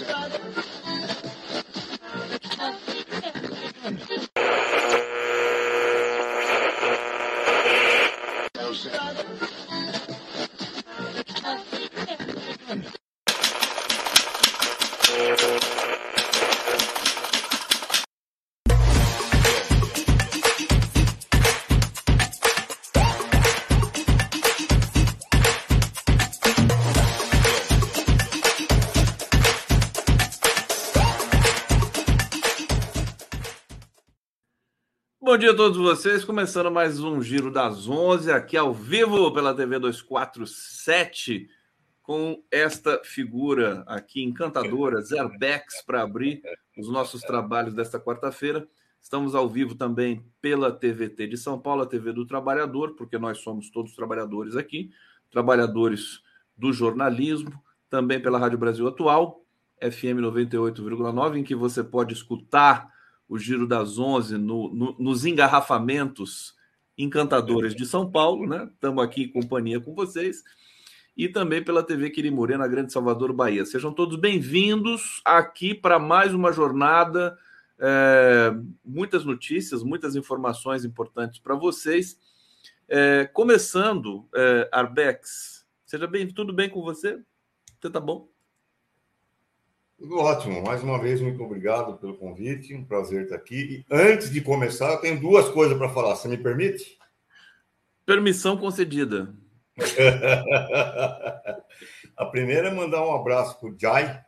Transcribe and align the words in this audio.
Bom 0.00 1.01
dia 35.42 35.50
a 35.50 35.56
todos 35.56 35.76
vocês, 35.76 36.24
começando 36.24 36.70
mais 36.70 37.00
um 37.00 37.20
Giro 37.20 37.50
das 37.50 37.88
11, 37.88 38.30
aqui 38.30 38.56
ao 38.56 38.72
vivo 38.72 39.32
pela 39.32 39.52
TV 39.52 39.76
247, 39.76 41.48
com 42.00 42.40
esta 42.48 43.02
figura 43.02 43.82
aqui 43.88 44.22
encantadora, 44.22 45.00
Zerbex, 45.00 45.82
para 45.84 46.02
abrir 46.02 46.40
os 46.78 46.88
nossos 46.88 47.22
trabalhos 47.22 47.74
desta 47.74 47.98
quarta-feira. 47.98 48.68
Estamos 49.00 49.34
ao 49.34 49.48
vivo 49.48 49.74
também 49.74 50.24
pela 50.40 50.70
TVT 50.70 51.26
de 51.26 51.36
São 51.36 51.58
Paulo, 51.58 51.82
a 51.82 51.86
TV 51.86 52.12
do 52.12 52.24
Trabalhador, 52.24 52.94
porque 52.94 53.18
nós 53.18 53.38
somos 53.38 53.68
todos 53.68 53.96
trabalhadores 53.96 54.54
aqui, 54.54 54.92
trabalhadores 55.28 56.20
do 56.56 56.72
jornalismo, 56.72 57.50
também 57.90 58.20
pela 58.20 58.38
Rádio 58.38 58.58
Brasil 58.58 58.86
Atual, 58.86 59.44
FM 59.80 60.22
98,9, 60.22 61.36
em 61.36 61.42
que 61.42 61.56
você 61.56 61.82
pode 61.82 62.14
escutar 62.14 62.92
o 63.28 63.38
Giro 63.38 63.66
das 63.66 63.98
Onze 63.98 64.36
no, 64.36 64.72
no, 64.74 64.96
nos 64.98 65.24
engarrafamentos 65.24 66.54
encantadores 66.96 67.74
de 67.74 67.86
São 67.86 68.10
Paulo, 68.10 68.46
né? 68.46 68.68
Estamos 68.72 69.02
aqui 69.02 69.24
em 69.24 69.28
companhia 69.28 69.80
com 69.80 69.94
vocês. 69.94 70.42
E 71.16 71.28
também 71.28 71.62
pela 71.62 71.82
TV 71.82 72.10
Quirimurê, 72.10 72.56
na 72.56 72.66
Grande 72.66 72.92
Salvador, 72.92 73.32
Bahia. 73.32 73.66
Sejam 73.66 73.92
todos 73.92 74.18
bem-vindos 74.18 75.20
aqui 75.24 75.74
para 75.74 75.98
mais 75.98 76.32
uma 76.32 76.52
jornada. 76.52 77.36
É, 77.78 78.54
muitas 78.84 79.24
notícias, 79.24 79.82
muitas 79.82 80.16
informações 80.16 80.84
importantes 80.84 81.38
para 81.38 81.54
vocês. 81.54 82.18
É, 82.88 83.28
começando, 83.32 84.26
é, 84.34 84.68
Arbex, 84.72 85.66
seja 85.84 86.06
bem, 86.06 86.28
tudo 86.28 86.52
bem 86.52 86.70
com 86.70 86.82
você? 86.82 87.20
Você 87.80 87.90
tá 87.90 88.00
bom? 88.00 88.31
Tudo 90.02 90.18
ótimo. 90.18 90.62
Mais 90.64 90.82
uma 90.82 91.00
vez, 91.00 91.20
muito 91.20 91.40
obrigado 91.44 91.96
pelo 91.96 92.16
convite. 92.16 92.74
Um 92.74 92.84
prazer 92.84 93.22
estar 93.22 93.36
aqui. 93.36 93.86
E 93.88 93.94
antes 93.94 94.32
de 94.32 94.40
começar, 94.40 94.90
eu 94.90 95.00
tenho 95.00 95.20
duas 95.20 95.48
coisas 95.48 95.78
para 95.78 95.88
falar. 95.88 96.16
Você 96.16 96.26
me 96.26 96.36
permite? 96.36 96.98
Permissão 98.04 98.56
concedida. 98.56 99.32
A 102.16 102.26
primeira 102.26 102.66
é 102.66 102.74
mandar 102.74 103.06
um 103.06 103.14
abraço 103.14 103.60
para 103.60 103.68
o 103.68 103.78
Jai. 103.78 104.20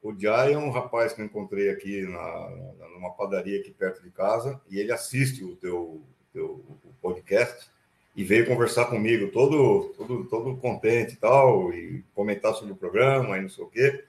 O 0.00 0.18
Jai 0.18 0.54
é 0.54 0.58
um 0.58 0.70
rapaz 0.70 1.12
que 1.12 1.20
eu 1.20 1.26
encontrei 1.26 1.68
aqui 1.68 2.06
na, 2.06 2.50
numa 2.94 3.10
padaria 3.10 3.60
aqui 3.60 3.72
perto 3.72 4.02
de 4.02 4.10
casa 4.10 4.58
e 4.70 4.78
ele 4.78 4.92
assiste 4.92 5.44
o 5.44 5.56
teu, 5.56 6.02
teu 6.32 6.64
podcast 7.02 7.68
e 8.16 8.24
veio 8.24 8.46
conversar 8.46 8.86
comigo 8.86 9.30
todo, 9.30 9.92
todo, 9.94 10.24
todo 10.24 10.56
contente 10.56 11.12
e 11.12 11.16
tal, 11.18 11.70
e 11.70 12.02
comentar 12.14 12.54
sobre 12.54 12.72
o 12.72 12.76
programa 12.76 13.36
e 13.36 13.42
não 13.42 13.50
sei 13.50 13.62
o 13.62 13.68
quê. 13.68 14.06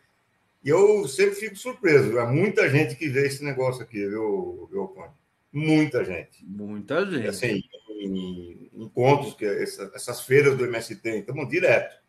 E 0.63 0.69
eu 0.69 1.07
sempre 1.07 1.35
fico 1.35 1.55
surpreso. 1.55 2.17
É 2.19 2.25
muita 2.25 2.69
gente 2.69 2.95
que 2.95 3.09
vê 3.09 3.25
esse 3.25 3.43
negócio 3.43 3.81
aqui, 3.81 4.05
viu, 4.07 4.67
viu 4.71 4.87
Cone? 4.89 5.11
Muita 5.51 6.05
gente. 6.05 6.45
Muita 6.45 7.05
gente. 7.05 7.27
assim, 7.27 7.61
em, 7.99 8.69
encontros, 8.73 9.33
que 9.33 9.45
essa, 9.45 9.91
essas 9.93 10.21
feiras 10.21 10.55
do 10.57 10.65
MST, 10.65 11.07
estamos 11.09 11.49
direto. 11.49 11.99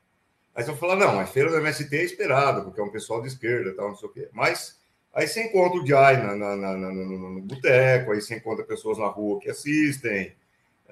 Aí 0.55 0.63
você 0.63 0.75
fala, 0.75 0.97
não, 0.97 1.19
a 1.19 1.27
feira 1.27 1.51
do 1.51 1.57
MST 1.57 1.97
é 1.97 2.05
esperada, 2.05 2.63
porque 2.63 2.81
é 2.81 2.85
um 2.85 2.91
pessoal 2.91 3.23
de 3.23 3.29
esquerda 3.29 3.75
tal, 3.75 3.89
não 3.89 3.97
sei 3.97 4.09
o 4.09 4.13
quê. 4.13 4.29
Mas 4.33 4.79
aí 5.13 5.27
você 5.27 5.45
encontra 5.45 5.81
o 5.81 5.87
Jai 5.87 6.23
na, 6.23 6.37
na, 6.37 6.57
na, 6.57 6.77
no, 6.77 7.31
no 7.31 7.43
boteco, 7.43 8.13
aí 8.13 8.21
você 8.21 8.37
encontra 8.37 8.65
pessoas 8.65 8.99
na 8.99 9.07
rua 9.07 9.41
que 9.41 9.51
assistem. 9.51 10.35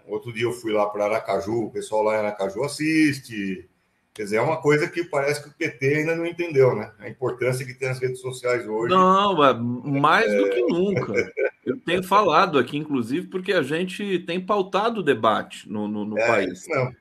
Outro 0.06 0.32
dia 0.32 0.44
eu 0.44 0.52
fui 0.52 0.72
lá 0.72 0.88
para 0.88 1.04
Aracaju, 1.04 1.66
o 1.66 1.70
pessoal 1.70 2.02
lá 2.04 2.14
em 2.14 2.18
Aracaju 2.18 2.64
assiste. 2.64 3.68
Quer 4.12 4.24
dizer, 4.24 4.36
é 4.36 4.42
uma 4.42 4.60
coisa 4.60 4.88
que 4.88 5.04
parece 5.04 5.42
que 5.42 5.48
o 5.48 5.52
PT 5.52 5.86
ainda 5.86 6.16
não 6.16 6.26
entendeu, 6.26 6.74
né? 6.74 6.92
A 6.98 7.08
importância 7.08 7.64
que 7.64 7.74
tem 7.74 7.88
as 7.88 8.00
redes 8.00 8.20
sociais 8.20 8.66
hoje. 8.66 8.92
Não, 8.92 9.44
é 9.44 9.54
mais 9.54 10.30
é... 10.32 10.36
do 10.36 10.50
que 10.50 10.62
nunca. 10.62 11.32
Eu 11.64 11.78
tenho 11.80 12.02
falado 12.02 12.58
aqui, 12.58 12.76
inclusive, 12.76 13.28
porque 13.28 13.52
a 13.52 13.62
gente 13.62 14.18
tem 14.20 14.40
pautado 14.40 15.00
o 15.00 15.04
debate 15.04 15.70
no, 15.70 15.86
no, 15.86 16.04
no 16.04 16.18
é, 16.18 16.26
país. 16.26 16.66
Não. 16.68 16.92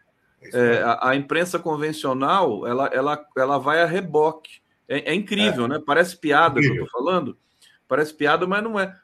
É, 0.54 0.84
a, 0.84 1.10
a, 1.10 1.16
imprensa 1.16 1.58
convencional, 1.58 2.66
ela, 2.68 2.88
ela, 2.88 3.26
ela 3.36 3.58
vai 3.58 3.82
a 3.82 3.86
reboque. 3.86 4.62
É, 4.88 5.12
é 5.12 5.16
incrível, 5.16 5.66
é. 5.66 5.70
né? 5.70 5.84
Parece 5.84 6.16
piada 6.16 6.60
incrível. 6.60 6.74
que 6.74 6.82
eu 6.82 6.86
estou 6.86 7.04
falando. 7.04 7.38
Parece 7.88 8.14
piada, 8.14 8.46
mas 8.46 8.64
não 8.64 8.80
é. 8.80 8.96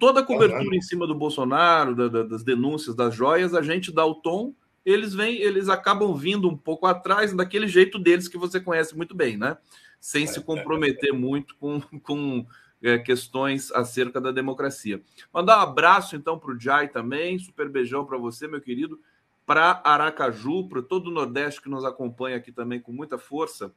Toda 0.00 0.20
a 0.20 0.24
cobertura 0.24 0.74
em 0.74 0.82
cima 0.82 1.06
do 1.06 1.14
Bolsonaro, 1.14 1.94
da, 1.94 2.08
da, 2.08 2.22
das 2.24 2.42
denúncias, 2.42 2.96
das 2.96 3.14
joias, 3.14 3.54
a 3.54 3.62
gente 3.62 3.92
dá 3.94 4.04
o 4.04 4.16
tom 4.16 4.52
eles 4.84 5.14
vêm, 5.14 5.36
eles 5.36 5.68
acabam 5.68 6.14
vindo 6.14 6.48
um 6.48 6.56
pouco 6.56 6.86
atrás 6.86 7.32
daquele 7.32 7.66
jeito 7.66 7.98
deles 7.98 8.28
que 8.28 8.36
você 8.36 8.60
conhece 8.60 8.96
muito 8.96 9.14
bem, 9.14 9.36
né? 9.36 9.56
Sem 9.98 10.26
se 10.26 10.40
comprometer 10.40 11.12
muito 11.12 11.56
com, 11.56 11.80
com 12.02 12.46
é, 12.82 12.98
questões 12.98 13.72
acerca 13.72 14.20
da 14.20 14.30
democracia. 14.30 15.00
Mandar 15.32 15.58
um 15.58 15.62
abraço 15.62 16.14
então 16.14 16.38
para 16.38 16.52
o 16.52 16.60
Jai 16.60 16.88
também, 16.88 17.38
super 17.38 17.68
beijão 17.68 18.04
para 18.04 18.18
você, 18.18 18.46
meu 18.46 18.60
querido, 18.60 19.00
para 19.46 19.80
Aracaju, 19.82 20.68
para 20.68 20.82
todo 20.82 21.08
o 21.08 21.12
Nordeste 21.12 21.62
que 21.62 21.68
nos 21.68 21.84
acompanha 21.84 22.36
aqui 22.36 22.52
também 22.52 22.80
com 22.80 22.92
muita 22.92 23.16
força. 23.16 23.72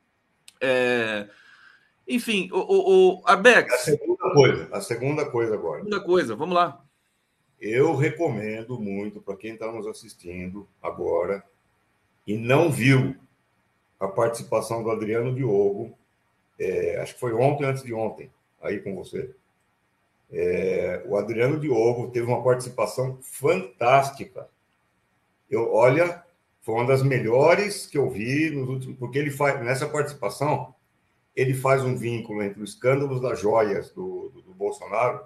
É... 0.60 1.28
Enfim, 2.06 2.50
o, 2.52 2.58
o, 2.58 3.16
o 3.16 3.22
Arbex. 3.26 3.74
A 3.74 3.78
segunda 3.78 4.34
coisa, 4.34 4.70
a 4.72 4.82
segunda 4.82 5.26
coisa 5.30 5.54
agora. 5.54 5.84
Segunda 5.84 6.00
coisa, 6.02 6.36
vamos 6.36 6.56
lá. 6.56 6.87
Eu 7.60 7.96
recomendo 7.96 8.80
muito 8.80 9.22
para 9.22 9.36
quem 9.36 9.54
está 9.54 9.72
nos 9.72 9.88
assistindo 9.88 10.68
agora 10.82 11.44
e 12.26 12.38
não 12.38 12.72
viu 12.72 13.16
a 14.00 14.08
participação 14.08 14.84
do 14.84 14.92
Adriano 14.92 15.34
Diogo, 15.34 15.98
é, 16.60 17.00
acho 17.02 17.16
que 17.16 17.20
foi 17.20 17.34
ontem, 17.34 17.66
antes 17.66 17.84
de 17.84 17.94
ontem, 17.94 18.32
aí 18.62 18.80
com 18.80 18.96
você. 18.96 19.34
É, 20.32 21.04
o 21.08 21.18
Adriano 21.18 21.60
Diogo 21.60 22.12
teve 22.12 22.28
uma 22.28 22.44
participação 22.44 23.18
fantástica. 23.22 24.48
Eu, 25.50 25.74
olha, 25.74 26.24
foi 26.62 26.76
uma 26.76 26.86
das 26.86 27.02
melhores 27.02 27.88
que 27.88 27.98
eu 27.98 28.10
vi 28.10 28.52
nos 28.52 28.68
últimos, 28.68 28.98
porque 28.98 29.18
ele 29.18 29.32
faz 29.32 29.60
nessa 29.64 29.88
participação 29.88 30.76
ele 31.38 31.54
faz 31.54 31.84
um 31.84 31.96
vínculo 31.96 32.42
entre 32.42 32.64
os 32.64 32.72
escândalos 32.72 33.22
das 33.22 33.40
joias 33.40 33.92
do, 33.92 34.32
do, 34.34 34.42
do 34.42 34.54
Bolsonaro 34.56 35.24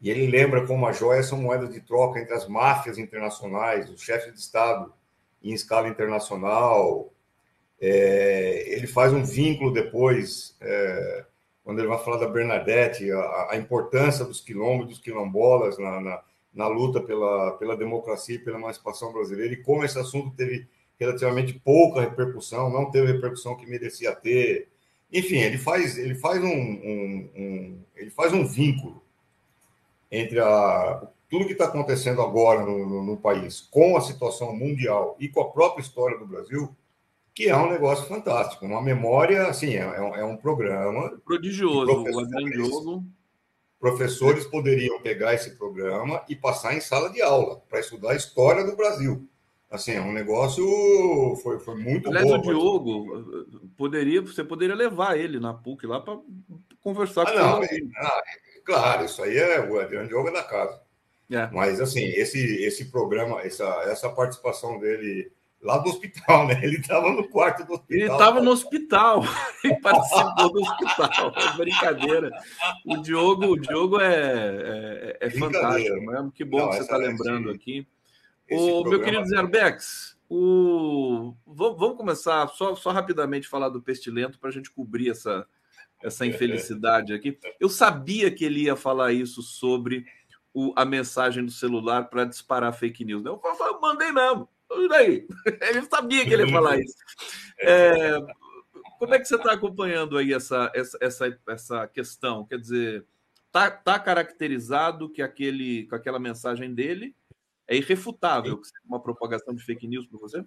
e 0.00 0.10
ele 0.10 0.26
lembra 0.26 0.66
como 0.66 0.86
as 0.86 0.98
joias 0.98 1.26
são 1.26 1.40
moedas 1.40 1.72
de 1.72 1.80
troca 1.80 2.20
entre 2.20 2.34
as 2.34 2.46
máfias 2.46 2.98
internacionais, 2.98 3.88
os 3.90 4.02
chefes 4.02 4.32
de 4.32 4.38
Estado 4.38 4.92
em 5.42 5.52
escala 5.52 5.88
internacional. 5.88 7.12
É, 7.80 8.64
ele 8.74 8.86
faz 8.86 9.12
um 9.12 9.24
vínculo 9.24 9.72
depois, 9.72 10.56
é, 10.60 11.24
quando 11.64 11.78
ele 11.78 11.88
vai 11.88 11.98
falar 11.98 12.18
da 12.18 12.28
Bernadette, 12.28 13.10
a, 13.10 13.48
a 13.50 13.56
importância 13.56 14.24
dos 14.24 14.40
quilombos, 14.40 14.88
dos 14.88 14.98
quilombolas 14.98 15.78
na, 15.78 16.00
na, 16.00 16.22
na, 16.52 16.68
luta 16.68 17.00
pela, 17.00 17.52
pela 17.52 17.76
democracia 17.76 18.36
e 18.36 18.38
pela 18.38 18.58
emancipação 18.58 19.12
brasileira, 19.12 19.54
e 19.54 19.62
como 19.62 19.84
esse 19.84 19.98
assunto 19.98 20.36
teve 20.36 20.68
relativamente 20.98 21.54
pouca 21.54 22.00
repercussão, 22.00 22.70
não 22.70 22.90
teve 22.90 23.08
a 23.08 23.12
repercussão 23.14 23.56
que 23.56 23.66
merecia 23.66 24.14
ter. 24.14 24.68
Enfim, 25.12 25.38
ele 25.38 25.58
faz, 25.58 25.96
ele 25.98 26.14
faz 26.14 26.42
um, 26.42 26.48
um, 26.48 27.30
um 27.34 27.84
ele 27.94 28.10
faz 28.10 28.32
um 28.32 28.46
vínculo 28.46 29.05
entre 30.10 30.40
a, 30.40 31.02
tudo 31.28 31.46
que 31.46 31.52
está 31.52 31.66
acontecendo 31.66 32.22
agora 32.22 32.64
no, 32.64 32.86
no, 32.86 33.04
no, 33.04 33.16
país 33.16 33.60
com 33.60 33.96
a 33.96 34.00
situação 34.00 34.54
mundial 34.54 35.16
e 35.18 35.28
com 35.28 35.40
a 35.40 35.50
própria 35.50 35.82
história 35.82 36.18
do 36.18 36.26
Brasil, 36.26 36.74
que 37.34 37.48
é 37.48 37.56
um 37.56 37.70
negócio 37.70 38.06
fantástico. 38.06 38.64
Uma 38.64 38.80
memória, 38.80 39.46
assim, 39.48 39.74
é, 39.74 39.80
é 39.80 40.24
um 40.24 40.34
é 40.34 40.36
programa. 40.36 41.10
Prodigioso, 41.24 42.04
professores, 42.04 43.02
professores 43.78 44.44
poderiam 44.46 45.00
pegar 45.02 45.34
esse 45.34 45.56
programa 45.56 46.22
e 46.28 46.36
passar 46.36 46.74
em 46.74 46.80
sala 46.80 47.10
de 47.10 47.20
aula 47.20 47.60
para 47.68 47.80
estudar 47.80 48.12
a 48.12 48.16
história 48.16 48.64
do 48.64 48.76
Brasil. 48.76 49.28
Assim, 49.68 49.92
é 49.92 50.00
um 50.00 50.12
negócio 50.12 50.64
foi, 51.42 51.58
foi 51.58 51.74
muito 51.74 52.08
Aliás, 52.08 52.28
bom. 52.28 52.38
o 52.38 52.42
Diogo 52.42 53.46
poderia, 53.76 54.22
você 54.22 54.44
poderia 54.44 54.76
levar 54.76 55.18
ele 55.18 55.40
na 55.40 55.52
PUC 55.52 55.86
lá 55.86 56.00
para 56.00 56.18
conversar 56.80 57.22
ah, 57.22 57.32
com 57.32 57.38
não, 57.38 57.64
ele. 57.64 57.90
Ah, 57.96 58.22
Claro, 58.66 59.04
isso 59.04 59.22
aí 59.22 59.38
é 59.38 59.60
o 59.60 59.88
grande 59.88 60.10
jogo 60.10 60.30
da 60.32 60.42
casa. 60.42 60.82
É. 61.30 61.48
Mas, 61.52 61.80
assim, 61.80 62.02
esse, 62.02 62.38
esse 62.64 62.86
programa, 62.90 63.40
essa, 63.40 63.64
essa 63.84 64.10
participação 64.10 64.78
dele 64.80 65.30
lá 65.62 65.78
do 65.78 65.88
hospital, 65.88 66.48
né? 66.48 66.60
Ele 66.62 66.78
estava 66.78 67.10
no 67.12 67.28
quarto 67.28 67.64
do 67.64 67.74
hospital. 67.74 67.96
Ele 67.96 68.10
estava 68.10 68.40
no 68.42 68.50
hospital, 68.50 69.22
ele 69.62 69.76
participou 69.76 70.52
do 70.52 70.60
hospital. 70.60 71.32
É 71.36 71.56
brincadeira. 71.56 72.30
O 72.84 72.96
Diogo, 72.96 73.46
o 73.46 73.56
Diogo 73.56 74.00
é, 74.00 75.16
é, 75.20 75.26
é 75.26 75.30
fantástico 75.30 76.00
mesmo. 76.00 76.32
Que 76.32 76.44
bom 76.44 76.58
Não, 76.58 76.68
que 76.70 76.76
você 76.76 76.82
está 76.82 76.96
lembrando 76.96 77.50
aqui. 77.50 77.86
O 78.50 78.84
meu 78.84 79.00
querido 79.00 79.26
Zerbex, 79.26 80.16
o... 80.28 81.34
vamos 81.46 81.96
começar 81.96 82.46
só, 82.48 82.74
só 82.74 82.90
rapidamente 82.90 83.48
falar 83.48 83.68
do 83.68 83.82
Pestilento 83.82 84.38
para 84.38 84.50
a 84.50 84.52
gente 84.52 84.70
cobrir 84.70 85.10
essa, 85.10 85.46
essa 86.02 86.26
infelicidade 86.26 87.12
aqui. 87.12 87.38
Eu 87.58 87.68
sabia 87.68 88.30
que 88.30 88.44
ele 88.44 88.64
ia 88.64 88.76
falar 88.76 89.12
isso 89.12 89.42
sobre 89.42 90.04
o, 90.52 90.72
a 90.76 90.84
mensagem 90.84 91.44
do 91.44 91.50
celular 91.50 92.08
para 92.08 92.24
disparar 92.24 92.72
fake 92.72 93.04
news. 93.04 93.22
Né? 93.22 93.30
Eu, 93.30 93.40
eu 93.42 93.80
mandei 93.80 94.12
mesmo. 94.12 94.48
Daí. 94.88 95.26
Ele 95.62 95.82
sabia 95.82 96.24
que 96.24 96.34
ele 96.34 96.44
ia 96.44 96.52
falar 96.52 96.78
isso. 96.78 96.96
É, 97.60 98.18
como 98.98 99.14
é 99.14 99.18
que 99.18 99.24
você 99.24 99.36
está 99.36 99.52
acompanhando 99.52 100.18
aí 100.18 100.32
essa, 100.32 100.70
essa, 100.74 100.98
essa, 101.00 101.38
essa 101.48 101.86
questão? 101.86 102.44
Quer 102.44 102.58
dizer, 102.58 103.06
tá, 103.52 103.70
tá 103.70 103.98
caracterizado 103.98 105.08
que 105.08 105.22
aquele, 105.22 105.86
com 105.86 105.94
aquela 105.94 106.18
mensagem 106.18 106.74
dele 106.74 107.14
é 107.68 107.76
irrefutável 107.76 108.60
uma 108.84 109.00
propagação 109.00 109.54
de 109.54 109.62
fake 109.62 109.86
news 109.86 110.06
para 110.06 110.18
você? 110.18 110.44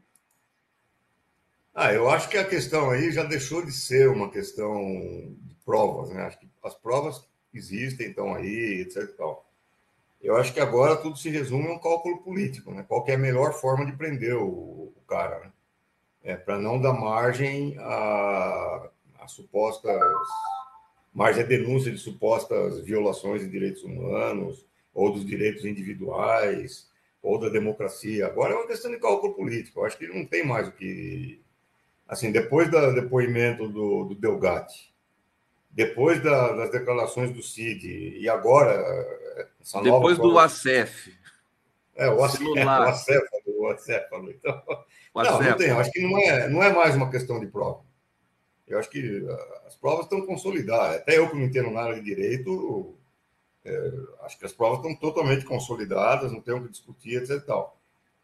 Ah, 1.73 1.93
eu 1.93 2.09
acho 2.09 2.29
que 2.29 2.37
a 2.37 2.43
questão 2.43 2.89
aí 2.89 3.11
já 3.11 3.23
deixou 3.23 3.65
de 3.65 3.71
ser 3.71 4.09
uma 4.09 4.29
questão 4.29 4.73
de 5.41 5.55
provas, 5.63 6.09
né? 6.09 6.23
Acho 6.23 6.39
que 6.39 6.47
as 6.63 6.75
provas 6.75 7.25
existem, 7.53 8.09
estão 8.09 8.33
aí, 8.33 8.81
etc. 8.81 9.09
Eu 10.21 10.35
acho 10.35 10.53
que 10.53 10.59
agora 10.59 10.97
tudo 10.97 11.17
se 11.17 11.29
resume 11.29 11.67
a 11.67 11.73
um 11.73 11.79
cálculo 11.79 12.17
político, 12.21 12.71
né? 12.71 12.83
Qual 12.87 13.05
é 13.07 13.13
a 13.13 13.17
melhor 13.17 13.53
forma 13.53 13.85
de 13.85 13.93
prender 13.93 14.35
o, 14.35 14.45
o 14.95 15.03
cara, 15.07 15.39
né? 15.39 15.51
É, 16.21 16.35
para 16.35 16.59
não 16.59 16.81
dar 16.81 16.93
margem 16.93 17.77
a, 17.79 18.89
a 19.21 19.27
supostas 19.27 20.01
margem 21.13 21.43
a 21.43 21.45
denúncia 21.45 21.91
de 21.91 21.97
supostas 21.97 22.81
violações 22.81 23.41
de 23.41 23.49
direitos 23.49 23.83
humanos 23.83 24.65
ou 24.93 25.11
dos 25.11 25.25
direitos 25.25 25.65
individuais 25.65 26.89
ou 27.21 27.39
da 27.39 27.49
democracia. 27.49 28.27
Agora 28.27 28.53
é 28.53 28.55
uma 28.57 28.67
questão 28.67 28.91
de 28.91 28.99
cálculo 28.99 29.33
político. 29.33 29.79
Eu 29.79 29.85
acho 29.85 29.97
que 29.97 30.07
não 30.07 30.25
tem 30.25 30.45
mais 30.45 30.67
o 30.67 30.71
que 30.71 31.41
assim 32.09 32.31
depois 32.31 32.69
do 32.69 32.93
depoimento 32.93 33.69
do, 33.69 34.05
do 34.05 34.15
Delgatti, 34.15 34.91
depois 35.69 36.21
da, 36.21 36.53
das 36.53 36.71
declarações 36.71 37.31
do 37.31 37.43
Cid 37.43 38.17
e 38.19 38.27
agora 38.27 38.83
depois 39.83 40.17
do 40.17 40.37
ACF. 40.37 41.17
É, 41.95 42.09
o 42.09 42.23
ACF, 42.23 42.43
o 42.49 42.69
ACF, 42.69 43.27
o 43.45 43.67
ACF. 43.67 44.07
Então, 44.35 44.63
o 45.13 45.23
não, 45.23 45.41
não 45.41 45.57
tem. 45.57 45.69
Acho 45.69 45.91
que 45.91 46.01
não 46.01 46.17
é, 46.17 46.49
não 46.49 46.63
é 46.63 46.73
mais 46.73 46.95
uma 46.95 47.11
questão 47.11 47.39
de 47.39 47.47
prova. 47.47 47.83
Eu 48.67 48.79
acho 48.79 48.89
que 48.89 49.25
ah, 49.29 49.61
as 49.67 49.75
provas 49.75 50.05
estão 50.05 50.25
consolidadas. 50.25 50.97
Até 50.97 51.17
eu 51.17 51.29
que 51.29 51.35
não 51.35 51.43
entendo 51.43 51.69
nada 51.69 51.93
de 51.95 52.01
direito, 52.01 52.95
é, 53.65 53.91
acho 54.21 54.39
que 54.39 54.45
as 54.45 54.53
provas 54.53 54.77
estão 54.77 54.95
totalmente 54.95 55.45
consolidadas, 55.45 56.31
não 56.31 56.41
tem 56.41 56.53
o 56.53 56.63
que 56.63 56.71
discutir, 56.71 57.21
etc. 57.21 57.43
Tal. 57.45 57.78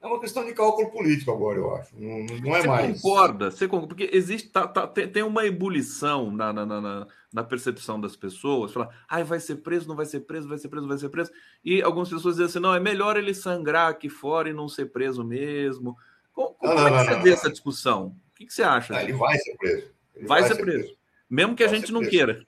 É 0.05 0.07
uma 0.07 0.19
questão 0.19 0.45
de 0.45 0.53
cálculo 0.53 0.91
político 0.91 1.31
agora, 1.31 1.57
eu 1.57 1.75
acho. 1.75 1.89
Não, 1.97 2.23
não 2.43 2.55
é 2.55 2.61
você 2.61 2.67
mais. 2.67 3.01
Concorda, 3.01 3.49
você 3.49 3.67
concorda? 3.67 3.87
Porque 3.87 4.15
existe, 4.15 4.49
tá, 4.49 4.67
tá, 4.67 4.85
tem, 4.85 5.07
tem, 5.07 5.23
uma 5.23 5.47
ebulição 5.47 6.29
na, 6.31 6.53
na, 6.53 6.63
na, 6.63 7.07
na, 7.33 7.43
percepção 7.43 7.99
das 7.99 8.15
pessoas. 8.15 8.71
Falar, 8.71 8.89
ai, 9.09 9.23
vai 9.23 9.39
ser 9.39 9.55
preso, 9.55 9.87
não 9.87 9.95
vai 9.95 10.05
ser 10.05 10.19
preso, 10.19 10.47
vai 10.47 10.59
ser 10.59 10.69
preso, 10.69 10.87
vai 10.87 10.97
ser 10.99 11.09
preso. 11.09 11.31
E 11.63 11.81
algumas 11.81 12.07
pessoas 12.07 12.35
dizem 12.35 12.45
assim: 12.45 12.59
não, 12.59 12.75
é 12.75 12.79
melhor 12.79 13.17
ele 13.17 13.33
sangrar 13.33 13.89
aqui 13.89 14.07
fora 14.07 14.47
e 14.47 14.53
não 14.53 14.69
ser 14.69 14.91
preso 14.91 15.23
mesmo. 15.23 15.97
Como, 16.31 16.49
como 16.53 16.75
não, 16.75 16.87
é 16.87 16.91
que 16.91 16.97
não, 16.97 17.03
você 17.05 17.23
vê 17.23 17.31
essa 17.31 17.49
discussão? 17.49 18.15
O 18.31 18.35
que, 18.35 18.45
que 18.45 18.53
você 18.53 18.61
acha? 18.61 19.01
ele 19.01 19.13
vai 19.13 19.39
ser 19.39 19.57
preso. 19.57 19.87
Vai, 20.21 20.41
vai, 20.41 20.43
ser, 20.43 20.55
preso. 20.61 20.83
preso. 20.83 20.97
Mesmo 21.27 21.55
que 21.55 21.65
vai 21.65 21.73
a 21.73 21.79
gente 21.79 21.91
não 21.91 22.01
preso. 22.01 22.11
queira. 22.11 22.45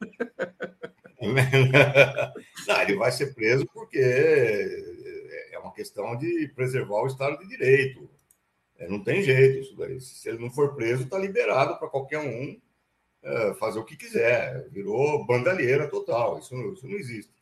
não, 2.68 2.82
ele 2.82 2.96
vai 2.98 3.12
ser 3.12 3.34
preso 3.34 3.66
porque 3.74 3.98
uma 5.68 5.74
questão 5.74 6.16
de 6.16 6.48
preservar 6.56 7.02
o 7.02 7.08
Estado 7.08 7.38
de 7.40 7.48
Direito. 7.48 8.10
É, 8.78 8.88
não 8.88 9.04
tem 9.04 9.22
jeito 9.22 9.60
isso 9.60 9.76
daí. 9.76 10.00
Se 10.00 10.30
ele 10.30 10.40
não 10.40 10.50
for 10.52 10.76
preso, 10.76 11.04
está 11.04 11.18
liberado 11.18 11.78
para 11.78 11.90
qualquer 11.90 12.20
um 12.20 12.60
é, 13.24 13.54
fazer 13.56 13.80
o 13.80 13.86
que 13.86 13.98
quiser. 13.98 14.70
Virou 14.70 15.26
bandalheira 15.26 15.88
total. 15.88 16.40
Isso, 16.40 16.56
isso 16.74 16.88
não 16.88 16.98
existe. 16.98 17.34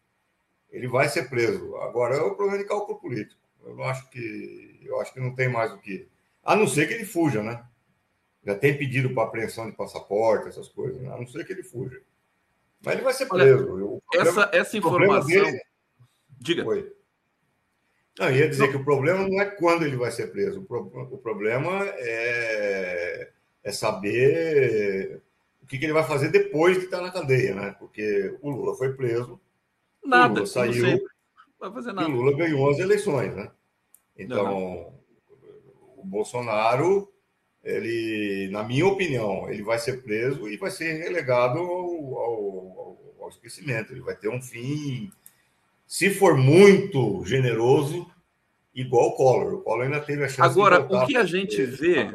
Ele 0.72 0.88
vai 0.88 1.07
ser 1.10 1.30
preso. 1.30 1.75
Agora 1.77 2.16
é 2.16 2.22
o 2.22 2.36
problema 2.36 2.57
de 2.57 2.68
cálculo 2.68 3.00
político. 3.00 3.39
Eu 3.63 3.75
não 3.75 3.83
acho 3.83 4.10
que 4.10 4.80
eu 4.83 5.00
acho 5.01 5.13
que 5.13 5.19
não 5.19 5.33
tem 5.33 5.50
mais 5.50 5.72
o 5.72 5.80
que. 5.80 6.07
A 6.44 6.56
não 6.56 6.68
ser 6.68 6.88
que 6.88 6.94
ele 6.94 7.06
fuja, 7.06 7.42
né? 7.42 7.66
Já 8.45 8.56
tem 8.56 8.77
pedido 8.77 9.10
para 9.13 9.24
apreensão 9.24 9.66
de 9.66 9.75
passaporte, 9.75 10.48
essas 10.48 10.68
coisas, 10.68 11.01
né? 11.01 11.12
a 11.12 11.18
não 11.18 11.25
ser 11.25 11.44
que 11.45 11.51
ele 11.51 11.63
fuja. 11.63 12.00
Mas 12.81 12.94
ele 12.94 13.04
vai 13.04 13.13
ser 13.13 13.25
preso. 13.25 13.57
Olha, 13.57 13.66
problema, 13.66 14.01
essa, 14.13 14.50
essa 14.54 14.77
informação. 14.77 15.27
Dele... 15.27 15.62
Diga. 16.38 16.63
Foi. 16.63 16.94
Não, 18.17 18.31
ia 18.31 18.47
dizer 18.47 18.69
que 18.69 18.77
o 18.77 18.83
problema 18.83 19.27
não 19.27 19.41
é 19.41 19.45
quando 19.45 19.85
ele 19.85 19.97
vai 19.97 20.09
ser 20.09 20.31
preso, 20.31 20.62
o, 20.62 21.17
problema 21.17 21.85
é, 21.97 23.29
é 23.62 23.71
saber 23.71 25.21
o 25.62 25.67
que, 25.67 25.77
que, 25.77 25.85
ele 25.85 25.94
vai 25.94 26.03
fazer 26.03 26.29
depois 26.29 26.77
de 26.77 26.85
estar 26.85 27.01
na 27.01 27.12
cadeia, 27.12 27.53
né? 27.53 27.75
Porque 27.77 28.38
o 28.41 28.50
Lula 28.50 28.75
foi 28.77 28.94
preso, 28.94 29.39
nada, 30.03 30.31
o 30.31 30.35
Lula 30.35 30.47
saiu, 30.47 31.06
vai 31.59 31.71
fazer 31.71 31.91
nada. 31.91 32.07
e 32.07 32.13
o 32.13 32.15
Lula 32.15 32.38
ganhou 32.38 32.69
as 32.69 32.79
eleições, 32.79 33.35
né? 33.35 33.51
Então, 34.17 34.94
o 35.97 36.03
Bolsonaro, 36.06 37.12
ele, 37.62 38.47
na 38.50 38.63
minha 38.63 38.88
opinião, 38.88 39.50
ele 39.50 39.62
vai 39.62 39.77
ser 39.77 40.03
preso 40.03 40.47
e 40.47 40.56
vai 40.56 40.71
ser 40.71 40.94
relegado 41.03 41.59
ao, 41.59 42.17
ao, 42.17 43.15
ao 43.19 43.29
esquecimento. 43.29 43.91
Ele 43.91 44.01
vai 44.01 44.15
ter 44.15 44.29
um 44.29 44.41
fim 44.41 45.12
se 45.86 46.10
for 46.10 46.36
muito 46.36 47.24
generoso, 47.26 48.10
igual 48.74 49.10
o 49.10 49.16
Collor. 49.16 49.54
O 49.56 49.62
Collor 49.62 49.86
ainda 49.86 50.00
teve 50.00 50.24
a 50.24 50.28
chance 50.28 50.42
Agora, 50.42 50.82
de 50.82 50.94
o 50.94 51.06
que 51.06 51.16
a 51.16 51.24
gente 51.24 51.64
vê 51.64 52.12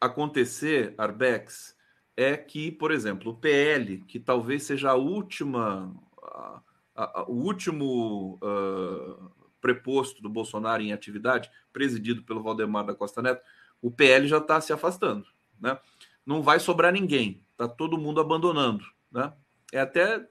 acontecer, 0.00 0.94
Arbex, 0.96 1.76
é 2.16 2.36
que, 2.36 2.70
por 2.70 2.90
exemplo, 2.90 3.32
o 3.32 3.36
PL, 3.36 3.98
que 4.06 4.18
talvez 4.18 4.64
seja 4.64 4.90
a 4.90 4.94
última, 4.94 5.94
a, 6.22 6.62
a, 6.94 7.24
o 7.28 7.34
último 7.34 8.38
uh, 8.42 9.30
preposto 9.60 10.20
do 10.22 10.28
Bolsonaro 10.28 10.82
em 10.82 10.92
atividade, 10.92 11.50
presidido 11.72 12.22
pelo 12.22 12.42
Valdemar 12.42 12.84
da 12.84 12.94
Costa 12.94 13.22
Neto, 13.22 13.42
o 13.80 13.90
PL 13.90 14.26
já 14.26 14.38
está 14.38 14.60
se 14.60 14.72
afastando, 14.72 15.26
né? 15.60 15.78
Não 16.26 16.42
vai 16.42 16.60
sobrar 16.60 16.92
ninguém, 16.92 17.42
está 17.52 17.68
todo 17.68 17.98
mundo 17.98 18.20
abandonando, 18.20 18.84
né? 19.10 19.32
É 19.72 19.80
até 19.80 20.26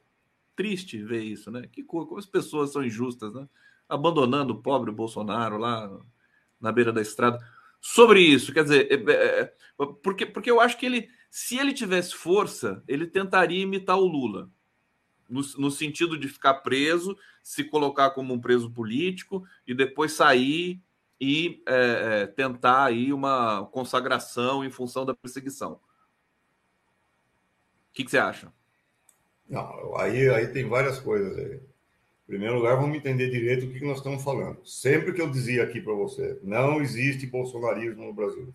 triste 0.58 1.02
ver 1.04 1.24
isso, 1.24 1.50
né? 1.52 1.70
Que 1.72 1.84
como 1.84 2.18
as 2.18 2.26
pessoas 2.26 2.74
são 2.74 2.84
injustas, 2.84 3.34
né? 3.34 3.48
Abandonando 3.88 4.54
o 4.54 4.62
pobre 4.62 4.92
Bolsonaro 4.92 5.58
lá 5.58 5.90
na 6.60 6.72
beira 6.72 6.92
da 6.92 7.02
estrada. 7.02 7.40
Sobre 7.80 8.20
isso, 8.20 8.52
quer 8.52 8.64
dizer, 8.64 8.92
é, 8.92 8.96
é, 8.96 9.40
é, 9.42 9.54
porque, 10.04 10.26
porque 10.26 10.50
eu 10.50 10.60
acho 10.60 10.78
que 10.78 10.86
ele, 10.86 11.10
se 11.30 11.58
ele 11.58 11.72
tivesse 11.72 12.16
força, 12.16 12.84
ele 12.88 13.06
tentaria 13.06 13.62
imitar 13.62 13.98
o 13.98 14.08
Lula. 14.08 14.50
No, 15.30 15.42
no, 15.58 15.70
sentido 15.70 16.18
de 16.18 16.28
ficar 16.28 16.56
preso, 16.56 17.18
se 17.44 17.64
colocar 17.64 18.12
como 18.12 18.34
um 18.34 18.40
preso 18.40 18.72
político 18.72 19.46
e 19.68 19.74
depois 19.74 20.14
sair 20.14 20.82
e 21.20 21.62
é, 21.68 22.22
é 22.22 22.28
tentar 22.28 22.86
aí 22.86 23.12
uma 23.12 23.66
consagração 23.66 24.64
em 24.64 24.72
função 24.72 25.06
da 25.06 25.14
perseguição. 25.14 25.74
O 25.74 25.80
que, 27.94 28.06
que 28.06 28.12
você 28.12 28.18
acha? 28.18 28.54
Não, 29.50 29.96
aí, 29.98 30.30
aí 30.30 30.48
tem 30.48 30.68
várias 30.68 31.00
coisas 31.00 31.38
aí. 31.38 31.56
Em 31.56 32.28
primeiro 32.28 32.56
lugar, 32.56 32.76
vamos 32.76 32.98
entender 32.98 33.30
direito 33.30 33.66
o 33.66 33.72
que 33.72 33.86
nós 33.86 33.98
estamos 33.98 34.22
falando. 34.22 34.60
Sempre 34.66 35.14
que 35.14 35.22
eu 35.22 35.30
dizia 35.30 35.64
aqui 35.64 35.80
para 35.80 35.94
você, 35.94 36.38
não 36.44 36.82
existe 36.82 37.26
bolsonarismo 37.26 38.06
no 38.06 38.14
Brasil. 38.14 38.54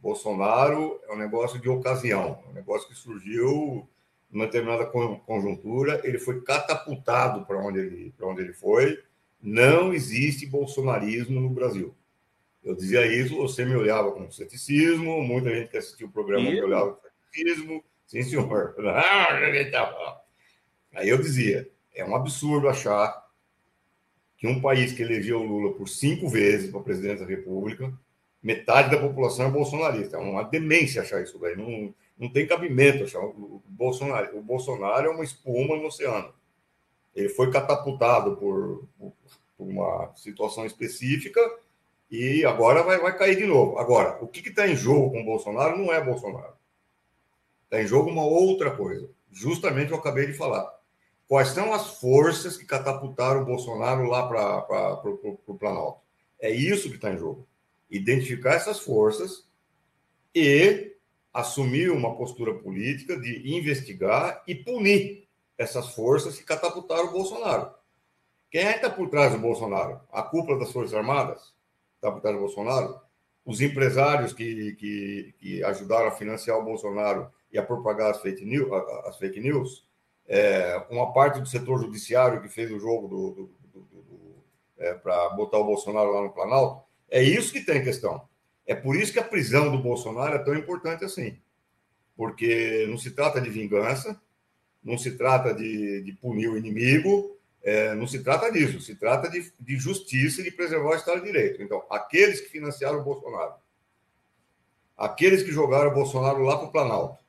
Bolsonaro 0.00 1.00
é 1.08 1.14
um 1.14 1.16
negócio 1.16 1.60
de 1.60 1.68
ocasião, 1.68 2.42
é 2.46 2.50
um 2.50 2.52
negócio 2.52 2.88
que 2.88 2.94
surgiu 2.94 3.88
numa 4.30 4.46
determinada 4.46 4.84
conjuntura, 4.84 6.00
ele 6.02 6.18
foi 6.18 6.40
catapultado 6.42 7.46
para 7.46 7.56
onde 7.56 7.78
ele, 7.78 8.12
para 8.16 8.26
onde 8.26 8.42
ele 8.42 8.52
foi. 8.52 9.00
Não 9.40 9.94
existe 9.94 10.44
bolsonarismo 10.44 11.40
no 11.40 11.50
Brasil. 11.50 11.94
Eu 12.64 12.74
dizia 12.74 13.06
isso, 13.06 13.36
você 13.36 13.64
me 13.64 13.76
olhava 13.76 14.10
com 14.10 14.28
ceticismo, 14.30 15.22
muita 15.22 15.54
gente 15.54 15.70
que 15.70 15.76
assistiu 15.76 16.08
o 16.08 16.10
programa 16.10 16.50
me 16.50 16.62
olhava 16.62 16.94
com 16.94 17.08
ceticismo 17.32 17.84
Sim, 18.06 18.22
senhor. 18.22 18.74
Aí 20.94 21.08
eu 21.08 21.18
dizia: 21.18 21.68
é 21.94 22.04
um 22.04 22.14
absurdo 22.14 22.68
achar 22.68 23.24
que 24.36 24.46
um 24.46 24.60
país 24.60 24.92
que 24.92 25.02
elegeu 25.02 25.40
o 25.40 25.46
Lula 25.46 25.74
por 25.74 25.88
cinco 25.88 26.28
vezes 26.28 26.70
para 26.70 26.80
presidente 26.80 27.20
da 27.20 27.26
República, 27.26 27.92
metade 28.42 28.90
da 28.90 29.00
população 29.00 29.46
é 29.46 29.50
bolsonarista. 29.50 30.16
É 30.16 30.20
uma 30.20 30.44
demência 30.44 31.02
achar 31.02 31.22
isso 31.22 31.38
daí. 31.38 31.56
Não, 31.56 31.94
não 32.18 32.30
tem 32.30 32.46
cabimento 32.46 33.04
achar. 33.04 33.24
O 33.24 33.62
Bolsonaro, 33.66 34.36
o 34.36 34.42
Bolsonaro 34.42 35.06
é 35.06 35.10
uma 35.10 35.24
espuma 35.24 35.76
no 35.76 35.86
oceano. 35.86 36.32
Ele 37.14 37.28
foi 37.28 37.50
catapultado 37.50 38.36
por, 38.36 38.86
por 38.98 39.68
uma 39.68 40.12
situação 40.16 40.66
específica 40.66 41.40
E 42.10 42.44
agora 42.44 42.82
vai, 42.82 42.98
vai 42.98 43.16
cair 43.16 43.36
de 43.36 43.46
novo. 43.46 43.78
Agora, 43.78 44.18
o 44.22 44.28
que 44.28 44.46
está 44.48 44.68
em 44.68 44.76
jogo 44.76 45.12
com 45.12 45.22
o 45.22 45.24
Bolsonaro 45.24 45.78
não 45.78 45.92
é 45.92 46.04
Bolsonaro. 46.04 46.54
Está 47.74 47.82
em 47.82 47.88
jogo 47.88 48.08
uma 48.08 48.24
outra 48.24 48.70
coisa. 48.70 49.10
Justamente 49.32 49.90
eu 49.90 49.98
acabei 49.98 50.28
de 50.28 50.32
falar. 50.32 50.72
Quais 51.26 51.48
são 51.48 51.74
as 51.74 51.98
forças 51.98 52.56
que 52.56 52.64
catapultaram 52.64 53.42
o 53.42 53.44
Bolsonaro 53.44 54.06
lá 54.06 54.28
para 54.28 55.02
o 55.02 55.56
Planalto? 55.58 56.00
É 56.38 56.48
isso 56.48 56.88
que 56.88 56.94
está 56.94 57.12
em 57.12 57.18
jogo. 57.18 57.48
Identificar 57.90 58.54
essas 58.54 58.78
forças 58.78 59.48
e 60.32 60.94
assumir 61.32 61.90
uma 61.90 62.16
postura 62.16 62.54
política 62.54 63.18
de 63.18 63.56
investigar 63.56 64.44
e 64.46 64.54
punir 64.54 65.26
essas 65.58 65.88
forças 65.88 66.38
que 66.38 66.44
catapultaram 66.44 67.08
o 67.08 67.12
Bolsonaro. 67.12 67.74
Quem 68.52 68.60
é 68.60 68.74
que 68.74 68.86
está 68.86 68.90
por 68.90 69.10
trás 69.10 69.32
do 69.32 69.38
Bolsonaro? 69.40 70.00
A 70.12 70.22
cúpula 70.22 70.60
das 70.60 70.70
Forças 70.70 70.94
Armadas? 70.94 71.52
Está 71.96 72.12
por 72.12 72.20
trás 72.20 72.36
do 72.36 72.42
Bolsonaro? 72.42 73.00
Os 73.44 73.60
empresários 73.60 74.32
que, 74.32 74.76
que, 74.76 75.34
que 75.40 75.64
ajudaram 75.64 76.06
a 76.06 76.12
financiar 76.12 76.56
o 76.56 76.64
Bolsonaro 76.64 77.32
e 77.54 77.58
a 77.58 77.62
propagar 77.62 78.10
as 78.10 78.20
fake 78.20 78.44
news? 78.44 78.68
As 79.06 79.16
fake 79.16 79.40
news? 79.40 79.88
É, 80.26 80.84
uma 80.90 81.12
parte 81.12 81.38
do 81.38 81.46
setor 81.46 81.80
judiciário 81.80 82.42
que 82.42 82.48
fez 82.48 82.70
o 82.72 82.80
jogo 82.80 83.06
do, 83.06 83.30
do, 83.30 83.42
do, 83.72 84.02
do 84.02 84.36
é, 84.76 84.92
para 84.94 85.30
botar 85.30 85.58
o 85.58 85.64
Bolsonaro 85.64 86.12
lá 86.12 86.22
no 86.22 86.32
Planalto? 86.32 86.84
É 87.08 87.22
isso 87.22 87.52
que 87.52 87.60
tem 87.60 87.84
questão. 87.84 88.28
É 88.66 88.74
por 88.74 88.96
isso 88.96 89.12
que 89.12 89.20
a 89.20 89.24
prisão 89.24 89.70
do 89.70 89.80
Bolsonaro 89.80 90.34
é 90.34 90.38
tão 90.38 90.54
importante 90.56 91.04
assim. 91.04 91.38
Porque 92.16 92.86
não 92.88 92.98
se 92.98 93.12
trata 93.12 93.40
de 93.40 93.50
vingança, 93.50 94.20
não 94.82 94.98
se 94.98 95.12
trata 95.12 95.54
de, 95.54 96.02
de 96.02 96.12
punir 96.12 96.48
o 96.48 96.58
inimigo, 96.58 97.36
é, 97.62 97.94
não 97.94 98.06
se 98.06 98.22
trata 98.22 98.50
disso, 98.50 98.80
se 98.80 98.96
trata 98.96 99.30
de, 99.30 99.52
de 99.60 99.76
justiça 99.76 100.40
e 100.40 100.44
de 100.44 100.50
preservar 100.50 100.90
o 100.90 100.96
Estado 100.96 101.20
de 101.20 101.26
Direito. 101.26 101.62
Então, 101.62 101.84
aqueles 101.88 102.40
que 102.40 102.48
financiaram 102.48 102.98
o 102.98 103.04
Bolsonaro, 103.04 103.54
aqueles 104.96 105.42
que 105.42 105.52
jogaram 105.52 105.90
o 105.90 105.94
Bolsonaro 105.94 106.42
lá 106.42 106.56
para 106.56 106.66
o 106.66 106.72
Planalto, 106.72 107.23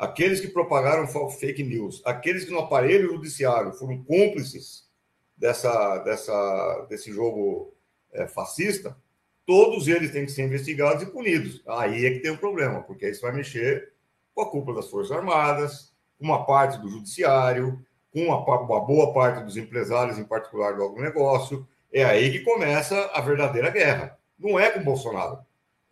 aqueles 0.00 0.40
que 0.40 0.48
propagaram 0.48 1.06
fake 1.28 1.62
news, 1.62 2.00
aqueles 2.06 2.46
que 2.46 2.50
no 2.50 2.60
aparelho 2.60 3.12
judiciário 3.12 3.74
foram 3.74 4.02
cúmplices 4.02 4.88
dessa, 5.36 5.98
dessa, 5.98 6.86
desse 6.88 7.12
jogo 7.12 7.74
é, 8.10 8.26
fascista, 8.26 8.96
todos 9.44 9.88
eles 9.88 10.10
têm 10.10 10.24
que 10.24 10.32
ser 10.32 10.46
investigados 10.46 11.02
e 11.02 11.06
punidos. 11.06 11.62
Aí 11.68 12.06
é 12.06 12.12
que 12.12 12.20
tem 12.20 12.30
um 12.30 12.36
problema, 12.38 12.82
porque 12.82 13.10
isso 13.10 13.20
vai 13.20 13.32
mexer 13.32 13.92
com 14.34 14.40
a 14.40 14.50
cúpula 14.50 14.76
das 14.76 14.88
Forças 14.88 15.14
Armadas, 15.14 15.92
com 16.18 16.24
uma 16.24 16.46
parte 16.46 16.80
do 16.80 16.88
Judiciário, 16.88 17.84
com 18.10 18.24
uma, 18.24 18.38
uma 18.38 18.80
boa 18.80 19.12
parte 19.12 19.44
dos 19.44 19.58
empresários, 19.58 20.18
em 20.18 20.24
particular 20.24 20.76
do 20.76 20.82
agronegócio. 20.82 21.68
É 21.92 22.04
aí 22.04 22.32
que 22.32 22.40
começa 22.40 22.98
a 23.12 23.20
verdadeira 23.20 23.68
guerra. 23.68 24.18
Não 24.38 24.58
é 24.58 24.70
com 24.70 24.80
o 24.80 24.84
Bolsonaro. 24.84 25.40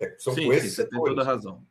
É, 0.00 0.14
são 0.18 0.32
sim, 0.32 0.46
com 0.46 0.52
esses 0.54 0.70
sim, 0.70 0.76
você 0.76 0.88
tem 0.88 0.98
toda 0.98 1.20
a 1.20 1.24
razão. 1.26 1.62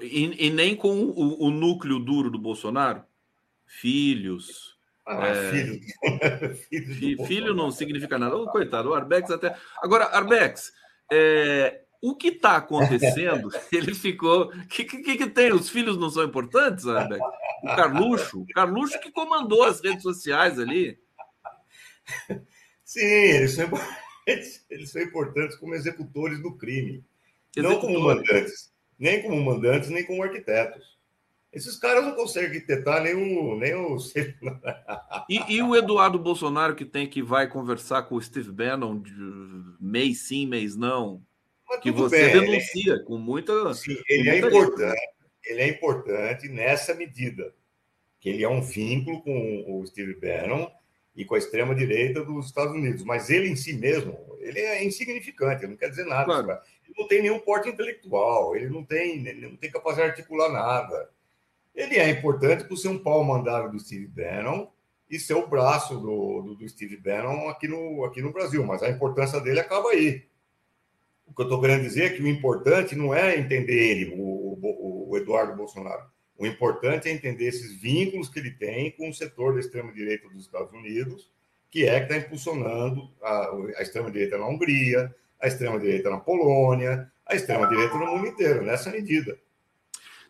E, 0.00 0.46
e 0.46 0.50
nem 0.50 0.76
com 0.76 0.94
o, 0.94 1.46
o, 1.46 1.50
núcleo 1.50 1.98
duro 1.98 2.30
do 2.30 2.38
Bolsonaro? 2.38 3.02
Filhos, 3.64 4.76
ah, 5.06 5.26
é... 5.26 5.50
filho. 5.50 6.56
filho, 6.84 7.26
filho 7.26 7.54
não 7.54 7.70
significa 7.70 8.18
nada. 8.18 8.36
Oh, 8.36 8.48
coitado, 8.48 8.90
o 8.90 8.94
Arbex 8.94 9.30
até. 9.30 9.56
Agora, 9.82 10.06
Arbex, 10.06 10.72
é, 11.12 11.82
o 12.02 12.14
que 12.16 12.28
está 12.28 12.56
acontecendo? 12.56 13.50
Ele 13.72 13.94
ficou. 13.94 14.46
O 14.46 14.66
que, 14.68 14.84
que, 14.84 15.16
que, 15.16 15.26
tem? 15.30 15.52
Os 15.52 15.70
filhos 15.70 15.96
não 15.96 16.10
são 16.10 16.24
importantes, 16.24 16.86
Arbex? 16.86 17.22
O 17.62 17.76
Carluxo? 17.76 18.40
O 18.42 18.46
Carluxo 18.48 19.00
que 19.00 19.10
comandou 19.10 19.64
as 19.64 19.80
redes 19.80 20.02
sociais 20.02 20.58
ali. 20.58 20.98
Sim, 22.84 23.00
eles 23.00 23.54
são, 23.54 23.68
eles 24.26 24.90
são 24.90 25.02
importantes 25.02 25.56
como 25.56 25.74
executores 25.74 26.40
do 26.40 26.56
crime. 26.56 27.04
Executores. 27.56 27.62
Não 27.62 27.80
como 27.80 28.00
mandantes. 28.00 28.75
Nem 28.98 29.22
como 29.22 29.42
mandantes, 29.42 29.90
nem 29.90 30.04
como 30.04 30.22
arquitetos. 30.22 30.96
Esses 31.56 31.78
caras 31.78 32.04
não 32.04 32.14
conseguem 32.14 32.60
tentar 32.60 33.00
nem 33.00 33.14
o. 33.14 33.56
Nem 33.58 33.74
o... 33.74 33.96
e, 35.26 35.54
e, 35.54 35.62
o 35.62 35.74
Eduardo 35.74 36.18
Bolsonaro, 36.18 36.74
que 36.74 36.84
tem 36.84 37.08
que 37.08 37.22
vai 37.22 37.48
conversar 37.48 38.02
com 38.02 38.16
o 38.16 38.20
Steve 38.20 38.52
Bannon 38.52 39.00
de 39.00 39.14
mês 39.80 40.28
sim, 40.28 40.46
mês 40.46 40.76
não. 40.76 41.22
que 41.80 41.90
você 41.90 42.30
bem, 42.30 42.42
denuncia 42.42 42.92
ele, 42.92 43.04
com 43.04 43.16
muita. 43.16 43.72
Sim, 43.72 43.96
ele 44.06 44.28
é 44.28 44.38
importante. 44.38 45.00
Ele 45.46 45.60
é 45.62 45.68
importante 45.68 46.48
nessa 46.48 46.94
medida. 46.94 47.54
Que 48.20 48.28
ele 48.28 48.44
é 48.44 48.48
um 48.48 48.60
vínculo 48.60 49.22
com 49.22 49.80
o 49.80 49.86
Steve 49.86 50.14
Bannon 50.20 50.68
e 51.14 51.24
com 51.24 51.36
a 51.36 51.38
extrema-direita 51.38 52.22
dos 52.22 52.46
Estados 52.46 52.74
Unidos. 52.74 53.02
Mas 53.02 53.30
ele 53.30 53.48
em 53.48 53.56
si 53.56 53.72
mesmo, 53.72 54.18
ele 54.40 54.60
é 54.60 54.84
insignificante, 54.84 55.66
não 55.66 55.76
quer 55.76 55.88
dizer 55.88 56.04
nada. 56.04 56.24
Claro. 56.24 56.60
Não 56.96 57.08
tem 57.08 57.22
nenhum 57.22 57.38
porte 57.38 57.68
intelectual, 57.68 58.54
ele 58.54 58.68
não 58.68 58.84
tem, 58.84 59.26
ele 59.26 59.48
não 59.48 59.56
tem 59.56 59.70
capacidade 59.70 60.12
de 60.12 60.20
articular 60.20 60.50
nada 60.50 61.10
ele 61.76 61.96
é 61.96 62.08
importante 62.08 62.64
por 62.64 62.78
ser 62.78 62.88
um 62.88 62.98
pau 62.98 63.22
mandado 63.22 63.70
do 63.70 63.78
Steve 63.78 64.06
Bannon 64.06 64.66
e 65.10 65.18
ser 65.18 65.34
o 65.34 65.46
braço 65.46 65.94
do, 66.00 66.42
do, 66.42 66.54
do, 66.54 66.68
Steve 66.68 66.96
Bannon 66.96 67.48
aqui 67.50 67.68
no, 67.68 68.02
aqui 68.04 68.22
no 68.22 68.32
Brasil, 68.32 68.64
mas 68.64 68.82
a 68.82 68.88
importância 68.88 69.38
dele 69.40 69.60
acaba 69.60 69.90
aí. 69.90 70.24
O 71.26 71.34
que 71.34 71.42
eu 71.42 71.44
estou 71.44 71.60
querendo 71.60 71.82
dizer 71.82 72.04
é 72.04 72.16
que 72.16 72.22
o 72.22 72.26
importante 72.26 72.96
não 72.96 73.14
é 73.14 73.38
entender 73.38 73.90
ele, 73.90 74.14
o, 74.16 74.58
o, 74.60 75.10
o 75.10 75.16
Eduardo 75.18 75.54
Bolsonaro. 75.54 76.06
O 76.38 76.46
importante 76.46 77.08
é 77.08 77.12
entender 77.12 77.46
esses 77.46 77.78
vínculos 77.78 78.28
que 78.28 78.38
ele 78.38 78.50
tem 78.52 78.90
com 78.92 79.10
o 79.10 79.14
setor 79.14 79.54
da 79.54 79.60
extrema-direita 79.60 80.28
dos 80.28 80.44
Estados 80.44 80.72
Unidos, 80.72 81.30
que 81.70 81.86
é 81.86 82.00
que 82.00 82.12
está 82.12 82.16
impulsionando 82.16 83.10
a, 83.22 83.50
a 83.76 83.82
extrema-direita 83.82 84.38
na 84.38 84.46
Hungria, 84.46 85.14
a 85.40 85.46
extrema-direita 85.46 86.10
na 86.10 86.18
Polônia, 86.18 87.10
a 87.26 87.34
extrema-direita 87.34 87.96
no 87.96 88.06
mundo 88.06 88.26
inteiro, 88.26 88.64
nessa 88.64 88.90
medida. 88.90 89.38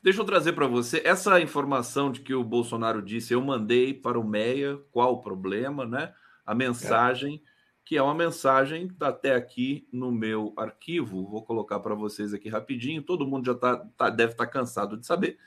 Deixa 0.02 0.20
eu 0.20 0.24
trazer 0.24 0.52
para 0.52 0.66
você 0.66 1.02
essa 1.04 1.40
informação 1.40 2.12
de 2.12 2.20
que 2.20 2.34
o 2.34 2.44
Bolsonaro 2.44 3.02
disse: 3.02 3.34
eu 3.34 3.42
mandei 3.42 3.92
para 3.92 4.18
o 4.18 4.24
Meia, 4.24 4.78
qual 4.92 5.14
o 5.14 5.20
problema, 5.20 5.84
né? 5.84 6.12
A 6.44 6.54
mensagem, 6.54 7.42
é. 7.44 7.48
que 7.84 7.96
é 7.96 8.02
uma 8.02 8.14
mensagem 8.14 8.86
que 8.86 8.94
está 8.94 9.08
até 9.08 9.34
aqui 9.34 9.88
no 9.92 10.12
meu 10.12 10.54
arquivo, 10.56 11.26
vou 11.26 11.42
colocar 11.42 11.80
para 11.80 11.94
vocês 11.94 12.32
aqui 12.32 12.48
rapidinho. 12.48 13.02
Todo 13.02 13.26
mundo 13.26 13.46
já 13.46 13.54
tá, 13.54 13.84
tá 13.96 14.08
deve 14.08 14.32
estar 14.32 14.46
tá 14.46 14.52
cansado 14.52 14.96
de 14.96 15.06
saber 15.06 15.38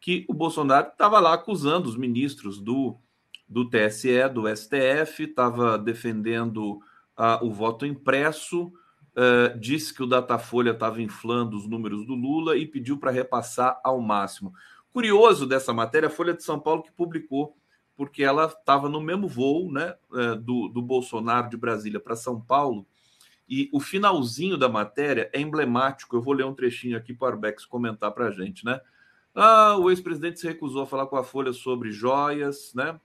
que 0.00 0.24
o 0.28 0.34
Bolsonaro 0.34 0.88
estava 0.88 1.18
lá 1.20 1.34
acusando 1.34 1.88
os 1.88 1.96
ministros 1.96 2.60
do, 2.60 2.96
do 3.48 3.68
TSE, 3.68 4.28
do 4.32 4.48
STF, 4.48 5.24
estava 5.24 5.78
defendendo 5.78 6.80
uh, 7.16 7.44
o 7.44 7.52
voto 7.52 7.84
impresso 7.84 8.72
uh, 9.18 9.58
disse 9.58 9.92
que 9.92 10.02
o 10.02 10.06
Datafolha 10.06 10.70
estava 10.70 11.02
inflando 11.02 11.56
os 11.56 11.68
números 11.68 12.06
do 12.06 12.14
Lula 12.14 12.56
e 12.56 12.66
pediu 12.66 12.96
para 12.96 13.10
repassar 13.10 13.80
ao 13.82 14.00
máximo. 14.00 14.54
Curioso 14.92 15.46
dessa 15.46 15.72
matéria, 15.72 16.06
a 16.06 16.10
Folha 16.10 16.32
de 16.32 16.42
São 16.44 16.60
Paulo 16.60 16.82
que 16.82 16.92
publicou, 16.92 17.56
porque 17.96 18.22
ela 18.22 18.46
estava 18.46 18.88
no 18.88 19.00
mesmo 19.00 19.26
voo 19.26 19.72
né, 19.72 19.94
uh, 20.10 20.36
do, 20.36 20.68
do 20.68 20.80
Bolsonaro 20.80 21.50
de 21.50 21.56
Brasília 21.56 21.98
para 21.98 22.14
São 22.14 22.40
Paulo, 22.40 22.86
e 23.48 23.68
o 23.72 23.80
finalzinho 23.80 24.58
da 24.58 24.68
matéria 24.68 25.30
é 25.32 25.40
emblemático. 25.40 26.14
Eu 26.14 26.20
vou 26.20 26.34
ler 26.34 26.44
um 26.44 26.54
trechinho 26.54 26.98
aqui 26.98 27.14
para 27.14 27.28
o 27.28 27.28
Arbex 27.32 27.64
comentar 27.64 28.12
para 28.12 28.26
a 28.26 28.30
gente, 28.30 28.62
né? 28.62 28.78
Ah, 29.34 29.76
o 29.78 29.90
ex-presidente 29.90 30.38
se 30.38 30.46
recusou 30.46 30.82
a 30.82 30.86
falar 30.86 31.06
com 31.06 31.16
a 31.16 31.24
Folha 31.24 31.52
sobre 31.54 31.90
joias, 31.90 32.72
né? 32.74 33.00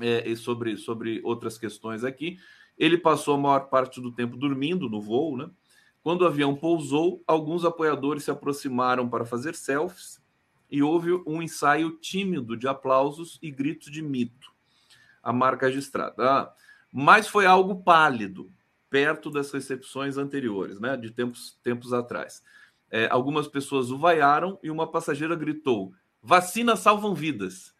É, 0.00 0.28
e 0.28 0.36
sobre, 0.36 0.76
sobre 0.76 1.20
outras 1.24 1.58
questões 1.58 2.04
aqui. 2.04 2.38
Ele 2.78 2.98
passou 2.98 3.34
a 3.34 3.38
maior 3.38 3.68
parte 3.68 4.00
do 4.00 4.12
tempo 4.12 4.36
dormindo 4.36 4.88
no 4.88 5.00
voo, 5.00 5.36
né? 5.36 5.48
Quando 6.02 6.22
o 6.22 6.26
avião 6.26 6.54
pousou, 6.54 7.22
alguns 7.26 7.64
apoiadores 7.64 8.24
se 8.24 8.30
aproximaram 8.30 9.08
para 9.08 9.24
fazer 9.24 9.54
selfies 9.54 10.22
e 10.70 10.82
houve 10.82 11.12
um 11.26 11.40
ensaio 11.40 11.92
tímido 11.98 12.56
de 12.56 12.68
aplausos 12.68 13.38
e 13.40 13.50
gritos 13.50 13.90
de 13.90 14.02
mito. 14.02 14.52
A 15.22 15.32
marca 15.32 15.66
registrada. 15.66 16.14
Ah, 16.22 16.54
mas 16.92 17.26
foi 17.26 17.46
algo 17.46 17.82
pálido, 17.82 18.52
perto 18.90 19.30
das 19.30 19.50
recepções 19.50 20.16
anteriores, 20.16 20.78
né? 20.78 20.96
De 20.96 21.10
tempos, 21.10 21.58
tempos 21.62 21.92
atrás. 21.92 22.42
É, 22.90 23.08
algumas 23.10 23.48
pessoas 23.48 23.90
o 23.90 23.98
vaiaram 23.98 24.58
e 24.62 24.70
uma 24.70 24.86
passageira 24.88 25.34
gritou: 25.34 25.92
Vacinas 26.22 26.80
salvam 26.80 27.14
vidas 27.14 27.73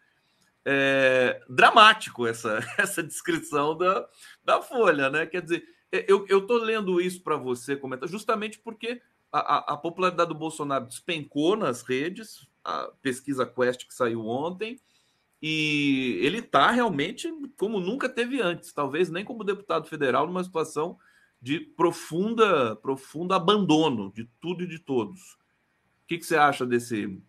é, 0.65 1.41
dramático 1.47 2.25
essa, 2.25 2.59
essa 2.77 3.03
descrição 3.03 3.77
da, 3.77 4.07
da 4.43 4.61
Folha, 4.61 5.09
né? 5.09 5.25
Quer 5.27 5.43
dizer, 5.43 5.63
é, 5.91 6.05
eu 6.09 6.25
estou 6.25 6.57
lendo 6.57 6.99
isso 6.99 7.21
para 7.21 7.37
você 7.37 7.75
comentar, 7.75 8.09
justamente 8.09 8.59
porque 8.59 9.01
a, 9.31 9.39
a, 9.39 9.73
a, 9.73 9.77
popularidade 9.77 10.29
do 10.29 10.35
Bolsonaro 10.35 10.87
despencou 10.87 11.55
nas 11.55 11.83
redes, 11.83 12.47
a 12.63 12.89
pesquisa 13.01 13.45
Quest 13.45 13.85
que 13.85 13.93
saiu 13.93 14.25
ontem, 14.25 14.79
e 15.41 16.17
ele 16.21 16.39
está 16.39 16.71
realmente 16.71 17.31
como 17.57 17.79
nunca 17.79 18.09
teve 18.09 18.41
antes, 18.41 18.73
talvez 18.73 19.09
nem 19.09 19.23
como 19.23 19.43
deputado 19.43 19.87
federal, 19.87 20.25
numa 20.25 20.43
situação 20.43 20.97
de 21.41 21.59
profunda, 21.59 22.75
profundo 22.77 23.33
abandono 23.33 24.11
de 24.11 24.27
tudo 24.41 24.63
e 24.63 24.67
de 24.67 24.79
todos. 24.79 25.33
O 25.33 26.07
que, 26.07 26.17
que 26.17 26.25
você 26.25 26.35
acha 26.35 26.65
desse 26.65 27.21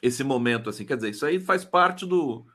esse 0.00 0.22
momento 0.22 0.70
assim? 0.70 0.84
Quer 0.84 0.96
dizer, 0.96 1.10
isso 1.10 1.26
aí 1.26 1.40
faz 1.40 1.64
parte 1.64 2.06
do, 2.06 2.46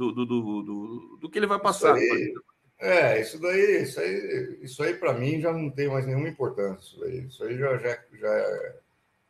do, 0.00 0.24
do, 0.24 0.62
do, 0.62 1.18
do, 1.20 1.30
que 1.30 1.38
ele 1.38 1.46
vai 1.46 1.58
passar. 1.58 1.98
Isso 1.98 2.14
aí, 2.14 2.34
É, 2.78 3.20
isso 3.20 3.38
daí, 3.38 3.82
isso 3.82 4.00
aí, 4.00 4.58
isso 4.62 4.82
aí 4.82 4.94
para 4.94 5.12
mim 5.12 5.40
já 5.40 5.52
não 5.52 5.70
tem 5.70 5.88
mais 5.88 6.06
nenhuma 6.06 6.28
importância. 6.28 6.96
Isso 6.96 7.04
aí, 7.04 7.18
isso 7.26 7.44
aí 7.44 7.58
já, 7.58 7.76
já, 7.76 7.98
já 8.18 8.28
é, 8.28 8.76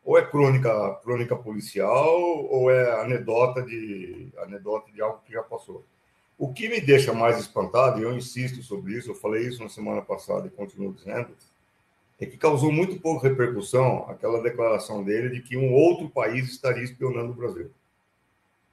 ou 0.05 0.17
é 0.17 0.25
crônica, 0.25 0.95
crônica 1.03 1.35
policial 1.35 2.21
ou 2.21 2.71
é 2.71 3.00
anedota 3.00 3.62
de, 3.62 4.29
anedota 4.39 4.93
de 4.93 5.03
algo 5.03 5.21
que 5.27 5.33
já 5.33 5.43
passou. 5.43 5.85
O 6.39 6.53
que 6.53 6.69
me 6.69 6.81
deixa 6.81 7.12
mais 7.12 7.39
espantado, 7.39 8.00
e 8.00 8.03
eu 8.03 8.17
insisto 8.17 8.62
sobre 8.62 8.95
isso, 8.95 9.11
eu 9.11 9.15
falei 9.15 9.47
isso 9.47 9.62
na 9.62 9.69
semana 9.69 10.00
passada 10.00 10.47
e 10.47 10.50
continuo 10.50 10.95
dizendo, 10.95 11.29
é 12.19 12.25
que 12.25 12.37
causou 12.37 12.71
muito 12.71 13.00
pouca 13.00 13.29
repercussão 13.29 14.07
aquela 14.09 14.43
declaração 14.43 15.03
dele 15.03 15.31
de 15.31 15.43
que 15.43 15.57
um 15.57 15.73
outro 15.73 16.09
país 16.09 16.49
estaria 16.49 16.85
espionando 16.85 17.33
o 17.33 17.35
Brasil. 17.35 17.71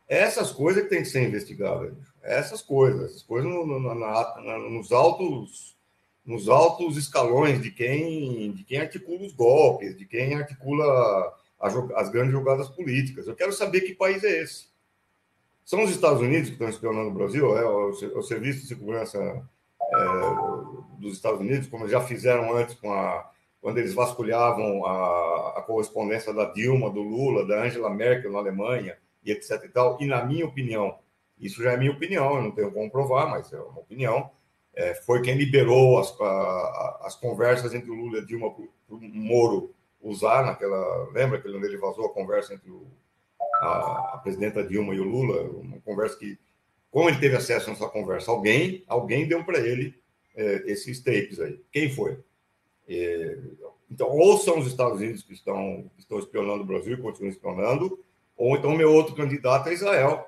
Essas 0.07 0.51
coisas 0.51 0.83
que 0.83 0.89
tem 0.89 0.99
que 0.99 1.09
ser 1.09 1.27
investigadas. 1.27 1.93
Essas 2.23 2.61
coisas, 2.61 3.11
essas 3.11 3.23
coisas 3.23 3.49
no, 3.49 3.65
no, 3.65 3.79
na, 3.79 3.95
na, 3.95 4.59
nos 4.59 4.91
altos 4.91 5.75
nos 6.25 6.49
altos 6.49 6.97
escalões 6.97 7.61
de 7.61 7.71
quem 7.71 8.51
de 8.51 8.63
quem 8.65 8.79
articula 8.79 9.25
os 9.25 9.31
golpes, 9.31 9.97
de 9.97 10.05
quem 10.05 10.35
articula 10.35 10.83
a, 11.59 11.67
as 11.95 12.09
grandes 12.09 12.33
jogadas 12.33 12.69
políticas. 12.69 13.27
Eu 13.27 13.35
quero 13.35 13.53
saber 13.53 13.81
que 13.81 13.95
país 13.95 14.23
é 14.23 14.41
esse. 14.41 14.67
São 15.63 15.83
os 15.83 15.91
Estados 15.91 16.21
Unidos 16.21 16.47
que 16.47 16.53
estão 16.53 16.69
espionando 16.69 17.09
o 17.09 17.13
Brasil? 17.13 17.57
É 17.57 17.65
o, 17.65 17.89
o 17.89 18.23
Serviço 18.23 18.61
de 18.61 18.67
Segurança 18.67 19.17
é, 19.19 20.99
dos 20.99 21.13
Estados 21.13 21.39
Unidos, 21.39 21.67
como 21.67 21.87
já 21.87 22.01
fizeram 22.01 22.55
antes 22.55 22.75
com 22.75 22.93
a, 22.93 23.29
quando 23.61 23.77
eles 23.77 23.93
vasculhavam 23.93 24.85
a, 24.85 25.55
a 25.57 25.61
correspondência 25.61 26.33
da 26.33 26.45
Dilma, 26.45 26.89
do 26.89 27.01
Lula, 27.01 27.45
da 27.45 27.63
Angela 27.63 27.89
Merkel 27.89 28.31
na 28.31 28.39
Alemanha, 28.39 28.97
e 29.27 29.31
etc 29.31 29.63
e 29.63 29.69
tal. 29.69 29.97
E 30.01 30.05
na 30.05 30.25
minha 30.25 30.45
opinião, 30.45 30.97
isso 31.39 31.61
já 31.61 31.73
é 31.73 31.77
minha 31.77 31.91
opinião, 31.91 32.37
eu 32.37 32.41
não 32.41 32.51
tenho 32.51 32.71
como 32.71 32.89
provar, 32.89 33.29
mas 33.29 33.51
é 33.53 33.59
uma 33.59 33.79
opinião, 33.79 34.31
é, 34.73 34.93
foi 34.93 35.21
quem 35.21 35.35
liberou 35.35 35.99
as, 35.99 36.15
a, 36.21 36.99
as 37.03 37.15
conversas 37.15 37.73
entre 37.73 37.89
o 37.89 37.95
Lula 37.95 38.19
e 38.19 38.25
Dilma 38.25 38.51
para 38.53 38.95
o 38.95 38.99
Moro 39.01 39.73
usar 39.99 40.45
naquela. 40.45 41.09
Lembra 41.11 41.41
que 41.41 41.47
ele 41.47 41.77
vazou 41.77 42.05
a 42.05 42.13
conversa 42.13 42.53
entre 42.53 42.69
o, 42.69 42.87
a, 43.55 44.13
a, 44.13 44.17
presidenta 44.19 44.63
Dilma 44.63 44.93
e 44.93 44.99
o 44.99 45.03
Lula? 45.03 45.41
Uma 45.49 45.79
conversa 45.81 46.17
que. 46.17 46.37
Como 46.91 47.09
ele 47.09 47.19
teve 47.19 47.35
acesso 47.35 47.69
a 47.69 47.73
essa 47.73 47.87
conversa? 47.89 48.31
Alguém, 48.31 48.83
alguém 48.87 49.27
deu 49.27 49.43
para 49.43 49.59
ele 49.59 49.95
é, 50.35 50.63
esses 50.71 51.01
tapes 51.01 51.39
aí. 51.39 51.59
Quem 51.71 51.89
foi? 51.89 52.19
É, 52.87 53.37
então, 53.89 54.09
ou 54.09 54.37
são 54.37 54.59
os 54.59 54.67
Estados 54.67 54.99
Unidos 54.99 55.23
que 55.23 55.33
estão, 55.33 55.89
que 55.95 56.01
estão 56.01 56.19
espionando 56.19 56.61
o 56.61 56.65
Brasil 56.65 56.93
e 56.93 57.01
continuam 57.01 57.31
espionando, 57.31 57.99
ou 58.37 58.55
então 58.55 58.75
meu 58.75 58.93
outro 58.93 59.15
candidato 59.15 59.69
é 59.69 59.73
Israel, 59.73 60.25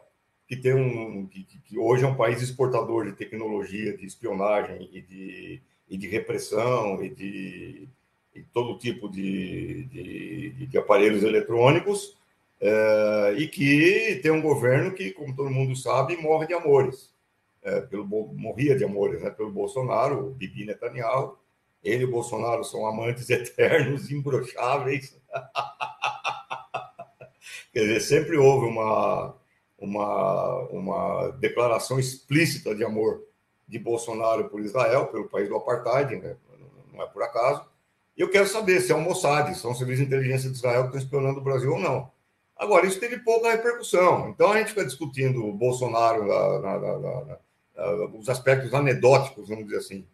que 0.47 0.55
tem 0.55 0.73
um 0.73 1.27
que, 1.27 1.43
que, 1.43 1.77
hoje 1.77 2.03
é 2.03 2.07
um 2.07 2.15
país 2.15 2.41
exportador 2.41 3.05
de 3.05 3.13
tecnologia, 3.13 3.95
de 3.95 4.05
espionagem 4.05 4.89
e 4.91 5.01
de, 5.01 5.61
e 5.87 5.97
de 5.97 6.07
repressão 6.07 7.03
e 7.03 7.09
de 7.09 7.87
e 8.35 8.43
todo 8.53 8.77
tipo 8.77 9.09
de, 9.09 9.83
de, 9.85 10.67
de 10.67 10.77
aparelhos 10.77 11.23
eletrônicos 11.23 12.17
é, 12.61 13.35
e 13.37 13.47
que 13.47 14.19
tem 14.21 14.31
um 14.31 14.41
governo 14.41 14.93
que, 14.93 15.11
como 15.11 15.35
todo 15.35 15.49
mundo 15.49 15.75
sabe, 15.75 16.17
morre 16.17 16.47
de 16.47 16.53
amores. 16.53 17.13
É, 17.61 17.81
pelo, 17.81 18.05
morria 18.05 18.75
de 18.75 18.83
amores 18.83 19.21
né, 19.21 19.29
pelo 19.29 19.51
Bolsonaro, 19.51 20.27
o 20.27 20.31
Bibi 20.31 20.65
Netanyahu. 20.65 21.37
Ele 21.83 22.03
e 22.03 22.05
o 22.05 22.11
Bolsonaro 22.11 22.63
são 22.63 22.85
amantes 22.85 23.29
eternos, 23.31 24.11
imbrocháveis. 24.11 25.17
Quer 27.71 27.81
dizer, 27.81 27.99
sempre 28.01 28.37
houve 28.37 28.65
uma, 28.65 29.35
uma, 29.77 30.59
uma 30.69 31.29
declaração 31.39 31.99
explícita 31.99 32.73
de 32.73 32.83
amor 32.83 33.23
de 33.67 33.77
Bolsonaro 33.77 34.49
por 34.49 34.59
Israel, 34.61 35.07
pelo 35.07 35.29
país 35.29 35.47
do 35.47 35.55
apartheid, 35.55 36.15
né? 36.15 36.35
não 36.91 37.03
é 37.03 37.05
por 37.07 37.21
acaso. 37.21 37.63
E 38.17 38.21
eu 38.21 38.29
quero 38.29 38.47
saber 38.47 38.81
se 38.81 38.91
é 38.91 38.95
o 38.95 39.01
Mossad, 39.01 39.55
são 39.55 39.73
serviços 39.75 40.01
de 40.01 40.07
inteligência 40.07 40.49
de 40.49 40.57
Israel 40.57 40.81
que 40.81 40.87
estão 40.87 41.01
espionando 41.01 41.39
o 41.39 41.43
Brasil 41.43 41.71
ou 41.71 41.79
não. 41.79 42.11
Agora, 42.57 42.85
isso 42.85 42.99
teve 42.99 43.19
pouca 43.19 43.51
repercussão. 43.51 44.27
Então, 44.29 44.51
a 44.51 44.57
gente 44.57 44.69
fica 44.69 44.83
discutindo 44.83 45.45
o 45.45 45.53
Bolsonaro, 45.53 46.27
na, 46.27 46.59
na, 46.59 46.99
na, 46.99 47.37
os 48.13 48.27
aspectos 48.27 48.73
anedóticos, 48.73 49.47
vamos 49.47 49.63
dizer 49.65 49.77
assim, 49.77 50.05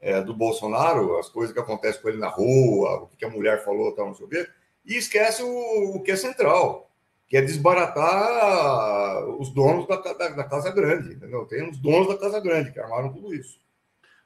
é, 0.00 0.20
do 0.20 0.34
Bolsonaro, 0.34 1.18
as 1.18 1.28
coisas 1.28 1.52
que 1.52 1.60
acontecem 1.60 2.02
com 2.02 2.08
ele 2.08 2.18
na 2.18 2.28
rua, 2.28 3.02
o 3.02 3.06
que 3.16 3.24
a 3.24 3.30
mulher 3.30 3.64
falou, 3.64 3.92
tal, 3.92 4.06
não 4.06 4.14
sei 4.14 4.26
o 4.26 4.28
quê, 4.28 4.48
e 4.84 4.96
esquece 4.96 5.42
o, 5.42 5.96
o 5.96 6.02
que 6.02 6.10
é 6.10 6.16
central 6.16 6.85
que 7.28 7.36
é 7.36 7.42
desbaratar 7.42 9.26
os 9.38 9.52
donos 9.52 9.86
da, 9.86 9.96
da, 9.96 10.28
da, 10.28 10.44
Casa 10.44 10.70
Grande. 10.70 11.14
Entendeu? 11.14 11.44
Tem 11.46 11.68
os 11.68 11.78
donos 11.78 12.08
da 12.08 12.18
Casa 12.18 12.40
Grande 12.40 12.72
que 12.72 12.78
armaram 12.78 13.12
tudo 13.12 13.34
isso. 13.34 13.58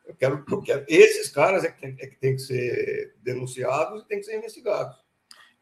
Eu 0.06 0.14
quero, 0.14 0.44
eu 0.50 0.60
quero 0.62 0.84
esses 0.88 1.28
caras 1.30 1.64
é 1.64 1.70
que, 1.70 1.80
tem, 1.80 1.96
é 1.98 2.06
que 2.06 2.16
tem 2.16 2.34
que 2.34 2.42
ser 2.42 3.14
denunciados 3.22 4.02
e 4.02 4.08
tem 4.08 4.18
que 4.18 4.24
ser 4.24 4.36
investigados. 4.36 4.96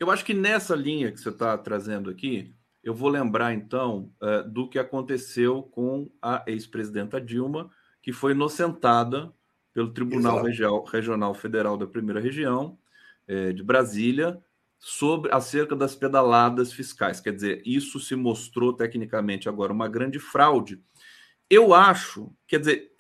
Eu 0.01 0.11
acho 0.11 0.25
que 0.25 0.35
nessa 0.35 0.75
linha 0.75 1.13
que 1.13 1.21
você 1.21 1.29
está 1.29 1.57
trazendo 1.59 2.09
aqui, 2.11 2.55
eu 2.83 2.95
vou 2.95 3.09
lembrar 3.09 3.53
então 3.53 4.11
é, 4.23 4.43
do 4.45 4.69
que 4.69 4.79
aconteceu 4.79 5.63
com 5.63 6.11
a 6.23 6.43
ex-presidenta 6.47 7.21
Dilma, 7.21 7.71
que 8.03 8.13
foi 8.13 8.33
inocentada 8.33 9.33
pelo 9.75 9.93
Tribunal 9.93 10.43
Regional 10.43 11.35
Federal 11.35 11.77
da 11.77 11.87
Primeira 11.87 12.21
Região 12.21 12.79
é, 13.27 13.53
de 13.53 13.63
Brasília 13.63 14.43
sobre 14.79 15.33
acerca 15.33 15.75
das 15.75 15.95
pedaladas 15.95 16.73
fiscais. 16.73 17.21
Quer 17.21 17.33
dizer, 17.33 17.63
isso 17.65 17.99
se 17.99 18.15
mostrou 18.15 18.73
tecnicamente 18.73 19.49
agora 19.49 19.73
uma 19.73 19.89
grande 19.89 20.19
fraude. 20.19 20.81
Eu 21.51 21.75
acho, 21.75 22.33
quer 22.47 22.61
dizer, 22.61 22.93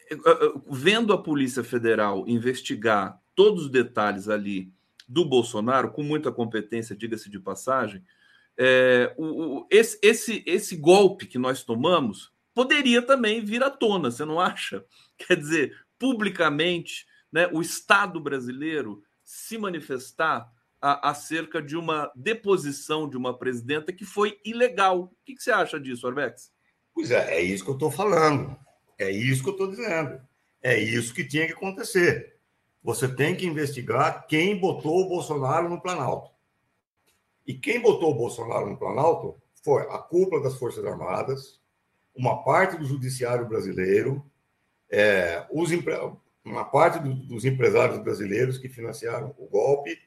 vendo 0.68 1.12
a 1.12 1.22
Polícia 1.22 1.62
Federal 1.62 2.26
investigar 2.26 3.20
todos 3.34 3.64
os 3.64 3.70
detalhes 3.70 4.28
ali 4.28 4.72
do 5.06 5.24
Bolsonaro, 5.24 5.92
com 5.92 6.02
muita 6.02 6.32
competência, 6.32 6.96
diga-se 6.96 7.30
de 7.30 7.38
passagem, 7.38 8.04
é, 8.56 9.14
o, 9.16 9.24
o, 9.58 9.66
esse, 9.70 9.98
esse, 10.02 10.42
esse 10.44 10.76
golpe 10.76 11.26
que 11.26 11.38
nós 11.38 11.62
tomamos 11.62 12.32
poderia 12.52 13.00
também 13.00 13.44
vir 13.44 13.62
à 13.62 13.70
tona, 13.70 14.10
você 14.10 14.24
não 14.24 14.40
acha? 14.40 14.84
Quer 15.16 15.36
dizer, 15.36 15.76
publicamente, 15.98 17.06
né, 17.32 17.48
o 17.52 17.62
Estado 17.62 18.20
brasileiro 18.20 19.02
se 19.22 19.56
manifestar 19.56 20.50
acerca 20.80 21.60
de 21.60 21.76
uma 21.76 22.10
deposição 22.14 23.08
de 23.08 23.16
uma 23.16 23.36
presidenta 23.36 23.92
que 23.92 24.04
foi 24.04 24.38
ilegal. 24.44 25.00
O 25.00 25.10
que, 25.24 25.34
que 25.34 25.42
você 25.42 25.50
acha 25.50 25.78
disso, 25.78 26.06
Arbex? 26.06 26.52
Pois 26.94 27.10
é, 27.10 27.36
é 27.36 27.40
isso 27.40 27.64
que 27.64 27.70
eu 27.70 27.74
estou 27.74 27.90
falando. 27.90 28.56
É 28.98 29.10
isso 29.10 29.42
que 29.42 29.48
eu 29.48 29.52
estou 29.52 29.68
dizendo. 29.68 30.20
É 30.62 30.78
isso 30.78 31.14
que 31.14 31.24
tinha 31.24 31.46
que 31.46 31.52
acontecer. 31.52 32.36
Você 32.82 33.08
tem 33.08 33.36
que 33.36 33.46
investigar 33.46 34.26
quem 34.26 34.58
botou 34.58 35.00
o 35.00 35.08
Bolsonaro 35.08 35.68
no 35.68 35.80
Planalto. 35.80 36.30
E 37.46 37.54
quem 37.54 37.80
botou 37.80 38.10
o 38.10 38.14
Bolsonaro 38.14 38.68
no 38.68 38.76
Planalto 38.76 39.40
foi 39.64 39.82
a 39.82 39.98
cúpula 39.98 40.42
das 40.42 40.56
Forças 40.56 40.84
Armadas, 40.84 41.60
uma 42.14 42.42
parte 42.42 42.76
do 42.76 42.84
judiciário 42.84 43.48
brasileiro, 43.48 44.24
é, 44.90 45.46
os, 45.50 45.70
uma 46.44 46.64
parte 46.64 46.98
do, 46.98 47.14
dos 47.14 47.44
empresários 47.44 47.98
brasileiros 47.98 48.58
que 48.58 48.68
financiaram 48.68 49.34
o 49.38 49.46
golpe 49.46 49.98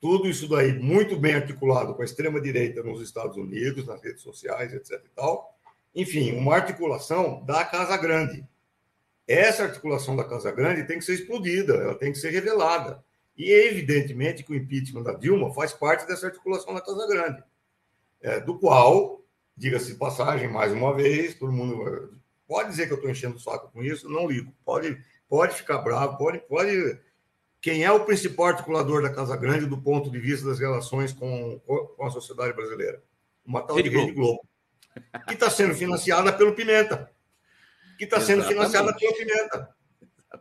tudo 0.00 0.28
isso 0.28 0.48
daí 0.48 0.72
muito 0.72 1.16
bem 1.16 1.34
articulado 1.34 1.94
com 1.94 2.02
a 2.02 2.04
extrema-direita 2.04 2.82
nos 2.82 3.02
Estados 3.02 3.36
Unidos, 3.36 3.86
nas 3.86 4.02
redes 4.02 4.22
sociais, 4.22 4.72
etc. 4.72 5.02
e 5.04 5.08
tal. 5.14 5.54
Enfim, 5.94 6.32
uma 6.32 6.54
articulação 6.54 7.44
da 7.44 7.64
Casa 7.64 7.96
Grande. 7.96 8.44
Essa 9.28 9.64
articulação 9.64 10.16
da 10.16 10.24
Casa 10.24 10.50
Grande 10.50 10.86
tem 10.86 10.98
que 10.98 11.04
ser 11.04 11.14
explodida, 11.14 11.74
ela 11.74 11.94
tem 11.94 12.12
que 12.12 12.18
ser 12.18 12.30
revelada. 12.30 13.04
E 13.36 13.50
evidentemente 13.50 14.42
que 14.42 14.52
o 14.52 14.56
impeachment 14.56 15.02
da 15.02 15.12
Dilma 15.12 15.52
faz 15.52 15.72
parte 15.72 16.06
dessa 16.06 16.26
articulação 16.26 16.74
da 16.74 16.80
Casa 16.80 17.06
Grande, 17.06 17.42
é, 18.22 18.40
do 18.40 18.58
qual, 18.58 19.22
diga-se 19.56 19.96
passagem, 19.96 20.48
mais 20.48 20.72
uma 20.72 20.94
vez, 20.94 21.34
todo 21.34 21.52
mundo 21.52 22.18
pode 22.48 22.70
dizer 22.70 22.86
que 22.86 22.92
eu 22.92 22.96
estou 22.96 23.10
enchendo 23.10 23.36
o 23.36 23.40
saco 23.40 23.70
com 23.70 23.82
isso, 23.82 24.08
não 24.08 24.26
ligo. 24.26 24.52
Pode, 24.64 24.98
pode 25.28 25.54
ficar 25.54 25.78
bravo, 25.78 26.16
pode, 26.16 26.38
pode 26.40 26.98
quem 27.60 27.84
é 27.84 27.92
o 27.92 28.04
principal 28.04 28.46
articulador 28.46 29.02
da 29.02 29.12
Casa 29.12 29.36
Grande 29.36 29.66
do 29.66 29.80
ponto 29.80 30.10
de 30.10 30.18
vista 30.18 30.48
das 30.48 30.58
relações 30.58 31.12
com, 31.12 31.60
com 31.60 32.04
a 32.04 32.10
sociedade 32.10 32.54
brasileira? 32.54 33.02
Uma 33.44 33.62
tal 33.62 33.76
Rede 33.76 33.90
de 33.90 33.96
Rede 33.96 34.12
Globo, 34.12 34.40
que 35.28 35.34
está 35.34 35.50
sendo 35.50 35.74
financiada 35.74 36.32
pelo 36.32 36.54
Pimenta, 36.54 37.10
que 37.98 38.04
está 38.04 38.20
sendo 38.20 38.44
financiada 38.44 38.94
pelo 38.94 39.14
Pimenta, 39.14 39.68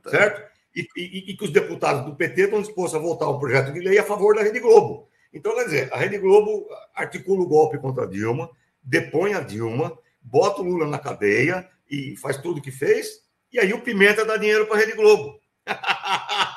certo? 0.07 0.49
E, 0.75 0.87
e, 0.95 1.31
e, 1.31 1.37
que 1.37 1.43
os 1.43 1.51
deputados 1.51 2.05
do 2.05 2.15
PT 2.15 2.43
estão 2.43 2.61
dispostos 2.61 2.95
a 2.95 3.03
votar 3.03 3.29
um 3.29 3.39
projeto 3.39 3.73
de 3.73 3.79
lei 3.79 3.97
a 3.97 4.03
favor 4.03 4.35
da 4.35 4.43
Rede 4.43 4.59
Globo. 4.59 5.09
Então, 5.33 5.55
quer 5.55 5.65
dizer, 5.65 5.93
a 5.93 5.97
Rede 5.97 6.17
Globo 6.19 6.67
articula 6.95 7.41
o 7.41 7.47
golpe 7.47 7.77
contra 7.79 8.03
a 8.03 8.07
Dilma, 8.07 8.49
depõe 8.81 9.33
a 9.33 9.41
Dilma, 9.41 9.97
bota 10.21 10.61
o 10.61 10.63
Lula 10.65 10.87
na 10.87 10.99
cadeia 10.99 11.67
e 11.89 12.15
faz 12.17 12.37
tudo 12.37 12.59
o 12.59 12.61
que 12.61 12.71
fez, 12.71 13.23
e 13.51 13.59
aí 13.59 13.73
o 13.73 13.81
Pimenta 13.81 14.23
dá 14.23 14.37
dinheiro 14.37 14.67
para 14.67 14.77
a 14.77 14.79
Rede 14.79 14.93
Globo. 14.93 15.39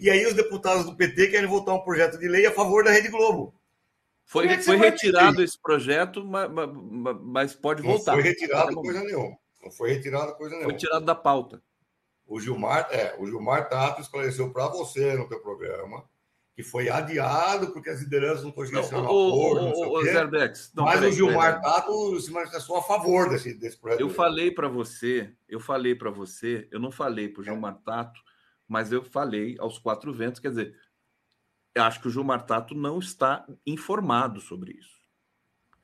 E 0.00 0.10
aí 0.10 0.26
os 0.26 0.34
deputados 0.34 0.84
do 0.84 0.96
PT 0.96 1.28
querem 1.28 1.48
votar 1.48 1.74
um 1.74 1.82
projeto 1.82 2.18
de 2.18 2.28
lei 2.28 2.46
a 2.46 2.52
favor 2.52 2.84
da 2.84 2.90
Rede 2.90 3.08
Globo. 3.08 3.54
Foi, 4.24 4.46
é 4.46 4.60
foi 4.60 4.76
retirado 4.76 5.42
esse 5.42 5.60
projeto, 5.60 6.24
mas, 6.24 6.50
mas 7.22 7.54
pode 7.54 7.82
voltar. 7.82 8.16
Não 8.16 8.22
foi 8.22 8.30
retirado 8.30 8.74
coisa 8.74 9.04
nenhuma. 9.04 9.38
Não 9.62 9.70
foi 9.70 9.92
retirada 9.92 10.32
coisa 10.32 10.56
nenhuma. 10.56 10.70
Foi 10.70 10.78
tirado 10.78 11.04
da 11.04 11.14
pauta. 11.14 11.62
O 12.26 12.40
Gilmar, 12.40 12.88
é, 12.90 13.14
o 13.18 13.26
Gilmar 13.26 13.68
Tato 13.68 14.00
esclareceu 14.00 14.52
para 14.52 14.66
você 14.68 15.14
no 15.14 15.28
teu 15.28 15.40
programa 15.40 16.04
que 16.56 16.62
foi 16.62 16.88
adiado 16.88 17.70
porque 17.70 17.90
as 17.90 18.00
lideranças 18.00 18.42
não 18.42 18.50
conseguiram 18.50 18.82
ser 18.82 18.94
um 18.94 19.04
acordo. 19.04 19.66
O, 19.78 19.98
o, 19.98 20.02
Zerbex, 20.02 20.72
não, 20.74 20.84
mas 20.84 21.04
o 21.04 21.12
Gilmar 21.12 21.60
Tato 21.60 22.18
se 22.18 22.32
manifestou 22.32 22.78
a 22.78 22.82
favor 22.82 23.28
desse, 23.28 23.52
desse 23.52 23.78
projeto. 23.78 24.00
Eu 24.00 24.08
falei 24.08 24.50
para 24.50 24.66
você, 24.66 25.30
eu 25.46 25.60
falei 25.60 25.94
para 25.94 26.10
você, 26.10 26.66
eu 26.72 26.80
não 26.80 26.90
falei 26.90 27.28
para 27.28 27.42
o 27.42 27.44
Gilmar 27.44 27.78
Tato, 27.84 28.18
mas 28.68 28.92
eu 28.92 29.02
falei 29.02 29.56
aos 29.58 29.78
quatro 29.78 30.12
ventos, 30.12 30.40
quer 30.40 30.48
dizer, 30.48 30.76
eu 31.74 31.82
acho 31.82 32.00
que 32.00 32.08
o 32.08 32.10
Gilmar 32.10 32.44
Tato 32.44 32.74
não 32.74 32.98
está 32.98 33.46
informado 33.66 34.40
sobre 34.40 34.72
isso. 34.72 34.96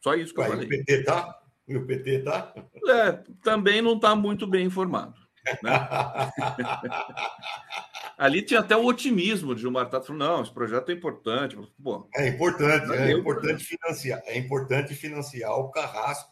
Só 0.00 0.14
isso 0.14 0.34
que 0.34 0.40
eu 0.40 0.46
falei. 0.46 0.66
O 0.66 0.68
PT 0.68 1.04
tá? 1.04 1.38
E 1.68 1.76
o 1.76 1.86
PT 1.86 2.20
tá? 2.20 2.52
É, 2.88 3.12
também 3.42 3.82
não 3.82 3.94
está 3.94 4.16
muito 4.16 4.46
bem 4.46 4.66
informado. 4.66 5.14
Né? 5.62 5.72
Ali 8.16 8.42
tinha 8.42 8.60
até 8.60 8.76
o 8.76 8.84
otimismo 8.84 9.54
de 9.54 9.62
Gilmar 9.62 9.90
Tato, 9.90 10.14
não, 10.14 10.42
esse 10.42 10.52
projeto 10.52 10.90
é 10.90 10.94
importante. 10.94 11.58
Pô, 11.82 12.08
é 12.14 12.28
importante, 12.28 12.92
é, 12.92 13.12
importante 13.12 13.64
financiar, 13.64 14.22
é 14.26 14.38
importante 14.38 14.94
financiar 14.94 15.58
o 15.58 15.70
carrasco 15.70 16.30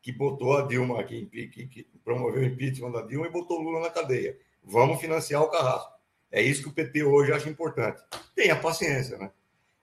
que 0.00 0.12
botou 0.12 0.56
a 0.56 0.66
Dilma, 0.66 1.02
que, 1.04 1.26
que, 1.26 1.66
que 1.66 1.84
promoveu 2.04 2.42
o 2.42 2.44
impeachment 2.44 2.92
da 2.92 3.02
Dilma 3.02 3.26
e 3.26 3.30
botou 3.30 3.58
o 3.58 3.62
Lula 3.62 3.80
na 3.80 3.90
cadeia. 3.90 4.38
Vamos 4.62 5.00
financiar 5.00 5.42
o 5.42 5.50
carrasco. 5.50 5.92
É 6.30 6.40
isso 6.40 6.62
que 6.62 6.68
o 6.68 6.72
PT 6.72 7.02
hoje 7.02 7.32
acha 7.32 7.48
importante. 7.48 8.02
Tenha 8.34 8.56
paciência, 8.56 9.18
né? 9.18 9.30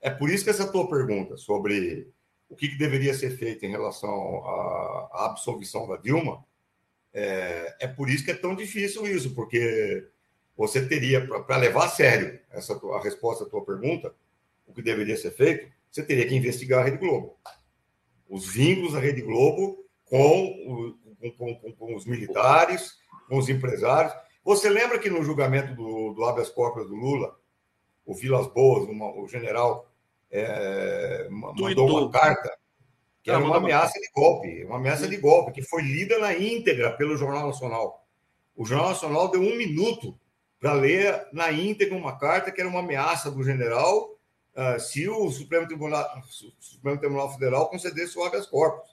É 0.01 0.09
por 0.09 0.29
isso 0.29 0.43
que 0.43 0.49
essa 0.49 0.71
tua 0.71 0.89
pergunta 0.89 1.37
sobre 1.37 2.09
o 2.49 2.55
que, 2.55 2.69
que 2.69 2.77
deveria 2.77 3.13
ser 3.13 3.37
feito 3.37 3.65
em 3.65 3.69
relação 3.69 4.43
à, 4.43 5.25
absolvição 5.25 5.87
da 5.87 5.97
Dilma, 5.97 6.43
é, 7.13 7.75
é 7.81 7.87
por 7.87 8.09
isso 8.09 8.25
que 8.25 8.31
é 8.31 8.35
tão 8.35 8.55
difícil 8.55 9.05
isso, 9.05 9.35
porque 9.35 10.07
você 10.57 10.85
teria, 10.85 11.25
para 11.43 11.57
levar 11.57 11.85
a 11.85 11.89
sério 11.89 12.39
essa 12.49 12.73
a 12.73 13.03
resposta 13.03 13.43
à 13.43 13.49
tua 13.49 13.63
pergunta, 13.63 14.13
o 14.65 14.73
que 14.73 14.81
deveria 14.81 15.15
ser 15.15 15.31
feito, 15.31 15.71
você 15.91 16.03
teria 16.03 16.27
que 16.27 16.35
investigar 16.35 16.81
a 16.81 16.83
Rede 16.83 16.97
Globo. 16.97 17.37
Os 18.27 18.47
vínculos 18.47 18.93
da 18.93 18.99
Rede 18.99 19.21
Globo 19.21 19.85
com, 20.05 20.45
o, 20.45 20.97
com, 21.31 21.55
com, 21.55 21.71
com 21.73 21.95
os 21.95 22.05
militares, 22.05 22.97
com 23.27 23.37
os 23.37 23.49
empresários. 23.49 24.13
Você 24.49 24.67
lembra 24.67 24.97
que 24.97 25.12
no 25.12 25.23
julgamento 25.23 25.75
do, 25.75 26.12
do 26.12 26.25
habeas 26.25 26.49
corpus 26.49 26.88
do 26.88 26.95
Lula, 26.95 27.38
o 28.03 28.15
Vilas 28.15 28.47
Boas, 28.47 28.89
uma, 28.89 29.15
o 29.15 29.27
general, 29.27 29.88
é, 30.31 31.27
mandou 31.29 31.88
uma 31.88 32.09
carta 32.09 32.57
que 33.21 33.29
era 33.29 33.38
uma 33.38 33.57
ameaça 33.57 33.99
de 33.99 34.09
golpe, 34.12 34.65
uma 34.65 34.77
ameaça 34.77 35.07
de 35.07 35.17
golpe, 35.17 35.51
que 35.51 35.62
foi 35.62 35.83
lida 35.83 36.17
na 36.17 36.35
íntegra 36.35 36.91
pelo 36.93 37.15
Jornal 37.15 37.45
Nacional. 37.45 38.03
O 38.55 38.65
Jornal 38.65 38.89
Nacional 38.89 39.27
deu 39.27 39.39
um 39.39 39.55
minuto 39.55 40.19
para 40.59 40.73
ler 40.73 41.27
na 41.31 41.51
íntegra 41.51 41.95
uma 41.95 42.17
carta 42.17 42.51
que 42.51 42.59
era 42.59 42.67
uma 42.71 42.79
ameaça 42.79 43.29
do 43.29 43.43
general 43.43 44.15
uh, 44.55 44.79
se 44.79 45.07
o 45.07 45.29
Supremo 45.29 45.67
Tribunal, 45.67 46.03
Supremo 46.59 46.97
Tribunal 46.97 47.31
Federal 47.31 47.69
concedesse 47.69 48.17
o 48.17 48.23
habeas 48.23 48.47
corpus. 48.47 48.89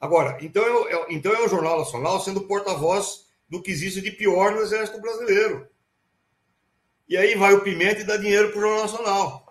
Agora, 0.00 0.38
então 0.40 0.62
é, 0.62 0.94
é, 0.94 1.06
então 1.10 1.34
é 1.34 1.44
o 1.44 1.48
Jornal 1.50 1.80
Nacional 1.80 2.18
sendo 2.18 2.40
porta-voz 2.48 3.28
do 3.50 3.60
que 3.60 3.70
existe 3.70 4.00
de 4.00 4.12
pior 4.12 4.52
no 4.52 4.60
Exército 4.60 5.00
Brasileiro. 5.00 5.66
E 7.08 7.16
aí 7.16 7.34
vai 7.34 7.52
o 7.52 7.62
Pimenta 7.62 8.00
e 8.00 8.04
dá 8.04 8.16
dinheiro 8.16 8.50
para 8.52 8.58
o 8.58 8.62
Jornal 8.62 8.82
Nacional. 8.82 9.50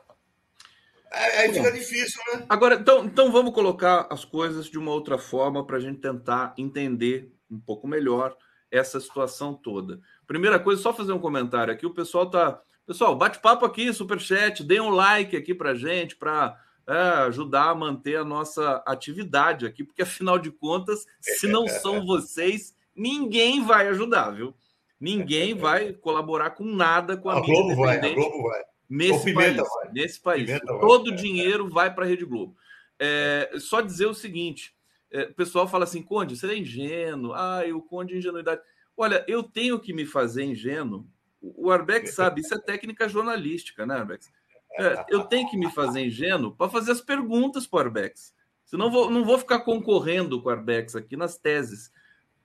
É, 1.11 1.39
aí 1.39 1.53
fica 1.53 1.71
difícil, 1.71 2.21
né? 2.31 2.45
Agora, 2.47 2.75
então, 2.75 3.03
então 3.03 3.31
vamos 3.31 3.53
colocar 3.53 4.07
as 4.09 4.23
coisas 4.23 4.67
de 4.67 4.77
uma 4.77 4.91
outra 4.91 5.17
forma 5.17 5.65
para 5.65 5.77
a 5.77 5.79
gente 5.79 5.99
tentar 5.99 6.53
entender 6.57 7.33
um 7.51 7.59
pouco 7.59 7.87
melhor 7.87 8.37
essa 8.71 8.99
situação 8.99 9.53
toda. 9.53 9.99
Primeira 10.25 10.59
coisa, 10.59 10.81
só 10.81 10.93
fazer 10.93 11.11
um 11.11 11.19
comentário 11.19 11.73
aqui. 11.73 11.85
O 11.85 11.93
pessoal 11.93 12.29
tá. 12.29 12.61
Pessoal, 12.85 13.15
bate-papo 13.15 13.65
aqui, 13.65 13.93
superchat, 13.93 14.63
dê 14.63 14.79
um 14.79 14.89
like 14.89 15.35
aqui 15.35 15.53
para 15.53 15.75
gente, 15.75 16.15
para 16.15 16.57
é, 16.87 16.99
ajudar 17.27 17.69
a 17.69 17.75
manter 17.75 18.15
a 18.15 18.25
nossa 18.25 18.81
atividade 18.85 19.67
aqui, 19.67 19.83
porque 19.83 20.01
afinal 20.01 20.39
de 20.39 20.49
contas, 20.49 21.05
se 21.21 21.47
não 21.47 21.67
são 21.67 22.03
vocês, 22.07 22.73
ninguém 22.99 23.63
vai 23.63 23.87
ajudar, 23.87 24.31
viu? 24.31 24.53
Ninguém 24.99 25.55
vai 25.55 25.93
colaborar 25.93 26.51
com 26.51 26.65
nada 26.65 27.15
com 27.15 27.29
a, 27.29 27.37
a 27.37 27.39
Globo 27.39 27.75
vai, 27.75 27.97
a 27.97 28.13
Globo 28.13 28.43
vai. 28.43 28.61
Nesse 28.89 29.33
país, 29.33 29.55
vai. 29.55 29.91
nesse 29.93 30.19
país. 30.19 30.59
Todo 30.81 31.07
o 31.09 31.15
dinheiro 31.15 31.69
vai 31.69 31.93
para 31.93 32.05
a 32.05 32.07
Rede 32.07 32.25
Globo. 32.25 32.55
É, 32.99 33.51
só 33.59 33.81
dizer 33.81 34.07
o 34.07 34.13
seguinte: 34.13 34.75
é, 35.11 35.23
o 35.23 35.33
pessoal 35.33 35.67
fala 35.67 35.85
assim, 35.85 36.01
Conde, 36.01 36.35
você 36.35 36.47
é 36.47 36.57
ingênuo. 36.57 37.33
Ah, 37.33 37.61
o 37.73 37.81
Conde 37.81 38.15
é 38.15 38.17
ingenuidade. 38.17 38.61
Olha, 38.97 39.23
eu 39.27 39.43
tenho 39.43 39.79
que 39.79 39.93
me 39.93 40.05
fazer 40.05 40.43
ingênuo. 40.43 41.07
O 41.41 41.71
Arbex 41.71 42.15
sabe, 42.15 42.41
isso 42.41 42.53
é 42.53 42.59
técnica 42.59 43.07
jornalística, 43.07 43.85
né, 43.85 43.95
Arbex? 43.95 44.29
É, 44.77 45.05
eu 45.09 45.23
tenho 45.23 45.49
que 45.49 45.57
me 45.57 45.71
fazer 45.71 46.01
ingênuo 46.01 46.53
para 46.53 46.69
fazer 46.69 46.91
as 46.91 46.99
perguntas 46.99 47.65
para 47.65 47.77
o 47.77 47.81
Arbex. 47.81 48.33
Senão 48.65 48.91
vou, 48.91 49.09
não 49.09 49.23
vou 49.23 49.39
ficar 49.39 49.59
concorrendo 49.59 50.41
com 50.41 50.49
o 50.49 50.51
Arbex 50.51 50.95
aqui 50.95 51.15
nas 51.15 51.37
teses. 51.37 51.91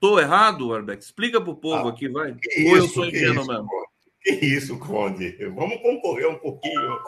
Estou 0.04 0.20
errado, 0.20 0.74
Arbex? 0.74 1.06
Explica 1.06 1.40
para 1.40 1.50
o 1.50 1.56
povo 1.56 1.88
ah, 1.88 1.90
aqui, 1.90 2.10
vai. 2.10 2.36
Ou 2.66 2.76
eu 2.76 2.86
sou 2.88 3.06
ingênuo 3.06 3.46
mesmo? 3.46 3.66
Que 4.20 4.32
isso, 4.32 4.78
Conde? 4.78 5.34
Vamos 5.54 5.80
concorrer 5.80 6.28
um 6.28 6.38
pouquinho. 6.38 6.98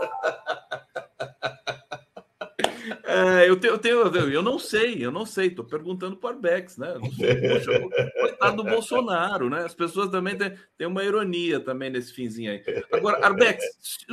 É, 3.17 3.49
eu, 3.49 3.59
tenho, 3.59 3.75
eu, 3.75 4.11
tenho, 4.11 4.31
eu 4.31 4.43
não 4.43 4.59
sei, 4.59 5.03
eu 5.03 5.11
não 5.11 5.25
sei, 5.25 5.47
estou 5.47 5.65
perguntando 5.65 6.17
para 6.17 6.27
o 6.27 6.33
Arbex, 6.35 6.77
né? 6.77 6.95
Poxa, 7.01 7.81
coitado 8.21 8.57
do 8.57 8.65
Bolsonaro, 8.65 9.49
né? 9.49 9.65
As 9.65 9.75
pessoas 9.75 10.11
também 10.11 10.37
têm, 10.37 10.55
têm 10.77 10.87
uma 10.87 11.03
ironia 11.03 11.59
também 11.59 11.89
nesse 11.89 12.13
finzinho 12.13 12.53
aí. 12.53 12.63
Agora, 12.93 13.25
Arbex, 13.25 13.65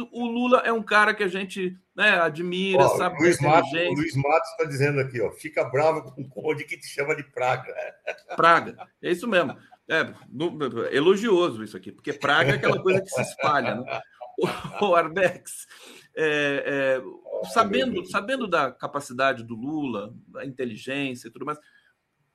o 0.10 0.26
Lula 0.26 0.60
é 0.66 0.72
um 0.72 0.82
cara 0.82 1.13
que 1.13 1.24
a 1.24 1.28
gente 1.28 1.78
né, 1.94 2.12
admira, 2.20 2.86
ó, 2.86 2.98
sabe? 2.98 3.20
Luiz 3.20 3.42
Matos, 3.42 3.72
o 3.72 3.94
Luiz 3.94 4.16
Matos 4.16 4.50
está 4.52 4.63
dizendo 4.63 5.02
aqui, 5.02 5.20
ó, 5.20 5.32
fica 5.32 5.66
bravo 5.66 6.04
com 6.04 6.22
o 6.22 6.30
Conde 6.30 6.63
que 6.63 6.78
te 6.78 6.88
chama 6.88 7.13
de 7.13 7.24
praga. 7.24 7.74
Praga, 8.38 8.88
é 9.02 9.12
isso 9.12 9.28
mesmo. 9.28 9.58
É, 9.88 10.13
elogioso 10.96 11.62
isso 11.62 11.76
aqui, 11.76 11.92
porque 11.92 12.13
praga 12.13 12.52
é 12.52 12.56
aquela 12.56 12.82
coisa 12.82 13.02
que 13.02 13.10
se 13.10 13.22
espalha, 13.22 13.76
né? 13.76 14.02
O, 14.39 14.86
o 14.86 14.96
Arbex, 14.96 15.68
é, 16.15 17.02
é, 17.02 17.47
sabendo, 17.54 18.06
sabendo 18.06 18.47
da 18.47 18.71
capacidade 18.71 19.43
do 19.43 19.56
Lula, 19.56 20.13
da 20.28 20.45
inteligência 20.45 21.28
e 21.28 21.32
tudo 21.32 21.45
mais, 21.45 21.60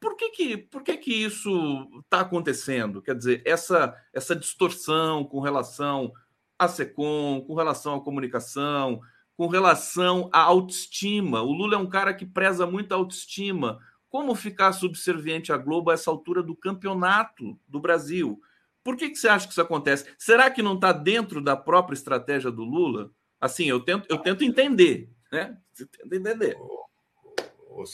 por 0.00 0.16
que 0.16 0.30
que, 0.30 0.56
por 0.56 0.82
que, 0.82 0.96
que 0.96 1.12
isso 1.12 1.88
está 2.04 2.20
acontecendo? 2.20 3.02
Quer 3.02 3.16
dizer, 3.16 3.42
essa, 3.44 3.96
essa 4.12 4.34
distorção 4.34 5.24
com 5.24 5.40
relação 5.40 6.12
à 6.58 6.68
SECOM, 6.68 7.40
com 7.40 7.54
relação 7.54 7.96
à 7.96 8.00
comunicação, 8.00 9.00
com 9.36 9.46
relação 9.46 10.28
à 10.32 10.40
autoestima. 10.40 11.42
O 11.42 11.52
Lula 11.52 11.76
é 11.76 11.78
um 11.78 11.88
cara 11.88 12.14
que 12.14 12.26
preza 12.26 12.66
muito 12.66 12.92
a 12.92 12.96
autoestima. 12.96 13.78
Como 14.08 14.34
ficar 14.34 14.72
subserviente 14.72 15.52
à 15.52 15.56
Globo 15.56 15.90
a 15.90 15.94
essa 15.94 16.10
altura 16.10 16.42
do 16.42 16.56
campeonato 16.56 17.58
do 17.66 17.80
Brasil? 17.80 18.40
Por 18.82 18.96
que, 18.96 19.10
que 19.10 19.16
você 19.16 19.28
acha 19.28 19.46
que 19.46 19.52
isso 19.52 19.60
acontece? 19.60 20.12
Será 20.16 20.50
que 20.50 20.62
não 20.62 20.74
está 20.74 20.92
dentro 20.92 21.42
da 21.42 21.56
própria 21.56 21.94
estratégia 21.94 22.50
do 22.50 22.62
Lula? 22.62 23.10
Assim, 23.40 23.66
eu 23.66 23.80
tento, 23.80 24.06
eu 24.10 24.18
tento 24.18 24.44
entender, 24.44 25.08
né? 25.30 25.56
Você 25.72 25.86
tenta 25.86 26.16
entender. 26.16 26.56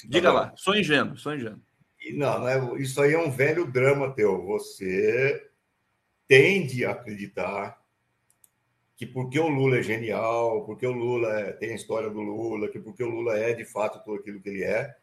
Diga 0.08 0.32
lá, 0.32 0.54
sou 0.56 0.74
ingênuo, 0.74 1.16
sou 1.18 1.34
ingênuo. 1.34 1.60
Não, 2.12 2.38
não 2.40 2.48
é, 2.48 2.82
isso 2.82 3.00
aí 3.00 3.12
é 3.12 3.18
um 3.18 3.30
velho 3.30 3.70
drama 3.70 4.14
teu. 4.14 4.42
Você 4.44 5.50
tende 6.26 6.84
a 6.84 6.92
acreditar 6.92 7.82
que 8.96 9.06
porque 9.06 9.38
o 9.38 9.48
Lula 9.48 9.78
é 9.78 9.82
genial, 9.82 10.64
porque 10.64 10.86
o 10.86 10.92
Lula 10.92 11.40
é, 11.40 11.52
tem 11.52 11.72
a 11.72 11.76
história 11.76 12.08
do 12.08 12.20
Lula, 12.20 12.68
que 12.68 12.78
porque 12.78 13.02
o 13.02 13.10
Lula 13.10 13.36
é 13.36 13.52
de 13.52 13.64
fato 13.64 14.02
tudo 14.04 14.20
aquilo 14.20 14.40
que 14.40 14.48
ele 14.48 14.62
é, 14.62 14.94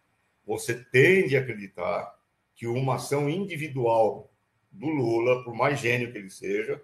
você 0.45 0.73
tende 0.73 1.35
a 1.35 1.41
acreditar 1.41 2.15
que 2.55 2.67
uma 2.67 2.95
ação 2.95 3.29
individual 3.29 4.31
do 4.71 4.87
Lula, 4.87 5.43
por 5.43 5.53
mais 5.53 5.79
gênio 5.79 6.11
que 6.11 6.17
ele 6.17 6.29
seja, 6.29 6.81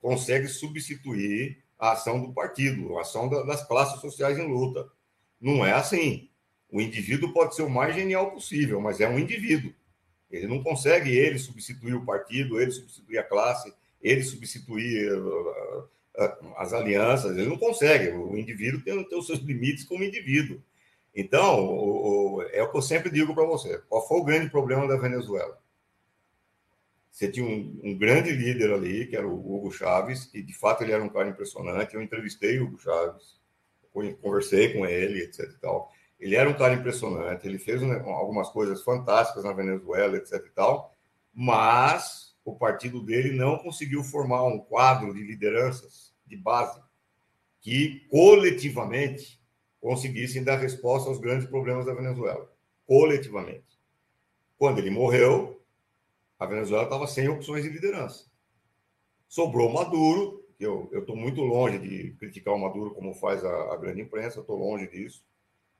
consegue 0.00 0.46
substituir 0.46 1.63
a 1.84 1.92
ação 1.92 2.18
do 2.18 2.32
partido, 2.32 2.96
a 2.96 3.02
ação 3.02 3.28
das 3.28 3.66
classes 3.66 4.00
sociais 4.00 4.38
em 4.38 4.50
luta. 4.50 4.88
Não 5.38 5.66
é 5.66 5.72
assim. 5.72 6.30
O 6.70 6.80
indivíduo 6.80 7.34
pode 7.34 7.54
ser 7.54 7.62
o 7.62 7.68
mais 7.68 7.94
genial 7.94 8.30
possível, 8.30 8.80
mas 8.80 9.00
é 9.00 9.08
um 9.08 9.18
indivíduo. 9.18 9.70
Ele 10.30 10.46
não 10.46 10.62
consegue 10.62 11.14
ele 11.14 11.38
substituir 11.38 11.94
o 11.94 12.04
partido, 12.04 12.58
ele 12.58 12.70
substituir 12.70 13.18
a 13.18 13.22
classe, 13.22 13.72
ele 14.00 14.22
substituir 14.22 15.12
uh, 15.12 15.80
uh, 15.80 16.54
as 16.56 16.72
alianças. 16.72 17.36
Ele 17.36 17.48
não 17.48 17.58
consegue. 17.58 18.08
O 18.16 18.36
indivíduo 18.36 18.80
tem, 18.80 19.04
tem 19.04 19.18
os 19.18 19.26
seus 19.26 19.40
limites 19.40 19.84
como 19.84 20.02
indivíduo. 20.02 20.62
Então, 21.14 21.66
o, 21.66 22.36
o, 22.36 22.42
é 22.44 22.62
o 22.62 22.70
que 22.70 22.78
eu 22.78 22.82
sempre 22.82 23.10
digo 23.10 23.34
para 23.34 23.44
você. 23.44 23.78
Qual 23.90 24.08
foi 24.08 24.20
o 24.20 24.24
grande 24.24 24.48
problema 24.48 24.88
da 24.88 24.96
Venezuela? 24.96 25.60
Você 27.14 27.30
tinha 27.30 27.46
um, 27.46 27.80
um, 27.84 27.96
grande 27.96 28.32
líder 28.32 28.72
ali, 28.72 29.06
que 29.06 29.14
era 29.14 29.24
o 29.24 29.38
Hugo 29.38 29.70
Chaves, 29.70 30.28
e 30.34 30.42
de 30.42 30.52
fato 30.52 30.82
ele 30.82 30.90
era 30.90 31.00
um 31.00 31.08
cara 31.08 31.28
impressionante. 31.28 31.94
Eu 31.94 32.02
entrevistei 32.02 32.58
o 32.58 32.64
Hugo 32.64 32.78
Chaves, 32.80 33.40
conversei 34.20 34.72
com 34.72 34.84
ele, 34.84 35.22
etc. 35.22 35.48
E 35.48 35.60
tal. 35.60 35.92
Ele 36.18 36.34
era 36.34 36.50
um 36.50 36.54
cara 36.54 36.74
impressionante, 36.74 37.46
ele 37.46 37.60
fez 37.60 37.80
algumas 37.84 38.48
coisas 38.50 38.82
fantásticas 38.82 39.44
na 39.44 39.52
Venezuela, 39.52 40.16
etc. 40.16 40.44
E 40.44 40.50
tal. 40.50 40.92
mas 41.32 42.34
o 42.44 42.56
partido 42.56 43.00
dele 43.00 43.30
não 43.30 43.58
conseguiu 43.58 44.02
formar 44.02 44.42
um 44.42 44.58
quadro 44.58 45.14
de 45.14 45.22
lideranças 45.22 46.12
de 46.26 46.36
base 46.36 46.82
que 47.60 48.06
coletivamente 48.10 49.40
conseguissem 49.80 50.42
dar 50.42 50.56
resposta 50.56 51.08
aos 51.08 51.20
grandes 51.20 51.48
problemas 51.48 51.86
da 51.86 51.94
Venezuela, 51.94 52.50
coletivamente. 52.86 53.78
Quando 54.58 54.78
ele 54.78 54.90
morreu, 54.90 55.63
a 56.44 56.46
Venezuela 56.46 56.84
estava 56.84 57.06
sem 57.06 57.28
opções 57.28 57.64
de 57.64 57.70
liderança. 57.70 58.26
Sobrou 59.26 59.72
Maduro, 59.72 60.44
que 60.56 60.64
eu 60.64 60.90
estou 60.92 61.16
muito 61.16 61.40
longe 61.40 61.78
de 61.78 62.12
criticar 62.18 62.54
o 62.54 62.58
Maduro 62.58 62.94
como 62.94 63.14
faz 63.14 63.44
a, 63.44 63.72
a 63.72 63.76
grande 63.76 64.02
imprensa, 64.02 64.40
estou 64.40 64.56
longe 64.56 64.86
disso. 64.88 65.24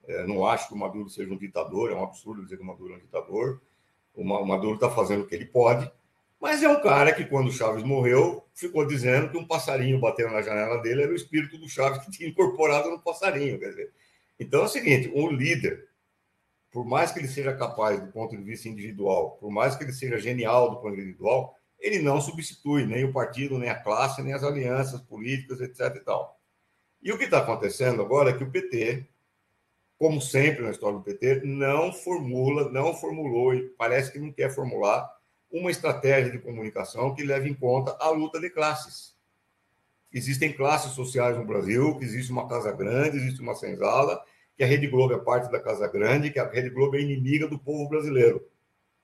É, 0.07 0.27
não 0.27 0.47
acho 0.47 0.69
que 0.69 0.75
o 0.75 0.77
Maduro 0.79 1.09
seja 1.09 1.33
um 1.33 1.39
ditador, 1.39 1.91
é 1.91 1.95
um 1.95 2.03
absurdo 2.03 2.43
dizer 2.43 2.57
que 2.57 2.63
o 2.63 2.67
Maduro 2.67 2.95
é 2.95 2.97
um 2.97 3.01
ditador. 3.01 3.63
O 4.15 4.25
Maduro 4.25 4.75
está 4.75 4.91
fazendo 4.91 5.23
o 5.23 5.27
que 5.27 5.35
ele 5.35 5.47
pode, 5.47 5.91
mas 6.41 6.63
é 6.63 6.69
um 6.69 6.81
cara 6.81 7.13
que, 7.13 7.25
quando 7.25 7.49
o 7.49 7.53
Chaves 7.53 7.83
morreu, 7.83 8.47
ficou 8.55 8.87
dizendo 8.87 9.31
que 9.31 9.37
um 9.37 9.47
passarinho 9.47 9.99
batendo 9.99 10.33
na 10.33 10.43
janela 10.43 10.81
dele 10.83 11.03
era 11.03 11.13
o 11.13 11.17
espírito 11.17 11.59
do 11.59 11.69
Chaves 11.69 12.05
que 12.05 12.11
tinha 12.11 12.29
incorporado 12.29 12.91
no 12.91 13.01
passarinho. 13.01 13.59
Quer 13.59 13.71
dizer. 13.71 13.93
Então 14.39 14.61
é 14.61 14.65
o 14.65 14.69
seguinte: 14.69 15.11
um 15.15 15.31
líder, 15.31 15.89
por 16.75 16.85
mais 16.85 17.13
que 17.13 17.21
ele 17.21 17.29
seja 17.29 17.57
capaz 17.57 18.01
do 18.01 18.13
ponto 18.13 18.37
de 18.37 18.43
vista 18.43 18.69
individual, 18.69 19.39
por 19.41 19.51
mais 19.51 19.77
que 19.77 19.85
ele 19.85 19.93
seja 19.93 20.19
genial 20.19 20.71
do 20.71 20.77
ponto 20.77 20.91
de 20.91 20.97
vista 20.97 21.11
individual, 21.11 21.57
ele 21.79 22.01
não 22.01 22.21
substitui 22.21 22.85
nem 22.85 23.05
o 23.05 23.13
partido, 23.13 23.59
nem 23.59 23.71
a 23.71 23.81
classe, 23.81 24.23
nem 24.23 24.33
as 24.33 24.43
alianças 24.43 25.01
políticas, 25.01 25.61
etc. 25.61 25.97
E, 25.97 26.01
tal. 26.01 26.41
e 27.01 27.13
o 27.13 27.17
que 27.17 27.25
está 27.25 27.39
acontecendo 27.39 28.03
agora 28.03 28.31
é 28.31 28.33
que 28.37 28.43
o 28.43 28.51
PT 28.51 29.07
como 29.99 30.21
sempre 30.21 30.63
na 30.63 30.71
história 30.71 30.99
do 30.99 31.05
PT, 31.05 31.43
não 31.45 31.93
formula, 31.93 32.71
não 32.71 32.93
formulou 32.95 33.55
e 33.55 33.69
parece 33.71 34.13
que 34.13 34.19
não 34.19 34.33
quer 34.33 34.55
formular 34.55 35.09
uma 35.51 35.71
estratégia 35.71 36.33
de 36.33 36.41
comunicação 36.41 37.15
que 37.15 37.23
leve 37.23 37.49
em 37.49 37.55
conta 37.55 37.97
a 38.01 38.11
luta 38.11 38.41
de 38.41 38.51
classes. 38.51 39.15
Existem 40.13 40.53
classes 40.53 40.93
sociais 40.93 41.37
no 41.37 41.47
Brasil, 41.47 41.99
existe 42.03 42.31
uma 42.31 42.49
Casa 42.49 42.73
Grande, 42.73 43.17
existe 43.17 43.41
uma 43.41 43.55
senzala, 43.55 44.23
que 44.57 44.65
a 44.65 44.67
Rede 44.67 44.87
Globo 44.87 45.15
é 45.15 45.19
parte 45.19 45.51
da 45.51 45.61
Casa 45.61 45.89
Grande, 45.89 46.31
que 46.31 46.39
a 46.39 46.49
Rede 46.49 46.71
Globo 46.71 46.97
é 46.97 47.01
inimiga 47.01 47.49
do 47.49 47.59
povo 47.59 47.89
brasileiro. 47.89 48.47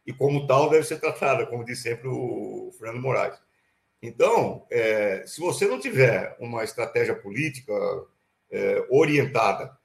E 0.07 0.13
como 0.13 0.47
tal 0.47 0.71
deve 0.71 0.85
ser 0.85 0.99
tratada, 0.99 1.47
como 1.47 1.65
diz 1.65 1.83
sempre 1.83 2.09
o 2.09 2.73
Fernando 2.79 3.03
Moraes. 3.03 3.39
Então, 4.03 4.67
é, 4.71 5.25
se 5.27 5.41
você 5.41 5.67
não 5.67 5.79
tiver 5.79 6.37
uma 6.41 6.65
estratégia 6.65 7.15
política 7.15 7.73
é, 8.51 8.87
orientada 8.89 9.77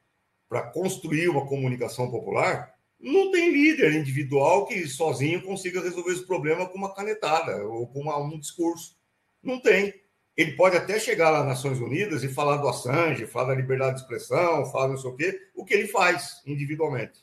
para 0.48 0.62
construir 0.62 1.28
uma 1.28 1.46
comunicação 1.46 2.10
popular, 2.10 2.74
não 3.00 3.32
tem 3.32 3.52
líder 3.52 3.94
individual 3.94 4.66
que 4.66 4.88
sozinho 4.88 5.42
consiga 5.42 5.82
resolver 5.82 6.14
esse 6.14 6.26
problema 6.26 6.68
com 6.68 6.78
uma 6.78 6.94
canetada 6.94 7.64
ou 7.66 7.88
com 7.88 8.02
uma, 8.02 8.18
um 8.18 8.40
discurso. 8.40 8.98
Não 9.44 9.60
tem. 9.60 9.94
Ele 10.36 10.52
pode 10.52 10.76
até 10.76 11.00
chegar 11.00 11.30
lá 11.30 11.40
nas 11.40 11.64
Nações 11.64 11.80
Unidas 11.80 12.24
e 12.24 12.28
falar 12.28 12.58
do 12.58 12.68
Assange, 12.68 13.26
falar 13.26 13.50
da 13.50 13.56
liberdade 13.56 13.96
de 13.96 14.02
expressão, 14.02 14.66
falar 14.70 14.90
não 14.90 14.98
sei 14.98 15.10
o 15.10 15.16
quê, 15.16 15.40
o 15.56 15.64
que 15.64 15.74
ele 15.74 15.88
faz 15.88 16.42
individualmente. 16.46 17.22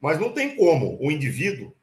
Mas 0.00 0.18
não 0.18 0.32
tem 0.32 0.56
como 0.56 0.98
o 1.00 1.10
indivíduo 1.10 1.74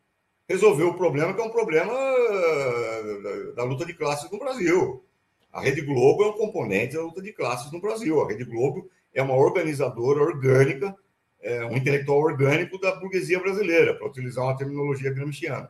resolver 0.50 0.84
o 0.84 0.96
problema, 0.96 1.34
que 1.34 1.42
é 1.42 1.44
um 1.44 1.52
problema 1.52 1.94
da, 1.94 3.52
da 3.58 3.64
luta 3.64 3.86
de 3.86 3.94
classes 3.94 4.32
no 4.32 4.40
Brasil. 4.40 5.04
A 5.52 5.62
Rede 5.62 5.82
Globo 5.82 6.24
é 6.24 6.28
um 6.28 6.34
componente 6.34 6.96
da 6.96 7.02
luta 7.02 7.22
de 7.22 7.34
classes 7.34 7.72
no 7.72 7.82
Brasil. 7.82 8.22
A 8.22 8.28
Rede 8.28 8.44
Globo 8.44 8.90
é 9.14 9.22
uma 9.22 9.36
organizadora 9.36 10.22
orgânica, 10.22 10.96
é, 11.42 11.66
um 11.66 11.76
intelectual 11.76 12.20
orgânico 12.20 12.80
da 12.80 12.96
burguesia 12.96 13.40
brasileira, 13.40 13.94
para 13.96 14.08
utilizar 14.08 14.44
uma 14.44 14.58
terminologia 14.58 15.12
gramsciana. 15.12 15.70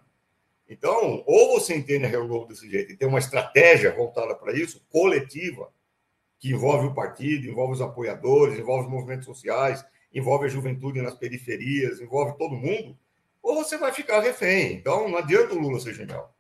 Então, 0.70 1.24
ou 1.26 1.60
você 1.60 1.76
entende 1.76 2.06
a 2.06 2.10
Real 2.10 2.28
Globo 2.28 2.48
desse 2.48 2.70
jeito 2.70 2.92
e 2.92 2.98
tem 2.98 3.08
uma 3.08 3.20
estratégia 3.20 3.96
voltada 3.96 4.36
para 4.36 4.54
isso, 4.54 4.86
coletiva, 4.90 5.72
que 6.40 6.52
envolve 6.52 6.88
o 6.88 6.94
partido, 6.94 7.48
envolve 7.48 7.74
os 7.74 7.82
apoiadores, 7.82 8.60
envolve 8.60 8.86
os 8.86 8.92
movimentos 8.92 9.26
sociais, 9.26 9.84
envolve 10.14 10.46
a 10.46 10.50
juventude 10.50 11.02
nas 11.02 11.16
periferias, 11.16 12.02
envolve 12.02 12.38
todo 12.38 12.56
mundo, 12.56 12.98
ou 13.42 13.56
você 13.56 13.78
vai 13.78 13.94
ficar 13.94 14.20
refém. 14.20 14.74
Então, 14.74 15.08
não 15.08 15.18
adianta 15.18 15.54
o 15.54 15.60
Lula 15.60 15.80
ser 15.80 15.94
genial. 15.94 16.36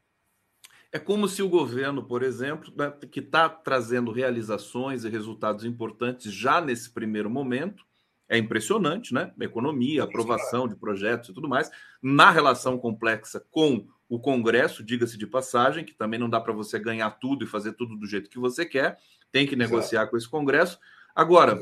É 0.91 0.99
como 0.99 1.27
se 1.27 1.41
o 1.41 1.49
governo, 1.49 2.03
por 2.03 2.23
exemplo, 2.23 2.71
né, 2.75 2.93
que 3.11 3.19
está 3.19 3.49
trazendo 3.49 4.11
realizações 4.11 5.03
e 5.03 5.09
resultados 5.09 5.65
importantes 5.65 6.31
já 6.33 6.61
nesse 6.61 6.89
primeiro 6.89 7.29
momento, 7.29 7.85
é 8.29 8.37
impressionante, 8.37 9.13
né? 9.13 9.33
Economia, 9.39 10.03
aprovação 10.03 10.67
de 10.67 10.75
projetos 10.75 11.29
e 11.29 11.33
tudo 11.33 11.47
mais, 11.47 11.69
na 12.01 12.29
relação 12.29 12.77
complexa 12.77 13.45
com 13.51 13.87
o 14.09 14.19
Congresso, 14.19 14.83
diga-se 14.83 15.17
de 15.17 15.27
passagem, 15.27 15.83
que 15.83 15.93
também 15.93 16.19
não 16.19 16.29
dá 16.29 16.39
para 16.39 16.53
você 16.53 16.79
ganhar 16.79 17.11
tudo 17.11 17.43
e 17.43 17.47
fazer 17.47 17.73
tudo 17.73 17.95
do 17.95 18.07
jeito 18.07 18.29
que 18.29 18.39
você 18.39 18.65
quer, 18.65 18.97
tem 19.31 19.45
que 19.45 19.55
negociar 19.55 20.01
Exato. 20.01 20.11
com 20.11 20.17
esse 20.17 20.29
Congresso. 20.29 20.79
Agora, 21.13 21.59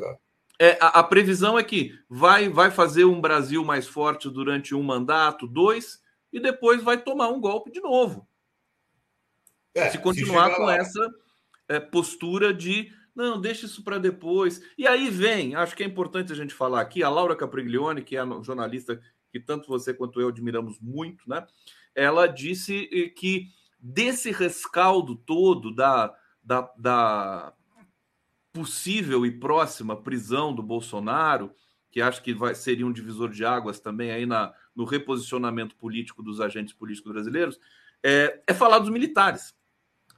é, 0.59 0.77
a, 0.79 0.99
a, 0.99 1.03
previsão 1.03 1.57
é 1.57 1.63
que 1.63 1.97
vai, 2.09 2.47
vai 2.49 2.69
fazer 2.69 3.05
um 3.05 3.19
Brasil 3.19 3.63
mais 3.63 3.87
forte 3.87 4.29
durante 4.29 4.75
um 4.75 4.83
mandato, 4.83 5.47
dois, 5.47 6.01
e 6.31 6.39
depois 6.39 6.83
vai 6.83 7.01
tomar 7.01 7.29
um 7.29 7.39
golpe 7.39 7.71
de 7.71 7.81
novo. 7.81 8.27
É, 9.73 9.89
se 9.89 9.97
continuar 9.97 10.51
se 10.51 10.57
com 10.57 10.63
lá. 10.63 10.75
essa 10.75 11.09
é, 11.67 11.79
postura 11.79 12.53
de 12.53 12.91
não, 13.15 13.39
deixa 13.39 13.65
isso 13.65 13.81
para 13.81 13.97
depois. 13.97 14.61
E 14.77 14.85
aí 14.85 15.09
vem, 15.09 15.55
acho 15.55 15.75
que 15.75 15.83
é 15.83 15.85
importante 15.85 16.33
a 16.33 16.35
gente 16.35 16.53
falar 16.53 16.81
aqui, 16.81 17.01
a 17.01 17.09
Laura 17.09 17.35
Capriglione, 17.35 18.03
que 18.03 18.17
é 18.17 18.19
a 18.19 18.41
jornalista 18.41 19.01
que 19.31 19.39
tanto 19.39 19.67
você 19.67 19.93
quanto 19.93 20.19
eu 20.19 20.27
admiramos 20.27 20.79
muito, 20.81 21.27
né? 21.29 21.45
Ela 21.95 22.27
disse 22.27 22.89
eh, 22.91 23.09
que 23.09 23.47
desse 23.79 24.31
rescaldo 24.31 25.15
todo 25.15 25.73
da, 25.73 26.13
da, 26.43 26.69
da 26.77 27.53
possível 28.53 29.25
e 29.25 29.31
próxima 29.31 29.95
prisão 29.95 30.53
do 30.53 30.61
Bolsonaro, 30.61 31.51
que 31.89 32.01
acho 32.01 32.21
que 32.21 32.33
vai, 32.33 32.53
seria 32.53 32.85
um 32.85 32.91
divisor 32.91 33.29
de 33.29 33.45
águas 33.45 33.79
também 33.79 34.11
aí 34.11 34.25
na, 34.25 34.53
no 34.75 34.83
reposicionamento 34.83 35.75
político 35.75 36.21
dos 36.21 36.41
agentes 36.41 36.73
políticos 36.73 37.11
brasileiros, 37.11 37.59
é, 38.03 38.41
é 38.45 38.53
falar 38.53 38.79
dos 38.79 38.89
militares 38.89 39.55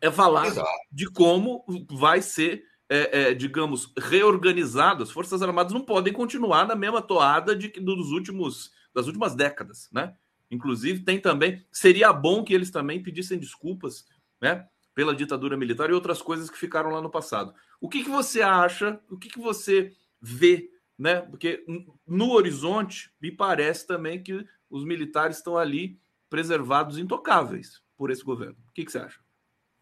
é 0.02 0.12
falar 0.12 0.48
Exato. 0.48 0.70
de 0.92 1.10
como 1.12 1.63
vai 1.92 2.22
ser, 2.22 2.63
é, 2.90 3.22
é, 3.22 3.34
digamos, 3.34 3.92
reorganizado. 3.98 5.04
As 5.04 5.12
Forças 5.12 5.42
Armadas 5.42 5.74
não 5.74 5.82
podem 5.82 6.13
continuar 6.13 6.68
na 6.68 6.76
mesma 6.76 7.02
toada 7.02 7.56
de, 7.56 7.70
dos 7.70 8.12
últimos, 8.12 8.72
das 8.94 9.08
últimas 9.08 9.36
décadas, 9.36 9.90
né? 9.92 10.16
Inclusive, 10.50 11.04
tem 11.04 11.20
também. 11.20 11.64
Seria 11.72 12.14
bom 12.14 12.44
que 12.44 12.54
eles 12.54 12.72
também 12.72 13.02
pedissem 13.02 13.38
desculpas, 13.38 14.06
né? 14.42 14.68
Pela 14.94 15.16
ditadura 15.16 15.58
militar 15.58 15.90
e 15.90 15.94
outras 15.94 16.22
coisas 16.22 16.50
que 16.50 16.58
ficaram 16.58 16.90
lá 16.90 17.02
no 17.02 17.10
passado. 17.10 17.54
O 17.80 17.90
que, 17.90 18.04
que 18.04 18.10
você 18.10 18.42
acha? 18.42 19.00
O 19.10 19.18
que, 19.18 19.30
que 19.30 19.40
você 19.40 19.94
vê, 20.22 20.70
né? 20.98 21.22
Porque 21.22 21.66
no 22.06 22.32
horizonte 22.32 23.12
me 23.22 23.32
parece 23.32 23.86
também 23.86 24.24
que 24.24 24.46
os 24.70 24.84
militares 24.84 25.38
estão 25.38 25.58
ali 25.58 26.00
preservados 26.30 26.98
intocáveis 26.98 27.82
por 27.96 28.12
esse 28.12 28.24
governo. 28.24 28.58
O 28.70 28.74
que, 28.74 28.86
que 28.86 28.92
você 28.92 29.00
acha? 29.00 29.20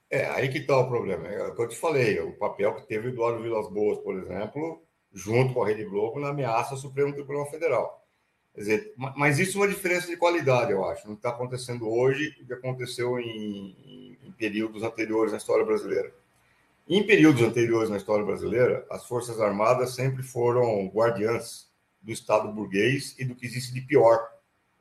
É, 0.10 0.28
aí 0.28 0.49
que 0.49 0.60
está 0.60 0.78
o 0.78 0.88
problema. 0.88 1.28
É 1.28 1.47
o 1.47 1.56
que 1.56 1.62
eu 1.62 1.67
te 1.67 1.75
falei, 1.75 2.19
o 2.19 2.38
papel 2.38 2.75
que 2.75 2.88
teve 2.88 3.10
Eduardo 3.10 3.41
Vilas 3.41 3.69
Boas, 3.69 3.99
por 3.99 4.15
exemplo, 4.17 4.84
junto 5.12 5.54
com 5.54 5.63
a 5.63 5.67
Rede 5.67 5.86
Globo, 5.86 6.19
na 6.19 6.30
ameaça 6.30 6.71
ao 6.71 6.78
Supremo 6.78 7.13
Tribunal 7.13 7.49
Federal. 7.49 8.04
Quer 8.55 8.61
dizer, 8.61 8.93
mas 9.17 9.37
isso 9.37 9.57
é 9.57 9.61
uma 9.61 9.67
diferença 9.67 10.07
de 10.07 10.15
qualidade, 10.15 10.71
eu 10.71 10.85
acho. 10.85 11.05
Não 11.05 11.15
está 11.15 11.29
acontecendo 11.29 11.89
hoje 11.89 12.33
o 12.41 12.45
que 12.45 12.53
aconteceu 12.53 13.19
em, 13.19 14.17
em, 14.23 14.31
períodos 14.31 14.81
anteriores 14.81 15.33
na 15.33 15.37
história 15.37 15.65
brasileira. 15.65 16.13
Em 16.87 17.05
períodos 17.05 17.41
anteriores 17.41 17.89
na 17.89 17.97
história 17.97 18.23
brasileira, 18.23 18.85
as 18.89 19.05
Forças 19.05 19.41
Armadas 19.41 19.93
sempre 19.93 20.23
foram 20.23 20.87
guardiãs 20.87 21.69
do 22.01 22.13
Estado 22.13 22.49
burguês 22.49 23.13
e 23.19 23.25
do 23.25 23.35
que 23.35 23.45
existe 23.45 23.73
de 23.73 23.81
pior 23.81 24.25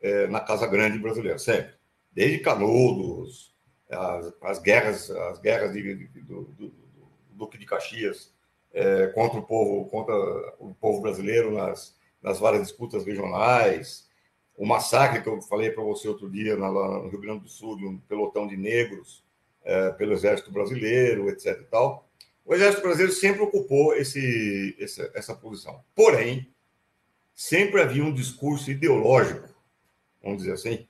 é, 0.00 0.28
na 0.28 0.38
Casa 0.38 0.68
Grande 0.68 0.98
brasileira, 0.98 1.38
sempre. 1.38 1.74
Desde 2.12 2.38
Canudos, 2.38 3.52
as, 3.90 4.32
as 4.40 4.58
guerras, 4.60 5.10
as 5.10 5.40
guerras 5.40 5.72
de, 5.72 5.82
de, 5.82 6.20
do, 6.20 6.42
do, 6.44 6.68
do, 6.68 6.84
Duque 7.32 7.58
de 7.58 7.66
Caxias 7.66 8.32
é, 8.72 9.08
contra 9.08 9.40
o 9.40 9.42
povo, 9.42 9.86
contra 9.86 10.14
o 10.60 10.72
povo 10.80 11.00
brasileiro 11.00 11.50
nas, 11.50 11.96
nas 12.24 12.40
várias 12.40 12.62
disputas 12.62 13.04
regionais, 13.04 14.08
o 14.56 14.64
massacre 14.64 15.20
que 15.20 15.28
eu 15.28 15.42
falei 15.42 15.70
para 15.70 15.84
você 15.84 16.08
outro 16.08 16.30
dia 16.30 16.56
na, 16.56 16.70
no 16.70 17.08
Rio 17.08 17.20
Grande 17.20 17.42
do 17.42 17.48
Sul, 17.50 17.76
um 17.76 17.98
pelotão 17.98 18.46
de 18.46 18.56
negros 18.56 19.22
é, 19.62 19.90
pelo 19.90 20.14
Exército 20.14 20.50
Brasileiro, 20.50 21.28
etc. 21.28 21.60
E 21.60 21.64
tal. 21.64 22.08
O 22.42 22.54
Exército 22.54 22.82
Brasileiro 22.82 23.12
sempre 23.12 23.42
ocupou 23.42 23.94
esse, 23.94 24.74
essa, 24.80 25.10
essa 25.14 25.34
posição. 25.34 25.84
Porém, 25.94 26.50
sempre 27.34 27.82
havia 27.82 28.02
um 28.02 28.14
discurso 28.14 28.70
ideológico, 28.70 29.48
vamos 30.22 30.38
dizer 30.38 30.52
assim, 30.52 30.86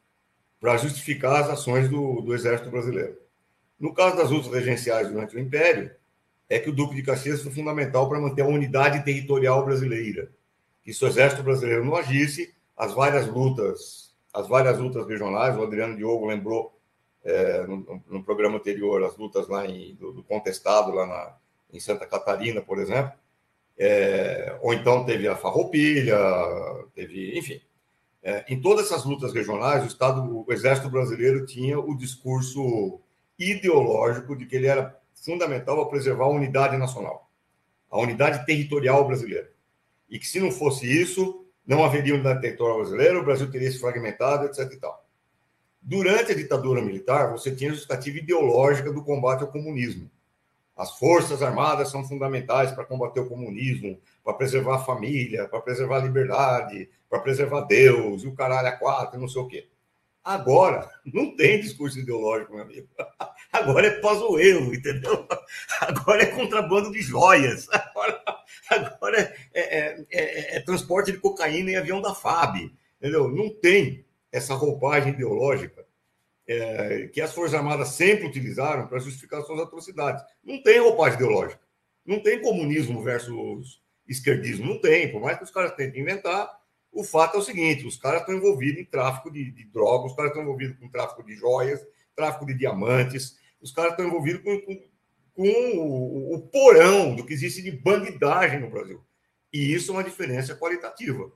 para 0.60 0.76
justificar 0.76 1.42
as 1.42 1.50
ações 1.50 1.88
do, 1.88 2.20
do 2.20 2.32
Exército 2.32 2.70
Brasileiro. 2.70 3.18
No 3.78 3.92
caso 3.92 4.16
das 4.16 4.30
lutas 4.30 4.52
regenciais 4.52 5.08
durante 5.08 5.34
o 5.34 5.40
Império, 5.40 5.90
é 6.48 6.60
que 6.60 6.70
o 6.70 6.72
Duque 6.72 6.94
de 6.94 7.02
Caxias 7.02 7.42
foi 7.42 7.50
fundamental 7.50 8.08
para 8.08 8.20
manter 8.20 8.42
a 8.42 8.46
unidade 8.46 9.04
territorial 9.04 9.64
brasileira. 9.64 10.30
Que 10.84 10.92
se 10.92 11.04
o 11.04 11.08
Exército 11.08 11.42
Brasileiro 11.42 11.84
não 11.84 11.96
agisse, 11.96 12.54
as 12.76 12.92
várias 12.92 13.26
lutas, 13.26 14.14
as 14.32 14.46
várias 14.48 14.78
lutas 14.78 15.06
regionais, 15.06 15.56
o 15.56 15.62
Adriano 15.62 15.96
Diogo 15.96 16.26
lembrou 16.26 16.78
é, 17.24 17.66
no, 17.66 18.02
no, 18.06 18.22
programa 18.22 18.56
anterior, 18.56 19.02
as 19.02 19.16
lutas 19.16 19.48
lá 19.48 19.66
em, 19.66 19.94
do, 19.94 20.12
do 20.12 20.22
contestado, 20.22 20.92
lá 20.92 21.06
na, 21.06 21.36
em 21.72 21.80
Santa 21.80 22.06
Catarina, 22.06 22.60
por 22.60 22.78
exemplo. 22.78 23.12
É, 23.76 24.56
ou 24.60 24.72
então 24.74 25.04
teve 25.04 25.26
a 25.26 25.34
Farroupilha, 25.34 26.16
teve, 26.94 27.38
enfim. 27.38 27.60
É, 28.22 28.44
em 28.48 28.60
todas 28.60 28.86
essas 28.86 29.04
lutas 29.04 29.32
regionais, 29.32 29.82
o 29.84 29.86
Estado, 29.86 30.44
o 30.46 30.52
Exército 30.52 30.88
Brasileiro 30.88 31.44
tinha 31.44 31.78
o 31.78 31.96
discurso 31.96 33.00
ideológico 33.38 34.36
de 34.36 34.46
que 34.46 34.56
ele 34.56 34.66
era 34.66 34.98
fundamental 35.14 35.76
para 35.76 35.90
preservar 35.90 36.24
a 36.24 36.30
unidade 36.30 36.76
nacional, 36.76 37.30
a 37.90 37.98
unidade 37.98 38.44
territorial 38.46 39.06
brasileira. 39.06 39.50
E 40.08 40.18
que 40.18 40.26
se 40.26 40.40
não 40.40 40.50
fosse 40.50 40.86
isso, 40.86 41.44
não 41.66 41.84
haveria 41.84 42.14
unidade 42.14 42.40
territorial 42.40 42.78
brasileira, 42.78 43.18
o 43.18 43.24
Brasil 43.24 43.50
teria 43.50 43.70
se 43.70 43.78
fragmentado, 43.78 44.46
etc. 44.46 44.72
E 44.72 44.76
tal. 44.76 45.04
Durante 45.80 46.32
a 46.32 46.34
ditadura 46.34 46.80
militar, 46.80 47.30
você 47.30 47.54
tinha 47.54 47.70
a 47.70 47.74
justificativa 47.74 48.18
ideológica 48.18 48.92
do 48.92 49.04
combate 49.04 49.42
ao 49.42 49.48
comunismo. 49.50 50.10
As 50.76 50.98
forças 50.98 51.42
armadas 51.42 51.90
são 51.90 52.02
fundamentais 52.02 52.72
para 52.72 52.84
combater 52.84 53.20
o 53.20 53.28
comunismo, 53.28 54.00
para 54.24 54.34
preservar 54.34 54.76
a 54.76 54.84
família, 54.84 55.46
para 55.46 55.60
preservar 55.60 55.98
a 55.98 56.04
liberdade, 56.04 56.88
para 57.08 57.20
preservar 57.20 57.62
Deus 57.62 58.24
e 58.24 58.26
o 58.26 58.34
caralho 58.34 58.68
a 58.68 58.72
quatro, 58.72 59.20
não 59.20 59.28
sei 59.28 59.42
o 59.42 59.46
quê. 59.46 59.68
Agora, 60.24 60.90
não 61.04 61.36
tem 61.36 61.60
discurso 61.60 61.98
ideológico, 61.98 62.54
meu 62.54 62.62
amigo. 62.62 62.88
Agora 63.52 63.86
é 63.86 64.00
pazoeiro, 64.00 64.74
entendeu? 64.74 65.28
Agora 65.80 66.22
é 66.22 66.26
contrabando 66.26 66.90
de 66.90 67.02
joias. 67.02 67.68
Agora, 67.70 68.24
agora 68.70 69.34
é, 69.52 69.60
é, 69.60 70.06
é, 70.10 70.56
é, 70.56 70.60
transporte 70.60 71.12
de 71.12 71.18
cocaína 71.18 71.72
em 71.72 71.76
avião 71.76 72.00
da 72.00 72.14
FAB, 72.14 72.72
entendeu? 72.98 73.28
Não 73.28 73.50
tem 73.50 74.04
essa 74.32 74.54
roupagem 74.54 75.12
ideológica 75.12 75.84
é, 76.46 77.08
que 77.08 77.20
as 77.20 77.32
Forças 77.32 77.54
Armadas 77.54 77.88
sempre 77.88 78.26
utilizaram 78.26 78.86
para 78.86 78.98
justificar 78.98 79.42
suas 79.42 79.60
atrocidades. 79.60 80.24
Não 80.42 80.62
tem 80.62 80.80
roupagem 80.80 81.16
ideológica. 81.16 81.60
Não 82.04 82.20
tem 82.20 82.40
comunismo 82.40 83.02
versus 83.02 83.82
esquerdismo. 84.08 84.66
Não 84.66 84.80
tem. 84.80 85.12
Por 85.12 85.20
mais 85.20 85.38
que 85.38 85.44
os 85.44 85.50
caras 85.50 85.74
tentem 85.74 86.02
inventar, 86.02 86.50
o 86.94 87.02
fato 87.02 87.36
é 87.36 87.40
o 87.40 87.42
seguinte: 87.42 87.86
os 87.86 87.96
caras 87.96 88.20
estão 88.20 88.34
envolvidos 88.34 88.80
em 88.80 88.84
tráfico 88.84 89.30
de, 89.30 89.50
de 89.50 89.64
drogas, 89.64 90.12
os 90.12 90.16
caras 90.16 90.30
estão 90.30 90.42
envolvidos 90.42 90.78
com 90.78 90.88
tráfico 90.88 91.24
de 91.24 91.34
joias, 91.34 91.84
tráfico 92.14 92.46
de 92.46 92.54
diamantes, 92.54 93.36
os 93.60 93.72
caras 93.72 93.92
estão 93.92 94.06
envolvidos 94.06 94.42
com, 94.42 94.60
com, 94.60 94.82
com 95.34 95.78
o, 95.78 96.34
o, 96.34 96.40
porão 96.42 97.16
do 97.16 97.26
que 97.26 97.34
existe 97.34 97.60
de 97.60 97.72
bandidagem 97.72 98.60
no 98.60 98.70
Brasil. 98.70 99.02
E 99.52 99.74
isso 99.74 99.90
é 99.90 99.96
uma 99.96 100.04
diferença 100.04 100.54
qualitativa. 100.54 101.30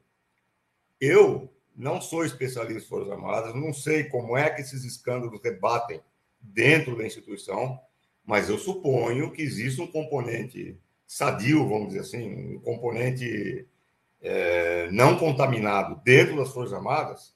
Eu 1.00 1.52
não 1.76 2.00
sou 2.00 2.24
especialista 2.24 2.84
em 2.84 2.88
Forças 2.88 3.10
Armadas, 3.10 3.54
não 3.54 3.72
sei 3.72 4.04
como 4.04 4.36
é 4.36 4.50
que 4.50 4.60
esses 4.60 4.84
escândalos 4.84 5.40
debatem 5.40 6.00
dentro 6.40 6.96
da 6.96 7.06
instituição, 7.06 7.80
mas 8.24 8.48
eu 8.48 8.58
suponho 8.58 9.32
que 9.32 9.42
existe 9.42 9.80
um 9.80 9.86
componente 9.86 10.78
sadio, 11.06 11.68
vamos 11.68 11.88
dizer 11.88 12.00
assim, 12.00 12.56
um 12.56 12.60
componente 12.60 13.66
é, 14.20 14.90
não 14.90 15.18
contaminado 15.18 16.00
dentro 16.04 16.36
das 16.36 16.50
Forças 16.50 16.74
Armadas, 16.74 17.34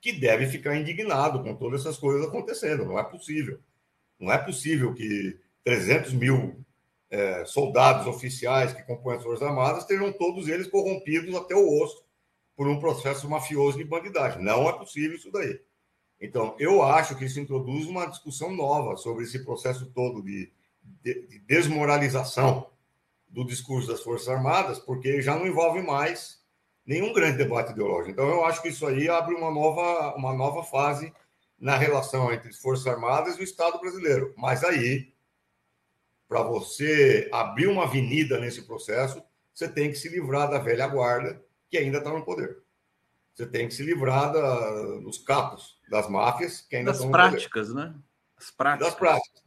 que 0.00 0.12
deve 0.12 0.46
ficar 0.46 0.76
indignado 0.76 1.42
com 1.42 1.54
todas 1.54 1.80
essas 1.80 1.98
coisas 1.98 2.26
acontecendo. 2.26 2.84
Não 2.84 2.98
é 2.98 3.04
possível. 3.04 3.58
Não 4.18 4.32
é 4.32 4.38
possível 4.38 4.94
que 4.94 5.38
300 5.64 6.12
mil 6.12 6.64
é, 7.10 7.44
soldados 7.44 8.06
oficiais 8.06 8.72
que 8.72 8.82
compõem 8.82 9.16
as 9.16 9.22
Forças 9.22 9.46
Armadas 9.46 9.82
estejam 9.82 10.12
todos 10.12 10.48
eles 10.48 10.66
corrompidos 10.66 11.34
até 11.34 11.54
o 11.54 11.82
osso 11.82 12.04
por 12.56 12.68
um 12.68 12.80
processo 12.80 13.28
mafioso 13.28 13.78
de 13.78 13.84
bandidagem. 13.84 14.42
Não 14.42 14.68
é 14.68 14.72
possível 14.72 15.16
isso 15.16 15.30
daí. 15.30 15.60
Então, 16.20 16.56
eu 16.58 16.82
acho 16.82 17.16
que 17.16 17.24
isso 17.24 17.38
introduz 17.38 17.86
uma 17.86 18.06
discussão 18.06 18.52
nova 18.52 18.96
sobre 18.96 19.24
esse 19.24 19.44
processo 19.44 19.86
todo 19.86 20.20
de, 20.22 20.50
de, 21.02 21.26
de 21.28 21.38
desmoralização 21.40 22.68
do 23.28 23.44
discurso 23.44 23.88
das 23.88 24.02
Forças 24.02 24.28
Armadas, 24.28 24.78
porque 24.78 25.20
já 25.20 25.36
não 25.36 25.46
envolve 25.46 25.82
mais 25.82 26.42
nenhum 26.84 27.12
grande 27.12 27.38
debate 27.38 27.72
ideológico. 27.72 28.10
Então, 28.10 28.28
eu 28.28 28.44
acho 28.44 28.62
que 28.62 28.68
isso 28.68 28.86
aí 28.86 29.08
abre 29.08 29.34
uma 29.34 29.50
nova, 29.50 30.14
uma 30.16 30.32
nova 30.32 30.62
fase 30.62 31.12
na 31.58 31.76
relação 31.76 32.32
entre 32.32 32.48
as 32.48 32.56
Forças 32.56 32.86
Armadas 32.86 33.36
e 33.36 33.40
o 33.40 33.44
Estado 33.44 33.78
brasileiro. 33.78 34.32
Mas 34.36 34.64
aí, 34.64 35.12
para 36.26 36.42
você 36.42 37.28
abrir 37.32 37.66
uma 37.66 37.84
avenida 37.84 38.38
nesse 38.38 38.62
processo, 38.62 39.22
você 39.52 39.68
tem 39.68 39.90
que 39.90 39.96
se 39.96 40.08
livrar 40.08 40.48
da 40.50 40.58
velha 40.58 40.86
guarda 40.86 41.42
que 41.68 41.76
ainda 41.76 41.98
está 41.98 42.10
no 42.10 42.24
poder. 42.24 42.62
Você 43.34 43.46
tem 43.46 43.68
que 43.68 43.74
se 43.74 43.82
livrar 43.82 44.32
da, 44.32 44.98
dos 44.98 45.18
capos, 45.18 45.78
das 45.90 46.08
máfias 46.08 46.60
que 46.62 46.76
ainda 46.76 46.92
das 46.92 46.96
estão 46.96 47.10
no 47.10 47.12
práticas, 47.12 47.68
poder. 47.68 47.84
né? 47.84 47.94
As 48.36 48.50
práticas. 48.50 48.88
Das 48.88 48.98
práticas. 48.98 49.42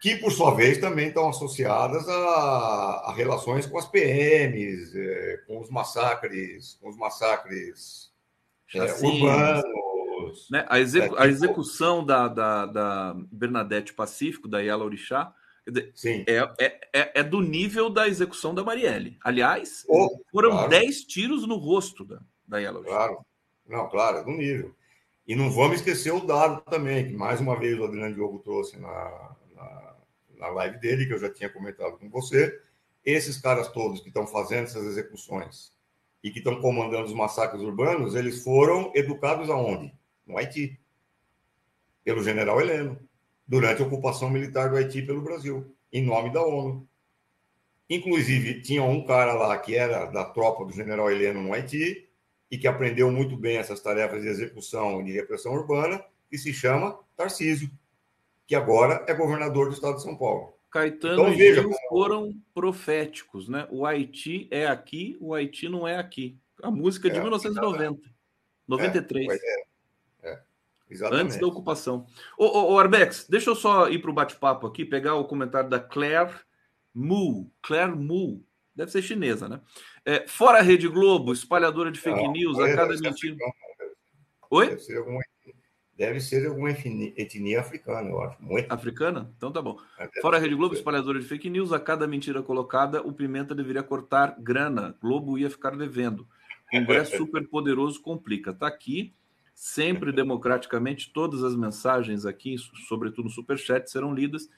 Que, 0.00 0.16
por 0.16 0.30
sua 0.30 0.54
vez, 0.54 0.78
também 0.78 1.08
estão 1.08 1.28
associadas 1.28 2.08
a, 2.08 3.02
a 3.06 3.14
relações 3.14 3.66
com 3.66 3.78
as 3.78 3.86
PMs, 3.86 4.96
é, 4.96 5.38
com 5.46 5.60
os 5.60 5.68
massacres, 5.70 6.78
com 6.80 6.88
os 6.88 6.96
massacres 6.96 8.12
é, 8.74 8.84
urbanos. 9.04 10.48
Né? 10.50 10.64
A, 10.68 10.78
execu 10.78 11.16
é, 11.16 11.22
a, 11.22 11.26
execução 11.26 12.04
da, 12.04 12.28
da, 12.28 12.66
da 12.66 13.16
Bernadette 13.32 13.92
Pacífico, 13.92 14.46
da 14.46 14.60
Yala 14.60 14.84
Orixá, 14.84 15.34
Sim. 15.94 16.24
É, 16.26 16.36
é, 16.58 16.80
é, 16.92 17.20
é, 17.20 17.22
do 17.22 17.40
nível 17.40 17.90
da 17.90 18.08
execução 18.08 18.54
da 18.54 18.64
Marielle. 18.64 19.18
Aliás, 19.22 19.84
oh, 19.88 20.08
foram 20.30 20.50
claro. 20.50 20.70
10 20.70 21.04
tiros 21.04 21.46
no 21.46 21.56
rosto 21.56 22.04
da, 22.04 22.20
da 22.46 22.58
Yellow. 22.58 22.82
Claro, 22.82 23.18
não, 23.66 23.88
claro, 23.88 24.18
é 24.18 24.24
do 24.24 24.30
nível. 24.30 24.74
E 25.26 25.36
não 25.36 25.50
vamos 25.50 25.78
esquecer 25.78 26.10
o 26.10 26.24
dado 26.24 26.62
também, 26.62 27.08
que 27.08 27.12
mais 27.12 27.40
uma 27.40 27.58
vez 27.58 27.78
o 27.78 27.84
Adriano 27.84 28.14
Diogo 28.14 28.38
trouxe 28.38 28.78
na, 28.78 29.36
na, 30.38 30.48
live 30.48 30.78
dele, 30.78 31.06
que 31.06 31.12
eu 31.12 31.18
já 31.18 31.32
tinha 31.32 31.48
comentado 31.48 31.98
com 31.98 32.08
você. 32.08 32.60
Esses 33.04 33.38
caras 33.38 33.68
todos 33.68 34.00
que 34.00 34.08
estão 34.08 34.26
fazendo 34.26 34.64
essas 34.64 34.84
execuções 34.84 35.72
e 36.22 36.30
que 36.30 36.38
estão 36.38 36.60
comandando 36.60 37.04
os 37.04 37.14
massacres 37.14 37.62
urbanos, 37.62 38.14
eles 38.14 38.42
foram 38.42 38.92
educados 38.94 39.48
aonde? 39.50 39.92
No 40.26 40.36
Haiti, 40.36 40.78
pelo 42.04 42.22
general 42.22 42.60
Heleno 42.60 42.98
durante 43.48 43.82
a 43.82 43.86
ocupação 43.86 44.28
militar 44.28 44.68
do 44.68 44.76
Haiti 44.76 45.00
pelo 45.00 45.22
Brasil, 45.22 45.74
em 45.90 46.04
nome 46.04 46.30
da 46.30 46.44
ONU. 46.44 46.86
Inclusive, 47.88 48.60
tinha 48.60 48.82
um 48.82 49.06
cara 49.06 49.32
lá 49.32 49.56
que 49.56 49.74
era 49.74 50.04
da 50.04 50.26
tropa 50.26 50.66
do 50.66 50.72
general 50.72 51.10
Heleno 51.10 51.42
no 51.42 51.54
Haiti 51.54 52.06
e 52.50 52.58
que 52.58 52.68
aprendeu 52.68 53.10
muito 53.10 53.34
bem 53.34 53.56
essas 53.56 53.80
tarefas 53.80 54.20
de 54.20 54.28
execução 54.28 55.00
e 55.00 55.04
de 55.04 55.12
repressão 55.12 55.54
urbana, 55.54 56.04
que 56.28 56.36
se 56.36 56.52
chama 56.52 56.98
Tarcísio, 57.16 57.70
que 58.48 58.56
agora 58.56 59.04
é 59.06 59.12
governador 59.12 59.68
do 59.68 59.74
estado 59.74 59.96
de 59.96 60.02
São 60.02 60.16
Paulo. 60.16 60.54
Caetano 60.70 61.22
então, 61.22 61.36
veja, 61.36 61.60
e 61.60 61.88
foram 61.88 62.34
proféticos, 62.54 63.46
né? 63.46 63.68
O 63.70 63.84
Haiti 63.84 64.48
é 64.50 64.66
aqui, 64.66 65.18
o 65.20 65.34
Haiti 65.34 65.68
não 65.68 65.86
é 65.86 65.96
aqui. 65.96 66.38
A 66.62 66.70
música 66.70 67.08
é 67.08 67.10
de 67.10 67.18
é, 67.18 67.20
1990, 67.20 68.08
93. 68.66 69.28
É, 69.30 69.60
é, 70.22 70.42
Exatamente. 70.90 71.24
Antes 71.24 71.38
da 71.38 71.46
ocupação. 71.46 72.06
Ô, 72.38 72.46
ô, 72.46 72.72
ô 72.72 72.78
Arbex, 72.78 73.26
deixa 73.28 73.50
eu 73.50 73.54
só 73.54 73.88
ir 73.90 74.00
para 74.00 74.10
o 74.10 74.14
bate-papo 74.14 74.66
aqui, 74.66 74.84
pegar 74.84 75.14
o 75.14 75.26
comentário 75.26 75.68
da 75.68 75.78
Claire 75.78 76.34
Mu. 76.94 77.50
Claire 77.62 77.94
Mu. 77.94 78.42
Deve 78.74 78.90
ser 78.90 79.02
chinesa, 79.02 79.48
né? 79.48 79.60
É, 80.04 80.26
fora 80.26 80.58
a 80.58 80.62
Rede 80.62 80.88
Globo, 80.88 81.32
espalhadora 81.32 81.90
de 81.90 82.00
fake 82.00 82.22
Não, 82.22 82.32
news, 82.32 82.58
a 82.58 82.74
cada 82.74 82.96
mentira. 82.96 83.36
Oi? 84.50 84.68
Deve 84.68 84.80
ser, 84.80 84.98
alguma, 84.98 85.20
deve 85.98 86.20
ser 86.20 86.46
alguma 86.46 86.70
etnia 86.70 87.58
africana, 87.58 88.08
eu 88.08 88.22
acho. 88.22 88.40
Muito. 88.40 88.72
Africana? 88.72 89.32
Então 89.36 89.50
tá 89.50 89.60
bom. 89.60 89.76
Fora 90.22 90.36
a 90.36 90.40
Rede 90.40 90.54
Globo, 90.54 90.74
espalhadora 90.74 91.18
de 91.18 91.26
fake 91.26 91.50
news, 91.50 91.72
a 91.72 91.80
cada 91.80 92.06
mentira 92.06 92.40
colocada, 92.40 93.02
o 93.02 93.12
Pimenta 93.12 93.52
deveria 93.52 93.82
cortar 93.82 94.36
grana. 94.38 94.96
Globo 95.02 95.36
ia 95.36 95.50
ficar 95.50 95.76
devendo. 95.76 96.24
Congresso 96.70 97.16
super 97.18 97.48
poderoso 97.48 98.00
complica. 98.00 98.54
Tá 98.54 98.68
aqui 98.68 99.12
sempre 99.52 100.12
democraticamente. 100.12 101.10
Todas 101.12 101.42
as 101.42 101.56
mensagens 101.56 102.24
aqui, 102.24 102.54
sobretudo 102.86 103.24
no 103.24 103.30
Superchat, 103.30 103.90
serão 103.90 104.14
lidas. 104.14 104.48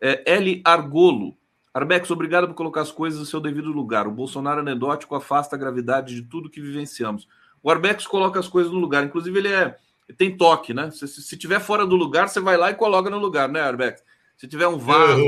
É, 0.00 0.22
L. 0.36 0.62
Argolo. 0.64 1.36
Arbex, 1.74 2.10
obrigado 2.10 2.48
por 2.48 2.54
colocar 2.54 2.80
as 2.80 2.90
coisas 2.90 3.20
no 3.20 3.26
seu 3.26 3.40
devido 3.40 3.70
lugar. 3.70 4.08
O 4.08 4.10
Bolsonaro 4.10 4.60
anedótico 4.60 5.14
afasta 5.14 5.54
a 5.54 5.58
gravidade 5.58 6.14
de 6.14 6.22
tudo 6.22 6.48
que 6.48 6.62
vivenciamos. 6.62 7.28
O 7.62 7.70
Arbex 7.70 8.06
coloca 8.06 8.40
as 8.40 8.48
coisas 8.48 8.72
no 8.72 8.78
lugar. 8.78 9.04
Inclusive, 9.04 9.38
ele 9.38 9.48
é 9.48 9.76
tem 10.16 10.36
toque, 10.36 10.72
né? 10.72 10.90
Se, 10.90 11.06
se, 11.06 11.22
se 11.22 11.36
tiver 11.36 11.60
fora 11.60 11.86
do 11.86 11.96
lugar, 11.96 12.28
você 12.28 12.40
vai 12.40 12.56
lá 12.56 12.70
e 12.70 12.74
coloca 12.74 13.10
no 13.10 13.18
lugar, 13.18 13.48
né, 13.48 13.60
Arbex? 13.60 14.02
Se 14.36 14.46
tiver 14.46 14.68
um 14.68 14.78
vaso 14.78 15.24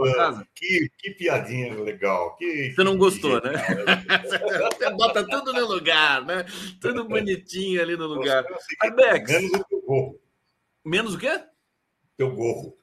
na 0.00 0.14
casa. 0.14 0.48
Que, 0.52 0.90
que 0.98 1.12
piadinha 1.12 1.80
legal. 1.80 2.34
Que, 2.36 2.72
Você 2.74 2.82
não 2.82 2.98
gostou, 2.98 3.40
né? 3.40 3.52
Você 4.24 4.90
bota 4.90 5.24
tudo 5.24 5.52
no 5.52 5.64
lugar, 5.64 6.26
né? 6.26 6.44
Tudo 6.80 7.04
bonitinho 7.04 7.80
ali 7.80 7.96
no 7.96 8.08
lugar. 8.08 8.44
Arbex. 8.80 9.30
Menos 9.30 9.52
o 9.52 9.64
teu 9.64 9.80
gorro. 9.80 10.20
Menos 10.84 11.14
o 11.14 11.18
quê? 11.18 11.40
Teu 12.16 12.34
gorro. 12.34 12.76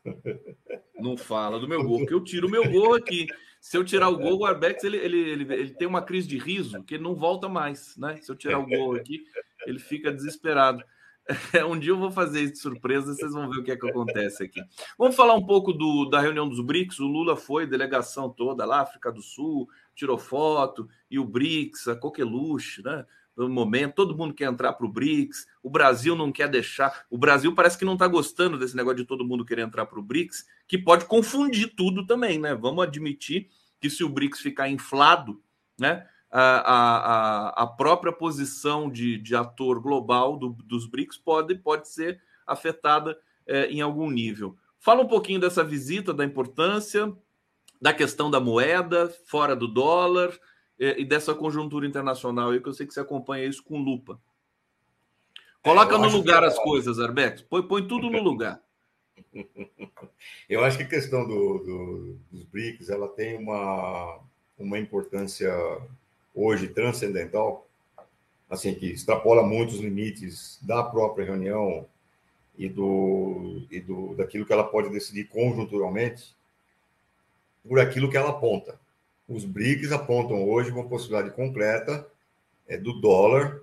Não 0.97 1.17
fala 1.17 1.59
do 1.59 1.67
meu 1.67 1.83
gorro, 1.83 1.99
porque 1.99 2.13
eu 2.13 2.23
tiro 2.23 2.47
o 2.47 2.51
meu 2.51 2.71
gorro 2.71 2.93
aqui. 2.95 3.27
Se 3.59 3.75
eu 3.75 3.83
tirar 3.83 4.07
o 4.07 4.17
gorro, 4.17 4.39
o 4.41 4.45
Arbex 4.45 4.81
ele, 4.83 4.95
ele, 4.95 5.17
ele, 5.29 5.53
ele 5.53 5.73
tem 5.73 5.87
uma 5.87 6.01
crise 6.01 6.27
de 6.27 6.37
riso 6.37 6.81
que 6.83 6.93
ele 6.93 7.03
não 7.03 7.15
volta 7.15 7.49
mais, 7.49 7.97
né? 7.97 8.15
Se 8.21 8.31
eu 8.31 8.35
tirar 8.35 8.59
o 8.59 8.65
gorro 8.65 8.95
aqui, 8.95 9.25
ele 9.65 9.79
fica 9.79 10.09
desesperado. 10.09 10.81
um 11.69 11.77
dia 11.79 11.91
eu 11.91 11.97
vou 11.97 12.11
fazer 12.11 12.41
isso 12.43 12.53
de 12.53 12.59
surpresa, 12.59 13.13
vocês 13.13 13.33
vão 13.33 13.49
ver 13.49 13.59
o 13.59 13.63
que 13.63 13.71
é 13.71 13.75
que 13.75 13.89
acontece 13.89 14.43
aqui. 14.43 14.61
Vamos 14.97 15.15
falar 15.15 15.33
um 15.33 15.45
pouco 15.45 15.73
do, 15.73 16.05
da 16.05 16.19
reunião 16.19 16.47
dos 16.47 16.59
BRICS. 16.59 16.99
O 16.99 17.07
Lula 17.07 17.35
foi, 17.35 17.65
delegação 17.65 18.29
toda 18.29 18.65
lá, 18.65 18.81
África 18.81 19.11
do 19.11 19.21
Sul, 19.21 19.67
tirou 19.95 20.17
foto, 20.17 20.87
e 21.09 21.17
o 21.17 21.25
BRICS, 21.25 21.87
a 21.87 21.95
coqueluche, 21.95 22.83
né? 22.83 23.05
No 23.35 23.49
momento, 23.49 23.95
todo 23.95 24.17
mundo 24.17 24.33
quer 24.33 24.45
entrar 24.45 24.73
para 24.73 24.85
o 24.85 24.91
BRICS, 24.91 25.45
o 25.61 25.69
Brasil 25.69 26.15
não 26.15 26.31
quer 26.31 26.47
deixar. 26.47 27.05
O 27.09 27.17
Brasil 27.17 27.53
parece 27.53 27.77
que 27.77 27.83
não 27.83 27.93
está 27.93 28.07
gostando 28.07 28.57
desse 28.57 28.77
negócio 28.77 28.97
de 28.97 29.05
todo 29.05 29.25
mundo 29.25 29.43
querer 29.43 29.63
entrar 29.63 29.85
para 29.85 29.99
o 29.99 30.03
BRICS, 30.03 30.45
que 30.67 30.77
pode 30.77 31.05
confundir 31.05 31.75
tudo 31.75 32.05
também, 32.05 32.39
né? 32.39 32.55
Vamos 32.55 32.83
admitir 32.83 33.49
que 33.81 33.89
se 33.89 34.03
o 34.03 34.09
BRICS 34.09 34.39
ficar 34.39 34.69
inflado, 34.69 35.41
né? 35.77 36.07
A, 36.37 37.53
a, 37.55 37.63
a 37.63 37.67
própria 37.67 38.11
posição 38.11 38.89
de, 38.89 39.17
de 39.17 39.33
ator 39.33 39.79
global 39.79 40.35
do, 40.35 40.49
dos 40.49 40.85
BRICS 40.85 41.17
pode, 41.17 41.55
pode 41.55 41.87
ser 41.87 42.21
afetada 42.45 43.17
é, 43.47 43.67
em 43.67 43.79
algum 43.79 44.09
nível. 44.09 44.57
Fala 44.77 45.01
um 45.01 45.07
pouquinho 45.07 45.39
dessa 45.39 45.63
visita, 45.63 46.13
da 46.13 46.25
importância, 46.25 47.15
da 47.81 47.93
questão 47.93 48.29
da 48.29 48.41
moeda 48.41 49.07
fora 49.27 49.55
do 49.55 49.65
dólar 49.65 50.37
é, 50.77 50.99
e 50.99 51.05
dessa 51.05 51.33
conjuntura 51.33 51.87
internacional 51.87 52.51
aí, 52.51 52.59
que 52.59 52.67
eu 52.67 52.73
sei 52.73 52.85
que 52.85 52.93
você 52.93 52.99
acompanha 52.99 53.45
isso 53.45 53.63
com 53.63 53.77
lupa. 53.77 54.19
Coloca 55.61 55.95
é, 55.95 55.97
no 55.97 56.09
lugar 56.09 56.41
que... 56.41 56.47
as 56.47 56.59
coisas, 56.59 56.99
Arbex. 56.99 57.43
Põe, 57.43 57.63
põe 57.63 57.87
tudo 57.87 58.09
no 58.09 58.21
lugar. 58.21 58.61
Eu 60.49 60.65
acho 60.65 60.77
que 60.77 60.83
a 60.83 60.89
questão 60.89 61.25
do, 61.25 61.59
do, 61.59 62.19
dos 62.29 62.43
BRICS 62.43 62.89
ela 62.89 63.07
tem 63.07 63.37
uma, 63.37 64.19
uma 64.57 64.77
importância 64.77 65.49
hoje 66.35 66.67
transcendental, 66.67 67.65
assim 68.49 68.75
que 68.75 68.87
extrapola 68.87 69.41
muitos 69.41 69.79
limites 69.79 70.59
da 70.61 70.83
própria 70.83 71.25
reunião 71.25 71.85
e 72.57 72.69
do, 72.69 73.61
e 73.71 73.79
do 73.79 74.13
daquilo 74.15 74.45
que 74.45 74.53
ela 74.53 74.63
pode 74.63 74.89
decidir 74.89 75.25
conjunturalmente, 75.25 76.35
por 77.67 77.79
aquilo 77.79 78.09
que 78.09 78.17
ela 78.17 78.29
aponta. 78.29 78.77
Os 79.27 79.43
BRICS 79.43 79.91
apontam 79.91 80.47
hoje 80.47 80.69
uma 80.69 80.87
possibilidade 80.87 81.33
concreta 81.35 82.05
é, 82.67 82.77
do 82.77 82.93
dólar 83.01 83.61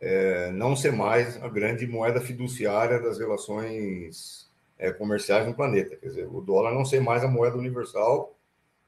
é, 0.00 0.50
não 0.50 0.76
ser 0.76 0.92
mais 0.92 1.42
a 1.42 1.48
grande 1.48 1.86
moeda 1.86 2.20
fiduciária 2.20 3.00
das 3.00 3.18
relações 3.18 4.50
é, 4.78 4.92
comerciais 4.92 5.46
no 5.46 5.54
planeta. 5.54 5.96
Quer 5.96 6.08
dizer, 6.08 6.28
o 6.30 6.42
dólar 6.42 6.74
não 6.74 6.84
ser 6.84 7.00
mais 7.00 7.24
a 7.24 7.28
moeda 7.28 7.56
universal, 7.56 8.34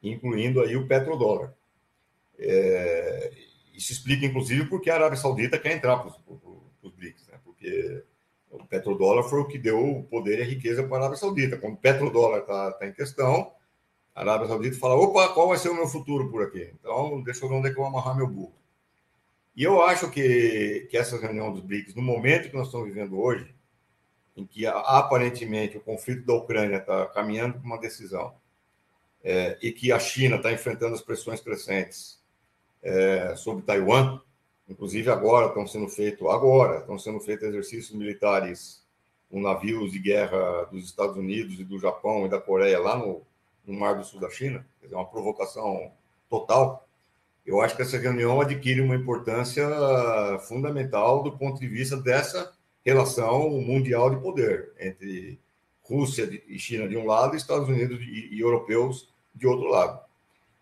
incluindo 0.02 0.60
aí 0.60 0.76
o 0.76 0.86
petrodólar. 0.86 1.54
É, 2.38 3.32
isso 3.74 3.92
explica, 3.92 4.26
inclusive, 4.26 4.66
porque 4.66 4.90
a 4.90 4.94
Arábia 4.94 5.18
Saudita 5.18 5.58
quer 5.58 5.72
entrar 5.72 5.98
para 5.98 6.08
os 6.82 6.92
BRICS, 6.92 7.28
né? 7.28 7.38
porque 7.44 8.02
o 8.50 8.64
petrodólar 8.64 9.24
foi 9.24 9.40
o 9.40 9.46
que 9.46 9.58
deu 9.58 9.98
o 9.98 10.04
poder 10.04 10.38
e 10.38 10.42
a 10.42 10.46
riqueza 10.46 10.82
para 10.82 10.96
a 10.96 11.00
Arábia 11.00 11.18
Saudita. 11.18 11.58
Quando 11.58 11.74
o 11.74 11.78
petrodólar 11.78 12.40
está 12.40 12.72
tá 12.72 12.86
em 12.86 12.92
questão, 12.92 13.52
a 14.14 14.20
Arábia 14.22 14.48
Saudita 14.48 14.78
fala: 14.78 14.94
opa, 14.94 15.28
qual 15.28 15.48
vai 15.48 15.58
ser 15.58 15.68
o 15.68 15.74
meu 15.74 15.86
futuro 15.86 16.30
por 16.30 16.42
aqui? 16.42 16.72
Então, 16.80 17.22
deixa 17.22 17.44
eu 17.44 17.48
ver 17.48 17.56
onde 17.56 17.68
é 17.68 17.72
que 17.72 17.78
eu 17.78 17.82
vou 17.82 17.90
amarrar 17.90 18.16
meu 18.16 18.26
burro. 18.26 18.54
E 19.54 19.62
eu 19.62 19.82
acho 19.82 20.10
que, 20.10 20.86
que 20.90 20.96
essa 20.96 21.18
reunião 21.18 21.52
dos 21.52 21.62
BRICS, 21.62 21.94
no 21.94 22.02
momento 22.02 22.50
que 22.50 22.56
nós 22.56 22.66
estamos 22.66 22.86
vivendo 22.86 23.18
hoje, 23.18 23.54
em 24.36 24.46
que 24.46 24.66
aparentemente 24.66 25.78
o 25.78 25.80
conflito 25.80 26.26
da 26.26 26.34
Ucrânia 26.34 26.76
está 26.76 27.06
caminhando 27.06 27.54
para 27.54 27.66
uma 27.66 27.78
decisão, 27.78 28.34
é, 29.24 29.58
e 29.62 29.72
que 29.72 29.90
a 29.90 29.98
China 29.98 30.36
está 30.36 30.52
enfrentando 30.52 30.94
as 30.94 31.00
pressões 31.00 31.40
crescentes 31.40 32.15
é, 32.86 33.34
sobre 33.34 33.64
Taiwan. 33.64 34.20
Inclusive 34.68 35.10
agora 35.10 35.46
estão 35.46 35.66
sendo 35.66 35.88
feitos 35.88 36.26
agora 36.28 36.78
estão 36.78 36.98
sendo 36.98 37.20
feitos 37.20 37.48
exercícios 37.48 37.96
militares 37.96 38.84
com 39.30 39.40
navios 39.40 39.92
de 39.92 39.98
guerra 39.98 40.64
dos 40.70 40.84
Estados 40.84 41.16
Unidos 41.16 41.58
e 41.58 41.64
do 41.64 41.78
Japão 41.78 42.26
e 42.26 42.28
da 42.28 42.40
Coreia 42.40 42.78
lá 42.78 42.96
no, 42.96 43.22
no 43.66 43.74
Mar 43.78 43.96
do 43.96 44.04
Sul 44.04 44.20
da 44.20 44.30
China. 44.30 44.64
Dizer, 44.80 44.94
uma 44.94 45.04
provocação 45.04 45.90
total. 46.28 46.86
Eu 47.44 47.60
acho 47.60 47.76
que 47.76 47.82
essa 47.82 47.98
reunião 47.98 48.40
adquire 48.40 48.80
uma 48.80 48.94
importância 48.94 49.68
fundamental 50.48 51.22
do 51.22 51.36
ponto 51.36 51.60
de 51.60 51.68
vista 51.68 51.96
dessa 51.96 52.52
relação 52.84 53.50
mundial 53.60 54.10
de 54.10 54.20
poder 54.20 54.72
entre 54.78 55.38
Rússia 55.82 56.28
e 56.48 56.58
China 56.58 56.88
de 56.88 56.96
um 56.96 57.06
lado 57.06 57.36
Estados 57.36 57.68
Unidos 57.68 58.00
e, 58.00 58.34
e 58.34 58.40
europeus 58.40 59.12
de 59.34 59.46
outro 59.46 59.68
lado. 59.68 60.05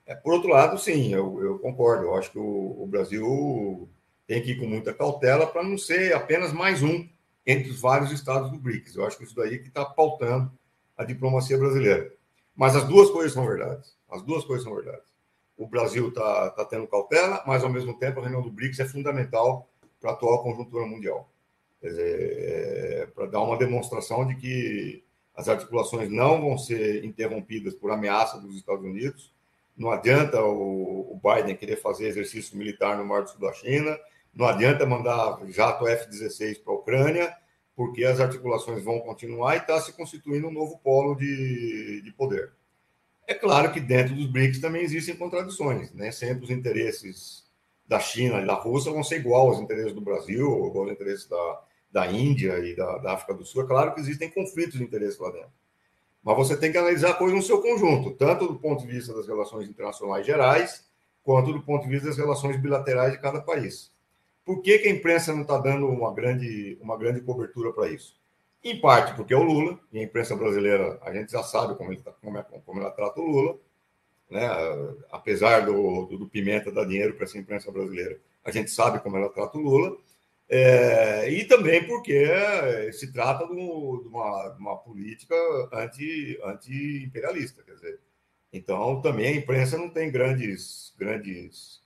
É, 0.06 0.14
por 0.14 0.34
outro 0.34 0.50
lado, 0.50 0.78
sim, 0.78 1.12
eu, 1.12 1.42
eu 1.42 1.58
concordo. 1.58 2.04
Eu 2.04 2.14
acho 2.14 2.30
que 2.30 2.38
o, 2.38 2.82
o, 2.82 2.86
Brasil 2.86 3.88
tem 4.26 4.42
que 4.42 4.52
ir 4.52 4.58
com 4.58 4.66
muita 4.66 4.92
cautela 4.92 5.46
para 5.46 5.62
não 5.62 5.78
ser 5.78 6.14
apenas 6.14 6.52
mais 6.52 6.82
um 6.82 7.08
entre 7.46 7.70
os 7.70 7.80
vários 7.80 8.12
estados 8.12 8.50
do 8.50 8.58
BRICS. 8.58 8.96
Eu 8.96 9.06
acho 9.06 9.16
que 9.16 9.24
isso 9.24 9.34
daí 9.34 9.58
que 9.58 9.68
está 9.68 9.84
pautando 9.84 10.52
a 10.96 11.04
diplomacia 11.04 11.58
brasileira. 11.58 12.12
Mas 12.54 12.76
as 12.76 12.84
duas 12.84 13.10
coisas 13.10 13.32
são 13.32 13.46
verdades. 13.46 13.96
As 14.10 14.22
duas 14.22 14.44
coisas 14.44 14.64
são 14.64 14.74
verdades. 14.74 15.12
O 15.56 15.66
Brasil 15.66 16.08
está 16.08 16.50
tá 16.50 16.64
tendo 16.64 16.86
cautela, 16.86 17.42
mas 17.46 17.64
ao 17.64 17.70
mesmo 17.70 17.98
tempo 17.98 18.20
a 18.20 18.22
reunião 18.22 18.42
do 18.42 18.50
BRICS 18.50 18.80
é 18.80 18.84
fundamental 18.84 19.68
para 20.00 20.10
a 20.10 20.12
atual 20.14 20.42
conjuntura 20.42 20.86
mundial. 20.86 21.30
Quer 21.80 21.88
dizer, 21.88 22.38
é, 22.38 23.06
para 23.14 23.26
dar 23.26 23.40
uma 23.40 23.56
demonstração 23.56 24.26
de 24.26 24.34
que 24.36 25.04
as 25.34 25.48
articulações 25.48 26.10
não 26.10 26.40
vão 26.40 26.58
ser 26.58 27.04
interrompidas 27.04 27.74
por 27.74 27.90
ameaça 27.90 28.38
dos 28.38 28.54
Estados 28.56 28.84
Unidos 28.84 29.33
não 29.76 29.90
adianta 29.90 30.42
o, 30.42 31.20
Biden 31.24 31.56
querer 31.56 31.76
fazer 31.76 32.06
exercício 32.06 32.56
militar 32.56 32.98
no 32.98 33.04
Mar 33.04 33.22
do 33.22 33.30
Sul 33.30 33.40
da 33.40 33.52
China, 33.52 33.98
não 34.34 34.46
adianta 34.46 34.84
mandar 34.84 35.40
jato 35.48 35.86
F-16 35.86 36.62
para 36.62 36.72
a 36.72 36.76
Ucrânia, 36.76 37.36
porque 37.74 38.04
as 38.04 38.20
articulações 38.20 38.84
vão 38.84 39.00
continuar 39.00 39.54
e 39.54 39.58
está 39.58 39.80
se 39.80 39.92
constituindo 39.92 40.48
um 40.48 40.52
novo 40.52 40.78
polo 40.78 41.14
de, 41.14 42.02
de 42.02 42.12
poder. 42.12 42.52
É 43.26 43.34
claro 43.34 43.72
que 43.72 43.80
dentro 43.80 44.14
dos 44.14 44.26
BRICS 44.26 44.60
também 44.60 44.82
existem 44.82 45.16
contradições, 45.16 45.92
né? 45.92 46.12
Sempre 46.12 46.44
os 46.44 46.50
interesses 46.50 47.44
da 47.86 47.98
China 47.98 48.40
e 48.40 48.46
da 48.46 48.54
Rússia 48.54 48.92
vão 48.92 49.02
ser 49.02 49.16
igual 49.16 49.48
aos 49.48 49.60
interesses 49.60 49.94
do 49.94 50.00
Brasil, 50.00 50.66
igual 50.66 50.84
aos 50.84 50.92
interesses 50.92 51.26
da, 51.26 51.62
da 51.90 52.06
Índia 52.06 52.58
e 52.58 52.76
da, 52.76 52.98
da 52.98 53.12
África 53.14 53.32
do 53.32 53.46
Sul. 53.46 53.62
É 53.62 53.66
claro 53.66 53.94
que 53.94 54.00
existem 54.00 54.30
conflitos 54.30 54.78
de 54.78 54.84
interesse 54.84 55.20
lá 55.20 55.30
dentro. 55.30 55.52
Mas 56.24 56.36
você 56.36 56.56
tem 56.56 56.72
que 56.72 56.78
analisar 56.78 57.10
a 57.10 57.14
coisa 57.14 57.34
no 57.36 57.42
seu 57.42 57.60
conjunto, 57.60 58.12
tanto 58.12 58.46
do 58.46 58.58
ponto 58.58 58.86
de 58.86 58.90
vista 58.90 59.12
das 59.12 59.26
relações 59.28 59.68
internacionais 59.68 60.24
gerais, 60.24 60.84
quanto 61.22 61.52
do 61.52 61.62
ponto 61.62 61.84
de 61.84 61.90
vista 61.90 62.08
das 62.08 62.16
relações 62.16 62.56
bilaterais 62.56 63.12
de 63.12 63.20
cada 63.20 63.40
país. 63.42 63.92
Por 64.44 64.62
que, 64.62 64.78
que 64.78 64.88
a 64.88 64.90
imprensa 64.90 65.34
não 65.34 65.42
está 65.42 65.58
dando 65.58 65.86
uma 65.86 66.12
grande, 66.12 66.78
uma 66.80 66.96
grande 66.96 67.20
cobertura 67.20 67.72
para 67.72 67.88
isso? 67.88 68.16
Em 68.62 68.80
parte 68.80 69.14
porque 69.14 69.34
é 69.34 69.36
o 69.36 69.42
Lula, 69.42 69.78
e 69.92 69.98
a 69.98 70.02
imprensa 70.02 70.34
brasileira, 70.34 70.98
a 71.02 71.12
gente 71.12 71.30
já 71.30 71.42
sabe 71.42 71.74
como, 71.76 71.92
ele 71.92 72.00
tá, 72.00 72.12
como, 72.12 72.38
é, 72.38 72.42
como 72.64 72.80
ela 72.80 72.90
trata 72.90 73.20
o 73.20 73.26
Lula, 73.26 73.58
né? 74.30 74.46
apesar 75.12 75.66
do, 75.66 76.06
do, 76.06 76.18
do 76.18 76.28
Pimenta 76.28 76.72
dar 76.72 76.86
dinheiro 76.86 77.14
para 77.14 77.24
essa 77.24 77.36
imprensa 77.36 77.70
brasileira, 77.70 78.18
a 78.42 78.50
gente 78.50 78.70
sabe 78.70 79.00
como 79.00 79.16
ela 79.16 79.28
trata 79.28 79.58
o 79.58 79.60
Lula. 79.60 79.96
É, 80.48 81.28
e 81.30 81.44
também 81.46 81.86
porque 81.86 82.92
se 82.92 83.12
trata 83.12 83.46
de, 83.46 83.52
uma, 83.52 84.48
de 84.50 84.60
uma 84.60 84.76
política 84.76 85.34
anti, 85.72 86.38
anti-imperialista, 86.44 87.62
quer 87.62 87.74
dizer. 87.74 88.00
Então, 88.52 89.00
também 89.00 89.26
a 89.26 89.36
imprensa 89.36 89.76
não 89.76 89.90
tem 89.90 90.10
grandes, 90.10 90.94
grandes 90.98 91.82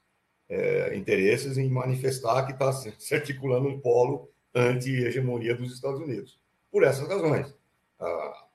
é, 0.48 0.96
interesses 0.96 1.56
em 1.56 1.68
manifestar 1.68 2.44
que 2.46 2.52
está 2.52 2.72
se 2.98 3.14
articulando 3.14 3.68
um 3.68 3.80
polo 3.80 4.30
anti-hegemonia 4.54 5.54
dos 5.54 5.72
Estados 5.72 6.00
Unidos. 6.00 6.38
Por 6.70 6.82
essas 6.82 7.08
razões. 7.08 7.54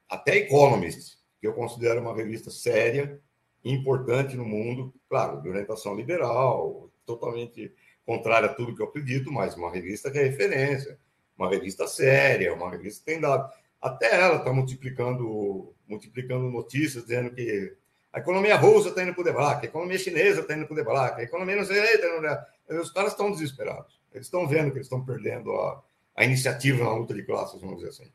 Até 0.08 0.38
Economist, 0.38 1.18
que 1.41 1.47
eu 1.47 1.54
considero 1.54 2.01
uma 2.01 2.16
revista 2.16 2.51
séria, 2.51 3.20
importante 3.64 4.36
no 4.36 4.45
mundo, 4.45 4.93
claro, 5.10 5.41
de 5.41 5.49
orientação 5.49 5.95
liberal, 5.95 6.91
totalmente 7.06 7.74
contrária 8.06 8.49
a 8.49 8.54
tudo 8.54 8.76
que 8.76 8.82
eu 8.82 8.88
acredito, 8.88 9.32
mas 9.32 9.56
uma 9.56 9.72
revista 9.72 10.12
que 10.12 10.18
é 10.18 10.24
referência, 10.24 10.97
uma 11.38 11.49
revista 11.49 11.88
séria, 11.88 12.54
uma 12.54 12.70
revista 12.70 12.99
que 12.99 13.12
tem 13.12 13.22
dado. 13.22 13.51
Até 13.82 14.16
ela 14.16 14.38
está 14.38 14.54
multiplicando, 14.54 15.74
multiplicando 15.88 16.49
notícias, 16.49 17.04
dizendo 17.04 17.34
que 17.34 17.76
a 18.12 18.20
economia 18.20 18.56
russa 18.56 18.89
está 18.89 19.04
indo 19.04 19.14
para 19.14 19.22
o 19.22 19.26
debate, 19.26 19.66
a 19.66 19.70
economia 19.70 19.97
chinesa 19.97 20.41
está 20.41 20.56
indo 20.56 20.66
para 20.66 20.74
o 20.74 20.78
debate, 20.78 21.22
a 21.22 21.24
economia 21.24 21.56
não 21.56 21.66
sei, 21.66 21.82
indo 21.95 22.82
Os 22.82 22.91
caras 22.91 23.12
estão 23.12 23.32
desesperados. 23.32 23.99
Eles 24.14 24.28
estão 24.28 24.47
vendo 24.47 24.72
que 24.72 24.78
eles 24.78 24.86
estão 24.86 25.04
perdendo 25.04 25.51
a, 25.54 25.84
a 26.16 26.24
iniciativa 26.24 26.84
na 26.84 26.93
luta 26.93 27.14
de 27.14 27.24
classes, 27.24 27.60
vamos 27.60 27.78
dizer 27.78 27.89
assim. 27.89 28.12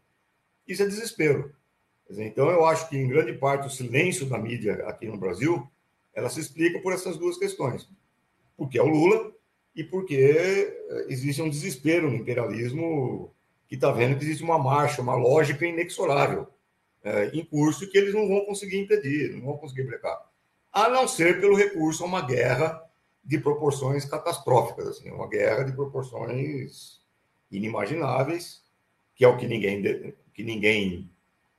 Isso 0.66 0.82
é 0.82 0.86
desespero. 0.86 1.52
Então, 2.10 2.48
eu 2.48 2.64
acho 2.64 2.88
que, 2.88 2.96
em 2.96 3.08
grande 3.08 3.34
parte, 3.34 3.66
o 3.66 3.70
silêncio 3.70 4.26
da 4.26 4.38
mídia 4.38 4.74
aqui 4.86 5.06
no 5.06 5.18
Brasil, 5.18 5.68
ela 6.14 6.30
se 6.30 6.40
explica 6.40 6.80
por 6.80 6.92
essas 6.92 7.18
duas 7.18 7.36
questões. 7.36 7.88
Porque 8.56 8.78
é 8.78 8.82
o 8.82 8.86
Lula 8.86 9.32
e 9.78 9.84
porque 9.84 10.74
eh, 10.90 11.06
existe 11.08 11.40
um 11.40 11.48
desespero 11.48 12.10
no 12.10 12.16
imperialismo 12.16 13.32
que 13.68 13.76
está 13.76 13.92
vendo 13.92 14.18
que 14.18 14.24
existe 14.24 14.42
uma 14.42 14.58
marcha, 14.58 15.00
uma 15.00 15.14
lógica 15.14 15.64
inexorável 15.64 16.48
é, 17.04 17.26
em 17.32 17.44
curso 17.44 17.88
que 17.88 17.96
eles 17.96 18.12
não 18.12 18.26
vão 18.26 18.44
conseguir 18.44 18.80
impedir, 18.80 19.36
não 19.36 19.46
vão 19.46 19.56
conseguir 19.56 19.84
brecar. 19.84 20.20
A 20.72 20.88
não 20.88 21.06
ser 21.06 21.40
pelo 21.40 21.54
recurso 21.54 22.02
a 22.02 22.06
uma 22.08 22.26
guerra 22.26 22.82
de 23.24 23.38
proporções 23.38 24.04
catastróficas, 24.04 24.88
assim, 24.88 25.12
uma 25.12 25.28
guerra 25.28 25.62
de 25.62 25.72
proporções 25.72 27.00
inimagináveis, 27.48 28.64
que 29.14 29.24
é 29.24 29.28
o 29.28 29.36
que 29.36 29.46
ninguém, 29.46 30.12
que 30.34 30.42
ninguém 30.42 31.08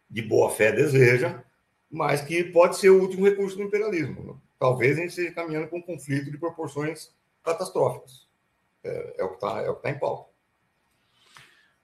de 0.10 0.22
boa 0.22 0.50
fé 0.50 0.74
deseja, 0.74 1.42
mas 1.90 2.20
que 2.20 2.44
pode 2.44 2.78
ser 2.78 2.90
o 2.90 3.00
último 3.00 3.26
recurso 3.26 3.56
do 3.56 3.64
imperialismo. 3.64 4.42
Talvez 4.60 4.98
a 4.98 5.02
gente 5.02 5.12
esteja 5.12 5.32
caminhando 5.32 5.70
com 5.70 5.78
um 5.78 5.82
conflito 5.82 6.30
de 6.30 6.38
proporções 6.38 7.18
catastróficas. 7.50 8.28
É, 8.84 9.16
é 9.22 9.24
o 9.24 9.30
que 9.30 9.36
está 9.36 9.62
é 9.62 9.74
tá 9.74 9.90
em 9.90 10.00
pauta. 10.00 10.30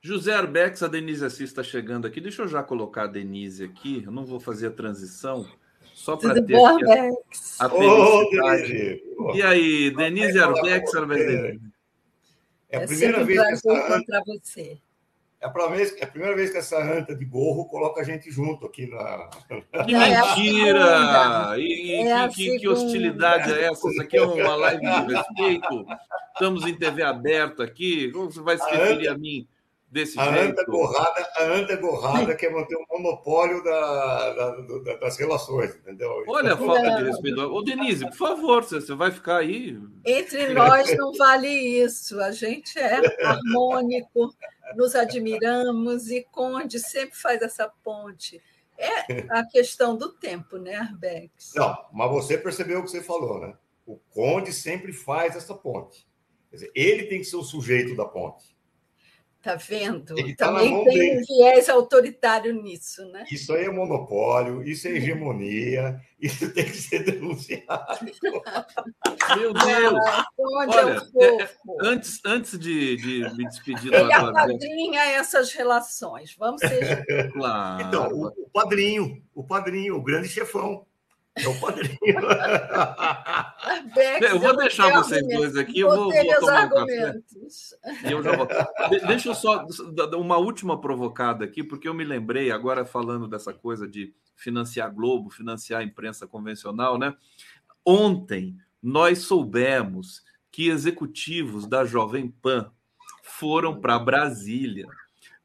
José 0.01 0.33
Arbex, 0.33 0.83
a 0.83 0.87
Denise 0.87 1.25
Assis 1.25 1.49
está 1.49 1.63
chegando 1.63 2.05
aqui. 2.05 2.21
Deixa 2.21 2.43
eu 2.43 2.47
já 2.47 2.61
colocar 2.61 3.05
a 3.05 3.07
Denise 3.07 3.63
aqui. 3.63 4.03
Eu 4.05 4.11
não 4.11 4.23
vou 4.23 4.39
fazer 4.39 4.67
a 4.67 4.71
transição, 4.71 5.47
só 5.95 6.15
para 6.15 6.35
ter 6.35 6.53
bom, 6.53 6.67
a, 6.67 7.65
a 7.65 7.69
felicidade. 7.69 9.03
Oh, 9.17 9.35
e 9.35 9.41
aí, 9.41 9.89
Denise 9.89 10.37
Arbex, 10.37 10.93
Arbex? 10.93 11.59
É 12.69 12.77
a 12.77 12.81
é 12.81 12.87
primeira 12.87 13.23
vez 13.23 13.41
que 13.41 13.69
essa... 13.69 13.73
encontrar 13.73 14.21
você. 14.27 14.77
É 15.45 15.47
a, 15.47 15.51
primeira 15.51 15.75
vez, 15.75 15.95
é 15.97 16.03
a 16.03 16.07
primeira 16.07 16.35
vez 16.35 16.49
que 16.49 16.57
essa 16.57 16.81
anta 16.81 17.15
de 17.15 17.23
gorro 17.23 17.65
coloca 17.65 18.01
a 18.01 18.03
gente 18.03 18.31
junto 18.31 18.65
aqui 18.65 18.87
na. 18.87 19.29
Que 19.85 19.93
mentira! 19.93 21.53
É 21.55 21.59
e, 21.59 22.07
é 22.07 22.27
que, 22.29 22.57
que, 22.57 22.67
hostilidade 22.67 23.53
é 23.53 23.65
essa? 23.65 23.87
Isso 23.87 24.01
aqui 24.01 24.17
é 24.17 24.23
uma 24.23 24.55
live 24.57 24.81
de 24.81 25.13
respeito. 25.13 25.85
Estamos 26.33 26.65
em 26.65 26.75
TV 26.75 27.03
aberta 27.03 27.63
aqui. 27.63 28.11
Como 28.11 28.31
você 28.31 28.41
vai 28.41 28.57
se 28.57 28.67
referir 28.71 29.07
a, 29.07 29.13
a 29.13 29.17
mim 29.17 29.47
desse 29.87 30.19
a 30.19 30.31
jeito? 30.31 30.49
Anta 30.49 30.65
gorrada, 30.65 31.29
a 31.37 31.43
anta 31.43 31.75
gorrada 31.75 32.35
quer 32.35 32.51
manter 32.51 32.75
o 32.75 32.85
monopólio 32.89 33.63
da, 33.63 34.33
da, 34.33 34.95
das 34.95 35.15
relações, 35.17 35.75
entendeu? 35.75 36.23
Olha 36.27 36.53
a 36.53 36.57
falta 36.57 36.97
de 36.97 37.03
respeito. 37.03 37.39
Ô, 37.41 37.61
Denise, 37.61 38.05
por 38.05 38.17
favor, 38.17 38.63
você 38.63 38.95
vai 38.95 39.11
ficar 39.11 39.37
aí. 39.37 39.79
Entre 40.03 40.55
nós 40.55 40.97
não 40.97 41.13
vale 41.13 41.49
isso. 41.49 42.19
A 42.19 42.31
gente 42.31 42.79
é 42.79 42.99
harmônico 43.23 44.33
nos 44.75 44.95
admiramos 44.95 46.09
e 46.09 46.23
Conde 46.31 46.79
sempre 46.79 47.15
faz 47.15 47.41
essa 47.41 47.67
ponte. 47.83 48.41
É 48.77 49.21
a 49.29 49.45
questão 49.45 49.95
do 49.95 50.11
tempo, 50.13 50.57
né, 50.57 50.75
Arbex? 50.75 51.53
Não, 51.55 51.85
mas 51.93 52.11
você 52.11 52.37
percebeu 52.37 52.79
o 52.79 52.83
que 52.83 52.91
você 52.91 53.01
falou, 53.01 53.39
né? 53.39 53.57
O 53.85 53.97
Conde 53.97 54.51
sempre 54.51 54.91
faz 54.91 55.35
essa 55.35 55.53
ponte. 55.53 56.07
Quer 56.49 56.55
dizer, 56.55 56.71
ele 56.75 57.03
tem 57.05 57.19
que 57.19 57.25
ser 57.25 57.37
o 57.37 57.43
sujeito 57.43 57.95
da 57.95 58.05
ponte. 58.05 58.54
Tá 59.45 59.53
vendo? 59.57 60.17
Ele 60.17 60.35
tá 60.35 60.47
Também 60.47 60.83
tem 60.85 60.97
dele. 60.97 61.19
um 61.19 61.23
viés 61.23 61.69
autoritário 61.69 62.51
nisso, 62.63 63.05
né? 63.11 63.25
Isso 63.31 63.53
aí 63.53 63.65
é 63.65 63.69
monopólio, 63.69 64.63
isso 64.63 64.87
é 64.87 64.93
hegemonia, 64.93 66.01
isso 66.19 66.51
tem 66.51 66.65
que 66.65 66.75
ser 66.75 67.03
denunciado. 67.03 68.05
Meu 69.37 69.53
Deus! 69.53 69.99
Ah, 70.07 70.25
Olha, 70.39 70.99
é, 71.21 71.43
é, 71.43 71.49
antes, 71.79 72.19
antes 72.25 72.57
de, 72.57 72.95
de 72.95 73.35
me 73.35 73.47
despedir 73.47 73.93
Ele 73.93 74.11
apadrinha 74.11 75.03
essas 75.11 75.53
relações. 75.53 76.35
Vamos 76.39 76.61
ser. 76.61 77.05
Claro. 77.31 77.83
Então, 77.83 78.07
o, 78.13 78.27
o 78.29 78.49
padrinho, 78.51 79.21
o 79.35 79.43
padrinho, 79.43 79.95
o 79.95 80.01
grande 80.01 80.27
chefão. 80.27 80.87
É 81.35 81.47
o 81.49 81.59
padrinho. 81.59 81.97
Bex, 83.93 84.31
eu 84.31 84.39
vou 84.39 84.55
deixar 84.55 84.89
vocês 85.03 85.27
dois 85.27 85.57
aqui. 85.57 85.81
Eu 85.81 85.89
vou, 85.89 86.11
vou 86.11 86.39
tomar 86.39 86.65
um 86.65 86.69
café. 86.69 87.21
E 88.07 88.11
eu 88.11 88.23
já 88.23 88.35
vou. 88.37 88.47
Deixa 89.05 89.29
eu 89.29 89.35
só 89.35 89.65
uma 90.17 90.37
última 90.37 90.79
provocada 90.79 91.43
aqui, 91.43 91.61
porque 91.63 91.89
eu 91.89 91.93
me 91.93 92.05
lembrei 92.05 92.51
agora 92.51 92.85
falando 92.85 93.27
dessa 93.27 93.53
coisa 93.53 93.85
de 93.87 94.13
financiar 94.35 94.93
Globo, 94.93 95.29
financiar 95.29 95.81
a 95.81 95.83
imprensa 95.83 96.25
convencional, 96.25 96.97
né? 96.97 97.13
Ontem 97.85 98.57
nós 98.81 99.19
soubemos 99.19 100.23
que 100.49 100.69
executivos 100.69 101.67
da 101.67 101.83
Jovem 101.83 102.29
Pan 102.29 102.71
foram 103.23 103.81
para 103.81 103.99
Brasília 103.99 104.87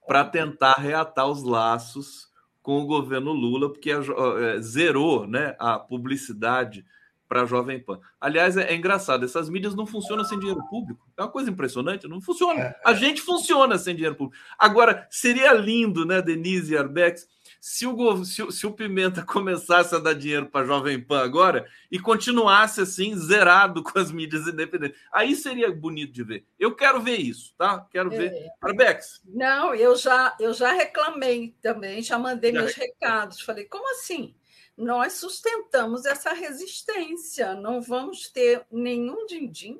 para 0.06 0.24
tentar 0.24 0.74
reatar 0.74 1.26
os 1.26 1.42
laços 1.42 2.29
com 2.62 2.78
o 2.78 2.86
governo 2.86 3.32
Lula, 3.32 3.70
porque 3.70 3.90
a, 3.90 3.98
é, 3.98 4.60
zerou 4.60 5.26
né, 5.26 5.54
a 5.58 5.78
publicidade 5.78 6.84
para 7.30 7.42
a 7.42 7.46
Jovem 7.46 7.78
Pan. 7.78 8.00
Aliás, 8.20 8.56
é, 8.56 8.72
é, 8.72 8.74
engraçado, 8.74 9.24
essas 9.24 9.48
mídias 9.48 9.74
não 9.76 9.86
funcionam 9.86 10.24
sem 10.24 10.36
dinheiro 10.36 10.60
público. 10.68 11.06
É 11.16 11.22
uma 11.22 11.30
coisa 11.30 11.48
impressionante, 11.48 12.08
não 12.08 12.20
funciona. 12.20 12.60
É, 12.60 12.80
a 12.84 12.92
gente 12.92 13.22
funciona 13.22 13.78
sem 13.78 13.94
dinheiro 13.94 14.16
público. 14.16 14.42
Agora, 14.58 15.06
seria 15.08 15.52
lindo, 15.52 16.04
né, 16.04 16.20
Denise 16.20 16.74
e 16.74 16.76
Arbex, 16.76 17.28
se 17.60 17.86
o, 17.86 18.24
se, 18.24 18.50
se 18.50 18.66
o 18.66 18.72
Pimenta 18.72 19.22
começasse 19.26 19.94
a 19.94 19.98
dar 19.98 20.14
dinheiro 20.14 20.46
para 20.46 20.62
a 20.62 20.66
Jovem 20.66 20.98
Pan 20.98 21.22
agora 21.22 21.68
e 21.90 21.98
continuasse 21.98 22.80
assim, 22.80 23.14
zerado 23.14 23.82
com 23.84 23.98
as 23.98 24.10
mídias 24.10 24.48
independentes, 24.48 24.98
aí 25.12 25.36
seria 25.36 25.70
bonito 25.70 26.12
de 26.12 26.24
ver. 26.24 26.46
Eu 26.58 26.74
quero 26.74 27.00
ver 27.02 27.18
isso, 27.18 27.54
tá? 27.58 27.86
Quero 27.90 28.08
ver. 28.08 28.32
É. 28.32 28.48
Arbex. 28.62 29.20
Não, 29.26 29.74
eu 29.74 29.94
já, 29.94 30.34
eu 30.40 30.54
já 30.54 30.72
reclamei 30.72 31.54
também, 31.60 32.02
já 32.02 32.18
mandei 32.18 32.52
já 32.52 32.60
meus 32.60 32.72
recados. 32.72 33.42
Falei, 33.42 33.66
como 33.66 33.88
assim? 33.92 34.34
Nós 34.74 35.14
sustentamos 35.14 36.06
essa 36.06 36.32
resistência, 36.32 37.54
não 37.54 37.82
vamos 37.82 38.30
ter 38.30 38.64
nenhum 38.72 39.26
din-din, 39.26 39.78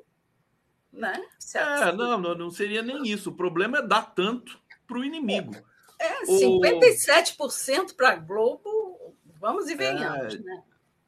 né? 0.93 1.19
É, 1.55 1.91
não, 1.91 2.19
não 2.19 2.51
seria 2.51 2.83
nem 2.83 3.01
isso. 3.07 3.31
O 3.31 3.35
problema 3.35 3.79
é 3.79 3.81
dar 3.81 4.13
tanto 4.13 4.61
para 4.85 4.99
o 4.99 5.03
inimigo. 5.03 5.55
É, 6.01 6.25
57% 6.25 7.95
para 7.95 8.15
Globo, 8.15 9.15
vamos 9.39 9.69
e 9.69 9.75
venhamos, 9.75 10.35
é, 10.35 10.39
né? 10.39 10.63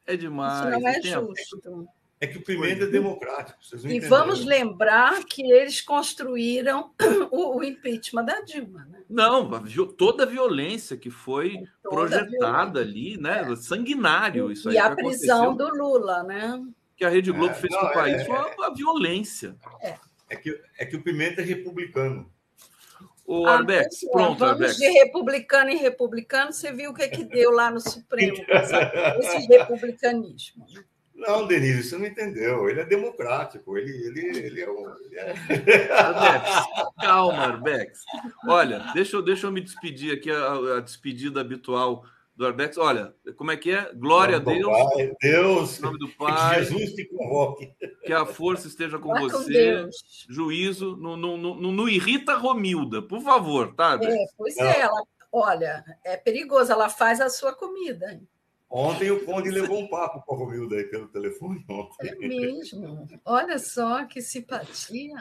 É 0.05 0.15
demais. 0.15 0.59
Isso 0.59 0.79
não 0.79 0.87
é 0.87 1.01
justo. 1.01 1.87
É 2.19 2.27
que 2.27 2.37
o 2.37 2.41
Pimenta 2.41 2.85
é 2.85 2.87
democrático. 2.87 3.59
e 3.85 3.99
vamos 3.99 4.45
lembrar 4.45 5.25
que 5.25 5.41
eles 5.51 5.81
construíram 5.81 6.91
o, 7.31 7.57
o 7.57 7.63
impeachment 7.63 8.23
da 8.23 8.39
Dilma. 8.39 8.85
Né? 8.85 9.01
Não, 9.09 9.49
toda 9.97 10.23
a 10.23 10.25
violência 10.25 10.95
que 10.95 11.09
foi 11.09 11.67
toda 11.81 11.95
projetada 11.95 12.79
ali, 12.79 13.17
né? 13.17 13.51
É. 13.51 13.55
Sanguinário. 13.57 14.49
Isso 14.51 14.71
e 14.71 14.77
a 14.77 14.95
prisão 14.95 15.53
do 15.53 15.67
Lula, 15.67 16.23
né? 16.23 16.63
Que 16.95 17.03
a 17.03 17.09
Rede 17.09 17.29
Globo 17.29 17.51
é, 17.51 17.55
fez 17.55 17.75
com 17.75 17.85
o 17.85 17.93
país 17.93 18.21
é, 18.21 18.25
foi 18.25 18.37
a, 18.37 18.67
a 18.67 18.73
violência. 18.73 19.57
É. 19.81 19.97
É, 20.29 20.35
que, 20.37 20.61
é 20.79 20.85
que 20.85 20.95
o 20.95 21.03
Pimenta 21.03 21.41
é 21.41 21.43
republicano. 21.43 22.31
O 23.33 23.47
ah, 23.47 23.55
Arbex, 23.55 24.01
pronto, 24.11 24.37
vamos 24.37 24.61
Arbex. 24.61 24.77
de 24.77 24.87
republicano 24.89 25.71
em 25.71 25.77
republicano, 25.77 26.53
você 26.53 26.71
viu 26.71 26.91
o 26.91 26.93
que, 26.93 27.01
é 27.01 27.07
que 27.07 27.23
deu 27.23 27.49
lá 27.49 27.71
no 27.71 27.79
Supremo, 27.79 28.37
esse 29.19 29.47
republicanismo. 29.47 30.63
Não, 31.15 31.47
Denise, 31.47 31.83
você 31.83 31.97
não 31.97 32.05
entendeu. 32.05 32.69
Ele 32.69 32.81
é 32.81 32.85
democrático. 32.85 33.75
Ele, 33.75 33.89
ele, 33.89 34.37
ele 34.37 34.61
é 34.61 34.69
um. 34.69 34.95
Ele 35.05 35.17
é... 35.17 35.91
Arbex, 35.93 36.49
calma, 37.01 37.39
Arbex. 37.39 38.01
Olha, 38.45 38.91
deixa 38.93 39.15
eu, 39.15 39.21
deixa 39.23 39.47
eu 39.47 39.51
me 39.51 39.61
despedir 39.61 40.13
aqui, 40.13 40.29
a, 40.29 40.77
a 40.77 40.79
despedida 40.79 41.41
habitual 41.41 42.05
do 42.35 42.45
Arbex. 42.45 42.77
Olha, 42.77 43.13
como 43.35 43.51
é 43.51 43.57
que 43.57 43.71
é? 43.71 43.93
Glória 43.93 44.37
a 44.37 44.39
Deus. 44.39 44.65
Pai, 44.65 45.13
Deus. 45.21 45.79
Em 45.79 45.81
nome 45.81 45.99
do 45.99 46.09
Pai. 46.09 46.59
Que 46.59 46.65
Jesus 46.65 46.93
te 46.93 47.05
convoque. 47.05 47.73
Que 48.05 48.13
a 48.13 48.25
força 48.25 48.67
esteja 48.67 48.97
com 48.97 49.13
você. 49.19 49.83
Com 49.83 49.89
Juízo. 50.33 50.97
Não, 50.97 51.15
não, 51.15 51.37
não, 51.37 51.55
não, 51.55 51.89
irrita 51.89 52.33
a 52.33 52.37
Romilda, 52.37 53.01
por 53.01 53.21
favor, 53.21 53.73
tá? 53.75 53.99
É, 54.01 54.25
pois 54.37 54.55
não. 54.57 54.65
é, 54.65 54.79
ela, 54.79 55.03
olha, 55.31 55.83
é 56.03 56.17
perigoso, 56.17 56.71
ela 56.71 56.89
faz 56.89 57.21
a 57.21 57.29
sua 57.29 57.53
comida. 57.53 58.21
Ontem 58.69 59.11
o 59.11 59.23
Conde 59.23 59.51
levou 59.51 59.79
um 59.79 59.87
papo 59.87 60.23
com 60.25 60.33
a 60.33 60.37
Romilda 60.39 60.75
aí 60.75 60.85
pelo 60.85 61.07
telefone. 61.07 61.63
Ontem. 61.69 62.09
É 62.09 62.15
mesmo. 62.15 63.07
Olha 63.23 63.59
só 63.59 64.03
que 64.05 64.19
simpatia. 64.19 65.13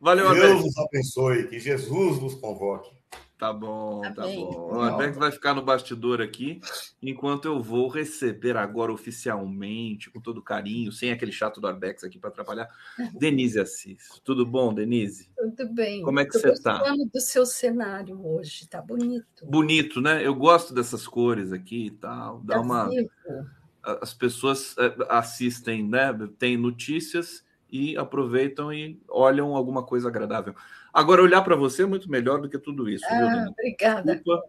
Valeu, 0.00 0.32
Deus 0.32 0.64
nos 0.64 0.78
abençoe, 0.78 1.48
que 1.48 1.58
Jesus 1.58 2.20
nos 2.20 2.34
convoque. 2.34 3.01
Tá 3.42 3.52
bom, 3.52 4.02
tá, 4.02 4.12
tá 4.12 4.22
bom. 4.22 4.70
O 4.72 4.80
Arbex 4.80 5.16
vai 5.16 5.32
ficar 5.32 5.52
no 5.52 5.62
bastidor 5.62 6.20
aqui, 6.20 6.60
enquanto 7.02 7.46
eu 7.46 7.60
vou 7.60 7.88
receber 7.88 8.56
agora 8.56 8.92
oficialmente, 8.92 10.08
com 10.08 10.20
todo 10.20 10.40
carinho, 10.40 10.92
sem 10.92 11.10
aquele 11.10 11.32
chato 11.32 11.60
do 11.60 11.66
Arbex 11.66 12.04
aqui 12.04 12.20
para 12.20 12.30
atrapalhar, 12.30 12.68
Denise 13.18 13.58
Assis. 13.58 14.20
Tudo 14.22 14.46
bom, 14.46 14.72
Denise? 14.72 15.28
Tudo 15.36 15.74
bem. 15.74 16.02
Como 16.04 16.20
é 16.20 16.24
que 16.24 16.38
você 16.38 16.50
está? 16.50 16.84
do 17.12 17.20
seu 17.20 17.44
cenário 17.44 18.24
hoje, 18.24 18.68
tá 18.68 18.80
bonito. 18.80 19.44
Bonito, 19.44 20.00
né? 20.00 20.24
Eu 20.24 20.36
gosto 20.36 20.72
dessas 20.72 21.08
cores 21.08 21.52
aqui 21.52 21.86
e 21.86 21.90
tal. 21.90 22.38
Dá 22.44 22.54
tá 22.54 22.60
uma. 22.60 22.88
Vivo. 22.90 23.10
As 23.82 24.14
pessoas 24.14 24.76
é, 24.78 24.94
assistem, 25.08 25.82
né? 25.82 26.16
Tem 26.38 26.56
notícias 26.56 27.44
e 27.68 27.96
aproveitam 27.96 28.72
e 28.72 29.02
olham 29.08 29.56
alguma 29.56 29.82
coisa 29.82 30.06
agradável. 30.06 30.54
Agora, 30.92 31.22
olhar 31.22 31.42
para 31.42 31.56
você 31.56 31.82
é 31.84 31.86
muito 31.86 32.10
melhor 32.10 32.40
do 32.40 32.48
que 32.48 32.58
tudo 32.58 32.88
isso. 32.88 33.04
Ah, 33.08 33.42
viu, 33.42 33.50
obrigada. 33.50 34.14
Desculpa, 34.14 34.42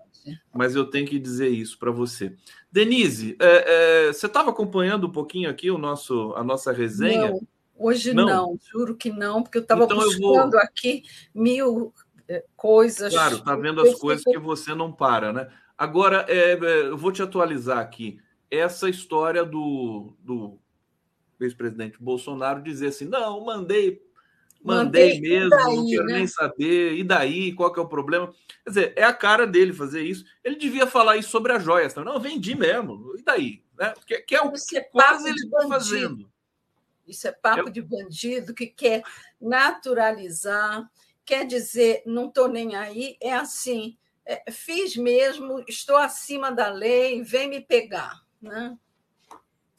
mas 0.53 0.75
eu 0.75 0.85
tenho 0.85 1.07
que 1.07 1.17
dizer 1.17 1.47
isso 1.49 1.77
para 1.79 1.91
você. 1.91 2.35
Denise, 2.71 3.37
é, 3.39 4.07
é, 4.07 4.13
você 4.13 4.25
estava 4.25 4.49
acompanhando 4.49 5.07
um 5.07 5.11
pouquinho 5.11 5.49
aqui 5.49 5.71
o 5.71 5.77
nosso, 5.77 6.33
a 6.35 6.43
nossa 6.43 6.71
resenha? 6.71 7.31
Não, 7.31 7.41
hoje 7.77 8.13
não, 8.13 8.25
não 8.25 8.59
juro 8.71 8.95
que 8.95 9.09
não, 9.11 9.41
porque 9.41 9.57
eu 9.57 9.61
estava 9.61 9.85
então 9.85 9.97
buscando 9.97 10.51
vou... 10.51 10.59
aqui 10.59 11.03
mil 11.33 11.93
é, 12.27 12.43
coisas. 12.55 13.13
Claro, 13.13 13.37
está 13.37 13.55
vendo 13.55 13.81
as 13.81 13.95
coisas 13.95 14.23
que 14.23 14.39
você 14.39 14.75
não 14.75 14.91
para, 14.91 15.31
né? 15.31 15.49
Agora, 15.77 16.25
é, 16.27 16.53
eu 16.87 16.97
vou 16.97 17.11
te 17.11 17.21
atualizar 17.21 17.79
aqui. 17.79 18.19
Essa 18.49 18.89
história 18.89 19.43
do, 19.43 20.15
do 20.19 20.59
ex-presidente 21.39 21.97
Bolsonaro 22.01 22.61
dizer 22.61 22.87
assim: 22.87 23.05
não, 23.05 23.43
mandei 23.43 24.01
Mandei, 24.63 25.15
Mandei 25.15 25.19
mesmo, 25.19 25.49
daí, 25.49 25.75
não 25.75 25.87
quero 25.87 26.05
né? 26.05 26.13
nem 26.13 26.27
saber. 26.27 26.93
E 26.93 27.03
daí? 27.03 27.53
Qual 27.53 27.71
que 27.71 27.79
é 27.79 27.83
o 27.83 27.87
problema? 27.87 28.33
Quer 28.63 28.69
dizer, 28.69 28.93
é 28.95 29.03
a 29.03 29.13
cara 29.13 29.45
dele 29.45 29.73
fazer 29.73 30.01
isso. 30.03 30.23
Ele 30.43 30.55
devia 30.55 30.87
falar 30.87 31.17
isso 31.17 31.29
sobre 31.29 31.51
as 31.51 31.61
joias. 31.61 31.93
Não, 31.95 32.19
vendi 32.19 32.55
mesmo. 32.55 33.13
E 33.17 33.23
daí? 33.23 33.63
Né? 33.77 33.93
Que, 34.05 34.21
que 34.21 34.35
é 34.35 34.41
o 34.41 34.51
que 34.51 34.77
é 34.77 34.81
quase 34.81 35.27
ele 35.27 35.37
está 35.37 35.67
fazendo. 35.67 36.31
Isso 37.05 37.27
é 37.27 37.31
papo 37.33 37.67
é... 37.67 37.71
de 37.71 37.81
bandido 37.81 38.53
que 38.53 38.67
quer 38.67 39.03
naturalizar, 39.39 40.89
quer 41.25 41.45
dizer, 41.45 42.01
não 42.05 42.27
estou 42.27 42.47
nem 42.47 42.75
aí, 42.75 43.17
é 43.19 43.33
assim, 43.33 43.97
é, 44.25 44.49
fiz 44.49 44.95
mesmo, 44.95 45.63
estou 45.67 45.97
acima 45.97 46.49
da 46.49 46.69
lei, 46.69 47.21
vem 47.21 47.49
me 47.49 47.59
pegar. 47.59 48.23
Né? 48.41 48.77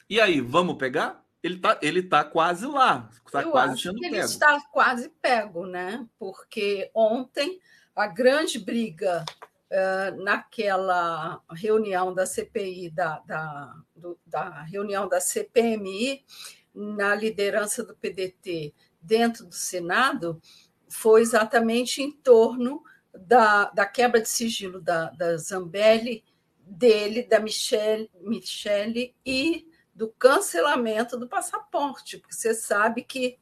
E 0.07 0.21
aí, 0.21 0.39
vamos 0.39 0.77
pegar? 0.77 1.24
Ele 1.45 1.57
está 1.57 1.77
ele 1.79 2.01
tá 2.01 2.23
quase 2.23 2.65
lá, 2.65 3.07
está 3.23 3.43
quase 3.43 3.79
sendo 3.79 3.99
pego. 3.99 4.15
Ele 4.15 4.23
está 4.23 4.59
quase 4.71 5.09
pego, 5.21 5.67
né? 5.67 6.03
Porque 6.17 6.89
ontem 6.91 7.59
a 7.95 8.07
grande 8.07 8.57
briga 8.57 9.23
uh, 9.69 10.23
naquela 10.23 11.39
reunião 11.51 12.15
da 12.15 12.25
CPI, 12.25 12.89
da, 12.89 13.19
da, 13.19 13.75
do, 13.95 14.17
da 14.25 14.63
reunião 14.63 15.07
da 15.07 15.21
CPMI, 15.21 16.25
na 16.73 17.13
liderança 17.13 17.83
do 17.83 17.95
PDT 17.95 18.73
dentro 18.99 19.45
do 19.45 19.53
Senado 19.53 20.41
foi 20.89 21.21
exatamente 21.21 22.01
em 22.01 22.11
torno 22.11 22.81
da, 23.13 23.65
da 23.65 23.85
quebra 23.85 24.19
de 24.19 24.29
sigilo 24.29 24.81
da, 24.81 25.11
da 25.11 25.37
Zambelli, 25.37 26.23
dele, 26.57 27.21
da 27.21 27.39
Michelle, 27.39 28.09
Michelle 28.19 29.13
e 29.23 29.67
do 29.95 30.09
cancelamento 30.09 31.17
do 31.17 31.27
passaporte, 31.27 32.17
porque 32.17 32.35
você 32.35 32.53
sabe 32.53 33.01
que 33.01 33.39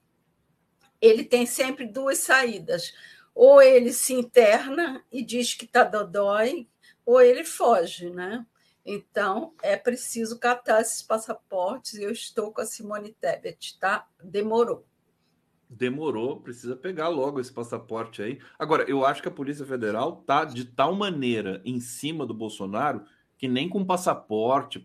ele 1.01 1.25
tem 1.25 1.45
sempre 1.45 1.85
duas 1.85 2.19
saídas. 2.19 2.93
Ou 3.35 3.59
ele 3.59 3.91
se 3.91 4.13
interna 4.13 5.03
e 5.11 5.25
diz 5.25 5.55
que 5.55 5.65
está 5.65 5.83
dodói, 5.83 6.69
ou 7.03 7.19
ele 7.19 7.43
foge, 7.43 8.11
né? 8.11 8.45
Então, 8.85 9.53
é 9.63 9.75
preciso 9.75 10.37
catar 10.39 10.81
esses 10.81 11.01
passaportes 11.01 11.95
eu 11.95 12.11
estou 12.11 12.51
com 12.51 12.61
a 12.61 12.65
Simone 12.65 13.15
Tebet, 13.19 13.79
tá? 13.79 14.07
Demorou. 14.23 14.85
Demorou, 15.67 16.39
precisa 16.39 16.75
pegar 16.75 17.07
logo 17.07 17.39
esse 17.39 17.51
passaporte 17.51 18.21
aí. 18.21 18.39
Agora, 18.59 18.83
eu 18.83 19.03
acho 19.03 19.21
que 19.21 19.27
a 19.27 19.31
Polícia 19.31 19.65
Federal 19.65 20.17
tá 20.17 20.45
de 20.45 20.65
tal 20.65 20.93
maneira 20.93 21.61
em 21.65 21.79
cima 21.79 22.27
do 22.27 22.33
Bolsonaro 22.33 23.03
que 23.43 23.47
nem 23.49 23.67
com 23.67 23.83
passaporte, 23.83 24.81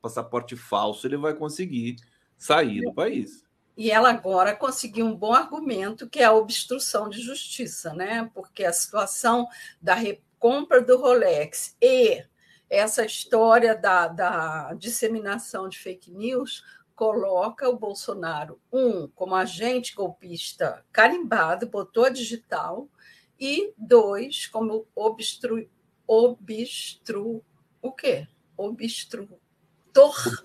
passaporte 0.00 0.54
falso, 0.54 1.08
ele 1.08 1.16
vai 1.16 1.34
conseguir 1.34 1.96
sair 2.38 2.80
do 2.82 2.94
país. 2.94 3.44
E 3.76 3.90
ela 3.90 4.10
agora 4.10 4.54
conseguiu 4.54 5.06
um 5.06 5.16
bom 5.16 5.32
argumento, 5.32 6.08
que 6.08 6.20
é 6.20 6.24
a 6.24 6.32
obstrução 6.32 7.08
de 7.08 7.20
justiça, 7.20 7.92
né? 7.94 8.30
Porque 8.32 8.64
a 8.64 8.72
situação 8.72 9.48
da 9.82 9.94
recompra 9.94 10.80
do 10.80 10.96
Rolex 10.96 11.76
e 11.82 12.24
essa 12.70 13.04
história 13.04 13.74
da, 13.74 14.06
da 14.06 14.74
disseminação 14.74 15.68
de 15.68 15.76
fake 15.76 16.12
news 16.12 16.62
coloca 16.94 17.68
o 17.68 17.76
Bolsonaro, 17.76 18.60
um, 18.72 19.08
como 19.16 19.34
agente 19.34 19.96
golpista 19.96 20.84
carimbado, 20.92 21.68
botou 21.68 22.04
a 22.04 22.10
digital, 22.10 22.88
e 23.36 23.74
dois, 23.76 24.46
como 24.46 24.86
obstru, 24.94 25.68
obstru 26.06 27.44
o 27.82 27.92
quê? 27.92 28.26
Obstrutor, 28.56 29.38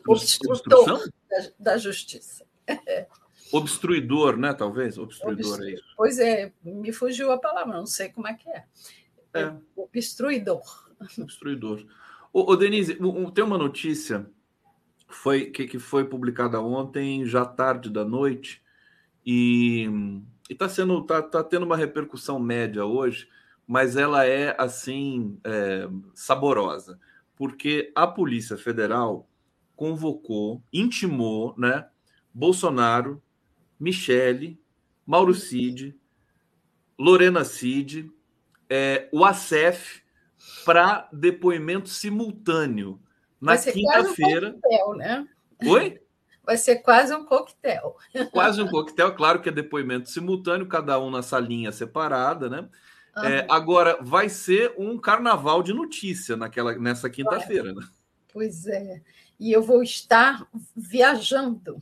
obstrutor 0.07 1.09
da, 1.29 1.49
da 1.59 1.77
justiça. 1.77 2.45
Obstruidor, 3.51 4.37
né? 4.37 4.53
Talvez, 4.53 4.97
obstruidor 4.97 5.45
Obstru... 5.45 5.67
é 5.67 5.71
isso. 5.73 5.83
Pois 5.97 6.19
é, 6.19 6.53
me 6.63 6.93
fugiu 6.93 7.31
a 7.31 7.37
palavra, 7.37 7.73
não 7.73 7.85
sei 7.85 8.07
como 8.07 8.27
é 8.27 8.33
que 8.33 8.49
é. 8.49 8.63
é. 9.33 9.53
Obstruidor. 9.75 10.89
Obstruidor. 11.19 11.85
Ô, 12.31 12.51
ô 12.51 12.55
Denise, 12.55 12.97
tem 13.33 13.43
uma 13.43 13.57
notícia 13.57 14.25
foi, 15.11 15.45
que, 15.47 15.67
que 15.67 15.77
foi 15.77 16.05
publicada 16.05 16.61
ontem, 16.61 17.25
já 17.25 17.45
tarde 17.45 17.89
da 17.89 18.05
noite, 18.05 18.63
e 19.25 19.89
está 20.49 20.67
sendo 20.67 21.01
tá, 21.03 21.21
tá 21.21 21.43
tendo 21.43 21.65
uma 21.65 21.77
repercussão 21.77 22.39
média 22.39 22.85
hoje, 22.85 23.27
mas 23.67 23.95
ela 23.95 24.25
é 24.25 24.55
assim 24.57 25.37
é, 25.43 25.87
saborosa, 26.15 26.99
porque 27.41 27.91
a 27.95 28.05
Polícia 28.05 28.55
Federal 28.55 29.27
convocou, 29.75 30.61
intimou, 30.71 31.55
né, 31.57 31.87
Bolsonaro, 32.31 33.19
Michele, 33.79 34.61
Mauro 35.07 35.33
Cid, 35.33 35.99
Lorena 36.99 37.43
Cid, 37.43 38.11
é, 38.69 39.09
o 39.11 39.25
ACEF 39.25 40.03
para 40.63 41.09
depoimento 41.11 41.89
simultâneo 41.89 43.01
na 43.41 43.57
quinta-feira. 43.57 44.55
Um 44.63 44.93
né? 44.97 45.27
Oi? 45.65 45.99
Vai 46.43 46.57
ser 46.57 46.75
quase 46.83 47.11
um 47.15 47.25
coquetel. 47.25 47.97
Quase 48.31 48.61
um 48.61 48.67
coquetel, 48.67 49.15
claro 49.15 49.41
que 49.41 49.49
é 49.49 49.51
depoimento 49.51 50.11
simultâneo, 50.11 50.67
cada 50.67 50.99
um 50.99 51.09
na 51.09 51.23
salinha 51.23 51.71
separada, 51.71 52.47
né? 52.47 52.69
Uhum. 53.15 53.23
É, 53.23 53.47
agora, 53.49 53.97
vai 54.01 54.29
ser 54.29 54.73
um 54.77 54.97
carnaval 54.97 55.61
de 55.61 55.73
notícia 55.73 56.37
naquela, 56.37 56.73
nessa 56.77 57.09
quinta-feira, 57.09 57.73
né? 57.73 57.85
Pois 58.31 58.65
é. 58.65 59.01
E 59.39 59.51
eu 59.51 59.61
vou 59.61 59.83
estar 59.83 60.47
viajando. 60.75 61.81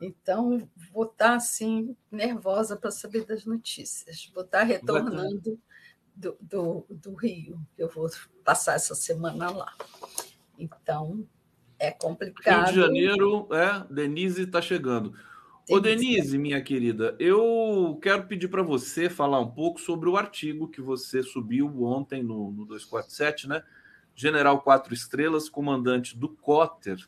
Então, 0.00 0.68
vou 0.92 1.04
estar 1.04 1.34
assim, 1.34 1.96
nervosa 2.10 2.76
para 2.76 2.90
saber 2.90 3.24
das 3.24 3.44
notícias. 3.44 4.30
Vou 4.32 4.44
estar 4.44 4.62
retornando 4.62 5.58
do, 6.14 6.36
do, 6.40 6.86
do 6.88 7.14
Rio. 7.14 7.60
Eu 7.76 7.88
vou 7.88 8.08
passar 8.44 8.74
essa 8.74 8.94
semana 8.94 9.50
lá. 9.50 9.74
Então, 10.56 11.26
é 11.78 11.90
complicado. 11.90 12.66
Rio 12.66 12.74
de 12.74 12.80
Janeiro, 12.80 13.48
é, 13.52 13.92
Denise 13.92 14.42
está 14.42 14.62
chegando. 14.62 15.14
Ô, 15.70 15.80
Denise, 15.80 16.38
minha 16.38 16.60
querida, 16.62 17.14
eu 17.18 17.98
quero 18.02 18.26
pedir 18.26 18.48
para 18.48 18.62
você 18.62 19.10
falar 19.10 19.40
um 19.40 19.50
pouco 19.50 19.80
sobre 19.80 20.08
o 20.08 20.16
artigo 20.16 20.68
que 20.68 20.80
você 20.80 21.22
subiu 21.22 21.82
ontem 21.84 22.22
no, 22.22 22.50
no 22.50 22.64
247, 22.64 23.48
né? 23.48 23.62
General 24.14 24.60
Quatro 24.60 24.94
Estrelas, 24.94 25.48
comandante 25.48 26.16
do 26.16 26.28
Cotter, 26.28 26.98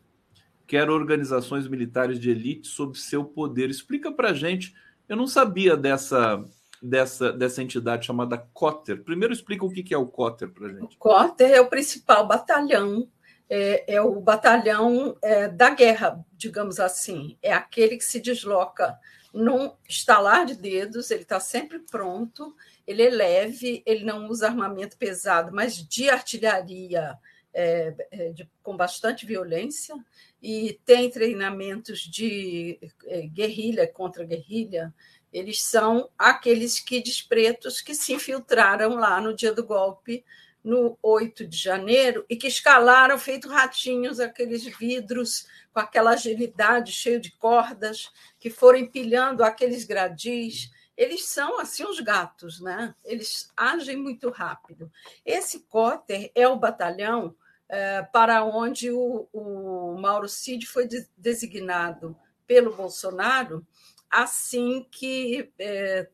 quer 0.66 0.88
organizações 0.88 1.66
militares 1.66 2.20
de 2.20 2.30
elite 2.30 2.68
sob 2.68 2.96
seu 2.98 3.24
poder. 3.24 3.70
Explica 3.70 4.12
para 4.12 4.34
gente. 4.34 4.74
Eu 5.08 5.16
não 5.16 5.26
sabia 5.26 5.76
dessa 5.76 6.44
dessa, 6.82 7.32
dessa 7.32 7.62
entidade 7.62 8.06
chamada 8.06 8.38
Cotter. 8.38 9.02
Primeiro 9.02 9.34
explica 9.34 9.64
o 9.64 9.70
que 9.70 9.92
é 9.92 9.98
o 9.98 10.06
Cotter 10.06 10.50
para 10.50 10.68
gente. 10.68 10.96
O 10.96 10.98
Cotter 10.98 11.50
é 11.50 11.60
o 11.60 11.68
principal 11.68 12.26
batalhão, 12.26 13.08
é, 13.50 13.94
é 13.96 14.00
o 14.00 14.20
batalhão 14.20 15.16
é, 15.20 15.48
da 15.48 15.70
guerra, 15.70 16.24
digamos 16.36 16.78
assim. 16.78 17.36
É 17.42 17.52
aquele 17.52 17.96
que 17.96 18.04
se 18.04 18.20
desloca 18.20 18.96
num 19.34 19.72
estalar 19.88 20.46
de 20.46 20.54
dedos, 20.54 21.10
ele 21.10 21.22
está 21.22 21.40
sempre 21.40 21.80
pronto, 21.80 22.54
ele 22.86 23.02
é 23.02 23.10
leve, 23.10 23.82
ele 23.84 24.04
não 24.04 24.28
usa 24.28 24.46
armamento 24.46 24.96
pesado, 24.96 25.52
mas 25.52 25.76
de 25.76 26.08
artilharia 26.08 27.18
é, 27.52 27.94
é 28.10 28.28
de, 28.30 28.48
com 28.62 28.76
bastante 28.76 29.26
violência, 29.26 29.94
e 30.42 30.80
tem 30.84 31.10
treinamentos 31.10 32.00
de 32.00 32.78
é, 33.06 33.22
guerrilha 33.22 33.86
contra 33.86 34.24
guerrilha, 34.24 34.94
eles 35.32 35.62
são 35.62 36.08
aqueles 36.18 36.80
kids 36.80 37.22
pretos 37.22 37.80
que 37.80 37.94
se 37.94 38.12
infiltraram 38.12 38.96
lá 38.96 39.20
no 39.20 39.34
dia 39.34 39.52
do 39.52 39.64
golpe, 39.64 40.24
no 40.62 40.98
8 41.02 41.46
de 41.46 41.56
janeiro, 41.56 42.24
e 42.28 42.36
que 42.36 42.46
escalaram, 42.46 43.18
feito 43.18 43.48
ratinhos, 43.48 44.20
aqueles 44.20 44.64
vidros 44.64 45.46
com 45.72 45.80
aquela 45.80 46.10
agilidade, 46.10 46.92
cheio 46.92 47.20
de 47.20 47.30
cordas, 47.32 48.10
que 48.38 48.50
foram 48.50 48.78
empilhando 48.78 49.42
aqueles 49.42 49.84
gradis. 49.84 50.70
Eles 50.96 51.24
são 51.24 51.58
assim 51.60 51.84
os 51.84 52.00
gatos, 52.00 52.60
né? 52.60 52.94
Eles 53.04 53.50
agem 53.56 53.96
muito 53.96 54.28
rápido. 54.30 54.90
Esse 55.24 55.60
Cotter 55.60 56.30
é 56.34 56.46
o 56.46 56.56
batalhão 56.56 57.34
é, 57.68 58.02
para 58.02 58.44
onde 58.44 58.90
o, 58.90 59.28
o 59.32 59.96
Mauro 59.98 60.28
Cid 60.28 60.66
foi 60.66 60.86
de, 60.86 61.06
designado 61.16 62.16
pelo 62.46 62.74
Bolsonaro 62.74 63.64
assim 64.10 64.84
que 64.90 65.52
é, 65.58 66.08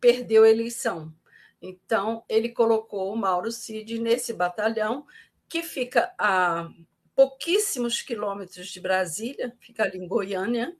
perdeu 0.00 0.42
a 0.42 0.50
eleição. 0.50 1.14
Então, 1.62 2.24
ele 2.28 2.48
colocou 2.48 3.12
o 3.12 3.16
Mauro 3.16 3.52
Cid 3.52 4.00
nesse 4.00 4.32
batalhão, 4.32 5.06
que 5.48 5.62
fica 5.62 6.12
a 6.18 6.68
pouquíssimos 7.14 8.02
quilômetros 8.02 8.66
de 8.66 8.80
Brasília, 8.80 9.56
fica 9.60 9.84
ali 9.84 9.98
em 9.98 10.08
Goiânia, 10.08 10.76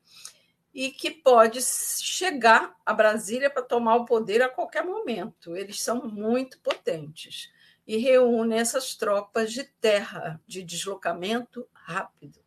e 0.74 0.90
que 0.90 1.10
pode 1.10 1.60
chegar 1.62 2.74
a 2.84 2.92
Brasília 2.92 3.48
para 3.48 3.62
tomar 3.62 3.96
o 3.96 4.06
poder 4.06 4.42
a 4.42 4.48
qualquer 4.48 4.84
momento. 4.84 5.54
Eles 5.54 5.80
são 5.82 6.08
muito 6.08 6.58
potentes 6.60 7.52
e 7.86 7.98
reúne 7.98 8.56
essas 8.56 8.94
tropas 8.94 9.52
de 9.52 9.64
terra, 9.64 10.40
de 10.46 10.62
deslocamento 10.62 11.68
rápido. 11.72 12.40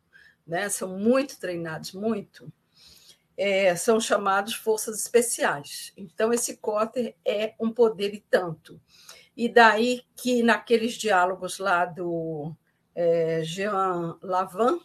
Né? 0.46 0.68
São 0.68 0.98
muito 0.98 1.38
treinados, 1.38 1.92
muito. 1.92 2.52
É, 3.36 3.76
são 3.76 4.00
chamados 4.00 4.54
forças 4.54 4.98
especiais. 4.98 5.92
Então, 5.96 6.32
esse 6.32 6.56
Cotter 6.56 7.14
é 7.24 7.54
um 7.60 7.70
poder 7.70 8.14
e 8.14 8.20
tanto. 8.20 8.80
E 9.36 9.48
daí 9.48 10.02
que, 10.16 10.42
naqueles 10.42 10.94
diálogos 10.94 11.58
lá 11.58 11.84
do 11.84 12.54
é, 12.94 13.42
Jean 13.44 14.18
Lavin, 14.22 14.80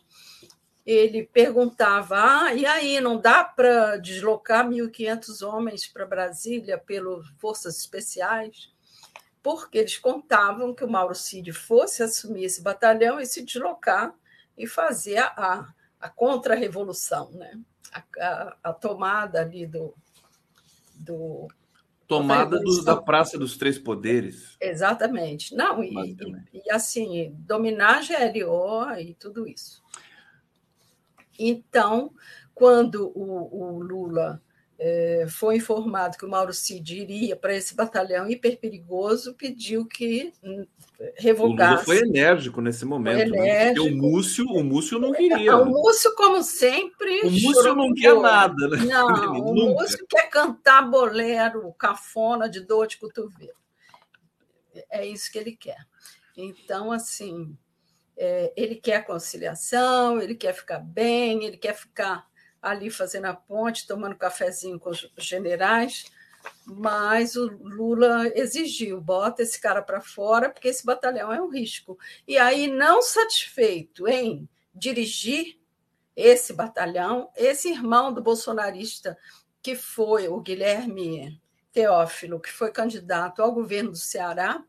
ele 0.85 1.23
perguntava: 1.23 2.17
ah, 2.17 2.53
e 2.53 2.65
aí, 2.65 2.99
não 2.99 3.19
dá 3.19 3.43
para 3.43 3.97
deslocar 3.97 4.67
1.500 4.67 5.47
homens 5.47 5.87
para 5.87 6.05
Brasília 6.05 6.77
pelas 6.77 7.25
forças 7.39 7.77
especiais? 7.77 8.73
Porque 9.41 9.77
eles 9.77 9.97
contavam 9.97 10.75
que 10.75 10.83
o 10.83 10.89
Mauro 10.89 11.15
Cid 11.15 11.51
fosse 11.53 12.03
assumir 12.03 12.43
esse 12.45 12.61
batalhão 12.61 13.19
e 13.19 13.25
se 13.25 13.43
deslocar 13.43 14.13
e 14.57 14.67
fazer 14.67 15.17
a, 15.17 15.73
a 15.99 16.09
contra-revolução, 16.09 17.31
né? 17.31 17.59
A, 17.91 18.03
a, 18.19 18.57
a, 18.63 18.73
tomada 18.73 19.41
ali 19.41 19.65
do. 19.67 19.93
do 20.95 21.47
tomada 22.07 22.59
do, 22.59 22.83
da 22.83 23.01
Praça 23.01 23.37
dos 23.37 23.57
Três 23.57 23.79
Poderes. 23.79 24.57
Exatamente. 24.59 25.55
Não, 25.55 25.83
e, 25.83 25.93
e, 25.93 26.63
e 26.65 26.71
assim, 26.71 27.33
dominar 27.39 28.01
GLO 28.05 28.91
e 28.99 29.13
tudo 29.13 29.47
isso. 29.47 29.81
Então, 31.39 32.13
quando 32.53 33.11
o, 33.15 33.77
o 33.77 33.79
Lula 33.79 34.41
é, 34.83 35.27
foi 35.29 35.57
informado 35.57 36.17
que 36.17 36.25
o 36.25 36.29
Mauro 36.29 36.51
Cid 36.51 37.01
iria 37.01 37.35
para 37.35 37.55
esse 37.55 37.75
batalhão 37.75 38.27
hiperperigoso, 38.27 39.35
pediu 39.35 39.85
que 39.85 40.33
hum, 40.43 40.65
revogasse. 41.17 41.71
O 41.71 41.75
Lula 41.75 41.85
foi 41.85 41.97
enérgico 41.99 42.61
nesse 42.61 42.83
momento. 42.83 43.35
Enérgico. 43.35 43.85
Né? 43.85 43.91
o 43.91 43.95
Múcio, 43.95 44.45
o 44.47 44.63
Múcio 44.63 44.97
não 44.97 45.11
queria. 45.11 45.55
O 45.55 45.65
Múcio, 45.67 46.15
como 46.15 46.41
sempre. 46.41 47.21
O 47.21 47.29
Múcio 47.29 47.75
não 47.75 47.93
quer 47.93 48.15
nada, 48.15 48.69
né? 48.69 48.77
Não, 48.77 49.05
o 49.37 49.53
Múcio 49.53 50.03
quer 50.09 50.27
cantar 50.31 50.81
bolero, 50.89 51.71
cafona 51.73 52.49
de 52.49 52.61
dor 52.61 52.87
de 52.87 52.97
cotovelo. 52.97 53.53
É 54.89 55.05
isso 55.05 55.31
que 55.31 55.37
ele 55.37 55.55
quer. 55.55 55.85
Então, 56.35 56.91
assim, 56.91 57.55
é, 58.17 58.51
ele 58.57 58.73
quer 58.73 59.05
conciliação, 59.05 60.19
ele 60.19 60.33
quer 60.33 60.55
ficar 60.55 60.79
bem, 60.79 61.43
ele 61.43 61.57
quer 61.57 61.75
ficar 61.75 62.30
ali 62.61 62.89
fazendo 62.89 63.25
a 63.25 63.33
ponte, 63.33 63.87
tomando 63.87 64.15
cafezinho 64.15 64.79
com 64.79 64.91
os 64.91 65.09
generais, 65.17 66.05
mas 66.65 67.35
o 67.35 67.47
Lula 67.47 68.27
exigiu, 68.35 68.99
bota 69.01 69.43
esse 69.43 69.59
cara 69.59 69.81
para 69.81 70.01
fora, 70.01 70.49
porque 70.49 70.67
esse 70.67 70.85
batalhão 70.85 71.31
é 71.31 71.41
um 71.41 71.49
risco. 71.49 71.97
E 72.27 72.37
aí, 72.37 72.67
não 72.67 73.01
satisfeito 73.01 74.07
em 74.07 74.47
dirigir 74.73 75.59
esse 76.15 76.53
batalhão, 76.53 77.29
esse 77.35 77.69
irmão 77.69 78.13
do 78.13 78.21
bolsonarista 78.21 79.17
que 79.61 79.75
foi 79.75 80.27
o 80.27 80.39
Guilherme 80.39 81.39
Teófilo, 81.71 82.39
que 82.39 82.51
foi 82.51 82.71
candidato 82.71 83.41
ao 83.41 83.51
governo 83.51 83.91
do 83.91 83.97
Ceará 83.97 84.63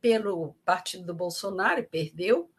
pelo 0.00 0.54
partido 0.64 1.04
do 1.04 1.14
Bolsonaro 1.14 1.80
e 1.80 1.86
perdeu, 1.86 2.50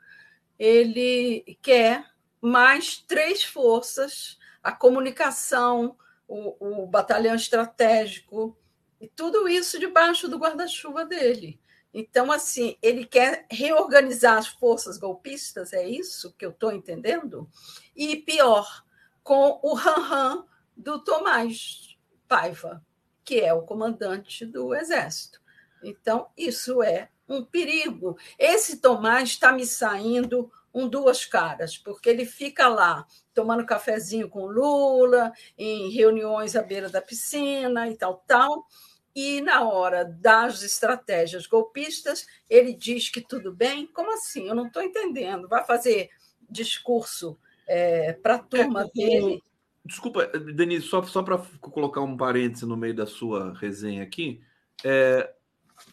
ele 0.60 1.58
quer 1.62 2.06
mais 2.42 2.98
três 2.98 3.44
forças, 3.44 4.38
a 4.68 4.74
comunicação, 4.74 5.98
o, 6.28 6.84
o 6.84 6.88
batalhão 6.88 7.36
estratégico, 7.36 8.58
e 9.00 9.08
tudo 9.08 9.48
isso 9.48 9.80
debaixo 9.80 10.28
do 10.28 10.38
guarda-chuva 10.38 11.06
dele. 11.06 11.58
Então, 11.94 12.30
assim, 12.34 12.78
ele 12.82 13.06
quer 13.06 13.46
reorganizar 13.50 14.38
as 14.38 14.48
forças 14.48 14.98
golpistas, 14.98 15.72
é 15.72 15.88
isso 15.88 16.34
que 16.38 16.46
eu 16.46 16.50
estou 16.50 16.74
entendendo? 16.74 17.50
E 17.96 18.18
pior, 18.18 18.84
com 19.24 19.58
o 19.64 19.74
ran-ran 19.74 20.44
do 20.76 21.00
Tomás 21.00 21.98
Paiva, 22.28 22.86
que 23.24 23.40
é 23.40 23.54
o 23.54 23.62
comandante 23.62 24.46
do 24.46 24.76
Exército. 24.76 25.40
Então, 25.82 26.28
isso 26.36 26.84
é 26.84 27.08
um 27.26 27.42
perigo. 27.42 28.18
Esse 28.38 28.82
Tomás 28.82 29.30
está 29.30 29.54
me 29.54 29.66
saindo 29.66 30.52
um 30.78 30.88
duas 30.88 31.26
caras, 31.26 31.78
porque 31.78 32.08
ele 32.10 32.26
fica 32.26 32.68
lá 32.68 33.06
tomando 33.34 33.66
cafezinho 33.66 34.30
com 34.30 34.46
Lula, 34.46 35.32
em 35.58 35.90
reuniões 35.90 36.56
à 36.56 36.62
beira 36.62 36.88
da 36.88 37.02
piscina 37.02 37.90
e 37.90 37.96
tal, 37.96 38.24
tal. 38.28 38.68
E 39.16 39.42
na 39.42 39.68
hora 39.68 40.06
das 40.06 40.62
estratégias 40.62 41.48
golpistas, 41.48 42.28
ele 42.48 42.74
diz 42.74 43.10
que 43.10 43.20
tudo 43.20 43.52
bem. 43.52 43.88
Como 43.88 44.14
assim? 44.14 44.48
Eu 44.48 44.54
não 44.54 44.68
estou 44.68 44.84
entendendo. 44.84 45.48
Vai 45.48 45.66
fazer 45.66 46.12
discurso 46.48 47.36
é, 47.68 48.14
para 48.14 48.36
a 48.36 48.40
turma 48.40 48.84
é, 48.84 48.90
dele. 48.94 49.44
Desculpa, 49.84 50.28
Denise, 50.28 50.86
só, 50.86 51.02
só 51.02 51.24
para 51.24 51.40
colocar 51.60 52.02
um 52.02 52.16
parêntese 52.16 52.68
no 52.68 52.78
meio 52.78 52.94
da 52.94 53.08
sua 53.08 53.58
resenha 53.58 54.04
aqui. 54.04 54.40
É, 54.84 55.34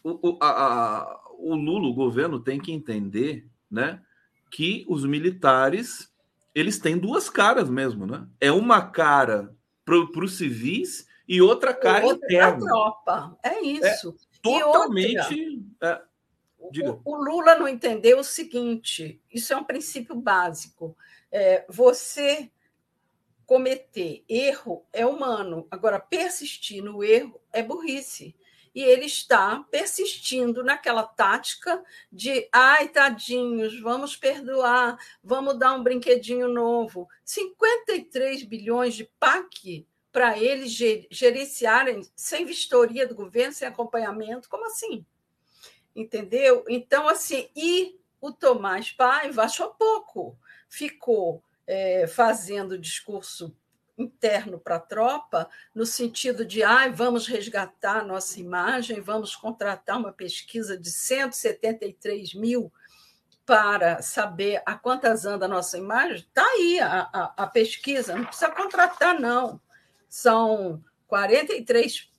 o, 0.03 0.29
o, 0.29 0.37
a, 0.39 0.49
a, 0.49 1.21
o 1.39 1.55
Lula, 1.55 1.87
o 1.87 1.95
governo, 1.95 2.39
tem 2.39 2.59
que 2.59 2.71
entender 2.71 3.47
né, 3.71 4.01
que 4.55 4.85
os 4.87 5.03
militares 5.03 6.09
eles 6.53 6.79
têm 6.79 6.97
duas 6.97 7.29
caras 7.29 7.69
mesmo, 7.69 8.07
né? 8.07 8.25
É 8.39 8.49
uma 8.53 8.89
cara 8.89 9.53
para 9.83 10.23
os 10.23 10.37
civis 10.37 11.05
e 11.27 11.41
outra 11.41 11.73
cara 11.73 12.05
outra 12.05 12.25
interna. 12.25 12.65
tropa, 12.65 13.37
é 13.43 13.59
isso. 13.59 14.15
É 14.17 14.39
totalmente. 14.41 15.61
É, 15.83 16.01
o, 16.57 17.01
o, 17.03 17.15
Lula 17.17 17.55
não 17.55 17.67
entendeu 17.67 18.19
o 18.19 18.23
seguinte: 18.23 19.21
isso 19.29 19.51
é 19.51 19.57
um 19.57 19.63
princípio 19.65 20.15
básico. 20.15 20.95
É, 21.29 21.65
você 21.67 22.49
cometer 23.45 24.23
erro 24.29 24.85
é 24.93 25.05
humano, 25.05 25.67
agora 25.69 25.99
persistir 25.99 26.81
no 26.81 27.03
erro 27.03 27.41
é 27.51 27.61
burrice 27.61 28.33
e 28.75 28.83
ele 28.83 29.05
está 29.05 29.65
persistindo 29.71 30.61
naquela 30.61 31.03
tática 31.03 31.81
de 32.11 32.49
ai, 32.51 32.89
tadinhos, 32.89 33.79
vamos 33.79 34.17
perdoar, 34.17 34.99
vamos 35.23 35.57
dar 35.57 35.73
um 35.73 35.81
brinquedinho 35.81 36.49
novo. 36.49 37.07
53 37.23 38.43
bilhões 38.43 38.93
de 38.93 39.05
PAC 39.17 39.87
para 40.11 40.37
eles 40.37 40.73
gerenciarem 41.09 42.01
sem 42.17 42.45
vistoria 42.45 43.07
do 43.07 43.15
governo, 43.15 43.53
sem 43.53 43.65
acompanhamento, 43.65 44.49
como 44.49 44.65
assim? 44.65 45.05
Entendeu? 45.95 46.65
Então, 46.67 47.07
assim, 47.07 47.49
e 47.55 47.97
o 48.19 48.29
Tomás 48.33 48.91
Paiva 48.91 49.43
achou 49.43 49.69
pouco, 49.69 50.37
ficou 50.67 51.41
é, 51.65 52.07
fazendo 52.07 52.77
discurso 52.77 53.55
interno 53.97 54.59
para 54.59 54.75
a 54.75 54.79
tropa, 54.79 55.49
no 55.73 55.85
sentido 55.85 56.45
de 56.45 56.63
ah, 56.63 56.87
vamos 56.89 57.27
resgatar 57.27 57.99
a 57.99 58.03
nossa 58.03 58.39
imagem, 58.39 58.99
vamos 59.01 59.35
contratar 59.35 59.97
uma 59.97 60.11
pesquisa 60.11 60.77
de 60.77 60.91
173 60.91 62.33
mil 62.33 62.71
para 63.45 64.01
saber 64.01 64.61
a 64.65 64.75
quantas 64.75 65.25
anda 65.25 65.45
a 65.45 65.49
nossa 65.49 65.77
imagem, 65.77 66.17
está 66.17 66.43
aí 66.43 66.79
a, 66.79 67.09
a, 67.13 67.33
a, 67.43 67.47
pesquisa, 67.47 68.15
não 68.15 68.25
precisa 68.25 68.49
contratar, 68.49 69.19
não. 69.19 69.61
São 70.09 70.83
43%, 71.09 72.09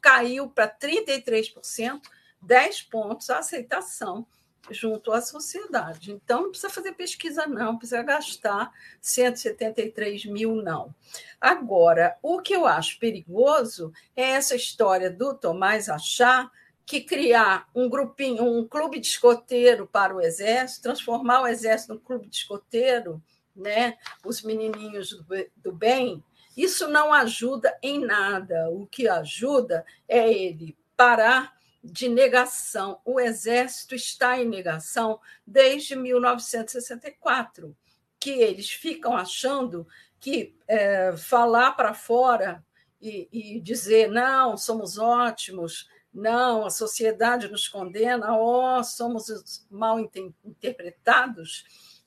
caiu 0.00 0.48
para 0.48 0.68
33%, 0.68 2.00
10 2.40 2.82
pontos 2.82 3.28
a 3.30 3.38
aceitação 3.38 4.26
junto 4.70 5.12
à 5.12 5.20
sociedade. 5.20 6.12
Então, 6.12 6.42
não 6.42 6.50
precisa 6.50 6.70
fazer 6.70 6.92
pesquisa, 6.92 7.46
não, 7.46 7.76
precisa 7.76 8.02
gastar 8.02 8.72
173 9.00 10.26
mil, 10.26 10.56
não. 10.56 10.94
Agora, 11.40 12.16
o 12.22 12.40
que 12.40 12.54
eu 12.54 12.66
acho 12.66 12.98
perigoso 12.98 13.92
é 14.14 14.22
essa 14.22 14.56
história 14.56 15.10
do 15.10 15.34
Tomás 15.34 15.88
achar 15.88 16.50
que 16.84 17.00
criar 17.00 17.68
um 17.74 17.88
grupinho, 17.88 18.44
um 18.44 18.66
clube 18.66 19.00
de 19.00 19.08
escoteiro 19.08 19.86
para 19.86 20.14
o 20.14 20.20
Exército, 20.20 20.84
transformar 20.84 21.42
o 21.42 21.46
Exército 21.46 21.94
num 21.94 22.00
clube 22.00 22.28
de 22.28 22.36
escoteiro, 22.36 23.20
né? 23.54 23.96
os 24.24 24.42
menininhos 24.42 25.20
do 25.56 25.72
bem, 25.72 26.22
isso 26.56 26.88
não 26.88 27.12
ajuda 27.12 27.76
em 27.82 27.98
nada. 27.98 28.70
O 28.70 28.86
que 28.86 29.08
ajuda 29.08 29.84
é 30.08 30.32
ele 30.32 30.76
parar 30.96 31.55
de 31.86 32.08
negação. 32.08 33.00
O 33.04 33.20
Exército 33.20 33.94
está 33.94 34.40
em 34.40 34.48
negação 34.48 35.20
desde 35.46 35.94
1964, 35.94 37.76
que 38.18 38.30
eles 38.30 38.70
ficam 38.70 39.16
achando 39.16 39.86
que 40.18 40.56
é, 40.66 41.16
falar 41.16 41.72
para 41.72 41.94
fora 41.94 42.64
e, 43.00 43.28
e, 43.30 43.60
dizer 43.60 44.08
não, 44.10 44.56
somos 44.56 44.98
ótimos, 44.98 45.88
não, 46.12 46.64
a 46.64 46.70
sociedade 46.70 47.48
nos 47.48 47.68
condena, 47.68 48.34
ó, 48.34 48.78
oh, 48.78 48.84
somos 48.84 49.66
mal 49.70 50.00
interpretados, 50.00 51.64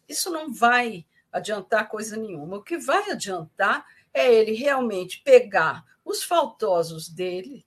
isso 0.07 0.31
não 0.31 0.51
vai 0.51 1.05
adiantar 1.31 1.87
coisa 1.87 2.17
nenhuma. 2.17 2.57
O 2.57 2.63
que 2.63 2.77
vai 2.77 3.11
adiantar 3.11 3.85
é 4.11 4.33
ele 4.33 4.53
realmente 4.53 5.21
pegar 5.23 5.85
os 6.03 6.23
faltosos 6.23 7.07
dele, 7.07 7.63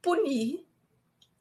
punir 0.00 0.64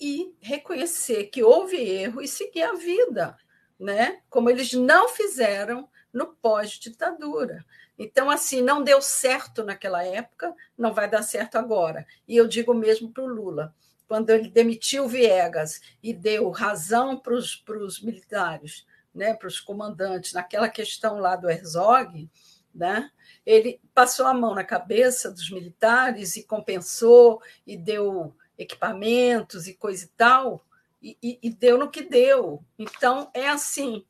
e 0.02 0.36
reconhecer 0.42 1.26
que 1.26 1.44
houve 1.44 1.78
erro 1.78 2.24
e 2.24 2.28
seguir 2.28 2.64
a 2.64 2.74
vida, 2.74 3.38
né? 3.80 4.20
Como 4.32 4.50
eles 4.50 4.74
não 4.74 5.08
fizeram 5.08 5.88
no 6.12 6.34
pós-ditadura. 6.34 7.64
Então, 8.00 8.28
assim, 8.32 8.64
não 8.64 8.84
deu 8.84 9.00
certo 9.00 9.64
naquela 9.64 10.04
época, 10.04 10.56
não 10.76 10.92
vai 10.92 11.08
dar 11.08 11.22
certo 11.22 11.56
agora. 11.58 12.04
E 12.28 12.36
eu 12.36 12.48
digo 12.48 12.74
mesmo 12.74 13.12
para 13.14 13.24
o 13.24 13.28
Lula. 13.28 13.76
Quando 14.08 14.32
ele 14.32 14.50
demitiu 14.50 15.08
Viegas 15.08 15.80
e 16.02 16.12
deu 16.12 16.50
razão 16.50 17.16
para 17.16 17.36
os 17.36 18.02
militares, 18.02 18.88
né, 19.14 19.36
para 19.36 19.48
os 19.48 19.60
comandantes, 19.60 20.34
naquela 20.34 20.68
questão 20.68 21.20
lá 21.20 21.36
do 21.36 21.50
Herzog, 21.50 22.28
né, 22.74 23.10
ele 23.46 23.80
passou 23.94 24.26
a 24.26 24.34
mão 24.34 24.56
na 24.56 24.64
cabeça 24.64 25.30
dos 25.30 25.52
militares 25.52 26.36
e 26.36 26.44
compensou 26.44 27.40
e 27.68 27.78
deu 27.78 28.36
equipamentos 28.62 29.68
e 29.68 29.74
coisa 29.74 30.06
e 30.06 30.08
tal, 30.10 30.66
e, 31.02 31.18
e, 31.22 31.40
e 31.44 31.50
deu 31.50 31.78
no 31.78 31.90
que 31.90 32.04
deu. 32.04 32.64
Então, 32.78 33.30
é 33.34 33.50
assim: 33.50 34.06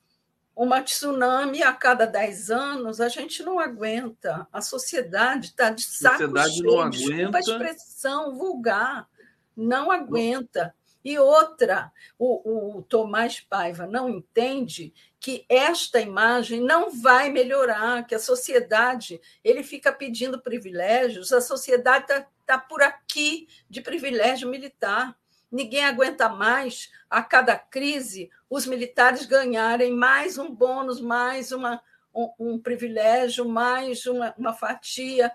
uma 0.55 0.81
tsunami 0.81 1.63
a 1.63 1.73
cada 1.73 2.05
10 2.05 2.51
anos, 2.51 3.01
a 3.01 3.07
gente 3.07 3.41
não 3.43 3.59
aguenta. 3.59 4.47
A 4.51 4.61
sociedade 4.61 5.47
está 5.47 5.69
de 5.69 5.83
saco 5.83 6.17
sociedade 6.17 6.53
cheio, 6.53 6.65
não 6.65 6.81
aguenta. 6.81 7.37
a 7.37 7.39
expressão 7.39 8.35
vulgar, 8.35 9.07
não 9.55 9.91
aguenta. 9.91 10.75
E 11.03 11.17
outra, 11.17 11.91
o, 12.17 12.77
o 12.77 12.83
Tomás 12.83 13.39
Paiva 13.39 13.87
não 13.87 14.07
entende 14.07 14.93
que 15.19 15.45
esta 15.49 15.99
imagem 15.99 16.61
não 16.61 16.91
vai 16.91 17.29
melhorar, 17.29 18.05
que 18.05 18.13
a 18.13 18.19
sociedade 18.19 19.19
ele 19.43 19.63
fica 19.63 19.91
pedindo 19.91 20.39
privilégios, 20.39 21.33
a 21.33 21.41
sociedade 21.41 22.03
está 22.03 22.27
tá 22.51 22.57
por 22.57 22.81
aqui 22.81 23.47
de 23.69 23.79
privilégio 23.79 24.49
militar. 24.49 25.15
Ninguém 25.49 25.85
aguenta 25.85 26.27
mais, 26.27 26.91
a 27.09 27.21
cada 27.21 27.57
crise, 27.57 28.29
os 28.49 28.65
militares 28.65 29.25
ganharem 29.25 29.93
mais 29.93 30.37
um 30.37 30.53
bônus, 30.53 30.99
mais 30.99 31.51
uma, 31.53 31.81
um, 32.13 32.29
um 32.39 32.59
privilégio, 32.59 33.47
mais 33.47 34.05
uma, 34.05 34.33
uma 34.37 34.53
fatia 34.53 35.31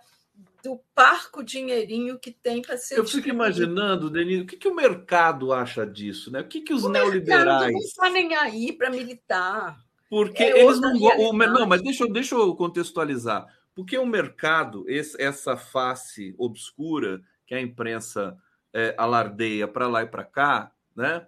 do 0.63 0.79
parco 0.95 1.43
dinheirinho 1.43 2.19
que 2.19 2.31
tem 2.31 2.61
para 2.61 2.77
ser. 2.77 2.99
Eu 2.99 3.07
fico 3.07 3.29
imaginando, 3.29 4.11
Denise, 4.11 4.43
o 4.43 4.47
que, 4.47 4.57
que 4.57 4.69
o 4.69 4.75
mercado 4.75 5.53
acha 5.53 5.87
disso, 5.87 6.31
né? 6.31 6.41
O 6.41 6.49
que, 6.49 6.61
que 6.61 6.75
os 6.75 6.85
o 6.85 6.89
neoliberais. 6.91 7.73
Não 7.73 7.81
está 7.81 8.11
nem 8.11 8.35
aí 8.35 8.73
para 8.73 8.91
militar. 8.91 9.79
Porque 10.11 10.43
é 10.43 10.63
eles 10.63 10.81
não 10.81 10.95
o, 10.95 11.33
Não, 11.33 11.67
mas 11.67 11.83
deixa, 11.83 12.07
deixa 12.07 12.35
eu 12.35 12.55
contextualizar. 12.55 13.47
Porque 13.77 13.99
o 13.99 14.07
mercado, 14.07 14.89
esse, 14.89 15.21
essa 15.23 15.55
face 15.55 16.35
obscura 16.39 17.21
que 17.47 17.55
a 17.55 17.61
imprensa 17.61 18.35
é, 18.73 18.95
alardeia 18.97 19.69
para 19.69 19.87
lá 19.87 20.03
e 20.03 20.07
para 20.07 20.25
cá, 20.25 20.73
né? 20.97 21.27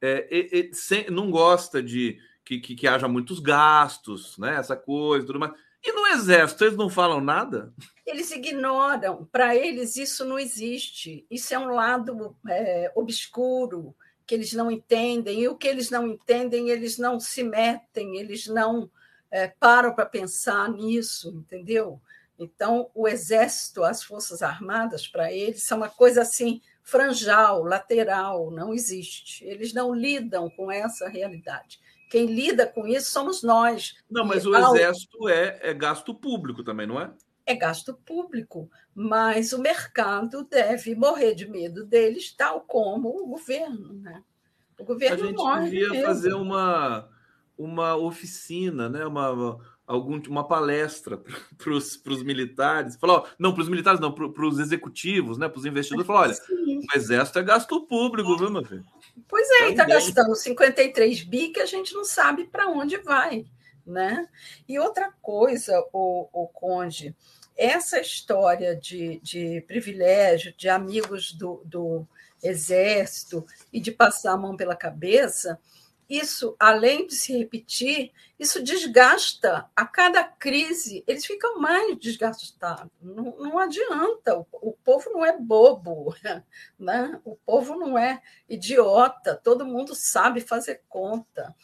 É, 0.00 0.26
é, 0.30 0.70
sem, 0.72 1.10
não 1.10 1.30
gosta 1.30 1.82
de 1.82 2.18
que, 2.44 2.58
que, 2.58 2.74
que, 2.74 2.88
haja 2.88 3.06
muitos 3.06 3.38
gastos, 3.38 4.38
né? 4.38 4.56
Essa 4.56 4.74
coisa, 4.74 5.26
tudo 5.26 5.38
mais. 5.38 5.52
E 5.84 5.92
no 5.92 6.06
exército, 6.06 6.64
eles 6.64 6.78
não 6.78 6.88
falam 6.88 7.20
nada? 7.20 7.74
Eles 8.06 8.30
ignoram. 8.30 9.28
Para 9.30 9.54
eles, 9.54 9.96
isso 9.96 10.24
não 10.24 10.38
existe. 10.38 11.26
Isso 11.30 11.52
é 11.54 11.58
um 11.58 11.74
lado 11.74 12.34
é, 12.48 12.90
obscuro 12.94 13.94
que 14.26 14.34
eles 14.34 14.54
não 14.54 14.70
entendem. 14.70 15.42
E 15.42 15.48
o 15.48 15.56
que 15.56 15.68
eles 15.68 15.90
não 15.90 16.06
entendem, 16.06 16.70
eles 16.70 16.96
não 16.96 17.20
se 17.20 17.42
metem, 17.42 18.16
eles 18.16 18.46
não 18.46 18.90
é, 19.32 19.48
param 19.48 19.94
para 19.94 20.04
pensar 20.04 20.70
nisso, 20.70 21.30
entendeu? 21.34 21.98
Então, 22.38 22.90
o 22.94 23.08
exército, 23.08 23.82
as 23.82 24.02
forças 24.02 24.42
armadas, 24.42 25.08
para 25.08 25.32
eles, 25.32 25.62
são 25.62 25.78
uma 25.78 25.88
coisa 25.88 26.20
assim 26.20 26.60
franjal, 26.82 27.62
lateral, 27.62 28.50
não 28.50 28.74
existe. 28.74 29.44
Eles 29.44 29.72
não 29.72 29.94
lidam 29.94 30.50
com 30.50 30.70
essa 30.70 31.08
realidade. 31.08 31.80
Quem 32.10 32.26
lida 32.26 32.66
com 32.66 32.86
isso 32.86 33.10
somos 33.10 33.42
nós. 33.42 33.96
Não, 34.10 34.24
mas 34.24 34.44
o 34.44 34.54
exército 34.54 35.28
é, 35.28 35.58
é 35.62 35.72
gasto 35.72 36.14
público 36.14 36.62
também, 36.62 36.86
não 36.86 37.00
é? 37.00 37.10
É 37.46 37.54
gasto 37.54 37.94
público, 37.94 38.70
mas 38.94 39.52
o 39.52 39.58
mercado 39.58 40.44
deve 40.44 40.94
morrer 40.94 41.34
de 41.34 41.48
medo 41.48 41.84
deles, 41.84 42.32
tal 42.32 42.60
como 42.60 43.08
o 43.08 43.26
governo. 43.26 43.94
Né? 43.94 44.22
O 44.78 44.84
governo 44.84 45.24
A 45.24 45.26
gente 45.26 45.36
morre 45.36 45.70
devia 45.70 46.02
fazer 46.02 46.34
uma, 46.34 47.08
uma 47.56 47.96
oficina, 47.96 48.88
né? 48.88 49.04
uma, 49.06 49.58
algum, 49.86 50.20
uma 50.28 50.46
palestra 50.46 51.18
para 51.56 51.72
os 51.72 52.22
militares. 52.22 52.96
Falou, 52.96 53.26
não, 53.38 53.52
para 53.52 53.62
os 53.62 53.68
militares 53.68 54.00
não, 54.00 54.12
para 54.12 54.46
os 54.46 54.58
executivos, 54.58 55.38
né? 55.38 55.48
para 55.48 55.58
os 55.58 55.66
investidores. 55.66 56.06
Falou, 56.06 56.22
olha, 56.22 56.34
Sim. 56.34 56.78
o 56.78 56.96
exército 56.96 57.38
é 57.38 57.42
gasto 57.42 57.86
público, 57.86 58.36
viu, 58.36 58.50
meu 58.50 58.64
filho? 58.64 58.84
Pois 59.28 59.48
é, 59.62 59.70
está 59.70 59.84
gastando 59.84 60.34
53 60.34 61.22
bi 61.24 61.48
que 61.48 61.60
a 61.60 61.66
gente 61.66 61.94
não 61.94 62.04
sabe 62.04 62.44
para 62.44 62.68
onde 62.68 62.96
vai. 62.98 63.44
Né? 63.84 64.28
E 64.68 64.78
outra 64.78 65.12
coisa, 65.20 65.84
o, 65.92 66.28
o 66.32 66.46
Conde, 66.46 67.16
essa 67.56 68.00
história 68.00 68.76
de, 68.76 69.20
de 69.22 69.60
privilégio, 69.66 70.54
de 70.56 70.68
amigos 70.68 71.32
do, 71.32 71.62
do 71.64 72.06
exército 72.42 73.44
e 73.72 73.80
de 73.80 73.92
passar 73.92 74.32
a 74.32 74.36
mão 74.36 74.56
pela 74.56 74.74
cabeça, 74.74 75.58
isso, 76.08 76.56
além 76.58 77.06
de 77.06 77.14
se 77.14 77.36
repetir, 77.36 78.12
isso 78.38 78.62
desgasta 78.62 79.70
a 79.74 79.86
cada 79.86 80.24
crise, 80.24 81.04
eles 81.06 81.24
ficam 81.24 81.58
mais 81.58 81.96
desgastados. 81.98 82.90
Não, 83.00 83.36
não 83.38 83.58
adianta, 83.58 84.36
o, 84.38 84.46
o, 84.52 84.72
povo 84.72 85.10
não 85.10 85.24
é 85.24 85.38
bobo, 85.38 86.14
né? 86.78 87.20
o 87.24 87.36
povo 87.36 87.76
não 87.76 87.96
é 87.96 88.20
idiota, 88.48 89.40
todo 89.42 89.64
mundo 89.64 89.94
sabe 89.94 90.40
fazer 90.40 90.82
conta. 90.88 91.54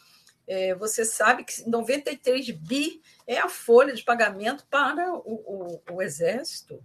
É, 0.47 0.73
você 0.73 1.05
sabe 1.05 1.43
que 1.43 1.69
93 1.69 2.49
bi 2.51 3.03
é 3.27 3.37
a 3.37 3.47
folha 3.47 3.93
de 3.93 4.03
pagamento 4.03 4.65
para 4.67 5.13
o, 5.13 5.81
o, 5.87 5.93
o 5.93 6.01
Exército. 6.01 6.83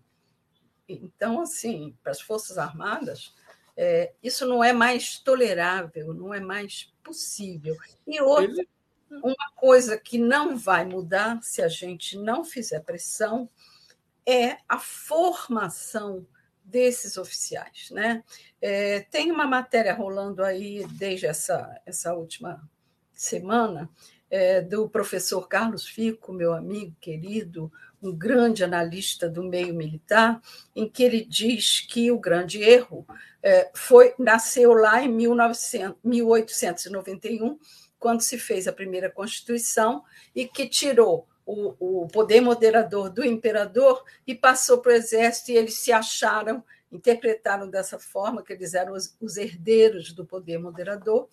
Então, 0.87 1.41
assim, 1.41 1.97
para 2.03 2.13
as 2.13 2.21
Forças 2.21 2.59
Armadas, 2.59 3.35
é, 3.77 4.12
isso 4.22 4.47
não 4.47 4.62
é 4.62 4.72
mais 4.72 5.18
tolerável, 5.18 6.14
não 6.14 6.33
é 6.33 6.41
mais 6.41 6.93
possível. 7.03 7.77
E 8.07 8.20
outra, 8.20 8.64
uma 9.11 9.51
coisa 9.55 9.99
que 9.99 10.18
não 10.18 10.57
vai 10.57 10.85
mudar 10.85 11.43
se 11.43 11.62
a 11.62 11.68
gente 11.68 12.16
não 12.16 12.45
fizer 12.45 12.81
pressão 12.81 13.49
é 14.27 14.59
a 14.68 14.79
formação 14.79 16.27
desses 16.64 17.16
oficiais. 17.16 17.91
Né? 17.91 18.25
É, 18.61 19.01
tem 19.01 19.31
uma 19.31 19.47
matéria 19.47 19.95
rolando 19.95 20.43
aí 20.43 20.87
desde 20.93 21.27
essa, 21.27 21.81
essa 21.85 22.14
última 22.14 22.68
semana 23.12 23.89
é, 24.31 24.61
do 24.61 24.89
professor 24.89 25.47
Carlos 25.47 25.87
Fico, 25.87 26.33
meu 26.33 26.55
amigo 26.55 26.97
querido, 27.01 27.70
um 28.05 28.15
grande 28.15 28.63
analista 28.63 29.29
do 29.29 29.43
meio 29.43 29.75
militar, 29.75 30.41
em 30.77 30.89
que 30.89 31.03
ele 31.03 31.25
diz 31.25 31.81
que 31.81 32.11
o 32.11 32.19
grande 32.19 32.63
erro 32.63 33.07
é, 33.43 33.71
foi 33.75 34.15
nasceu 34.19 34.75
lá 34.75 35.03
em 35.03 35.09
1900, 35.09 35.99
1891, 36.05 37.59
quando 37.99 38.21
se 38.21 38.39
fez 38.39 38.69
a 38.69 38.73
primeira 38.73 39.11
Constituição 39.11 40.05
e 40.35 40.47
que 40.47 40.69
tirou 40.69 41.27
o, 41.47 42.03
o 42.05 42.09
poder 42.09 42.41
moderador 42.41 43.11
do 43.11 43.25
imperador 43.25 44.05
e 44.27 44.35
passou 44.35 44.79
para 44.79 44.93
o 44.93 44.95
exército, 44.95 45.51
e 45.51 45.57
eles 45.57 45.75
se 45.75 45.93
acharam, 45.93 46.63
interpretaram 46.93 47.69
dessa 47.69 47.99
forma, 47.99 48.43
que 48.43 48.53
eles 48.53 48.75
eram 48.75 48.93
os, 48.93 49.17
os 49.21 49.37
herdeiros 49.37 50.13
do 50.13 50.25
poder 50.25 50.59
moderador, 50.59 51.29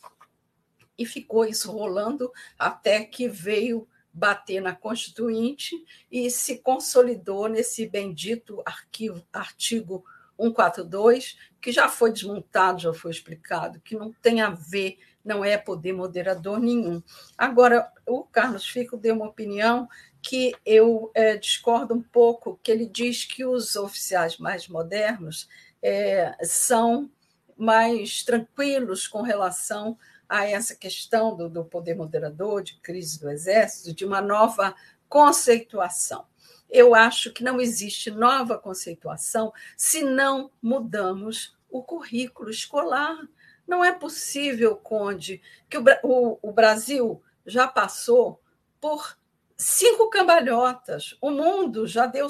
e 0.97 1.05
ficou 1.05 1.45
isso 1.45 1.71
rolando 1.71 2.31
até 2.57 3.03
que 3.03 3.27
veio 3.27 3.87
bater 4.13 4.61
na 4.61 4.75
Constituinte 4.75 5.75
e 6.11 6.29
se 6.29 6.57
consolidou 6.57 7.47
nesse 7.47 7.87
bendito 7.87 8.61
arquivo, 8.65 9.25
artigo 9.31 10.03
142, 10.37 11.37
que 11.61 11.71
já 11.71 11.87
foi 11.87 12.11
desmontado, 12.11 12.81
já 12.81 12.93
foi 12.93 13.11
explicado, 13.11 13.79
que 13.79 13.95
não 13.95 14.11
tem 14.11 14.41
a 14.41 14.49
ver, 14.49 14.97
não 15.23 15.45
é 15.45 15.57
poder 15.57 15.93
moderador 15.93 16.59
nenhum. 16.59 17.01
Agora, 17.37 17.91
o 18.07 18.23
Carlos 18.23 18.67
Fico 18.67 18.97
deu 18.97 19.15
uma 19.15 19.27
opinião 19.27 19.87
que 20.21 20.53
eu 20.65 21.11
é, 21.13 21.37
discordo 21.37 21.93
um 21.93 22.01
pouco, 22.01 22.59
que 22.61 22.71
ele 22.71 22.85
diz 22.85 23.23
que 23.23 23.45
os 23.45 23.75
oficiais 23.75 24.37
mais 24.37 24.67
modernos 24.67 25.47
é, 25.81 26.35
são 26.43 27.09
mais 27.57 28.23
tranquilos 28.23 29.07
com 29.07 29.21
relação 29.21 29.97
a 30.31 30.45
essa 30.45 30.73
questão 30.73 31.35
do, 31.35 31.49
do 31.49 31.65
poder 31.65 31.93
moderador, 31.93 32.63
de 32.63 32.77
crise 32.77 33.19
do 33.19 33.29
exército, 33.29 33.93
de 33.93 34.05
uma 34.05 34.21
nova 34.21 34.73
conceituação. 35.09 36.25
Eu 36.69 36.95
acho 36.95 37.33
que 37.33 37.43
não 37.43 37.59
existe 37.59 38.09
nova 38.09 38.57
conceituação 38.57 39.51
se 39.75 40.01
não 40.01 40.49
mudamos 40.61 41.53
o 41.69 41.83
currículo 41.83 42.49
escolar. 42.49 43.27
Não 43.67 43.83
é 43.83 43.91
possível, 43.91 44.77
Conde, 44.77 45.41
que 45.69 45.77
o, 45.77 45.83
o, 46.01 46.39
o 46.41 46.53
Brasil 46.53 47.21
já 47.45 47.67
passou 47.67 48.41
por 48.79 49.17
cinco 49.57 50.09
cambalhotas, 50.09 51.17
o 51.19 51.29
mundo 51.29 51.85
já 51.85 52.05
deu 52.05 52.27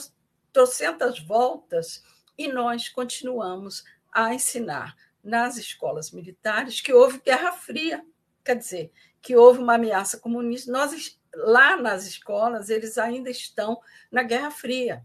trocentas 0.52 1.20
voltas 1.20 2.04
e 2.36 2.48
nós 2.48 2.90
continuamos 2.90 3.84
a 4.12 4.34
ensinar 4.34 4.96
nas 5.24 5.58
escolas 5.58 6.12
militares 6.12 6.82
que 6.82 6.94
houve 6.94 7.22
Guerra 7.24 7.52
Fria, 7.52 8.04
quer 8.44 8.56
dizer, 8.56 8.92
que 9.22 9.36
houve 9.36 9.60
uma 9.60 9.76
ameaça 9.76 10.18
comunista. 10.18 10.72
Nós 10.72 11.20
lá 11.34 11.78
nas 11.78 12.06
escolas 12.06 12.70
eles 12.70 12.98
ainda 12.98 13.30
estão 13.30 13.80
na 14.12 14.24
Guerra 14.24 14.52
Fria. 14.52 15.04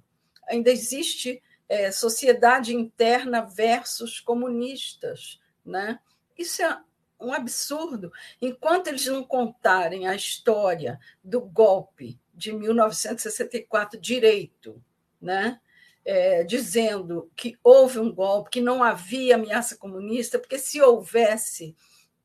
Ainda 0.48 0.70
existe 0.70 1.42
é, 1.68 1.90
sociedade 1.90 2.74
interna 2.74 3.42
versus 3.42 4.20
comunistas. 4.20 5.40
Né? 5.64 5.98
Isso 6.36 6.62
é 6.62 6.78
um 7.20 7.32
absurdo. 7.32 8.12
Enquanto 8.40 8.88
eles 8.88 9.06
não 9.06 9.24
contarem 9.24 10.06
a 10.06 10.14
história 10.14 10.98
do 11.22 11.40
golpe 11.40 12.18
de 12.34 12.52
1964 12.52 13.98
direito, 13.98 14.82
né? 15.20 15.60
É, 16.09 16.44
dizendo 16.44 17.28
que 17.34 17.59
houve 17.64 17.98
um 17.98 18.14
golpe, 18.14 18.50
que 18.50 18.61
não 18.61 18.80
havia 18.80 19.34
ameaça 19.34 19.76
comunista, 19.76 20.38
porque 20.38 20.57
se 20.57 20.80
houvesse, 20.80 21.74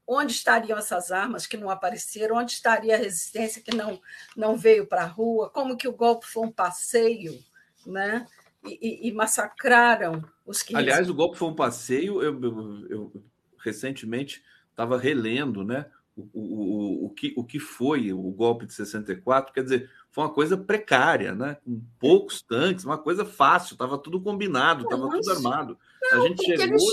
onde 0.07 0.34
estariam 0.34 0.77
essas 0.77 1.11
armas 1.11 1.47
que 1.47 1.57
não 1.57 1.69
apareceram? 1.69 2.36
Onde 2.36 2.51
estaria 2.51 2.95
a 2.95 2.97
resistência 2.97 3.61
que 3.61 3.75
não, 3.75 3.99
não 4.36 4.55
veio 4.55 4.86
para 4.86 5.03
a 5.03 5.07
rua? 5.07 5.49
Como 5.49 5.77
que 5.77 5.88
o 5.88 5.93
golpe 5.93 6.27
foi 6.27 6.45
um 6.45 6.51
passeio, 6.51 7.39
né? 7.86 8.27
E, 8.65 9.07
e, 9.07 9.09
e 9.09 9.11
massacraram 9.11 10.23
os 10.45 10.61
que. 10.61 10.75
Aliás, 10.75 11.09
o 11.09 11.15
golpe 11.15 11.38
foi 11.38 11.47
um 11.47 11.55
passeio. 11.55 12.21
Eu, 12.21 12.39
eu, 12.41 12.88
eu 12.89 13.23
recentemente 13.63 14.43
estava 14.69 14.97
relendo, 14.97 15.63
né? 15.63 15.86
O, 16.15 16.23
o, 16.34 17.05
o, 17.05 17.09
que, 17.09 17.34
o 17.38 17.43
que 17.43 17.57
foi 17.57 18.11
o 18.11 18.29
golpe 18.32 18.65
de 18.65 18.73
64, 18.73 19.53
quer 19.53 19.63
dizer, 19.63 19.89
foi 20.12 20.26
uma 20.26 20.34
coisa 20.34 20.57
precária, 20.57 21.34
né? 21.34 21.57
Com 21.66 21.82
poucos 21.97 22.41
tanques, 22.41 22.84
uma 22.84 22.97
coisa 22.97 23.24
fácil, 23.24 23.74
estava 23.74 23.97
tudo 23.97 24.22
combinado, 24.22 24.84
estava 24.84 25.09
tudo 25.09 25.32
armado. 25.32 25.80
Não, 26.12 26.22
a 26.24 26.28
gente 26.28 26.43
chegou. 26.43 26.66
Eles, 26.66 26.84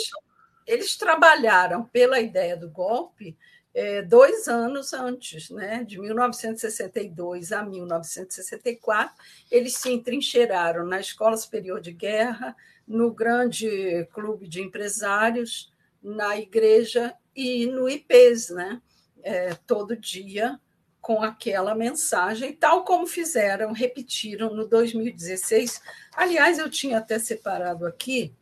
eles, 0.67 0.97
trabalharam 0.97 1.85
pela 1.85 2.21
ideia 2.21 2.57
do 2.57 2.71
golpe 2.71 3.37
é, 3.75 4.03
dois 4.03 4.47
anos 4.47 4.93
antes, 4.93 5.51
né? 5.51 5.83
De 5.83 5.99
1962 5.99 7.51
a 7.51 7.65
1964, 7.65 9.15
eles 9.51 9.75
se 9.75 9.91
entrincheiraram 9.91 10.87
na 10.87 11.01
Escola 11.01 11.37
Superior 11.37 11.81
de 11.81 11.93
Guerra, 11.93 12.57
no 12.87 13.13
grande 13.13 14.07
clube 14.13 14.49
de 14.49 14.63
empresários, 14.63 15.73
na 16.01 16.39
igreja 16.39 17.15
e 17.35 17.67
no 17.67 17.89
IPES, 17.89 18.51
né? 18.51 18.81
É, 19.25 19.55
todo 19.67 19.97
dia 19.97 20.59
com 21.01 21.23
aquela 21.23 21.75
mensagem, 21.75 22.53
tal 22.53 22.85
como 22.85 23.07
fizeram, 23.07 23.73
repetiram 23.73 24.55
no 24.55 24.67
2016. 24.67 25.81
Aliás, 26.15 26.59
eu 26.59 26.71
tinha 26.71 26.99
até 26.99 27.19
separado 27.19 27.87
aqui 27.87 28.35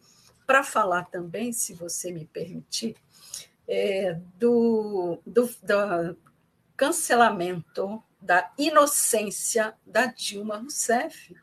para 0.46 0.62
falar 0.62 1.04
também, 1.06 1.52
se 1.52 1.74
você 1.74 2.12
me 2.12 2.24
permitir, 2.24 2.96
é, 3.68 4.18
do, 4.38 5.18
do, 5.26 5.46
do 5.46 6.16
cancelamento 6.76 8.02
da 8.20 8.52
inocência 8.58 9.74
da 9.84 10.06
Dilma 10.06 10.58
Rousseff. 10.58 11.34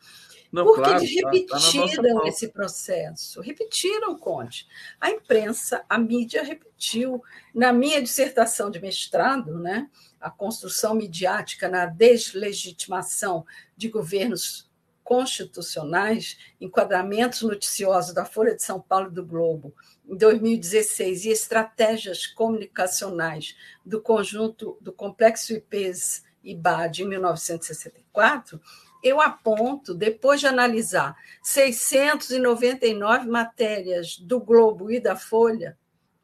Não, 0.54 0.66
Porque 0.66 0.84
claro, 0.84 1.04
eles 1.04 1.16
repetiram 1.16 2.16
tá, 2.16 2.22
tá 2.22 2.28
esse 2.28 2.48
processo, 2.50 3.42
repetiram, 3.42 4.16
Conte. 4.16 4.68
A 5.02 5.10
imprensa, 5.10 5.84
a 5.90 5.98
mídia 5.98 6.44
repetiu. 6.44 7.24
Na 7.56 7.74
minha 7.74 8.00
dissertação 8.00 8.70
de 8.70 8.80
mestrado, 8.80 9.58
né, 9.60 9.90
a 10.22 10.30
construção 10.30 10.94
midiática 10.94 11.68
na 11.68 11.88
deslegitimação 11.88 13.44
de 13.76 13.90
governos 13.90 14.70
constitucionais, 15.04 16.38
enquadramentos 16.62 17.42
noticiosos 17.42 18.14
da 18.14 18.24
Folha 18.24 18.56
de 18.56 18.62
São 18.62 18.80
Paulo 18.80 19.08
e 19.08 19.14
do 19.14 19.26
Globo, 19.26 19.74
em 20.08 20.16
2016, 20.16 21.26
e 21.26 21.30
estratégias 21.30 22.28
comunicacionais 22.28 23.56
do 23.84 24.00
conjunto 24.00 24.78
do 24.80 24.94
Complexo 24.94 25.52
IPES 25.52 26.24
e 26.44 26.54
BAD 26.54 27.04
em 27.04 27.08
1964, 27.08 28.62
eu 29.04 29.20
aponto, 29.20 29.94
depois 29.94 30.40
de 30.40 30.48
analisar 30.48 31.18
699 31.42 33.28
matérias 33.28 34.18
do 34.18 34.40
Globo 34.40 34.90
e 34.90 34.98
da 35.00 35.18
Folha, 35.18 35.78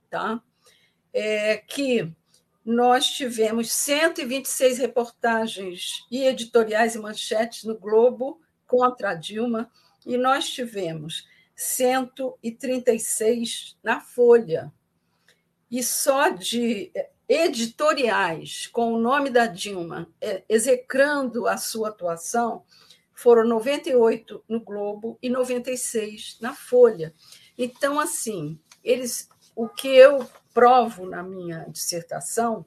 tá? 0.09 0.41
É, 1.13 1.57
que 1.57 2.09
nós 2.63 3.07
tivemos 3.07 3.69
126 3.71 4.77
reportagens 4.77 6.05
e 6.09 6.23
editoriais 6.23 6.95
e 6.95 6.99
manchetes 6.99 7.65
no 7.65 7.77
Globo 7.77 8.39
contra 8.65 9.11
a 9.11 9.15
Dilma, 9.15 9.69
e 10.05 10.15
nós 10.15 10.49
tivemos 10.49 11.27
136 11.55 13.77
na 13.83 13.99
Folha. 13.99 14.71
E 15.69 15.83
só 15.83 16.29
de 16.29 16.89
editoriais 17.29 18.65
com 18.65 18.91
o 18.91 18.99
nome 18.99 19.29
da 19.29 19.45
Dilma 19.45 20.09
é, 20.19 20.43
execrando 20.49 21.47
a 21.47 21.57
sua 21.57 21.89
atuação 21.89 22.63
foram 23.13 23.47
98 23.47 24.43
no 24.49 24.59
Globo 24.61 25.19
e 25.21 25.29
96 25.29 26.37
na 26.41 26.55
Folha. 26.55 27.13
Então, 27.55 27.99
assim, 27.99 28.57
eles, 28.83 29.29
o 29.55 29.67
que 29.67 29.89
eu 29.89 30.27
provo 30.53 31.05
na 31.05 31.21
minha 31.21 31.65
dissertação, 31.69 32.65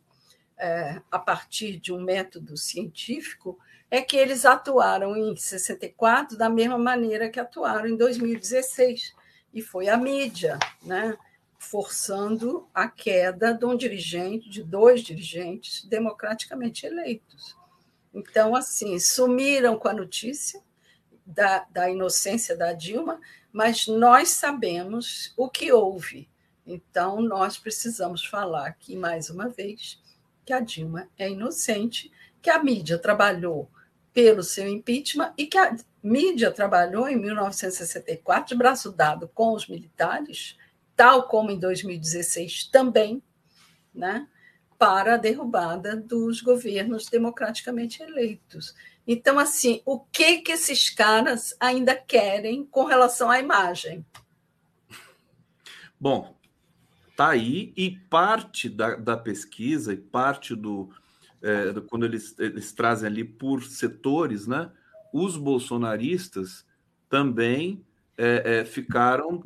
é, 0.56 1.00
a 1.10 1.18
partir 1.18 1.80
de 1.80 1.92
um 1.92 2.00
método 2.00 2.56
científico, 2.56 3.58
é 3.90 4.00
que 4.00 4.16
eles 4.16 4.44
atuaram 4.44 5.16
em 5.16 5.34
64 5.34 6.36
da 6.36 6.48
mesma 6.48 6.78
maneira 6.78 7.28
que 7.28 7.40
atuaram 7.40 7.88
em 7.88 7.96
2016, 7.96 9.14
e 9.52 9.60
foi 9.60 9.88
a 9.88 9.96
mídia, 9.96 10.58
né? 10.82 11.16
Forçando 11.62 12.68
a 12.74 12.88
queda 12.88 13.52
de 13.52 13.64
um 13.64 13.76
dirigente, 13.76 14.48
de 14.48 14.62
dois 14.62 15.02
dirigentes 15.02 15.84
democraticamente 15.84 16.86
eleitos. 16.86 17.56
Então, 18.12 18.54
assim, 18.54 18.98
sumiram 18.98 19.78
com 19.78 19.88
a 19.88 19.94
notícia 19.94 20.60
da, 21.24 21.66
da 21.70 21.88
inocência 21.90 22.56
da 22.56 22.72
Dilma, 22.72 23.20
mas 23.52 23.86
nós 23.86 24.30
sabemos 24.30 25.32
o 25.36 25.48
que 25.48 25.72
houve 25.72 26.30
então, 26.66 27.20
nós 27.20 27.58
precisamos 27.58 28.24
falar 28.24 28.66
aqui, 28.66 28.96
mais 28.96 29.28
uma 29.30 29.48
vez, 29.48 30.00
que 30.44 30.52
a 30.52 30.60
Dilma 30.60 31.08
é 31.18 31.28
inocente, 31.28 32.10
que 32.40 32.50
a 32.50 32.62
mídia 32.62 32.98
trabalhou 32.98 33.68
pelo 34.12 34.42
seu 34.42 34.68
impeachment 34.68 35.32
e 35.36 35.46
que 35.46 35.58
a 35.58 35.76
mídia 36.02 36.50
trabalhou 36.50 37.08
em 37.08 37.16
1964 37.16 38.48
de 38.48 38.54
braço 38.54 38.92
dado 38.92 39.28
com 39.28 39.52
os 39.54 39.66
militares, 39.66 40.56
tal 40.96 41.28
como 41.28 41.50
em 41.50 41.58
2016 41.58 42.66
também, 42.66 43.22
né, 43.94 44.26
para 44.78 45.14
a 45.14 45.18
derrubada 45.18 45.96
dos 45.96 46.40
governos 46.40 47.06
democraticamente 47.06 48.02
eleitos. 48.02 48.74
Então, 49.06 49.38
assim, 49.38 49.82
o 49.84 50.00
que, 50.00 50.38
que 50.38 50.52
esses 50.52 50.90
caras 50.90 51.56
ainda 51.58 51.94
querem 51.94 52.64
com 52.64 52.84
relação 52.84 53.30
à 53.30 53.38
imagem? 53.38 54.04
Bom, 56.00 56.36
está 57.08 57.28
aí 57.28 57.72
e 57.76 57.90
parte 57.90 58.68
da, 58.68 58.96
da 58.96 59.16
pesquisa 59.16 59.92
e 59.92 59.96
parte 59.96 60.54
do, 60.56 60.90
é, 61.40 61.72
do, 61.72 61.82
quando 61.82 62.04
eles, 62.04 62.36
eles 62.38 62.72
trazem 62.72 63.08
ali 63.08 63.24
por 63.24 63.62
setores, 63.62 64.46
né? 64.46 64.70
Os 65.12 65.36
bolsonaristas 65.36 66.66
também 67.08 67.84
é, 68.16 68.60
é, 68.60 68.64
ficaram 68.64 69.42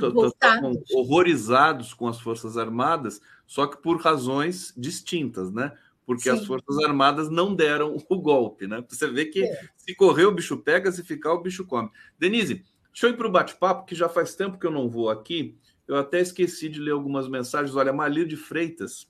horrorizados 0.92 1.94
com 1.94 2.08
as 2.08 2.20
forças 2.20 2.56
armadas, 2.56 3.20
só 3.46 3.66
que 3.66 3.76
por 3.76 4.00
razões 4.00 4.72
distintas, 4.76 5.52
né? 5.52 5.72
Porque 6.04 6.30
Sim. 6.30 6.30
as 6.30 6.46
forças 6.46 6.78
armadas 6.84 7.28
não 7.28 7.54
deram 7.54 7.96
o 8.08 8.18
golpe, 8.18 8.66
né? 8.66 8.84
Você 8.88 9.08
vê 9.08 9.26
que 9.26 9.44
é. 9.44 9.68
se 9.76 9.94
correr 9.94 10.26
o 10.26 10.32
bicho 10.32 10.56
pega, 10.56 10.90
se 10.92 11.02
ficar 11.02 11.32
o 11.32 11.42
bicho 11.42 11.64
come. 11.64 11.90
Denise, 12.18 12.64
deixa 12.92 13.06
eu 13.06 13.10
ir 13.10 13.16
para 13.16 13.26
o 13.26 13.32
bate-papo, 13.32 13.86
que 13.86 13.94
já 13.94 14.08
faz 14.08 14.34
tempo 14.34 14.58
que 14.58 14.66
eu 14.66 14.70
não 14.70 14.88
vou 14.88 15.10
aqui. 15.10 15.56
Eu 15.86 15.96
até 15.96 16.20
esqueci 16.20 16.68
de 16.68 16.80
ler 16.80 16.92
algumas 16.92 17.28
mensagens. 17.28 17.76
Olha, 17.76 17.92
Malir 17.92 18.26
de 18.26 18.36
Freitas. 18.36 19.08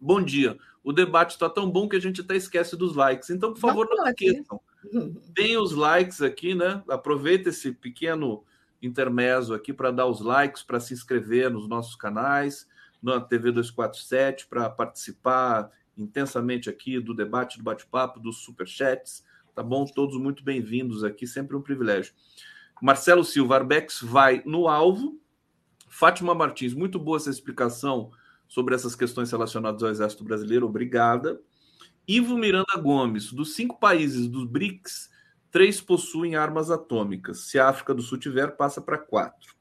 Bom 0.00 0.22
dia. 0.22 0.56
O 0.84 0.92
debate 0.92 1.32
está 1.32 1.50
tão 1.50 1.68
bom 1.68 1.88
que 1.88 1.96
a 1.96 2.00
gente 2.00 2.20
até 2.20 2.36
esquece 2.36 2.76
dos 2.76 2.94
likes. 2.94 3.30
Então, 3.30 3.52
por 3.52 3.58
favor, 3.58 3.88
não 3.90 4.06
esqueçam. 4.06 4.60
Tem 5.34 5.56
os 5.56 5.72
likes 5.72 6.22
aqui, 6.22 6.54
né? 6.54 6.82
Aproveita 6.88 7.48
esse 7.48 7.72
pequeno 7.72 8.44
intermezzo 8.80 9.54
aqui 9.54 9.72
para 9.72 9.90
dar 9.90 10.06
os 10.06 10.20
likes, 10.20 10.62
para 10.62 10.80
se 10.80 10.94
inscrever 10.94 11.50
nos 11.50 11.68
nossos 11.68 11.96
canais, 11.96 12.68
na 13.02 13.20
TV 13.20 13.52
247, 13.52 14.46
para 14.46 14.68
participar 14.68 15.70
intensamente 15.96 16.68
aqui 16.68 17.00
do 17.00 17.14
debate, 17.14 17.58
do 17.58 17.64
bate-papo, 17.64 18.20
dos 18.20 18.38
superchats. 18.38 19.24
Tá 19.54 19.62
bom? 19.62 19.84
Todos 19.86 20.18
muito 20.18 20.44
bem-vindos 20.44 21.02
aqui, 21.02 21.26
sempre 21.26 21.56
um 21.56 21.62
privilégio. 21.62 22.12
Marcelo 22.82 23.24
Silva, 23.24 23.56
Arbex 23.56 24.02
vai 24.02 24.42
no 24.44 24.68
alvo, 24.68 25.18
Fátima 25.88 26.34
Martins, 26.34 26.74
muito 26.74 26.98
boa 26.98 27.16
essa 27.16 27.30
explicação 27.30 28.10
sobre 28.46 28.74
essas 28.74 28.94
questões 28.94 29.30
relacionadas 29.30 29.82
ao 29.82 29.88
Exército 29.88 30.24
Brasileiro, 30.24 30.66
obrigada. 30.66 31.40
Ivo 32.06 32.36
Miranda 32.36 32.76
Gomes, 32.76 33.32
dos 33.32 33.54
cinco 33.54 33.80
países 33.80 34.28
dos 34.28 34.44
BRICS, 34.44 35.10
três 35.56 35.80
possuem 35.80 36.36
armas 36.36 36.70
atômicas. 36.70 37.46
Se 37.46 37.58
a 37.58 37.70
África 37.70 37.94
do 37.94 38.02
Sul 38.02 38.18
tiver, 38.18 38.58
passa 38.58 38.78
para 38.78 38.98
quatro. 38.98 39.54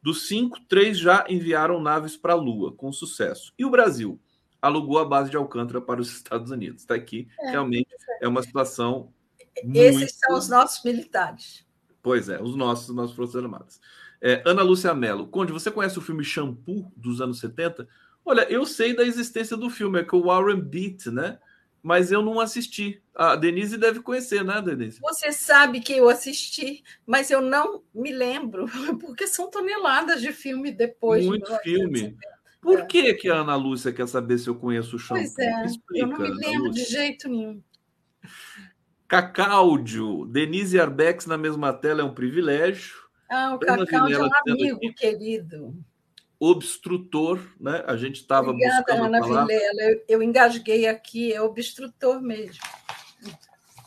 Dos 0.00 0.28
cinco, 0.28 0.60
três 0.68 0.96
já 0.96 1.26
enviaram 1.28 1.82
naves 1.82 2.16
para 2.16 2.34
a 2.34 2.36
Lua, 2.36 2.72
com 2.72 2.92
sucesso. 2.92 3.52
E 3.58 3.64
o 3.64 3.70
Brasil? 3.70 4.20
alugou 4.62 5.00
a 5.00 5.04
base 5.04 5.28
de 5.28 5.36
Alcântara 5.36 5.80
para 5.80 6.00
os 6.00 6.08
Estados 6.14 6.52
Unidos. 6.52 6.82
Está 6.82 6.94
aqui, 6.94 7.26
é, 7.40 7.50
realmente 7.50 7.88
é 8.20 8.28
uma 8.28 8.44
situação. 8.44 9.12
Esses 9.56 9.96
muito... 9.96 10.12
são 10.12 10.38
os 10.38 10.48
nossos 10.48 10.84
militares. 10.84 11.66
Pois 12.00 12.28
é, 12.28 12.40
os 12.40 12.54
nossos, 12.54 12.88
os 12.88 12.94
nossos 12.94 13.16
Forças 13.16 13.42
Armadas. 13.42 13.80
É, 14.22 14.44
Ana 14.46 14.62
Lúcia 14.62 14.94
Mello. 14.94 15.26
Conde, 15.26 15.52
você 15.52 15.68
conhece 15.68 15.98
o 15.98 16.02
filme 16.02 16.22
Shampoo 16.22 16.92
dos 16.96 17.20
anos 17.20 17.40
70? 17.40 17.88
Olha, 18.24 18.42
eu 18.42 18.64
sei 18.64 18.94
da 18.94 19.02
existência 19.02 19.56
do 19.56 19.68
filme, 19.68 19.98
é 19.98 20.04
com 20.04 20.18
o 20.18 20.26
Warren 20.26 20.60
Beat, 20.60 21.06
né? 21.06 21.40
Mas 21.82 22.12
eu 22.12 22.22
não 22.22 22.38
assisti. 22.38 23.02
A 23.14 23.36
Denise 23.36 23.78
deve 23.78 24.00
conhecer, 24.00 24.44
né, 24.44 24.60
Denise? 24.60 25.00
Você 25.00 25.32
sabe 25.32 25.80
que 25.80 25.92
eu 25.92 26.08
assisti, 26.08 26.82
mas 27.06 27.30
eu 27.30 27.40
não 27.40 27.82
me 27.94 28.12
lembro, 28.12 28.66
porque 29.00 29.26
são 29.26 29.50
toneladas 29.50 30.20
de 30.20 30.32
filme 30.32 30.70
depois. 30.70 31.24
Muito 31.24 31.50
de 31.50 31.58
filme. 31.60 32.16
Por 32.60 32.80
é. 32.80 32.84
que, 32.84 33.14
que 33.14 33.30
a 33.30 33.36
Ana 33.36 33.56
Lúcia 33.56 33.92
quer 33.92 34.06
saber 34.06 34.38
se 34.38 34.48
eu 34.48 34.54
conheço 34.54 34.96
o 34.96 34.98
shampoo? 34.98 35.22
Pois 35.22 35.38
é, 35.38 35.64
Explica, 35.64 36.04
eu 36.04 36.06
não 36.06 36.18
me 36.18 36.28
lembro 36.28 36.70
de 36.70 36.84
jeito 36.84 37.28
nenhum. 37.28 37.62
Cacáudio, 39.08 40.26
Denise 40.26 40.78
Arbex 40.78 41.26
na 41.26 41.38
mesma 41.38 41.72
tela 41.72 42.02
é 42.02 42.04
um 42.04 42.14
privilégio. 42.14 42.96
Ah, 43.28 43.54
o 43.54 43.58
Cacau 43.58 44.08
é 44.08 44.18
um 44.18 44.30
amigo 44.46 44.94
querido. 44.94 45.74
Obstrutor, 46.40 47.38
né? 47.60 47.84
A 47.86 47.96
gente 47.96 48.16
estava 48.16 48.52
buscando 48.52 49.04
Ana 49.04 49.18
falar. 49.20 49.44
Vilela. 49.44 49.82
Eu, 49.82 50.04
eu 50.08 50.22
engasguei 50.22 50.88
aqui, 50.88 51.32
é 51.32 51.42
obstrutor 51.42 52.20
mesmo. 52.22 52.62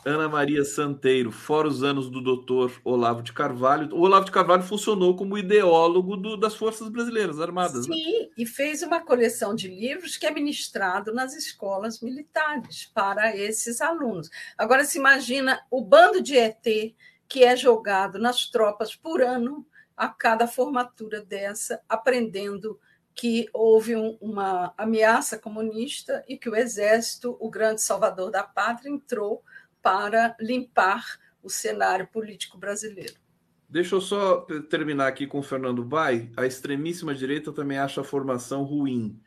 Ana 0.04 0.28
Maria 0.28 0.64
Santeiro, 0.64 1.32
fora 1.32 1.66
os 1.66 1.82
anos 1.82 2.10
do 2.10 2.20
doutor 2.20 2.78
Olavo 2.84 3.22
de 3.22 3.32
Carvalho. 3.32 3.88
O 3.96 4.02
Olavo 4.02 4.26
de 4.26 4.30
Carvalho 4.30 4.62
funcionou 4.62 5.16
como 5.16 5.38
ideólogo 5.38 6.14
do, 6.16 6.36
das 6.36 6.54
Forças 6.54 6.90
Brasileiras 6.90 7.40
Armadas. 7.40 7.86
Né? 7.86 7.96
Sim, 7.96 8.20
né? 8.20 8.28
e 8.36 8.44
fez 8.44 8.82
uma 8.82 9.00
coleção 9.00 9.54
de 9.54 9.66
livros 9.66 10.18
que 10.18 10.26
é 10.26 10.30
ministrado 10.30 11.12
nas 11.12 11.34
escolas 11.34 12.02
militares 12.02 12.90
para 12.94 13.34
esses 13.34 13.80
alunos. 13.80 14.28
Agora, 14.58 14.84
se 14.84 14.98
imagina 14.98 15.60
o 15.70 15.82
bando 15.82 16.20
de 16.20 16.36
ET 16.36 16.94
que 17.26 17.42
é 17.42 17.56
jogado 17.56 18.18
nas 18.18 18.46
tropas 18.46 18.94
por 18.94 19.22
ano 19.22 19.66
a 19.96 20.08
cada 20.08 20.46
formatura 20.46 21.22
dessa, 21.22 21.80
aprendendo 21.88 22.78
que 23.14 23.48
houve 23.52 23.94
um, 23.94 24.18
uma 24.20 24.74
ameaça 24.76 25.38
comunista 25.38 26.24
e 26.28 26.36
que 26.36 26.48
o 26.48 26.56
exército, 26.56 27.36
o 27.38 27.48
grande 27.48 27.80
salvador 27.80 28.30
da 28.30 28.42
pátria, 28.42 28.90
entrou 28.90 29.42
para 29.80 30.36
limpar 30.40 31.18
o 31.42 31.48
cenário 31.48 32.06
político 32.08 32.58
brasileiro. 32.58 33.14
Deixa 33.68 33.94
eu 33.94 34.00
só 34.00 34.46
terminar 34.68 35.08
aqui 35.08 35.26
com 35.26 35.38
o 35.38 35.42
Fernando 35.42 35.86
Vai. 35.86 36.30
A 36.36 36.46
extremíssima 36.46 37.14
direita 37.14 37.52
também 37.52 37.78
acha 37.78 38.00
a 38.00 38.04
formação 38.04 38.62
ruim. 38.62 39.20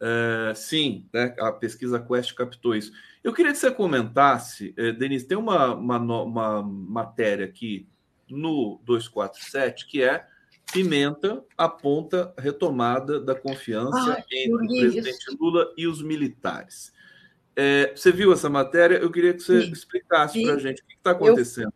É, 0.00 0.52
sim, 0.54 1.08
né, 1.12 1.34
a 1.40 1.50
pesquisa 1.50 2.00
Quest 2.00 2.34
captou 2.34 2.74
isso. 2.74 2.92
Eu 3.22 3.32
queria 3.32 3.52
que 3.52 3.58
você 3.58 3.70
comentasse, 3.70 4.72
eh, 4.76 4.92
Denise, 4.92 5.26
tem 5.26 5.36
uma, 5.36 5.74
uma, 5.74 5.98
uma, 5.98 6.62
matéria 6.62 7.44
aqui 7.44 7.88
no 8.30 8.80
247 8.84 9.86
que 9.86 10.02
é 10.02 10.26
Pimenta 10.72 11.42
aponta 11.56 12.34
retomada 12.36 13.18
da 13.18 13.34
confiança 13.34 14.12
Ai, 14.12 14.24
entre 14.30 14.54
o 14.54 14.58
presidente. 14.58 15.36
Lula 15.40 15.72
e 15.76 15.86
os 15.86 16.02
militares. 16.02 16.92
É, 17.56 17.92
você 17.94 18.12
viu 18.12 18.32
essa 18.32 18.50
matéria? 18.50 18.96
Eu 18.96 19.10
queria 19.10 19.32
que 19.32 19.40
você 19.40 19.60
vi, 19.60 19.72
explicasse 19.72 20.42
para 20.42 20.54
a 20.54 20.58
gente 20.58 20.82
o 20.82 20.86
que 20.86 20.94
está 20.94 21.12
acontecendo. 21.12 21.72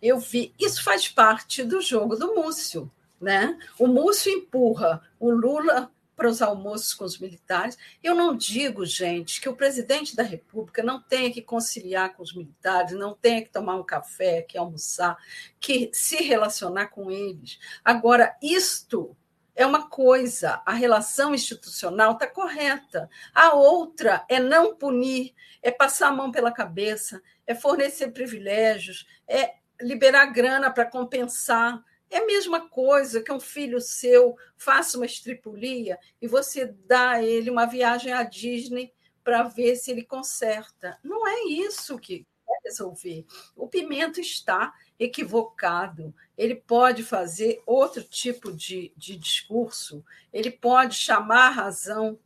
Eu, 0.00 0.16
eu 0.16 0.18
vi. 0.18 0.54
Isso 0.58 0.82
faz 0.82 1.08
parte 1.08 1.62
do 1.62 1.80
jogo 1.80 2.16
do 2.16 2.34
Múcio. 2.34 2.90
Né? 3.20 3.56
O 3.78 3.86
Múcio 3.86 4.32
empurra 4.32 5.00
o 5.20 5.30
Lula 5.30 5.90
para 6.22 6.30
os 6.30 6.40
almoços 6.40 6.94
com 6.94 7.04
os 7.04 7.18
militares. 7.18 7.76
Eu 8.00 8.14
não 8.14 8.36
digo, 8.36 8.86
gente, 8.86 9.40
que 9.40 9.48
o 9.48 9.56
presidente 9.56 10.14
da 10.14 10.22
República 10.22 10.80
não 10.80 11.02
tenha 11.02 11.32
que 11.32 11.42
conciliar 11.42 12.14
com 12.14 12.22
os 12.22 12.32
militares, 12.32 12.92
não 12.92 13.12
tenha 13.12 13.42
que 13.42 13.50
tomar 13.50 13.74
um 13.74 13.82
café, 13.82 14.40
que 14.42 14.56
almoçar, 14.56 15.18
que 15.58 15.90
se 15.92 16.22
relacionar 16.22 16.86
com 16.86 17.10
eles. 17.10 17.58
Agora, 17.84 18.36
isto 18.40 19.16
é 19.56 19.66
uma 19.66 19.88
coisa, 19.88 20.62
a 20.64 20.72
relação 20.72 21.34
institucional 21.34 22.12
está 22.12 22.28
correta. 22.28 23.10
A 23.34 23.54
outra 23.54 24.24
é 24.28 24.38
não 24.38 24.76
punir, 24.76 25.34
é 25.60 25.72
passar 25.72 26.06
a 26.06 26.12
mão 26.12 26.30
pela 26.30 26.52
cabeça, 26.52 27.20
é 27.44 27.52
fornecer 27.52 28.12
privilégios, 28.12 29.08
é 29.26 29.54
liberar 29.80 30.26
grana 30.26 30.70
para 30.70 30.86
compensar 30.86 31.82
é 32.12 32.18
a 32.18 32.26
mesma 32.26 32.68
coisa 32.68 33.22
que 33.22 33.32
um 33.32 33.40
filho 33.40 33.80
seu 33.80 34.36
faça 34.54 34.98
uma 34.98 35.06
estripulia 35.06 35.98
e 36.20 36.28
você 36.28 36.66
dá 36.66 37.12
a 37.12 37.22
ele 37.22 37.48
uma 37.50 37.64
viagem 37.64 38.12
à 38.12 38.22
Disney 38.22 38.92
para 39.24 39.44
ver 39.44 39.76
se 39.76 39.90
ele 39.90 40.04
conserta. 40.04 40.98
Não 41.02 41.26
é 41.26 41.44
isso 41.44 41.98
que 41.98 42.26
vai 42.46 42.56
resolver. 42.64 43.24
O 43.56 43.66
Pimento 43.66 44.20
está 44.20 44.74
equivocado. 44.98 46.14
Ele 46.36 46.54
pode 46.54 47.02
fazer 47.02 47.62
outro 47.64 48.04
tipo 48.04 48.52
de, 48.52 48.92
de 48.94 49.16
discurso, 49.16 50.04
ele 50.30 50.50
pode 50.50 50.96
chamar 50.96 51.46
a 51.46 51.50
razão 51.50 52.18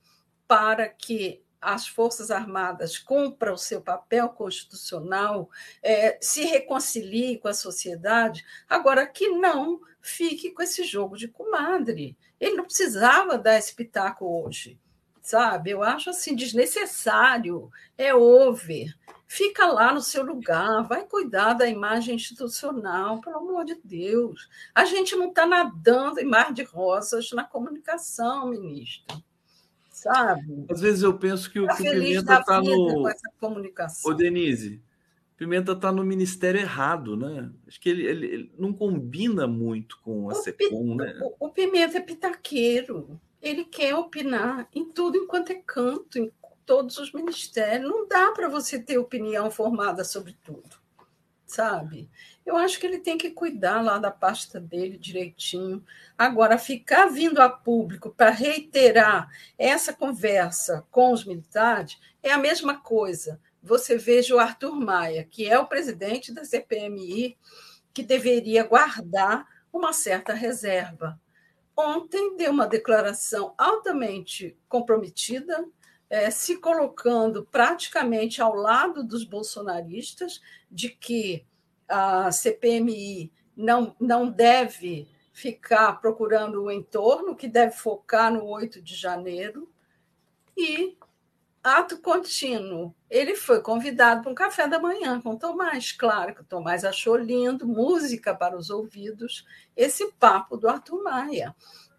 para 0.48 0.88
que 0.88 1.44
as 1.60 1.86
Forças 1.86 2.30
Armadas 2.30 2.98
cumpram 2.98 3.54
o 3.54 3.58
seu 3.58 3.80
papel 3.80 4.28
constitucional, 4.28 5.50
é, 5.82 6.18
se 6.20 6.44
reconcilie 6.44 7.38
com 7.38 7.48
a 7.48 7.54
sociedade, 7.54 8.44
agora 8.68 9.06
que 9.06 9.28
não 9.28 9.80
fique 10.00 10.50
com 10.50 10.62
esse 10.62 10.84
jogo 10.84 11.16
de 11.16 11.28
comadre. 11.28 12.16
Ele 12.38 12.56
não 12.56 12.64
precisava 12.64 13.36
dar 13.36 13.58
esse 13.58 13.74
pitaco 13.74 14.24
hoje, 14.24 14.78
sabe? 15.20 15.70
Eu 15.70 15.82
acho 15.82 16.10
assim 16.10 16.34
desnecessário, 16.34 17.70
é 17.98 18.14
over. 18.14 18.94
Fica 19.26 19.66
lá 19.66 19.92
no 19.92 20.00
seu 20.00 20.22
lugar, 20.22 20.86
vai 20.86 21.04
cuidar 21.04 21.54
da 21.54 21.66
imagem 21.66 22.14
institucional, 22.14 23.20
pelo 23.20 23.38
amor 23.38 23.64
de 23.64 23.74
Deus. 23.82 24.48
A 24.72 24.84
gente 24.84 25.16
não 25.16 25.30
está 25.30 25.44
nadando 25.44 26.20
em 26.20 26.24
mar 26.24 26.52
de 26.52 26.62
rosas 26.62 27.32
na 27.32 27.42
comunicação, 27.42 28.46
ministro 28.46 29.25
sabe? 30.06 30.66
Às 30.70 30.80
vezes 30.80 31.02
eu 31.02 31.18
penso 31.18 31.50
que 31.50 31.58
o, 31.58 31.66
tá 31.66 31.76
que 31.76 31.88
o 31.88 31.92
Pimenta 31.92 32.38
está 32.38 32.60
no. 32.60 33.02
Com 33.02 33.08
essa 33.08 33.30
comunicação. 33.40 34.10
Ô, 34.10 34.14
Denise, 34.14 34.80
Pimenta 35.36 35.72
está 35.72 35.90
no 35.90 36.04
ministério 36.04 36.60
errado, 36.60 37.16
né? 37.16 37.50
Acho 37.66 37.80
que 37.80 37.88
ele, 37.88 38.06
ele, 38.06 38.26
ele 38.26 38.52
não 38.56 38.72
combina 38.72 39.46
muito 39.46 39.98
com 40.00 40.30
a 40.30 40.32
o 40.32 40.36
SECOM, 40.36 40.94
né? 40.94 41.18
O, 41.22 41.46
o, 41.46 41.50
Pimenta 41.50 41.98
é 41.98 42.00
pitaqueiro. 42.00 43.20
Ele 43.42 43.64
quer 43.64 43.94
opinar 43.94 44.68
em 44.72 44.84
tudo 44.84 45.18
enquanto 45.18 45.50
é 45.50 45.62
canto, 45.66 46.18
em 46.18 46.30
todos 46.64 46.98
os 46.98 47.12
ministérios. 47.12 47.88
Não 47.88 48.06
dá 48.06 48.32
para 48.32 48.48
você 48.48 48.78
ter 48.78 48.98
opinião 48.98 49.50
formada 49.50 50.04
sobre 50.04 50.36
tudo, 50.42 50.76
sabe? 51.44 52.08
Eu 52.46 52.56
acho 52.56 52.78
que 52.78 52.86
ele 52.86 53.00
tem 53.00 53.18
que 53.18 53.32
cuidar 53.32 53.82
lá 53.82 53.98
da 53.98 54.10
pasta 54.10 54.60
dele 54.60 54.96
direitinho. 54.96 55.84
Agora, 56.16 56.56
ficar 56.56 57.06
vindo 57.06 57.42
a 57.42 57.48
público 57.48 58.08
para 58.08 58.30
reiterar 58.30 59.28
essa 59.58 59.92
conversa 59.92 60.86
com 60.88 61.12
os 61.12 61.24
militares 61.24 61.98
é 62.22 62.30
a 62.30 62.38
mesma 62.38 62.78
coisa. 62.78 63.40
Você 63.60 63.98
veja 63.98 64.36
o 64.36 64.38
Arthur 64.38 64.76
Maia, 64.76 65.24
que 65.24 65.48
é 65.48 65.58
o 65.58 65.66
presidente 65.66 66.32
da 66.32 66.44
CPMI, 66.44 67.36
que 67.92 68.04
deveria 68.04 68.62
guardar 68.62 69.44
uma 69.72 69.92
certa 69.92 70.32
reserva. 70.32 71.20
Ontem 71.76 72.36
deu 72.36 72.52
uma 72.52 72.68
declaração 72.68 73.54
altamente 73.58 74.56
comprometida, 74.68 75.66
é, 76.08 76.30
se 76.30 76.58
colocando 76.58 77.44
praticamente 77.50 78.40
ao 78.40 78.54
lado 78.54 79.02
dos 79.02 79.24
bolsonaristas, 79.24 80.40
de 80.70 80.90
que 80.90 81.44
a 81.88 82.30
CPMI 82.30 83.32
não, 83.56 83.94
não 83.98 84.28
deve 84.28 85.08
ficar 85.32 86.00
procurando 86.00 86.62
o 86.62 86.70
entorno, 86.70 87.36
que 87.36 87.48
deve 87.48 87.76
focar 87.76 88.32
no 88.32 88.44
8 88.46 88.80
de 88.80 88.94
janeiro. 88.94 89.70
E 90.56 90.96
ato 91.62 91.98
contínuo. 91.98 92.94
Ele 93.10 93.34
foi 93.34 93.60
convidado 93.60 94.22
para 94.22 94.30
um 94.30 94.34
café 94.34 94.68
da 94.68 94.78
manhã 94.78 95.20
com 95.20 95.36
Tomás. 95.36 95.92
Claro 95.92 96.34
que 96.34 96.42
o 96.42 96.44
Tomás 96.44 96.84
achou 96.84 97.16
lindo, 97.16 97.66
música 97.66 98.34
para 98.34 98.56
os 98.56 98.70
ouvidos, 98.70 99.44
esse 99.76 100.12
papo 100.12 100.56
do 100.56 100.68
Arthur 100.68 101.02
Maia 101.02 101.54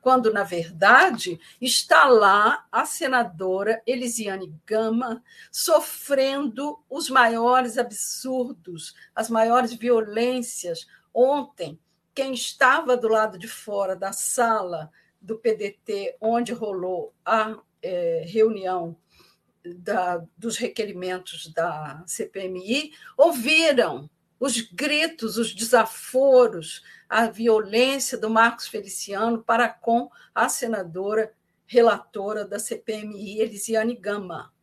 quando, 0.07 0.31
na 0.31 0.43
verdade, 0.43 1.37
está 1.59 2.05
lá 2.05 2.65
a 2.71 2.85
senadora 2.85 3.83
Elisiane 3.85 4.55
Gama 4.65 5.21
sofrendo 5.51 6.81
os 6.89 7.09
maiores 7.09 7.77
absurdos, 7.77 8.95
as 9.13 9.29
maiores 9.29 9.73
violências. 9.73 10.87
Ontem, 11.13 11.77
quem 12.15 12.33
estava 12.33 12.95
do 12.95 13.09
lado 13.09 13.37
de 13.37 13.49
fora 13.49 13.97
da 13.97 14.13
sala 14.13 14.89
do 15.19 15.37
PDT, 15.37 16.15
onde 16.21 16.53
rolou 16.53 17.13
a 17.25 17.57
é, 17.81 18.23
reunião 18.25 18.95
da, 19.61 20.23
dos 20.37 20.55
requerimentos 20.55 21.51
da 21.51 22.01
CPMI, 22.07 22.93
ouviram 23.17 24.09
os 24.39 24.61
gritos, 24.61 25.37
os 25.37 25.53
desaforos, 25.53 26.83
a 27.09 27.27
violência 27.27 28.17
do 28.17 28.29
Marcos 28.29 28.67
Feliciano 28.67 29.43
para 29.43 29.69
com 29.69 30.09
a 30.33 30.49
senadora 30.49 31.33
relatora 31.65 32.45
da 32.45 32.59
CPMI, 32.59 33.41
Elisiane 33.41 33.95
Gama, 33.95 34.53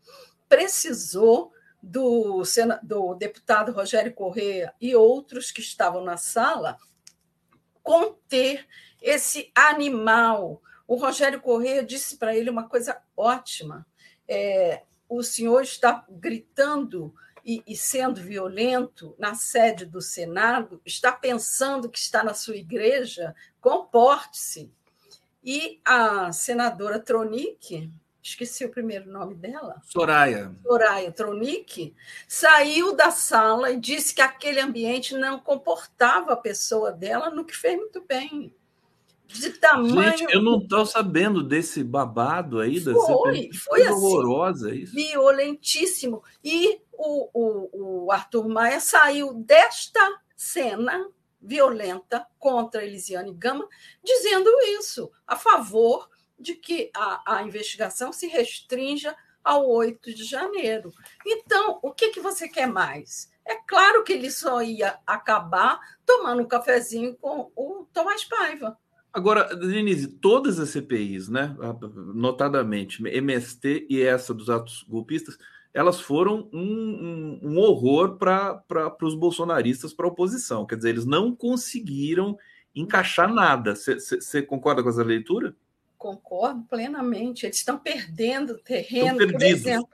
precisou 0.49 1.53
do, 1.83 2.43
do 2.83 3.15
deputado 3.15 3.73
Rogério 3.73 4.15
Corrêa 4.15 4.73
e 4.81 4.97
outros 4.97 5.51
que 5.51 5.61
estavam 5.61 6.03
na 6.03 6.17
sala 6.17 6.79
conter 7.83 8.67
esse 9.03 9.53
animal. 9.55 10.63
O 10.89 10.97
Rogério 10.97 11.41
Corrêa 11.41 11.85
disse 11.85 12.17
para 12.17 12.35
ele 12.35 12.49
uma 12.49 12.69
coisa 12.69 13.03
ótima. 13.15 13.87
É, 14.27 14.83
o 15.09 15.23
senhor 15.23 15.63
está 15.63 16.07
gritando 16.09 17.15
e, 17.45 17.63
e, 17.67 17.77
sendo 17.77 18.21
violento 18.21 19.15
na 19.19 19.35
sede 19.35 19.85
do 19.85 20.01
Senado, 20.01 20.81
está 20.85 21.13
pensando 21.13 21.91
que 21.91 21.99
está 21.99 22.25
na 22.25 22.33
sua 22.33 22.57
igreja, 22.57 23.35
comporte-se. 23.61 24.73
E 25.43 25.79
a 25.85 26.33
senadora 26.33 26.99
Tronic, 26.99 27.91
esqueci 28.23 28.65
o 28.65 28.71
primeiro 28.71 29.11
nome 29.13 29.35
dela. 29.35 29.77
Soraya. 29.85 30.55
Soraya 30.63 31.13
Tronic, 31.13 31.95
saiu 32.27 32.97
da 32.97 33.11
sala 33.11 33.71
e 33.71 33.79
disse 33.79 34.15
que 34.15 34.23
aquele 34.23 34.61
ambiente 34.61 35.15
não 35.15 35.39
comportava 35.39 36.33
a 36.33 36.37
pessoa 36.37 36.91
dela, 36.91 37.29
no 37.29 37.45
que 37.45 37.55
fez 37.55 37.77
muito 37.77 38.03
bem. 38.09 38.55
De 39.27 39.51
tamanho. 39.51 40.17
Gente, 40.17 40.33
eu 40.35 40.43
não 40.43 40.59
estou 40.59 40.87
sabendo 40.87 41.43
desse 41.43 41.83
babado 41.83 42.61
aí 42.61 42.81
foi, 42.81 42.95
CPI. 42.95 43.53
Foi 43.55 43.83
assim, 43.83 43.93
horrorosa 43.93 44.75
isso. 44.75 44.95
Violentíssimo. 44.95 46.23
E 46.43 46.81
o, 47.05 47.31
o, 47.33 48.05
o 48.07 48.13
Arthur 48.13 48.49
Maia 48.49 48.81
saiu 48.81 49.35
desta 49.35 50.01
cena 50.35 51.09
violenta 51.41 52.27
contra 52.39 52.85
Elisiane 52.85 53.33
Gama, 53.35 53.69
dizendo 54.03 54.51
isso, 54.81 55.13
a 55.27 55.37
favor 55.37 56.09
de 56.39 56.55
que 56.55 56.91
a, 56.95 57.37
a 57.37 57.43
investigação 57.43 58.13
se 58.13 58.27
restrinja 58.27 59.15
ao 59.43 59.69
8 59.69 60.15
de 60.15 60.25
janeiro. 60.25 60.91
Então, 61.27 61.79
o 61.83 61.93
que, 61.93 62.11
que 62.11 62.21
você 62.21 62.49
quer 62.49 62.67
mais? 62.67 63.31
É 63.47 63.57
claro 63.57 64.03
que 64.03 64.15
ele 64.15 64.31
só 64.31 64.63
ia 64.63 64.99
acabar 65.07 65.79
tomando 66.07 66.43
um 66.43 66.49
cafezinho 66.49 67.15
com 67.17 67.53
o 67.55 67.87
Tomás 67.93 68.25
Paiva. 68.25 68.79
Agora, 69.13 69.55
Denise, 69.55 70.09
todas 70.09 70.59
as 70.59 70.71
CPIs, 70.71 71.29
né, 71.29 71.55
notadamente 72.15 73.01
MST 73.07 73.87
e 73.89 74.03
essa 74.03 74.35
dos 74.35 74.51
atos 74.51 74.85
golpistas, 74.89 75.39
elas 75.75 76.01
foram 76.01 76.49
um, 76.53 76.61
um, 76.63 77.41
um 77.43 77.59
horror 77.59 78.17
para 78.17 78.97
os 79.03 79.17
bolsonaristas, 79.17 79.93
para 79.93 80.07
a 80.07 80.09
oposição. 80.09 80.65
Quer 80.65 80.77
dizer, 80.77 80.91
eles 80.91 81.05
não 81.05 81.35
conseguiram 81.35 82.39
encaixar 82.73 83.33
nada. 83.33 83.75
Você 83.75 84.41
concorda 84.41 84.85
com 84.85 84.89
essa 84.89 85.03
leitura? 85.03 85.57
Concordo 85.99 86.63
plenamente. 86.65 87.45
Eles 87.45 87.57
estão 87.57 87.77
perdendo 87.77 88.57
terreno, 88.59 89.19
por 89.19 89.43
exemplo. 89.43 89.89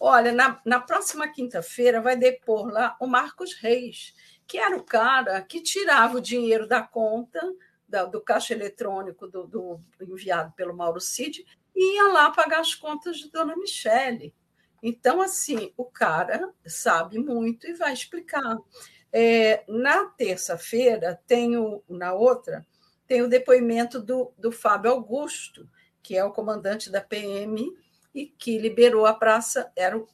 Olha, 0.00 0.32
na, 0.32 0.60
na 0.64 0.80
próxima 0.80 1.28
quinta-feira 1.28 2.00
vai 2.00 2.16
depor 2.16 2.66
lá 2.66 2.96
o 3.00 3.06
Marcos 3.06 3.54
Reis, 3.54 4.14
que 4.48 4.58
era 4.58 4.76
o 4.76 4.82
cara 4.82 5.40
que 5.42 5.62
tirava 5.62 6.16
o 6.16 6.20
dinheiro 6.20 6.66
da 6.66 6.82
conta 6.82 7.40
da, 7.88 8.04
do 8.04 8.20
caixa 8.20 8.54
eletrônico 8.54 9.28
do, 9.28 9.46
do, 9.46 9.80
enviado 10.00 10.52
pelo 10.52 10.76
Mauro 10.76 11.00
Cid 11.00 11.44
e 11.74 11.96
ia 11.96 12.08
lá 12.12 12.30
pagar 12.30 12.60
as 12.60 12.74
contas 12.74 13.18
de 13.18 13.30
Dona 13.30 13.54
Michele. 13.54 14.34
Então, 14.82 15.20
assim, 15.20 15.72
o 15.76 15.84
cara 15.84 16.50
sabe 16.66 17.18
muito 17.18 17.66
e 17.66 17.74
vai 17.74 17.92
explicar. 17.92 18.58
É, 19.12 19.64
na 19.68 20.04
terça-feira, 20.04 21.20
tenho, 21.26 21.82
na 21.88 22.12
outra, 22.12 22.66
tem 23.06 23.22
o 23.22 23.28
depoimento 23.28 24.00
do, 24.00 24.32
do 24.38 24.52
Fábio 24.52 24.90
Augusto, 24.92 25.68
que 26.02 26.16
é 26.16 26.24
o 26.24 26.32
comandante 26.32 26.90
da 26.90 27.00
PM 27.00 27.76
e 28.14 28.26
que 28.26 28.58
liberou 28.58 29.06
a 29.06 29.14
praça, 29.14 29.70
era 29.76 29.98
o, 29.98 30.08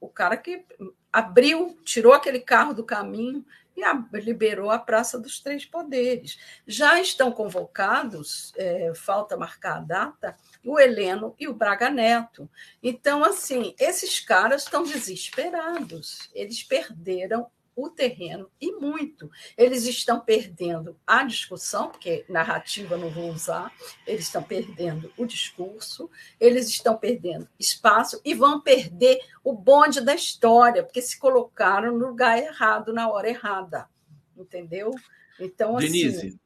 o 0.00 0.08
cara 0.08 0.36
que 0.36 0.64
abriu, 1.12 1.78
tirou 1.84 2.12
aquele 2.12 2.40
carro 2.40 2.74
do 2.74 2.84
caminho 2.84 3.44
e 3.78 3.84
a, 3.84 4.04
liberou 4.14 4.72
a 4.72 4.78
Praça 4.78 5.20
dos 5.20 5.38
Três 5.38 5.64
Poderes. 5.64 6.36
Já 6.66 7.00
estão 7.00 7.30
convocados, 7.30 8.52
é, 8.56 8.92
falta 8.92 9.36
marcar 9.36 9.76
a 9.76 9.80
data, 9.80 10.36
o 10.64 10.80
Heleno 10.80 11.36
e 11.38 11.46
o 11.46 11.54
Braga 11.54 11.88
Neto. 11.88 12.50
Então, 12.82 13.22
assim, 13.22 13.76
esses 13.78 14.18
caras 14.18 14.64
estão 14.64 14.82
desesperados, 14.82 16.28
eles 16.34 16.64
perderam 16.64 17.46
o 17.78 17.88
terreno 17.88 18.50
e 18.60 18.72
muito. 18.72 19.30
Eles 19.56 19.86
estão 19.86 20.18
perdendo 20.18 20.96
a 21.06 21.22
discussão, 21.22 21.88
porque 21.88 22.24
narrativa 22.28 22.96
não 22.96 23.08
vou 23.08 23.30
usar, 23.30 23.72
eles 24.04 24.24
estão 24.24 24.42
perdendo 24.42 25.12
o 25.16 25.24
discurso, 25.24 26.10
eles 26.40 26.68
estão 26.68 26.96
perdendo 26.96 27.48
espaço 27.56 28.20
e 28.24 28.34
vão 28.34 28.60
perder 28.60 29.20
o 29.44 29.52
bonde 29.52 30.00
da 30.00 30.12
história, 30.12 30.82
porque 30.82 31.00
se 31.00 31.16
colocaram 31.16 31.96
no 31.96 32.08
lugar 32.08 32.36
errado, 32.36 32.92
na 32.92 33.08
hora 33.08 33.28
errada. 33.28 33.88
Entendeu? 34.36 34.90
Então, 35.38 35.76
assim. 35.76 35.86
Denise, 35.86 36.40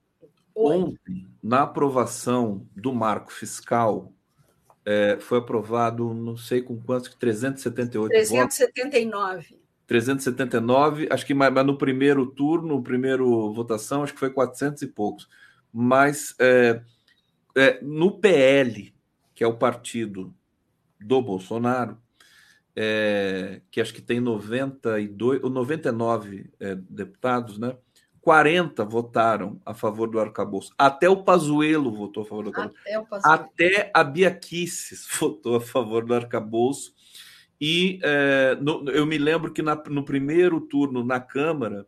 ontem, 0.54 1.26
na 1.42 1.62
aprovação 1.62 2.66
do 2.76 2.92
marco 2.92 3.32
fiscal, 3.32 4.12
é, 4.84 5.16
foi 5.18 5.38
aprovado, 5.38 6.12
não 6.12 6.36
sei 6.36 6.60
com 6.60 6.78
quantos, 6.78 7.14
378 7.14 8.10
379. 8.10 8.42
votos. 8.42 8.56
379, 8.56 9.61
acho 11.10 11.26
que 11.26 11.34
mas, 11.34 11.52
no 11.64 11.76
primeiro 11.76 12.26
turno, 12.26 12.76
no 12.76 12.82
primeiro 12.82 13.52
votação, 13.52 14.02
acho 14.02 14.14
que 14.14 14.20
foi 14.20 14.30
400 14.30 14.82
e 14.82 14.86
poucos. 14.86 15.28
Mas 15.72 16.34
é, 16.38 16.82
é, 17.56 17.80
no 17.82 18.18
PL, 18.18 18.94
que 19.34 19.44
é 19.44 19.46
o 19.46 19.56
partido 19.56 20.34
do 21.00 21.20
Bolsonaro, 21.20 21.98
é, 22.74 23.60
que 23.70 23.80
acho 23.80 23.92
que 23.92 24.00
tem 24.00 24.20
92 24.20 25.42
ou 25.42 25.50
99 25.50 26.50
é, 26.58 26.74
deputados, 26.74 27.58
né? 27.58 27.76
40 28.22 28.84
votaram 28.84 29.60
a 29.66 29.74
favor 29.74 30.08
do 30.08 30.20
arcabouço. 30.20 30.72
Até 30.78 31.08
o 31.08 31.24
Pazuello 31.24 31.90
votou 31.90 32.22
a 32.22 32.26
favor 32.26 32.44
do 32.44 32.48
arcabouço. 32.50 32.80
Até, 33.24 33.76
Até 33.76 33.90
a 33.92 34.04
Bia 34.04 34.30
Kicis 34.30 35.06
votou 35.18 35.56
a 35.56 35.60
favor 35.60 36.04
do 36.04 36.14
arcabouço. 36.14 36.94
E 37.64 38.00
é, 38.02 38.56
no, 38.56 38.90
eu 38.90 39.06
me 39.06 39.16
lembro 39.16 39.52
que 39.52 39.62
na, 39.62 39.80
no 39.88 40.04
primeiro 40.04 40.60
turno 40.60 41.04
na 41.04 41.20
Câmara, 41.20 41.86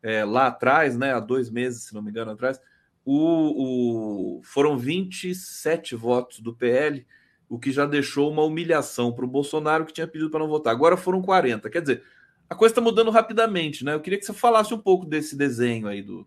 é, 0.00 0.24
lá 0.24 0.46
atrás, 0.46 0.96
né, 0.96 1.12
há 1.12 1.18
dois 1.18 1.50
meses, 1.50 1.82
se 1.82 1.92
não 1.92 2.00
me 2.00 2.10
engano, 2.10 2.30
atrás, 2.30 2.60
o, 3.04 4.36
o, 4.36 4.42
foram 4.44 4.78
27 4.78 5.96
votos 5.96 6.38
do 6.38 6.54
PL, 6.54 7.04
o 7.48 7.58
que 7.58 7.72
já 7.72 7.84
deixou 7.84 8.30
uma 8.30 8.44
humilhação 8.44 9.12
para 9.12 9.24
o 9.24 9.28
Bolsonaro 9.28 9.84
que 9.84 9.92
tinha 9.92 10.06
pedido 10.06 10.30
para 10.30 10.38
não 10.38 10.46
votar. 10.46 10.72
Agora 10.72 10.96
foram 10.96 11.20
40. 11.20 11.68
Quer 11.68 11.80
dizer, 11.80 12.04
a 12.48 12.54
coisa 12.54 12.70
está 12.70 12.80
mudando 12.80 13.10
rapidamente, 13.10 13.84
né? 13.84 13.94
Eu 13.94 14.00
queria 14.00 14.20
que 14.20 14.24
você 14.24 14.32
falasse 14.32 14.72
um 14.72 14.78
pouco 14.78 15.04
desse 15.04 15.34
desenho 15.34 15.88
aí 15.88 16.00
do. 16.00 16.24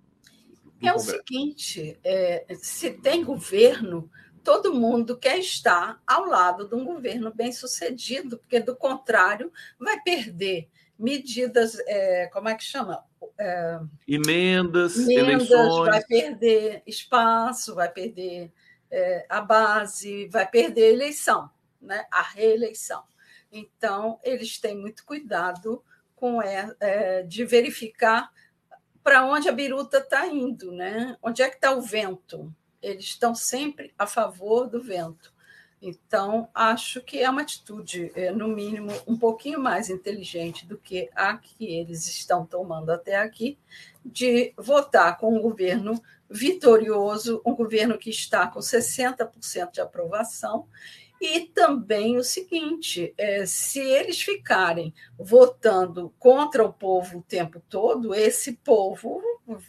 do 0.82 0.86
é 0.86 0.94
o 0.94 1.00
seguinte: 1.00 1.98
é, 2.04 2.46
se 2.60 2.92
tem 2.92 3.24
governo, 3.24 4.12
todo 4.44 4.74
mundo 4.74 5.18
quer 5.18 5.38
estar 5.38 6.02
ao 6.06 6.26
lado 6.26 6.68
de 6.68 6.76
um 6.76 6.84
governo 6.84 7.34
bem 7.34 7.52
sucedido, 7.52 8.38
porque, 8.38 8.60
do 8.60 8.76
contrário, 8.76 9.52
vai 9.80 10.00
perder 10.02 10.70
medidas, 10.98 11.80
é, 11.88 12.28
como 12.28 12.48
é 12.48 12.56
que 12.56 12.64
chama? 12.64 13.04
É, 13.38 13.80
emendas, 14.08 14.98
emendas, 14.98 15.50
eleições. 15.50 15.90
vai 15.90 16.04
perder 16.04 16.84
espaço, 16.86 17.74
vai 17.74 17.90
perder 17.90 18.52
é, 18.90 19.26
a 19.28 19.42
base, 19.42 20.28
vai 20.28 20.48
perder 20.48 20.84
a 20.84 20.94
eleição, 20.94 21.50
né? 21.82 22.06
a 22.12 22.22
reeleição. 22.22 23.04
Então, 23.52 24.20
eles 24.24 24.60
têm 24.60 24.78
muito 24.78 25.04
cuidado 25.04 25.84
com 26.16 26.42
é, 26.42 26.74
é 26.80 27.24
de 27.24 27.44
verificar 27.46 28.32
para 29.04 29.26
onde 29.26 29.50
a 29.50 29.52
biruta 29.52 29.98
está 29.98 30.28
indo, 30.28 30.72
né? 30.72 31.18
onde 31.22 31.42
é 31.42 31.50
que 31.50 31.56
está 31.56 31.72
o 31.72 31.82
vento, 31.82 32.54
eles 32.82 33.06
estão 33.06 33.36
sempre 33.36 33.94
a 33.98 34.08
favor 34.08 34.70
do 34.70 34.82
vento. 34.82 35.34
Então, 35.82 36.48
acho 36.54 37.02
que 37.02 37.20
é 37.20 37.30
uma 37.30 37.42
atitude, 37.42 38.12
é, 38.14 38.32
no 38.32 38.48
mínimo, 38.48 38.92
um 39.08 39.18
pouquinho 39.18 39.60
mais 39.60 39.90
inteligente 39.90 40.66
do 40.68 40.78
que 40.78 41.10
a 41.16 41.36
que 41.38 41.66
eles 41.66 42.08
estão 42.08 42.46
tomando 42.46 42.92
até 42.92 43.16
aqui, 43.16 43.58
de 44.06 44.54
votar 44.56 45.18
com 45.18 45.36
um 45.36 45.42
governo 45.42 46.00
vitorioso, 46.30 47.42
um 47.44 47.56
governo 47.56 47.98
que 47.98 48.12
está 48.12 48.46
com 48.48 48.60
60% 48.60 49.72
de 49.72 49.82
aprovação. 49.82 50.68
E 51.20 51.42
também 51.42 52.18
o 52.18 52.24
seguinte: 52.24 53.14
é, 53.18 53.46
se 53.46 53.80
eles 53.80 54.22
ficarem 54.22 54.94
votando 55.18 56.14
contra 56.20 56.64
o 56.64 56.74
povo 56.74 57.20
o 57.20 57.24
tempo 57.24 57.62
todo, 57.70 58.14
esse 58.14 58.54
povo 58.54 59.22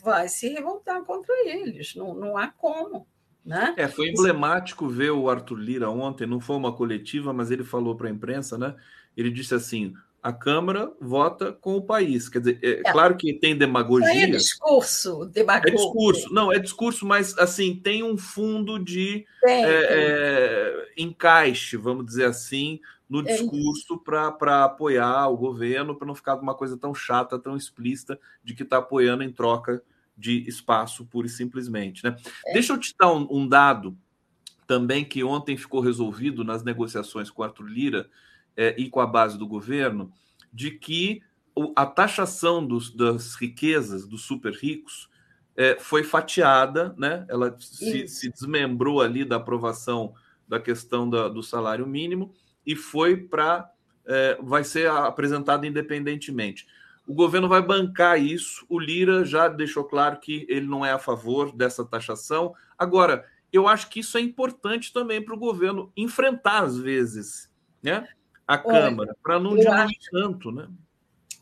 vai 0.03 0.29
se 0.29 0.49
revoltar 0.49 1.03
contra 1.05 1.35
eles, 1.49 1.95
não, 1.95 2.15
não 2.15 2.37
há 2.37 2.49
como. 2.49 3.07
Né? 3.45 3.75
É, 3.77 3.89
foi 3.89 4.09
emblemático 4.09 4.87
ver 4.89 5.11
o 5.11 5.29
Arthur 5.29 5.57
Lira 5.57 5.91
ontem, 5.91 6.27
não 6.27 6.39
foi 6.39 6.55
uma 6.57 6.73
coletiva, 6.73 7.33
mas 7.33 7.51
ele 7.51 7.65
falou 7.65 7.97
para 7.97 8.09
a 8.09 8.11
imprensa, 8.11 8.57
né? 8.57 8.77
Ele 9.17 9.31
disse 9.31 9.53
assim: 9.53 9.95
a 10.23 10.33
Câmara 10.33 10.93
vota 11.01 11.53
com 11.53 11.75
o 11.75 11.83
país. 11.83 12.29
Quer 12.29 12.39
dizer, 12.39 12.59
é, 12.63 12.71
é. 12.71 12.93
claro 12.93 13.17
que 13.17 13.33
tem 13.35 13.57
demagogia. 13.59 14.13
Isso 14.13 14.23
é 14.23 14.27
discurso, 14.27 15.25
demagogia. 15.27 15.75
É 15.75 15.77
discurso, 15.77 16.33
não, 16.33 16.53
é 16.53 16.59
discurso, 16.61 17.05
mas 17.05 17.37
assim, 17.37 17.75
tem 17.75 18.05
um 18.05 18.17
fundo 18.17 18.79
de 18.79 19.27
tem, 19.43 19.65
é, 19.65 19.87
tem. 19.87 19.99
É, 19.99 20.93
encaixe, 20.97 21.77
vamos 21.77 22.07
dizer 22.07 22.27
assim, 22.27 22.79
no 23.13 23.21
é 23.21 23.25
discurso 23.25 23.99
para 23.99 24.65
apoiar 24.65 25.29
o 25.29 25.37
governo, 25.37 25.95
para 25.95 26.07
não 26.07 26.15
ficar 26.15 26.37
uma 26.37 26.55
coisa 26.55 26.79
tão 26.79 26.95
chata, 26.95 27.39
tão 27.39 27.55
explícita, 27.55 28.19
de 28.43 28.55
que 28.55 28.63
está 28.63 28.79
apoiando 28.79 29.23
em 29.23 29.31
troca 29.31 29.83
de 30.17 30.49
espaço, 30.49 31.05
pura 31.05 31.27
e 31.27 31.31
simplesmente. 31.31 32.03
Né? 32.03 32.17
É. 32.47 32.55
Deixa 32.55 32.73
eu 32.73 32.79
te 32.79 32.95
dar 32.99 33.13
um, 33.13 33.29
um 33.31 33.47
dado 33.47 33.95
também 34.67 35.05
que 35.05 35.23
ontem 35.23 35.59
ficou 35.59 35.81
resolvido 35.81 36.43
nas 36.43 36.65
negociações 36.65 37.31
com 37.31 37.43
Arthur 37.43 37.67
Lira 37.67 38.09
é, 38.57 38.75
e 38.79 38.89
com 38.89 39.01
a 39.01 39.07
base 39.07 39.37
do 39.39 39.47
governo, 39.47 40.11
de 40.51 40.71
que 40.71 41.21
a 41.77 41.85
taxação 41.85 42.67
dos, 42.67 42.91
das 42.91 43.35
riquezas 43.35 44.07
dos 44.07 44.23
super 44.23 44.55
ricos 44.55 45.11
é, 45.55 45.79
foi 45.79 46.03
fatiada, 46.03 46.95
né? 46.97 47.27
ela 47.29 47.55
se, 47.61 48.09
se, 48.09 48.33
desmembrou 48.33 49.03
ali 49.03 49.23
da 49.23 49.37
aprovação 49.37 50.15
da 50.49 50.59
questão 50.59 51.11
da, 51.11 51.29
do 51.29 51.43
salário 51.43 51.87
mínimo 51.87 52.33
e 52.67 52.77
foi 52.77 53.17
para. 53.17 53.71
É, 54.05 54.37
vai 54.43 54.65
ser 54.65 54.91
apresentada 54.91 55.67
independentemente. 55.67 56.67
O 57.07 57.15
governo 57.15 57.49
vai 57.49 57.63
bancar 57.63 58.21
isso. 58.21 58.67
O 58.69 58.79
Lira 58.79 59.25
já 59.25 59.49
deixou 59.49 59.85
claro 59.85 60.19
que 60.19 60.45
ele 60.49 60.67
não 60.67 60.85
é 60.85 60.93
a 60.93 60.99
favor 60.99 61.55
dessa 61.55 61.85
taxação. 61.85 62.55
Agora, 62.77 63.25
eu 63.53 63.69
acho 63.69 63.89
que 63.89 64.01
isso 64.01 64.19
é 64.19 64.21
importante 64.21 64.93
também 64.93 65.25
para 65.25 65.35
o 65.35 65.39
governo 65.39 65.93
enfrentar, 65.97 66.65
às 66.65 66.77
vezes, 66.77 67.53
né? 67.83 68.09
a 68.47 68.59
Câmara, 68.59 69.17
para 69.23 69.39
não 69.39 69.57
diminuir 69.57 69.99
tanto, 70.11 70.53
né? 70.53 70.69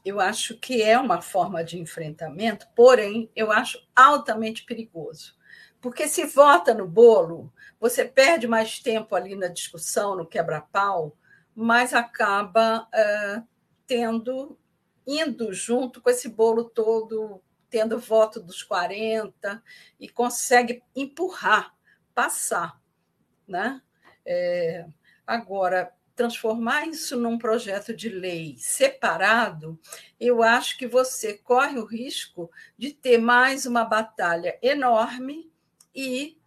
Eu 0.04 0.20
acho 0.20 0.56
que 0.56 0.82
é 0.82 0.98
uma 0.98 1.20
forma 1.20 1.62
de 1.62 1.78
enfrentamento, 1.78 2.66
porém, 2.74 3.30
eu 3.36 3.52
acho 3.52 3.78
altamente 3.94 4.64
perigoso. 4.64 5.34
Porque 5.80 6.06
se 6.06 6.26
vota 6.26 6.74
no 6.74 6.86
bolo, 6.86 7.52
você 7.78 8.04
perde 8.04 8.46
mais 8.46 8.78
tempo 8.78 9.14
ali 9.14 9.34
na 9.34 9.48
discussão, 9.48 10.14
no 10.14 10.26
quebra-pau, 10.26 11.16
mas 11.54 11.94
acaba 11.94 12.86
uh, 12.86 13.46
tendo, 13.86 14.58
indo 15.06 15.52
junto 15.52 16.00
com 16.00 16.10
esse 16.10 16.28
bolo 16.28 16.64
todo, 16.64 17.42
tendo 17.70 17.98
voto 17.98 18.40
dos 18.40 18.62
40 18.62 19.62
e 19.98 20.08
consegue 20.08 20.82
empurrar, 20.94 21.74
passar. 22.14 22.80
Né? 23.48 23.80
É, 24.26 24.86
agora, 25.26 25.92
transformar 26.14 26.86
isso 26.86 27.16
num 27.16 27.38
projeto 27.38 27.94
de 27.96 28.10
lei 28.10 28.54
separado, 28.58 29.80
eu 30.20 30.42
acho 30.42 30.76
que 30.76 30.86
você 30.86 31.32
corre 31.32 31.78
o 31.78 31.86
risco 31.86 32.50
de 32.76 32.92
ter 32.92 33.16
mais 33.16 33.64
uma 33.64 33.84
batalha 33.84 34.58
enorme 34.60 35.49
e, 35.94 36.38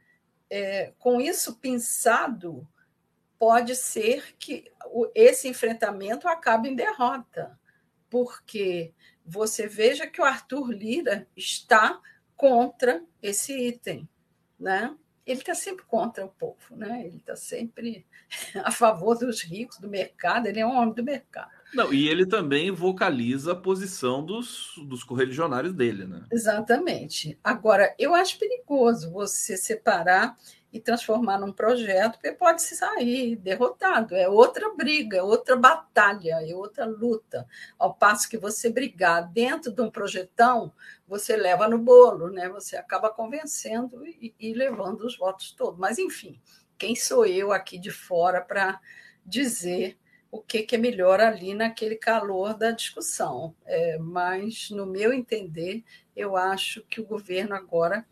é, 0.49 0.93
com 0.99 1.19
isso 1.19 1.55
pensado, 1.55 2.67
pode 3.37 3.75
ser 3.75 4.35
que 4.37 4.71
esse 5.13 5.47
enfrentamento 5.47 6.27
acabe 6.27 6.69
em 6.69 6.75
derrota, 6.75 7.59
porque 8.09 8.93
você 9.25 9.67
veja 9.67 10.07
que 10.07 10.21
o 10.21 10.25
Arthur 10.25 10.71
Lira 10.71 11.27
está 11.35 12.01
contra 12.35 13.03
esse 13.21 13.53
item, 13.53 14.07
né? 14.59 14.95
ele 15.25 15.39
está 15.39 15.55
sempre 15.55 15.85
contra 15.85 16.25
o 16.25 16.29
povo, 16.29 16.75
né? 16.75 17.05
ele 17.05 17.17
está 17.17 17.35
sempre 17.35 18.05
a 18.63 18.71
favor 18.71 19.17
dos 19.17 19.41
ricos, 19.41 19.79
do 19.79 19.87
mercado, 19.87 20.47
ele 20.47 20.59
é 20.59 20.65
um 20.65 20.75
homem 20.75 20.93
do 20.93 21.03
mercado. 21.03 21.51
Não, 21.73 21.93
e 21.93 22.07
ele 22.07 22.25
também 22.25 22.71
vocaliza 22.71 23.53
a 23.53 23.55
posição 23.55 24.23
dos, 24.23 24.73
dos 24.85 25.03
correligionários 25.03 25.73
dele, 25.73 26.05
né? 26.05 26.23
Exatamente. 26.31 27.37
Agora, 27.43 27.93
eu 27.97 28.13
acho 28.13 28.37
perigoso 28.37 29.11
você 29.11 29.57
separar 29.57 30.37
e 30.73 30.79
transformar 30.79 31.37
num 31.37 31.51
projeto, 31.51 32.13
porque 32.13 32.31
pode 32.31 32.63
se 32.63 32.75
sair 32.75 33.35
derrotado. 33.35 34.15
É 34.15 34.27
outra 34.27 34.73
briga, 34.73 35.17
é 35.17 35.23
outra 35.23 35.55
batalha, 35.55 36.39
é 36.41 36.55
outra 36.55 36.85
luta. 36.85 37.47
Ao 37.77 37.93
passo 37.93 38.27
que 38.27 38.39
você 38.39 38.71
brigar 38.71 39.31
dentro 39.31 39.71
de 39.71 39.81
um 39.81 39.91
projetão, 39.91 40.73
você 41.07 41.37
leva 41.37 41.67
no 41.67 41.77
bolo, 41.77 42.29
né? 42.29 42.49
Você 42.49 42.75
acaba 42.75 43.11
convencendo 43.11 44.03
e, 44.05 44.33
e 44.39 44.53
levando 44.53 45.01
os 45.01 45.15
votos 45.15 45.51
todos. 45.51 45.79
Mas, 45.79 45.99
enfim, 45.99 46.41
quem 46.75 46.95
sou 46.95 47.23
eu 47.23 47.51
aqui 47.51 47.77
de 47.77 47.91
fora 47.91 48.41
para 48.41 48.79
dizer 49.23 49.97
o 50.33 50.41
que, 50.41 50.63
que, 50.63 50.73
é 50.73 50.79
melhor 50.79 51.21
ali 51.21 51.53
naquele 51.53 51.95
calor 51.95 52.57
da 52.57 52.71
discussão? 52.71 53.55
É, 53.67 53.99
mas, 53.99 54.71
no 54.71 54.83
meu 54.83 55.13
entender, 55.13 55.83
eu 56.15 56.35
acho 56.35 56.81
que 56.89 56.99
o 56.99 57.05
governo 57.05 57.53
agora 57.53 58.03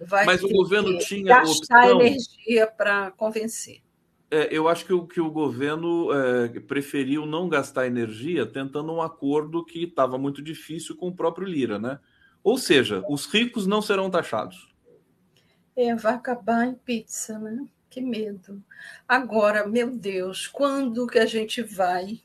vai 0.00 0.24
Mas 0.24 0.42
o 0.42 0.48
governo 0.48 0.96
tinha 0.96 1.26
gastar 1.26 1.92
opção... 1.92 2.00
energia 2.00 2.66
para 2.66 3.10
convencer. 3.10 3.82
É, 4.30 4.48
eu 4.50 4.68
acho 4.68 4.86
que 4.86 4.92
o, 4.94 5.06
que 5.06 5.20
o 5.20 5.30
governo 5.30 6.08
é, 6.14 6.60
preferiu 6.60 7.26
não 7.26 7.46
gastar 7.46 7.86
energia 7.86 8.46
tentando 8.46 8.90
um 8.90 9.02
acordo 9.02 9.62
que 9.62 9.84
estava 9.84 10.16
muito 10.16 10.40
difícil 10.40 10.96
com 10.96 11.08
o 11.08 11.14
próprio 11.14 11.46
Lira, 11.46 11.78
né? 11.78 12.00
Ou 12.42 12.56
seja, 12.56 13.04
os 13.06 13.26
ricos 13.26 13.66
não 13.66 13.82
serão 13.82 14.08
taxados. 14.08 14.74
É, 15.76 15.94
vai 15.94 16.14
acabar 16.14 16.66
em 16.66 16.74
pizza, 16.74 17.38
né? 17.38 17.66
Que 17.88 18.00
medo. 18.00 18.62
Agora, 19.08 19.66
meu 19.66 19.90
Deus, 19.90 20.46
quando 20.46 21.06
que 21.06 21.18
a 21.18 21.26
gente 21.26 21.62
vai 21.62 22.20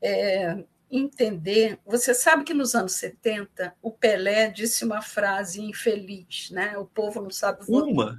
é, 0.00 0.64
entender. 0.90 1.78
Você 1.84 2.14
sabe 2.14 2.44
que 2.44 2.54
nos 2.54 2.74
anos 2.74 2.92
70 2.92 3.74
o 3.82 3.90
Pelé 3.90 4.48
disse 4.48 4.84
uma 4.84 5.02
frase 5.02 5.60
infeliz, 5.60 6.50
né? 6.50 6.76
O 6.78 6.86
povo 6.86 7.20
não 7.20 7.30
sabe 7.30 7.64
votar. 7.64 7.88
Uma? 7.88 8.18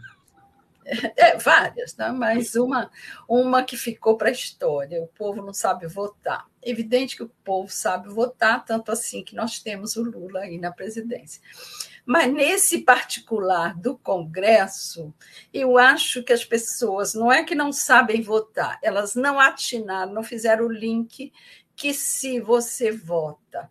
É, 1.15 1.37
várias, 1.37 1.95
né? 1.97 2.09
mas 2.11 2.55
uma, 2.55 2.89
uma 3.27 3.63
que 3.63 3.77
ficou 3.77 4.17
para 4.17 4.29
a 4.29 4.31
história: 4.31 5.01
o 5.01 5.07
povo 5.07 5.41
não 5.41 5.53
sabe 5.53 5.85
votar. 5.85 6.47
Evidente 6.63 7.15
que 7.15 7.21
o 7.21 7.31
povo 7.43 7.69
sabe 7.69 8.09
votar, 8.09 8.65
tanto 8.65 8.91
assim 8.91 9.23
que 9.23 9.35
nós 9.35 9.59
temos 9.59 9.95
o 9.95 10.03
Lula 10.03 10.41
aí 10.41 10.57
na 10.57 10.71
presidência. 10.71 11.41
Mas 12.09 12.33
nesse 12.33 12.79
particular 12.79 13.77
do 13.77 13.95
Congresso, 13.95 15.13
eu 15.53 15.77
acho 15.77 16.23
que 16.23 16.33
as 16.33 16.43
pessoas 16.43 17.13
não 17.13 17.31
é 17.31 17.43
que 17.43 17.53
não 17.53 17.71
sabem 17.71 18.19
votar, 18.19 18.79
elas 18.81 19.13
não 19.13 19.39
atinaram, 19.39 20.11
não 20.11 20.23
fizeram 20.23 20.65
o 20.65 20.71
link 20.71 21.31
que 21.75 21.93
se 21.93 22.39
você 22.39 22.91
vota 22.91 23.69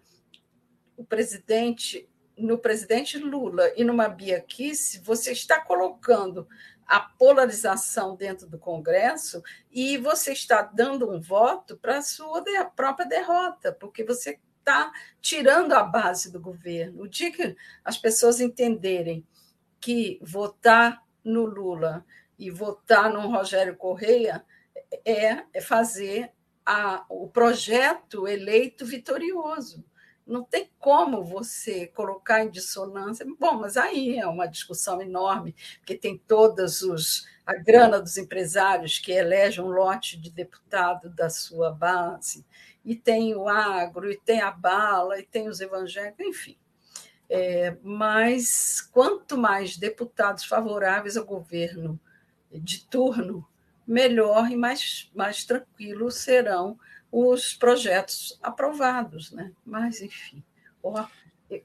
o 0.96 1.04
presidente 1.04 2.08
no 2.36 2.56
presidente 2.56 3.18
Lula 3.18 3.72
e 3.76 3.82
numa 3.82 4.08
Bia 4.08 4.40
Kiss, 4.40 5.00
você 5.00 5.32
está 5.32 5.60
colocando 5.60 6.46
a 6.86 7.00
polarização 7.00 8.14
dentro 8.14 8.46
do 8.46 8.56
Congresso 8.56 9.42
e 9.68 9.98
você 9.98 10.30
está 10.30 10.62
dando 10.62 11.10
um 11.10 11.20
voto 11.20 11.76
para 11.76 11.98
a 11.98 12.02
sua 12.02 12.40
própria 12.76 13.04
derrota, 13.04 13.72
porque 13.72 14.04
você 14.04 14.38
está 14.68 14.92
tirando 15.20 15.72
a 15.72 15.82
base 15.82 16.30
do 16.30 16.38
governo. 16.38 17.02
O 17.02 17.08
dia 17.08 17.32
que 17.32 17.56
as 17.82 17.96
pessoas 17.96 18.38
entenderem 18.38 19.26
que 19.80 20.18
votar 20.22 21.02
no 21.24 21.46
Lula 21.46 22.04
e 22.38 22.50
votar 22.50 23.10
no 23.10 23.26
Rogério 23.28 23.74
Correia 23.76 24.44
é, 25.04 25.44
é 25.52 25.60
fazer 25.60 26.30
a, 26.64 27.04
o 27.08 27.28
projeto 27.28 28.28
eleito 28.28 28.84
vitorioso. 28.84 29.82
Não 30.26 30.44
tem 30.44 30.70
como 30.78 31.24
você 31.24 31.86
colocar 31.86 32.44
em 32.44 32.50
dissonância. 32.50 33.26
Bom, 33.38 33.54
mas 33.54 33.78
aí 33.78 34.18
é 34.18 34.26
uma 34.26 34.46
discussão 34.46 35.00
enorme, 35.00 35.54
porque 35.78 35.96
tem 35.96 36.18
todas 36.18 36.82
os 36.82 37.26
a 37.46 37.54
grana 37.54 37.98
dos 37.98 38.18
empresários 38.18 38.98
que 38.98 39.10
elegem 39.10 39.64
um 39.64 39.68
lote 39.68 40.20
de 40.20 40.30
deputado 40.30 41.08
da 41.08 41.30
sua 41.30 41.70
base, 41.70 42.44
e 42.84 42.94
tem 42.94 43.34
o 43.34 43.48
agro, 43.48 44.10
e 44.10 44.16
tem 44.16 44.40
a 44.40 44.50
bala, 44.50 45.18
e 45.18 45.22
tem 45.22 45.48
os 45.48 45.60
evangélicos, 45.60 46.26
enfim. 46.26 46.56
É, 47.28 47.76
mas 47.82 48.80
quanto 48.80 49.36
mais 49.36 49.76
deputados 49.76 50.44
favoráveis 50.44 51.16
ao 51.16 51.26
governo 51.26 52.00
de 52.50 52.84
turno, 52.86 53.46
melhor 53.86 54.50
e 54.50 54.56
mais, 54.56 55.10
mais 55.14 55.44
tranquilos 55.44 56.16
serão 56.16 56.78
os 57.10 57.54
projetos 57.54 58.38
aprovados, 58.42 59.30
né? 59.32 59.52
Mas, 59.64 60.00
enfim, 60.00 60.42
oh, 60.82 61.04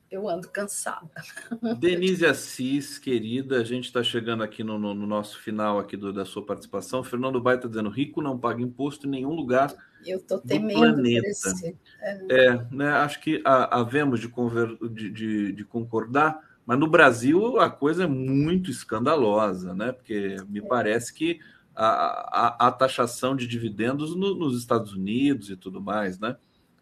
eu 0.10 0.30
ando 0.30 0.50
cansada. 0.50 1.10
Denise 1.78 2.26
Assis, 2.26 2.98
querida, 2.98 3.58
a 3.58 3.64
gente 3.64 3.86
está 3.86 4.02
chegando 4.02 4.44
aqui 4.44 4.64
no, 4.64 4.80
no, 4.80 4.94
no, 4.94 5.06
nosso 5.06 5.40
final 5.40 5.80
aqui 5.80 5.98
do, 5.98 6.14
da 6.14 6.24
sua 6.24 6.46
participação. 6.46 7.04
Fernando 7.04 7.42
Baia 7.42 7.58
está 7.58 7.68
dizendo: 7.68 7.90
rico 7.90 8.22
não 8.22 8.40
paga 8.40 8.62
imposto 8.62 9.08
em 9.08 9.12
nenhum 9.12 9.34
lugar. 9.34 9.74
Eu 10.06 10.18
estou 10.18 10.40
temendo. 10.40 11.06
Esse, 11.06 11.76
é. 12.02 12.18
é, 12.30 12.66
né? 12.72 12.90
Acho 12.90 13.20
que 13.20 13.42
havemos 13.46 14.20
de, 14.20 14.28
conver, 14.28 14.78
de, 14.90 15.10
de, 15.10 15.52
de 15.54 15.64
concordar, 15.66 16.40
mas 16.66 16.80
no 16.80 16.88
Brasil 16.88 17.60
a 17.60 17.70
coisa 17.70 18.04
é 18.04 18.08
muito 18.08 18.72
escandalosa, 18.72 19.74
né? 19.74 19.92
Porque 19.92 20.38
me 20.48 20.60
é. 20.60 20.64
parece 20.64 21.14
que 21.14 21.40
a, 21.76 21.88
a, 21.88 22.68
a 22.68 22.72
taxação 22.72 23.36
de 23.36 23.48
dividendos 23.48 24.16
no, 24.16 24.36
nos 24.36 24.58
Estados 24.58 24.94
Unidos 24.94 25.50
e 25.50 25.56
tudo 25.56 25.82
mais, 25.82 26.20
né? 26.20 26.36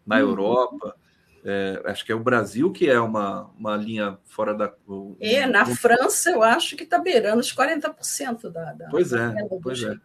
na 0.06 0.16
uhum. 0.16 0.22
Europa. 0.22 0.94
É, 1.44 1.82
acho 1.86 2.04
que 2.04 2.12
é 2.12 2.14
o 2.14 2.22
Brasil 2.22 2.70
que 2.70 2.88
é 2.88 3.00
uma, 3.00 3.50
uma 3.58 3.76
linha 3.76 4.16
fora 4.26 4.54
da. 4.54 4.72
É, 5.20 5.44
na 5.44 5.66
França 5.66 6.30
eu 6.30 6.42
acho 6.42 6.76
que 6.76 6.84
está 6.84 6.98
beirando 6.98 7.40
os 7.40 7.52
40% 7.52 8.48
da, 8.50 8.72
da. 8.72 8.88
Pois 8.88 9.12
é, 9.12 9.34
pois 9.60 9.82
é. 9.82 9.88
né? 9.88 10.00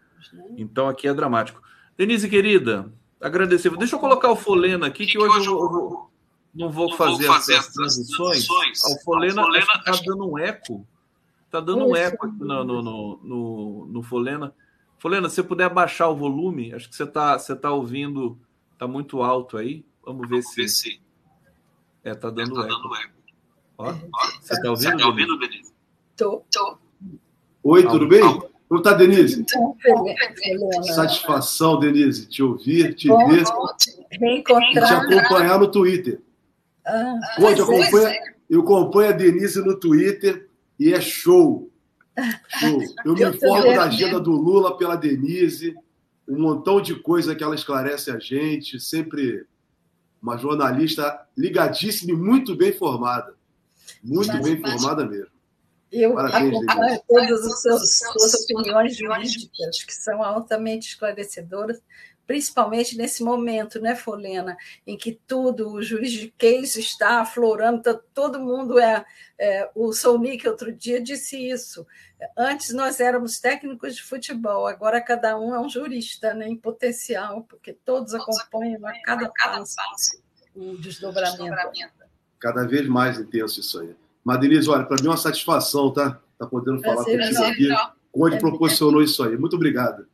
Então 0.57 0.89
aqui 0.89 1.07
é 1.07 1.13
dramático. 1.13 1.61
Denise, 1.95 2.27
querida, 2.27 2.91
agradecer. 3.21 3.75
Deixa 3.77 3.95
eu 3.95 3.99
colocar 3.99 4.31
o 4.31 4.35
Folena 4.35 4.87
aqui, 4.87 5.05
que, 5.05 5.13
que 5.13 5.17
hoje 5.17 5.47
eu, 5.47 5.57
eu, 5.57 6.09
não 6.53 6.71
vou 6.71 6.93
fazer, 6.95 7.27
fazer 7.27 7.55
as, 7.55 7.67
as 7.67 7.73
transições. 7.73 8.47
O 8.49 9.03
Folena 9.03 9.43
está 9.57 9.91
dando 10.05 10.31
um 10.31 10.37
eco. 10.37 10.85
Está 11.45 11.59
dando 11.59 11.85
um 11.85 11.95
eco 11.95 12.25
aqui 12.25 12.39
no, 12.39 12.63
no, 12.63 12.81
no, 13.23 13.85
no, 13.87 14.03
Folena. 14.03 14.53
Folena, 14.97 15.29
se 15.29 15.35
você 15.35 15.43
puder 15.43 15.69
baixar 15.69 16.09
o 16.09 16.15
volume, 16.15 16.73
acho 16.73 16.89
que 16.89 16.95
você 16.95 17.03
está 17.03 17.37
você 17.37 17.55
tá 17.55 17.71
ouvindo, 17.71 18.37
está 18.73 18.87
muito 18.87 19.21
alto 19.21 19.57
aí. 19.57 19.85
Vamos 20.03 20.27
ver, 20.27 20.41
Vamos 20.41 20.49
se... 20.49 20.61
ver 20.61 20.67
se. 20.67 21.01
É, 22.03 22.15
tá 22.15 22.29
dando, 22.29 22.59
é, 22.59 22.67
tá 22.67 22.73
eco. 22.73 22.81
dando 22.81 22.95
eco. 22.95 23.13
Ó, 23.77 23.93
você 24.41 24.53
está 24.53 24.69
ouvindo, 24.71 24.91
você 24.91 24.97
tá 24.97 25.07
ouvindo? 25.07 25.39
Tô. 26.15 26.43
Tô. 26.51 26.77
Oi, 27.63 27.83
tudo 27.87 28.07
bem? 28.07 28.56
Como 28.67 28.81
tá, 28.81 28.93
Denise? 28.93 29.45
Satisfação, 30.93 31.79
Denise, 31.79 32.27
te 32.27 32.43
ouvir, 32.43 32.93
te 32.95 33.07
Bom, 33.07 33.27
ver. 33.29 33.43
Reencontrar. 34.11 35.07
Te 35.07 35.15
acompanhar 35.15 35.59
no 35.59 35.71
Twitter. 35.71 36.21
Ah, 36.85 37.19
Onde 37.39 37.61
acompanha, 37.61 38.19
eu 38.49 38.61
acompanho 38.61 39.09
a 39.09 39.13
Denise 39.13 39.59
no 39.61 39.79
Twitter 39.79 40.49
e 40.79 40.93
é 40.93 40.99
show. 40.99 41.69
show. 42.59 42.81
Eu 43.05 43.13
me 43.13 43.23
informo 43.23 43.73
da 43.73 43.83
agenda 43.83 44.19
do 44.19 44.31
Lula 44.31 44.77
pela 44.77 44.95
Denise, 44.95 45.75
um 46.27 46.39
montão 46.39 46.81
de 46.81 46.95
coisa 46.95 47.35
que 47.35 47.43
ela 47.43 47.55
esclarece 47.55 48.11
a 48.11 48.19
gente, 48.19 48.79
sempre 48.79 49.45
uma 50.21 50.37
jornalista 50.37 51.25
ligadíssima 51.37 52.11
e 52.11 52.15
muito 52.15 52.55
bem 52.55 52.73
formada. 52.73 53.33
Muito 54.03 54.41
bem 54.41 54.59
formada 54.59 55.05
mesmo. 55.05 55.36
Eu 55.91 56.17
acompanho 56.17 57.01
todas 57.07 57.65
as 57.65 57.97
suas 57.99 58.33
opiniões 58.43 58.95
jurídicas, 58.95 59.83
que 59.83 59.93
são 59.93 60.21
altamente 60.21 60.89
esclarecedoras, 60.89 61.81
principalmente 62.25 62.97
nesse 62.97 63.23
momento, 63.23 63.79
né, 63.79 63.95
Folena, 63.95 64.57
em 64.85 64.97
que 64.97 65.17
tudo, 65.25 65.71
o 65.71 65.81
juridiquês 65.81 66.75
está 66.75 67.21
aflorando, 67.21 67.81
tá, 67.81 67.97
todo 68.13 68.39
mundo 68.39 68.77
é, 68.77 69.05
é 69.39 69.69
o 69.73 69.93
Solnick 69.93 70.45
outro 70.45 70.73
dia 70.73 71.01
disse 71.01 71.37
isso. 71.37 71.87
Antes 72.37 72.73
nós 72.73 72.99
éramos 72.99 73.39
técnicos 73.39 73.95
de 73.95 74.03
futebol, 74.03 74.67
agora 74.67 74.99
cada 74.99 75.39
um 75.39 75.55
é 75.55 75.59
um 75.59 75.69
jurista, 75.69 76.33
né, 76.33 76.49
em 76.49 76.57
potencial, 76.57 77.43
porque 77.43 77.71
todos 77.71 78.13
acompanham 78.13 78.85
a 78.85 78.93
cada 79.03 79.31
passo 79.31 80.21
o 80.57 80.77
desdobramento. 80.77 81.55
Cada 82.39 82.67
vez 82.67 82.87
mais 82.87 83.19
intenso 83.19 83.59
isso 83.59 83.79
aí. 83.79 83.95
Madeliz, 84.27 84.67
olha, 84.67 84.83
para 84.83 84.97
mim 85.01 85.07
é 85.07 85.11
uma 85.11 85.15
satisfação, 85.15 85.89
tá? 85.89 86.19
Tá 86.37 86.45
podendo 86.45 86.81
falar 86.81 86.97
com 86.97 87.11
você 87.11 87.43
aqui. 87.45 87.69
Onde 88.13 88.35
é 88.35 88.39
proporcionou 88.39 89.01
isso 89.01 89.23
aí. 89.23 89.37
Muito 89.37 89.55
obrigado. 89.55 90.05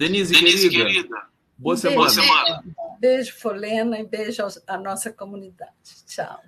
Denise, 0.00 0.32
Denise 0.34 0.68
querida. 0.68 0.90
querida 0.90 1.26
Boa 1.56 1.76
semana. 1.76 2.10
semana. 2.10 2.64
Beijo, 2.98 3.38
Folena, 3.38 4.00
e 4.00 4.04
beijo 4.04 4.42
à 4.66 4.76
nossa 4.76 5.12
comunidade. 5.12 5.70
Tchau. 6.08 6.40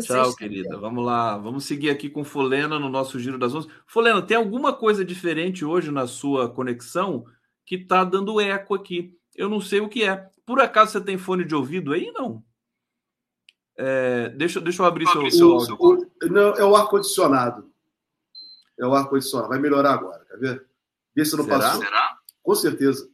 Tchau, 0.00 0.34
querida. 0.34 0.78
Vamos 0.78 1.04
lá. 1.04 1.36
Vamos 1.36 1.66
seguir 1.66 1.90
aqui 1.90 2.08
com 2.08 2.24
Folena 2.24 2.78
no 2.78 2.88
nosso 2.88 3.20
Giro 3.20 3.38
das 3.38 3.54
Onze. 3.54 3.68
Folena, 3.86 4.22
tem 4.22 4.38
alguma 4.38 4.72
coisa 4.72 5.04
diferente 5.04 5.62
hoje 5.62 5.90
na 5.90 6.06
sua 6.06 6.48
conexão 6.48 7.26
que 7.66 7.74
está 7.74 8.02
dando 8.02 8.40
eco 8.40 8.74
aqui? 8.74 9.14
Eu 9.34 9.50
não 9.50 9.60
sei 9.60 9.80
o 9.80 9.90
que 9.90 10.04
é. 10.04 10.26
Por 10.46 10.58
acaso 10.58 10.92
você 10.92 11.02
tem 11.02 11.18
fone 11.18 11.44
de 11.44 11.54
ouvido 11.54 11.92
aí? 11.92 12.10
Não. 12.12 12.42
É, 13.76 14.30
deixa, 14.30 14.58
deixa 14.58 14.80
eu 14.80 14.86
abrir 14.86 15.06
seu, 15.06 15.30
seu 15.30 15.52
áudio. 15.52 15.76
O, 15.78 16.05
não, 16.28 16.54
é 16.54 16.64
o 16.64 16.76
ar-condicionado. 16.76 17.70
É 18.78 18.86
o 18.86 18.94
ar-condicionado. 18.94 19.48
Vai 19.48 19.58
melhorar 19.58 19.94
agora, 19.94 20.24
quer 20.24 20.38
ver? 20.38 20.66
Vê 21.14 21.24
se 21.24 21.36
não 21.36 21.44
Será? 21.44 21.58
passou. 21.58 21.82
Será? 21.82 22.18
Com 22.42 22.54
certeza. 22.54 23.08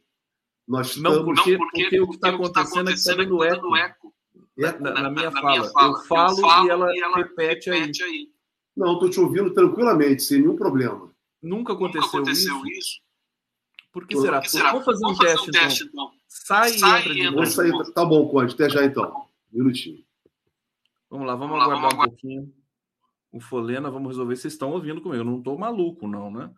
Nós 0.67 0.97
não, 0.97 1.11
estamos... 1.11 1.35
porque, 1.35 1.51
não 1.51 1.57
porque, 1.59 1.83
porque, 1.83 2.01
o 2.01 2.07
que 2.09 2.15
está 2.15 2.29
acontecendo, 2.29 2.89
é 2.89 2.93
que 2.93 2.99
está 2.99 3.15
dando 3.15 3.43
eco. 3.43 3.75
eco. 3.75 4.13
Na, 4.57 4.79
na, 4.79 5.01
na, 5.01 5.09
minha, 5.09 5.31
fala. 5.31 5.49
minha, 5.49 5.63
fala. 5.71 5.87
Eu 5.87 6.03
falo, 6.03 6.31
eu 6.31 6.41
falo 6.41 6.67
e, 6.67 6.69
ela 6.69 6.95
e 6.95 6.99
ela, 6.99 7.17
repete, 7.17 7.69
repete 7.69 8.03
aí. 8.03 8.09
aí. 8.09 8.29
Não, 8.75 8.93
estou 8.93 9.09
te 9.09 9.19
ouvindo 9.19 9.53
tranquilamente, 9.53 10.23
sem 10.23 10.39
nenhum 10.39 10.55
problema. 10.55 11.11
Nunca 11.41 11.73
aconteceu, 11.73 12.01
Nunca 12.01 12.17
aconteceu 12.17 12.55
isso? 12.65 12.67
isso? 12.67 13.01
Por 13.91 14.07
que 14.07 14.17
será? 14.17 14.43
será? 14.43 14.71
Vamos 14.71 14.85
fazer 14.85 15.01
Vamos 15.01 15.19
um, 15.19 15.21
fazer 15.21 15.33
teste, 15.33 15.49
um 15.49 15.51
teste, 15.51 15.83
então. 15.83 16.03
então. 16.05 16.19
Sai, 16.27 16.69
Sai 16.69 16.99
e 16.99 17.01
entra 17.01 17.13
de 17.13 17.29
novo. 17.29 17.45
Sair, 17.45 17.93
tá 17.93 18.05
bom, 18.05 18.27
Conde. 18.27 18.53
Até 18.53 18.69
já, 18.69 18.83
então. 18.85 19.27
Um 19.53 19.59
minutinho. 19.59 20.03
Vamos 21.09 21.27
lá, 21.27 21.35
vamos, 21.35 21.57
vamos 21.57 21.63
aguardar 21.63 21.83
lá, 21.83 21.89
vamos 21.89 22.05
um 22.05 22.09
pouquinho. 22.09 22.53
O 23.33 23.39
Folena, 23.39 23.89
vamos 23.89 24.09
resolver. 24.09 24.35
Vocês 24.35 24.53
estão 24.53 24.71
ouvindo 24.71 25.01
comigo. 25.01 25.21
Eu 25.21 25.25
não 25.25 25.39
estou 25.39 25.57
maluco, 25.57 26.07
não, 26.07 26.29
né? 26.31 26.53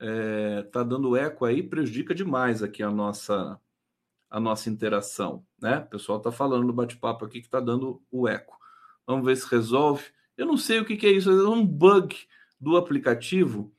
É, 0.00 0.62
tá 0.62 0.82
dando 0.82 1.14
eco 1.14 1.44
aí, 1.44 1.62
prejudica 1.62 2.14
demais 2.14 2.62
aqui 2.62 2.82
a 2.82 2.90
nossa 2.90 3.60
a 4.30 4.40
nossa 4.40 4.68
interação, 4.68 5.46
né? 5.60 5.78
O 5.78 5.86
pessoal 5.86 6.18
está 6.18 6.32
falando 6.32 6.66
no 6.66 6.72
bate-papo 6.72 7.24
aqui 7.24 7.40
que 7.40 7.46
está 7.46 7.60
dando 7.60 8.02
o 8.10 8.26
eco. 8.26 8.58
Vamos 9.06 9.24
ver 9.24 9.36
se 9.36 9.46
resolve. 9.48 10.02
Eu 10.36 10.44
não 10.44 10.56
sei 10.56 10.80
o 10.80 10.84
que, 10.84 10.96
que 10.96 11.06
é 11.06 11.12
isso, 11.12 11.30
é 11.30 11.48
um 11.48 11.64
bug 11.64 12.16
do 12.58 12.76
aplicativo, 12.76 13.72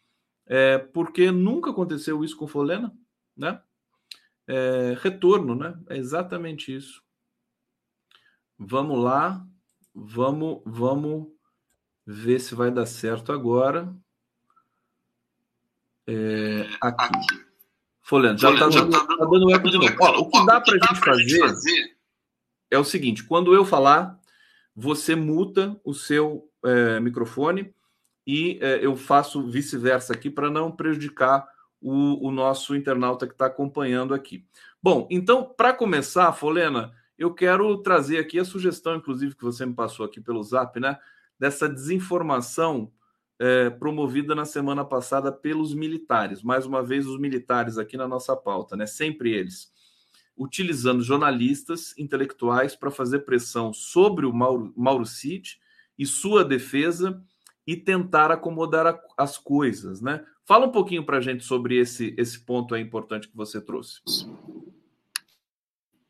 é, 0.46 0.78
porque 0.78 1.30
nunca 1.30 1.72
aconteceu 1.72 2.24
isso 2.24 2.38
com 2.38 2.48
Folena, 2.48 2.96
né? 3.36 3.62
É, 4.48 4.96
retorno, 5.02 5.56
né? 5.56 5.78
É 5.90 5.98
exatamente 5.98 6.74
isso. 6.74 7.04
Vamos 8.58 9.04
lá, 9.04 9.46
vamos, 9.94 10.62
vamos 10.66 11.35
ver 12.06 12.40
se 12.40 12.54
vai 12.54 12.70
dar 12.70 12.86
certo 12.86 13.32
agora. 13.32 13.94
É, 16.08 16.68
aqui. 16.80 17.10
Folhando, 18.02 18.40
já 18.40 18.54
está 18.54 18.70
dando, 18.70 18.92
tá 18.92 19.26
dando 19.26 19.52
eco 19.52 19.70
de 19.70 19.80
novo. 19.80 19.96
Ó, 20.00 20.20
o 20.20 20.30
que 20.30 20.46
dá 20.46 20.62
para 20.62 20.76
a 20.76 20.88
gente 20.88 21.00
fazer, 21.00 21.40
fazer 21.40 21.98
é 22.70 22.78
o 22.78 22.84
seguinte: 22.84 23.24
quando 23.24 23.56
eu 23.56 23.66
falar, 23.66 24.20
você 24.76 25.16
muta 25.16 25.80
o 25.84 25.94
seu 25.94 26.48
é, 26.64 27.00
microfone 27.00 27.74
e 28.28 28.60
é, 28.62 28.86
eu 28.86 28.96
faço 28.96 29.48
vice-versa 29.48 30.14
aqui 30.14 30.30
para 30.30 30.52
não 30.52 30.72
prejudicar 30.72 31.48
o, 31.82 32.28
o, 32.28 32.32
nosso 32.32 32.76
internauta 32.76 33.26
que 33.26 33.34
está 33.34 33.46
acompanhando 33.46 34.14
aqui. 34.14 34.46
Bom, 34.82 35.08
então, 35.10 35.44
para 35.44 35.74
começar, 35.74 36.32
Folena, 36.34 36.94
eu 37.18 37.34
quero 37.34 37.78
trazer 37.78 38.18
aqui 38.18 38.40
a 38.40 38.46
sugestão, 38.46 38.96
inclusive, 38.96 39.36
que 39.36 39.44
você 39.44 39.66
me 39.66 39.74
passou 39.74 40.06
aqui 40.06 40.20
pelo 40.20 40.44
zap, 40.44 40.80
né? 40.80 40.98
Dessa 41.40 41.68
desinformação 41.68 42.92
é, 43.40 43.70
promovida 43.70 44.34
na 44.34 44.46
semana 44.46 44.86
passada 44.86 45.32
pelos 45.32 45.74
militares. 45.74 46.42
Mais 46.42 46.66
uma 46.66 46.84
vez, 46.84 47.06
os 47.06 47.20
militares 47.20 47.78
aqui 47.78 47.98
na 47.98 48.08
nossa 48.08 48.36
pauta, 48.36 48.76
né? 48.76 48.86
Sempre 48.86 49.34
eles. 49.34 49.72
Utilizando 50.38 51.02
jornalistas 51.02 51.98
intelectuais 51.98 52.76
para 52.76 52.92
fazer 52.92 53.20
pressão 53.20 53.74
sobre 53.74 54.26
o 54.26 54.34
Mauro, 54.34 54.74
Mauro 54.76 55.06
Cid 55.06 55.60
e 55.98 56.06
sua 56.06 56.44
defesa 56.44 57.22
e 57.68 57.76
tentar 57.76 58.32
acomodar 58.32 58.88
a, 58.88 59.00
as 59.18 59.38
coisas, 59.38 60.02
né? 60.02 60.24
Fala 60.46 60.68
um 60.68 60.72
pouquinho 60.72 61.04
para 61.04 61.18
a 61.18 61.22
gente 61.22 61.44
sobre 61.44 61.78
esse, 61.78 62.14
esse 62.18 62.40
ponto 62.40 62.76
aí 62.76 62.82
importante 62.82 63.28
que 63.28 63.36
você 63.36 63.60
trouxe. 63.60 64.02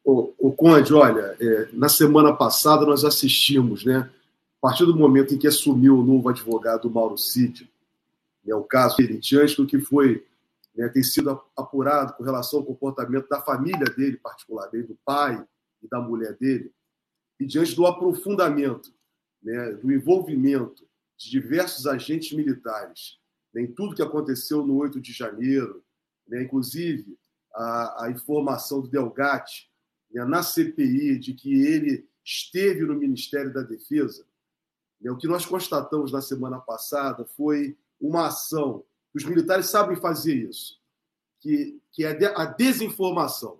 O, 0.04 0.52
Conde, 0.52 0.94
olha, 0.94 1.36
é, 1.40 1.70
na 1.74 1.90
semana 1.90 2.34
passada 2.34 2.86
nós 2.86 3.04
assistimos, 3.04 3.84
né? 3.84 4.10
A 4.66 4.70
partir 4.70 4.88
do 4.88 4.96
momento 4.96 5.32
em 5.32 5.38
que 5.38 5.46
assumiu 5.46 6.00
o 6.00 6.04
novo 6.04 6.28
advogado 6.28 6.90
Mauro 6.90 7.20
Cid, 7.20 7.72
né, 8.44 8.56
o 8.56 8.64
caso 8.64 8.96
diante 9.20 9.58
do 9.58 9.68
que 9.68 9.78
foi, 9.78 10.26
né, 10.76 10.90
tem 10.90 11.04
sido 11.04 11.40
apurado 11.56 12.14
com 12.14 12.24
relação 12.24 12.62
ao 12.62 12.66
comportamento 12.66 13.30
da 13.30 13.40
família 13.40 13.86
dele, 13.86 14.18
particularmente, 14.18 14.88
do 14.88 14.98
pai 15.06 15.46
e 15.84 15.88
da 15.88 16.02
mulher 16.02 16.36
dele, 16.40 16.74
e 17.40 17.46
diante 17.46 17.76
do 17.76 17.86
aprofundamento, 17.86 18.92
né, 19.44 19.74
do 19.74 19.94
envolvimento 19.94 20.84
de 21.16 21.30
diversos 21.30 21.86
agentes 21.86 22.36
militares 22.36 23.20
né, 23.54 23.62
em 23.62 23.72
tudo 23.72 23.96
que 23.96 24.02
aconteceu 24.02 24.66
no 24.66 24.78
8 24.78 25.00
de 25.00 25.14
janeiro, 25.14 25.84
né, 26.28 26.42
inclusive 26.42 27.16
a, 27.54 28.06
a 28.06 28.10
informação 28.10 28.82
do 28.82 28.88
Delgatti 28.88 29.70
né, 30.12 30.26
na 30.26 30.42
CPI 30.42 31.20
de 31.20 31.36
que 31.36 31.54
ele 31.54 32.10
esteve 32.24 32.82
no 32.82 32.96
Ministério 32.96 33.54
da 33.54 33.62
Defesa? 33.62 34.26
O 35.02 35.18
que 35.18 35.28
nós 35.28 35.46
constatamos 35.46 36.12
na 36.12 36.22
semana 36.22 36.60
passada 36.60 37.26
foi 37.26 37.78
uma 38.00 38.28
ação. 38.28 38.84
Os 39.14 39.24
militares 39.24 39.68
sabem 39.68 39.96
fazer 39.96 40.36
isso, 40.36 40.80
que, 41.40 41.80
que 41.92 42.04
é 42.04 42.34
a 42.36 42.46
desinformação. 42.46 43.60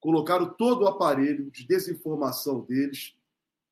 Colocaram 0.00 0.48
todo 0.48 0.82
o 0.82 0.88
aparelho 0.88 1.50
de 1.50 1.66
desinformação 1.66 2.60
deles 2.62 3.14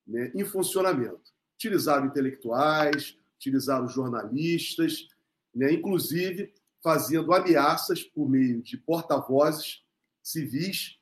né, 0.06 0.30
em 0.34 0.44
funcionamento. 0.44 1.32
Utilizaram 1.56 2.06
intelectuais, 2.06 3.18
utilizaram 3.36 3.88
jornalistas, 3.88 5.08
né, 5.54 5.72
inclusive 5.72 6.54
fazendo 6.82 7.32
ameaças 7.34 8.02
por 8.04 8.28
meio 8.28 8.62
de 8.62 8.76
porta-vozes 8.76 9.82
civis 10.22 10.98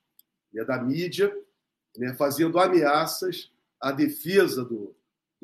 né, 0.52 0.64
da 0.64 0.82
mídia, 0.82 1.32
né, 1.96 2.14
fazendo 2.14 2.58
ameaças 2.58 3.52
à 3.80 3.92
defesa 3.92 4.64
do, 4.64 4.95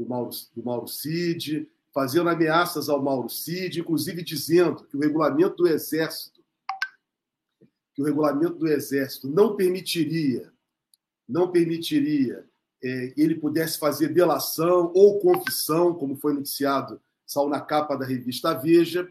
do, 0.02 0.08
Mauro, 0.08 0.30
do 0.54 0.62
Mauro 0.62 0.88
Cid, 0.88 1.68
fazendo 1.92 2.28
ameaças 2.28 2.88
ao 2.88 3.02
Mauro 3.02 3.28
Cid, 3.28 3.80
inclusive 3.80 4.22
dizendo 4.22 4.84
que 4.84 4.96
o 4.96 5.00
regulamento 5.00 5.56
do 5.56 5.68
Exército, 5.68 6.42
que 7.94 8.02
o 8.02 8.04
regulamento 8.04 8.54
do 8.54 8.68
Exército 8.68 9.28
não 9.28 9.54
permitiria, 9.54 10.52
não 11.28 11.50
permitiria 11.50 12.48
é, 12.82 13.14
ele 13.16 13.36
pudesse 13.36 13.78
fazer 13.78 14.08
delação 14.08 14.90
ou 14.94 15.20
confissão, 15.20 15.94
como 15.94 16.16
foi 16.16 16.32
noticiado, 16.32 17.00
saiu 17.24 17.48
na 17.48 17.60
capa 17.60 17.96
da 17.96 18.04
revista 18.04 18.54
Veja, 18.54 19.10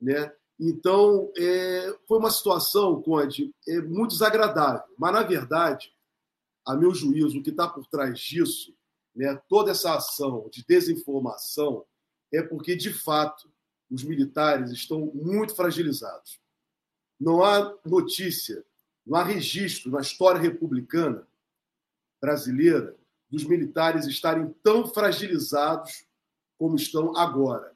né? 0.00 0.32
Então, 0.58 1.30
é, 1.36 1.98
foi 2.06 2.18
uma 2.18 2.30
situação, 2.30 3.02
Conde, 3.02 3.52
é, 3.68 3.80
muito 3.80 4.12
desagradável. 4.12 4.84
Mas, 4.96 5.12
na 5.12 5.22
verdade, 5.22 5.92
a 6.64 6.74
meu 6.76 6.94
juízo, 6.94 7.38
o 7.38 7.42
que 7.42 7.50
está 7.50 7.68
por 7.68 7.86
trás 7.86 8.18
disso, 8.18 8.74
né, 9.14 9.34
toda 9.48 9.70
essa 9.70 9.94
ação 9.94 10.48
de 10.50 10.64
desinformação, 10.66 11.84
é 12.32 12.42
porque, 12.42 12.74
de 12.74 12.92
fato, 12.92 13.50
os 13.90 14.02
militares 14.02 14.70
estão 14.70 15.12
muito 15.14 15.54
fragilizados. 15.54 16.40
Não 17.20 17.44
há 17.44 17.76
notícia, 17.84 18.64
não 19.06 19.16
há 19.16 19.22
registro 19.22 19.90
na 19.90 20.00
história 20.00 20.40
republicana 20.40 21.26
brasileira 22.20 22.96
dos 23.30 23.44
militares 23.44 24.06
estarem 24.06 24.52
tão 24.62 24.86
fragilizados 24.86 26.06
como 26.58 26.76
estão 26.76 27.16
agora 27.16 27.74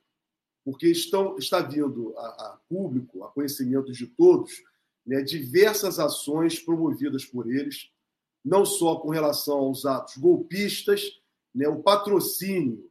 porque 0.70 0.86
estão, 0.86 1.38
está 1.38 1.60
vindo 1.60 2.12
a, 2.18 2.26
a 2.26 2.58
público, 2.68 3.24
a 3.24 3.30
conhecimento 3.30 3.90
de 3.90 4.06
todos, 4.06 4.62
né, 5.06 5.22
diversas 5.22 5.98
ações 5.98 6.60
promovidas 6.60 7.24
por 7.24 7.50
eles, 7.50 7.90
não 8.44 8.66
só 8.66 8.96
com 8.96 9.08
relação 9.08 9.60
aos 9.60 9.86
atos 9.86 10.18
golpistas, 10.18 11.17
né, 11.58 11.66
o 11.66 11.82
patrocínio 11.82 12.88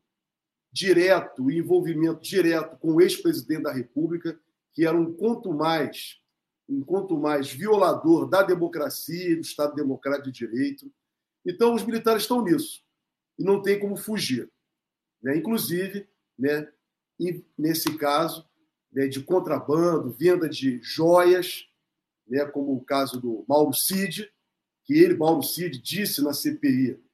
direto, 0.73 1.45
o 1.45 1.51
envolvimento 1.51 2.21
direto 2.21 2.77
com 2.77 2.95
o 2.95 3.01
ex-presidente 3.01 3.63
da 3.63 3.71
República, 3.71 4.37
que 4.73 4.85
era 4.85 4.95
um 4.95 5.13
quanto 5.13 5.53
mais, 5.53 6.21
um 6.67 6.83
quanto 6.83 7.17
mais 7.17 7.49
violador 7.49 8.29
da 8.29 8.43
democracia 8.43 9.31
e 9.31 9.35
do 9.35 9.41
Estado 9.41 9.73
Democrático 9.73 10.29
de 10.29 10.45
Direito. 10.45 10.91
Então, 11.45 11.73
os 11.73 11.85
militares 11.85 12.23
estão 12.23 12.43
nisso 12.43 12.83
e 13.39 13.43
não 13.43 13.61
tem 13.61 13.79
como 13.79 13.95
fugir. 13.95 14.51
Né? 15.23 15.37
Inclusive, 15.37 16.05
né, 16.37 16.69
nesse 17.57 17.97
caso, 17.97 18.45
né, 18.91 19.07
de 19.07 19.23
contrabando, 19.23 20.11
venda 20.11 20.49
de 20.49 20.81
joias, 20.83 21.69
né, 22.27 22.45
como 22.45 22.73
o 22.73 22.83
caso 22.83 23.21
do 23.21 23.45
Mauro 23.47 23.73
Cid, 23.73 24.29
que 24.83 24.93
ele, 24.93 25.15
Mauro 25.15 25.41
Cid, 25.41 25.81
disse 25.81 26.21
na 26.21 26.33
CPI 26.33 27.06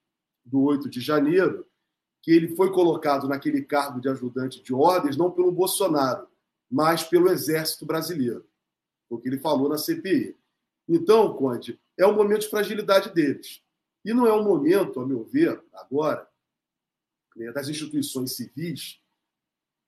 do 0.45 0.61
8 0.61 0.89
de 0.89 0.99
janeiro 0.99 1.65
que 2.21 2.31
ele 2.31 2.55
foi 2.55 2.71
colocado 2.71 3.27
naquele 3.27 3.61
cargo 3.61 3.99
de 3.99 4.07
ajudante 4.07 4.63
de 4.63 4.73
ordens 4.73 5.17
não 5.17 5.29
pelo 5.29 5.51
Bolsonaro, 5.51 6.27
mas 6.71 7.03
pelo 7.03 7.29
Exército 7.29 7.85
Brasileiro. 7.85 8.45
O 9.09 9.17
que 9.19 9.27
ele 9.27 9.39
falou 9.39 9.67
na 9.67 9.77
CPI. 9.77 10.35
Então, 10.87 11.33
Conde, 11.35 11.79
é 11.97 12.07
um 12.07 12.15
momento 12.15 12.41
de 12.41 12.49
fragilidade 12.49 13.13
deles. 13.13 13.61
E 14.05 14.13
não 14.13 14.25
é 14.25 14.33
um 14.33 14.43
momento, 14.43 14.99
a 14.99 15.05
meu 15.05 15.23
ver, 15.23 15.61
agora, 15.73 16.27
né, 17.35 17.51
das 17.51 17.67
instituições 17.67 18.35
civis 18.35 18.99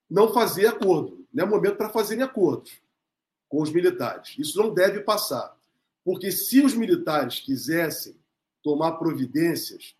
não 0.08 0.32
fazer 0.32 0.66
acordo. 0.66 1.26
Não 1.32 1.44
é 1.44 1.46
momento 1.46 1.76
para 1.76 1.88
fazerem 1.88 2.22
acordos 2.22 2.80
com 3.48 3.62
os 3.62 3.72
militares. 3.72 4.34
Isso 4.38 4.58
não 4.58 4.72
deve 4.72 5.00
passar. 5.00 5.56
Porque 6.04 6.30
se 6.30 6.60
os 6.60 6.74
militares 6.74 7.40
quisessem 7.40 8.16
tomar 8.62 8.92
providências, 8.92 9.96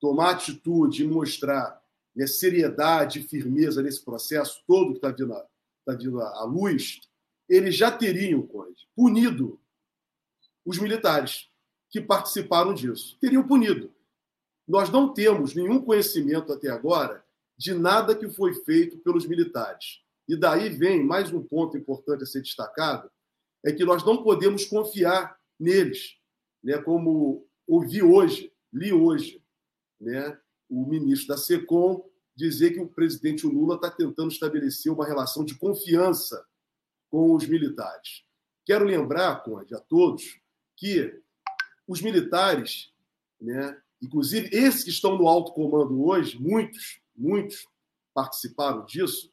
tomar 0.00 0.30
atitude 0.30 1.04
e 1.04 1.06
mostrar 1.06 1.80
né, 2.14 2.26
seriedade 2.26 3.20
e 3.20 3.22
firmeza 3.22 3.82
nesse 3.82 4.04
processo 4.04 4.62
todo 4.66 4.92
que 4.92 4.98
está 4.98 5.10
vindo, 5.10 5.32
a, 5.34 5.46
tá 5.84 5.94
vindo 5.94 6.20
à 6.20 6.44
luz, 6.44 7.00
eles 7.48 7.76
já 7.76 7.90
teriam, 7.90 8.42
Conde, 8.46 8.88
punido 8.94 9.60
os 10.64 10.78
militares 10.78 11.48
que 11.90 12.00
participaram 12.00 12.72
disso. 12.72 13.18
Teriam 13.20 13.46
punido. 13.46 13.92
Nós 14.66 14.88
não 14.90 15.12
temos 15.12 15.54
nenhum 15.54 15.80
conhecimento 15.80 16.52
até 16.52 16.68
agora 16.68 17.24
de 17.58 17.74
nada 17.74 18.14
que 18.14 18.28
foi 18.28 18.54
feito 18.54 18.98
pelos 18.98 19.26
militares. 19.26 20.00
E 20.28 20.36
daí 20.36 20.68
vem 20.68 21.04
mais 21.04 21.32
um 21.32 21.42
ponto 21.42 21.76
importante 21.76 22.22
a 22.22 22.26
ser 22.26 22.40
destacado, 22.40 23.10
é 23.64 23.72
que 23.72 23.84
nós 23.84 24.04
não 24.04 24.22
podemos 24.22 24.64
confiar 24.64 25.36
neles, 25.58 26.16
né? 26.62 26.78
Como 26.78 27.46
ouvi 27.66 28.02
hoje, 28.02 28.52
li 28.72 28.92
hoje, 28.92 29.39
né? 30.00 30.38
O 30.68 30.86
ministro 30.86 31.28
da 31.28 31.36
Secom 31.36 32.08
dizer 32.34 32.72
que 32.72 32.80
o 32.80 32.88
presidente 32.88 33.46
Lula 33.46 33.74
está 33.74 33.90
tentando 33.90 34.32
estabelecer 34.32 34.90
uma 34.90 35.06
relação 35.06 35.44
de 35.44 35.56
confiança 35.56 36.46
com 37.10 37.34
os 37.34 37.46
militares. 37.46 38.24
Quero 38.64 38.84
lembrar, 38.84 39.42
Conde, 39.42 39.74
a 39.74 39.80
todos, 39.80 40.40
que 40.76 41.20
os 41.86 42.00
militares, 42.00 42.92
né, 43.40 43.78
inclusive 44.00 44.48
esses 44.56 44.84
que 44.84 44.90
estão 44.90 45.18
no 45.18 45.28
alto 45.28 45.52
comando 45.52 46.02
hoje, 46.02 46.38
muitos, 46.38 47.00
muitos 47.14 47.66
participaram 48.14 48.86
disso, 48.86 49.32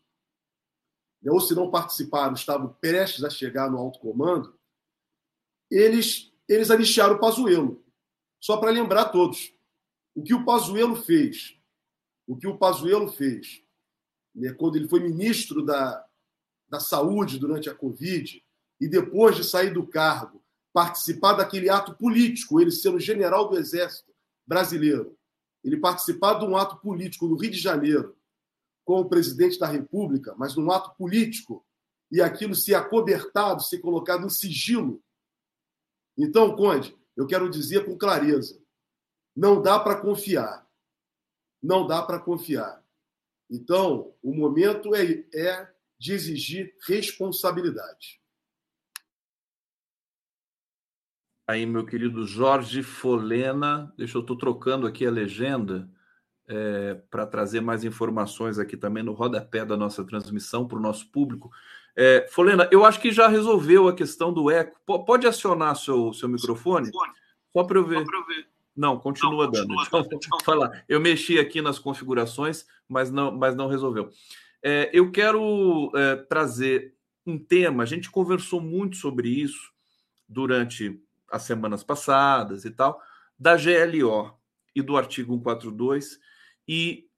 né, 1.22 1.31
ou 1.31 1.39
se 1.39 1.53
não 1.53 1.69
participaram, 1.69 2.34
estavam 2.34 2.73
prestes 2.81 3.23
a 3.23 3.30
chegar 3.30 3.69
no 3.69 3.77
alto 3.77 3.99
comando, 3.99 4.57
eles, 5.69 6.34
eles 6.48 6.72
anistiaram 6.72 7.15
o 7.15 7.19
Pazuello. 7.19 7.84
Só 8.39 8.57
para 8.57 8.72
lembrar 8.72 9.06
todos, 9.06 9.53
o 10.18 10.23
que 10.23 10.34
o 10.34 10.44
Pazuello 10.44 10.95
fez, 10.95 11.56
o 12.26 12.35
que 12.35 12.48
o 12.48 12.57
Pazuello 12.57 13.07
fez, 13.07 13.61
né, 14.34 14.52
quando 14.52 14.76
ele 14.76 14.88
foi 14.88 14.99
ministro 14.99 15.64
da, 15.64 16.03
da 16.68 16.80
Saúde 16.80 17.38
durante 17.38 17.69
a 17.69 17.76
Covid, 17.76 18.44
e 18.81 18.88
depois 18.88 19.35
de 19.35 19.44
sair 19.44 19.72
do 19.72 19.85
cargo, 19.85 20.44
participar 20.73 21.34
daquele 21.34 21.69
ato 21.69 21.94
político, 21.94 22.60
ele 22.60 22.72
sendo 22.72 22.99
general 22.99 23.48
do 23.48 23.60
Exército 23.60 24.11
brasileiro, 24.44 25.15
ele 25.64 25.77
participar 25.77 26.39
de 26.39 26.45
um 26.45 26.57
ato 26.57 26.77
político 26.77 27.27
no 27.27 27.35
Rio 27.35 27.52
de 27.52 27.60
Janeiro 27.60 28.18
com 28.84 28.99
o 28.99 29.07
presidente 29.07 29.60
da 29.60 29.68
República, 29.68 30.34
mas 30.35 30.56
num 30.56 30.72
ato 30.72 30.98
político, 30.98 31.64
e 32.11 32.23
aquilo 32.23 32.56
ser 32.56 32.73
acobertado, 32.73 33.61
ser 33.61 33.77
colocado 33.81 34.26
em 34.26 34.30
sigilo. 34.30 34.99
Então, 36.18 36.56
Conde, 36.56 36.98
eu 37.15 37.27
quero 37.27 37.48
dizer 37.52 37.85
com 37.85 37.95
clareza: 37.95 38.60
não 39.38 39.61
dá 39.61 39.80
para 39.80 40.01
confiar. 40.01 40.68
Não 41.61 41.85
dá 41.85 42.01
para 42.01 42.19
confiar. 42.19 42.84
Então, 43.47 44.15
o 44.23 44.34
momento 44.34 44.95
é, 44.95 45.23
é 45.31 45.72
de 45.99 46.14
exigir 46.14 46.73
responsabilidade. 46.88 48.19
Aí, 51.47 51.68
meu 51.68 51.85
querido 51.85 52.26
Jorge 52.26 52.81
Folena, 52.81 53.93
deixa 53.95 54.18
eu 54.18 54.22
estou 54.22 54.35
trocando 54.35 54.88
aqui 54.88 55.05
a 55.05 55.11
legenda 55.11 55.89
é, 56.47 56.95
para 57.09 57.27
trazer 57.27 57.61
mais 57.61 57.84
informações 57.84 58.57
aqui 58.57 58.76
também 58.76 59.03
no 59.03 59.14
rodapé 59.14 59.64
da 59.64 59.77
nossa 59.77 60.03
transmissão 60.03 60.68
para 60.68 60.80
o 60.80 60.81
nosso 60.81 61.11
público. 61.11 61.51
É, 61.95 62.27
Folena, 62.31 62.68
eu 62.72 62.84
acho 62.84 62.99
que 62.99 63.11
já 63.11 63.27
resolveu 63.27 63.88
a 63.88 63.95
questão 63.95 64.34
do 64.34 64.49
eco. 64.49 64.80
P 64.85 65.05
pode 65.05 65.27
acionar 65.27 65.76
seu, 65.76 66.11
seu 66.11 66.27
microfone? 66.27 66.89
Só 67.53 67.64
para 67.64 67.77
eu 67.77 67.85
ver. 67.85 68.05
Não, 68.78 68.99
continua 68.99 69.45
não, 69.45 69.52
dando. 69.52 69.76
Continua 69.76 70.02
então, 70.02 70.20
então, 70.24 70.40
falar. 70.41 70.86
Eu 70.88 70.99
mexi 70.99 71.40
aqui 71.40 71.62
nas 71.64 71.80
configurações, 71.80 72.68
mas 72.88 73.10
não, 73.10 73.32
mas 73.32 73.56
não 73.56 73.68
resolveu. 73.68 74.12
É, 74.62 74.91
eu 74.94 75.12
quero 75.12 75.91
é, 75.95 76.16
trazer 76.16 76.94
um 77.26 77.40
tema. 77.40 77.82
A 77.82 77.86
gente 77.88 78.12
conversou 78.12 78.62
muito 78.62 78.95
sobre 78.95 79.30
isso 79.30 79.74
durante 80.30 81.02
as 81.32 81.41
semanas 81.41 81.84
passadas 81.84 82.66
e 82.66 82.72
tal, 82.72 83.02
da 83.38 83.58
GLO 83.58 84.38
e 84.76 84.82
do 84.82 84.95
artigo 84.95 85.34
142, 85.34 86.20
e 86.68 87.10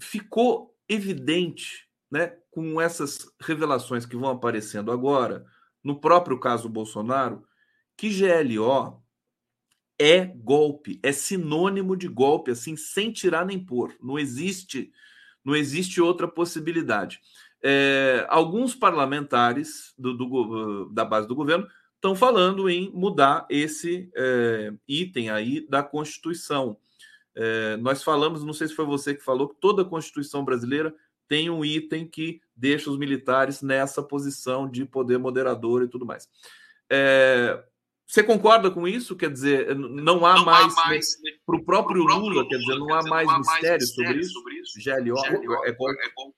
ficou 0.00 0.76
evidente, 0.88 1.88
né, 2.10 2.36
com 2.50 2.80
essas 2.80 3.30
revelações 3.40 4.04
que 4.04 4.16
vão 4.16 4.30
aparecendo 4.30 4.90
agora, 4.90 5.46
no 5.82 6.00
próprio 6.00 6.40
caso 6.40 6.68
Bolsonaro, 6.68 7.46
que 7.96 8.10
GLO 8.10 9.02
é 9.98 10.24
golpe, 10.24 11.00
é 11.02 11.10
sinônimo 11.10 11.96
de 11.96 12.06
golpe, 12.06 12.50
assim, 12.50 12.76
sem 12.76 13.10
tirar 13.10 13.44
nem 13.44 13.58
pôr. 13.58 13.96
Não 14.00 14.18
existe, 14.18 14.92
não 15.44 15.56
existe 15.56 16.00
outra 16.00 16.28
possibilidade. 16.28 17.20
É, 17.62 18.24
alguns 18.28 18.74
parlamentares 18.74 19.92
do, 19.98 20.14
do, 20.14 20.84
da 20.90 21.04
base 21.04 21.26
do 21.26 21.34
governo 21.34 21.66
estão 21.96 22.14
falando 22.14 22.70
em 22.70 22.92
mudar 22.92 23.44
esse 23.50 24.08
é, 24.14 24.72
item 24.86 25.30
aí 25.30 25.66
da 25.68 25.82
Constituição. 25.82 26.76
É, 27.34 27.76
nós 27.78 28.02
falamos, 28.02 28.44
não 28.44 28.52
sei 28.52 28.68
se 28.68 28.74
foi 28.74 28.84
você 28.84 29.14
que 29.14 29.24
falou, 29.24 29.48
que 29.48 29.56
toda 29.60 29.82
a 29.82 29.84
Constituição 29.84 30.44
brasileira 30.44 30.94
tem 31.26 31.50
um 31.50 31.64
item 31.64 32.06
que 32.06 32.40
deixa 32.56 32.90
os 32.90 32.96
militares 32.96 33.60
nessa 33.60 34.02
posição 34.02 34.68
de 34.68 34.84
poder 34.84 35.18
moderador 35.18 35.82
e 35.82 35.88
tudo 35.88 36.06
mais. 36.06 36.28
É, 36.88 37.62
Você 38.08 38.22
concorda 38.22 38.70
com 38.70 38.88
isso? 38.88 39.14
Quer 39.14 39.30
dizer, 39.30 39.76
não 39.76 40.24
há 40.24 40.36
não 40.36 40.44
mais, 40.46 40.74
mais 40.74 41.06
para 41.44 41.56
o 41.56 41.62
próprio, 41.62 42.02
próprio 42.02 42.02
Lula, 42.04 42.34
Lula, 42.36 42.48
quer 42.48 42.56
dizer, 42.56 42.78
não 42.78 42.94
há 42.94 43.02
mais 43.02 43.26
não 43.26 43.34
há 43.34 43.38
mistério, 43.38 43.68
mais 43.68 43.94
sobre, 43.94 44.18
isso? 44.18 44.32
sobre 44.32 44.54
isso? 44.54 44.72
GLO, 44.82 45.42
GLO 45.42 45.64
é, 45.66 45.72
bom. 45.72 45.90
É 45.90 46.10
bom. 46.16 46.32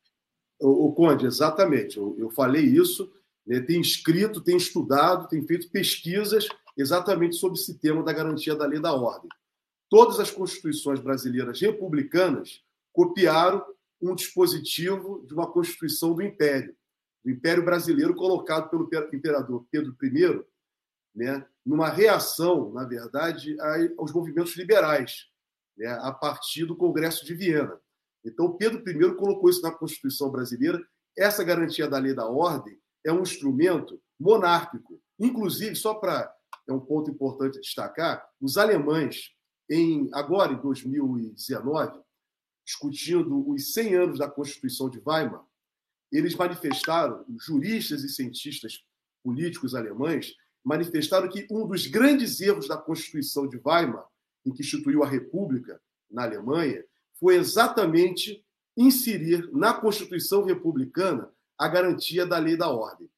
O, 0.61 0.87
o 0.89 0.93
Conde, 0.93 1.27
exatamente. 1.27 1.97
Eu, 1.97 2.17
eu 2.19 2.29
falei 2.29 2.65
isso, 2.65 3.13
né, 3.47 3.61
tem 3.61 3.81
escrito, 3.81 4.41
tem 4.41 4.57
estudado, 4.57 5.29
tem 5.29 5.47
feito 5.47 5.71
pesquisas 5.71 6.49
exatamente 6.77 7.37
sobre 7.37 7.57
esse 7.57 7.79
tema 7.79 8.03
da 8.03 8.13
garantia 8.13 8.57
da 8.57 8.67
lei 8.67 8.81
da 8.81 8.93
ordem. 8.93 9.29
Todas 9.89 10.19
as 10.19 10.31
constituições 10.31 10.99
brasileiras 10.99 11.61
republicanas 11.61 12.65
copiaram 12.93 13.65
um 14.03 14.17
dispositivo 14.17 15.25
de 15.25 15.35
uma 15.35 15.47
constituição 15.47 16.15
do 16.15 16.23
Império, 16.23 16.75
do 17.25 17.31
Império 17.31 17.65
Brasileiro 17.65 18.15
colocado 18.17 18.69
pelo 18.71 18.89
imperador 19.13 19.65
Pedro 19.71 19.95
I, 20.03 20.43
né, 21.21 21.47
numa 21.67 21.91
reação, 21.91 22.73
na 22.73 22.87
verdade, 22.87 23.55
aos 23.99 24.11
movimentos 24.11 24.57
liberais, 24.57 25.27
né, 25.77 25.87
a 26.01 26.11
partir 26.11 26.65
do 26.65 26.75
Congresso 26.75 27.27
de 27.27 27.35
Viena. 27.35 27.79
Então, 28.25 28.57
Pedro 28.57 28.83
I 28.89 29.17
colocou 29.17 29.51
isso 29.51 29.61
na 29.61 29.71
Constituição 29.71 30.31
brasileira. 30.31 30.83
Essa 31.17 31.45
garantia 31.45 31.87
da 31.87 31.99
lei 31.99 32.15
da 32.15 32.27
ordem 32.27 32.79
é 33.05 33.13
um 33.13 33.21
instrumento 33.21 34.01
monárquico. 34.19 34.99
Inclusive, 35.19 35.77
só 35.77 35.93
para 35.93 36.35
é 36.67 36.73
um 36.73 36.81
ponto 36.81 37.11
importante 37.11 37.61
destacar, 37.61 38.27
os 38.41 38.57
alemães, 38.57 39.31
em 39.69 40.09
agora 40.15 40.53
em 40.53 40.61
2019, 40.61 42.01
discutindo 42.65 43.47
os 43.51 43.75
100 43.75 43.95
anos 43.95 44.19
da 44.19 44.31
Constituição 44.31 44.89
de 44.89 45.03
Weimar, 45.05 45.45
eles 46.11 46.35
manifestaram, 46.35 47.25
juristas 47.39 48.05
e 48.05 48.09
cientistas 48.09 48.85
políticos 49.23 49.75
alemães, 49.75 50.35
manifestaram 50.65 51.29
que 51.29 51.47
um 51.51 51.67
dos 51.67 51.87
grandes 51.87 52.41
erros 52.41 52.69
da 52.69 52.77
Constituição 52.77 53.49
de 53.49 53.61
Weimar, 53.65 54.07
em 54.45 54.53
que 54.53 54.63
instituiu 54.63 55.03
a 55.03 55.09
República 55.09 55.81
na 56.11 56.25
Alemanha, 56.25 56.85
foi 57.19 57.37
exatamente 57.37 58.45
inserir 58.77 59.51
na 59.53 59.75
Constituição 59.75 60.45
republicana 60.45 61.31
a 61.59 61.69
garantia 61.69 62.27
da 62.27 62.39
lei 62.39 62.57
da 62.57 62.69
ordem. 62.69 63.11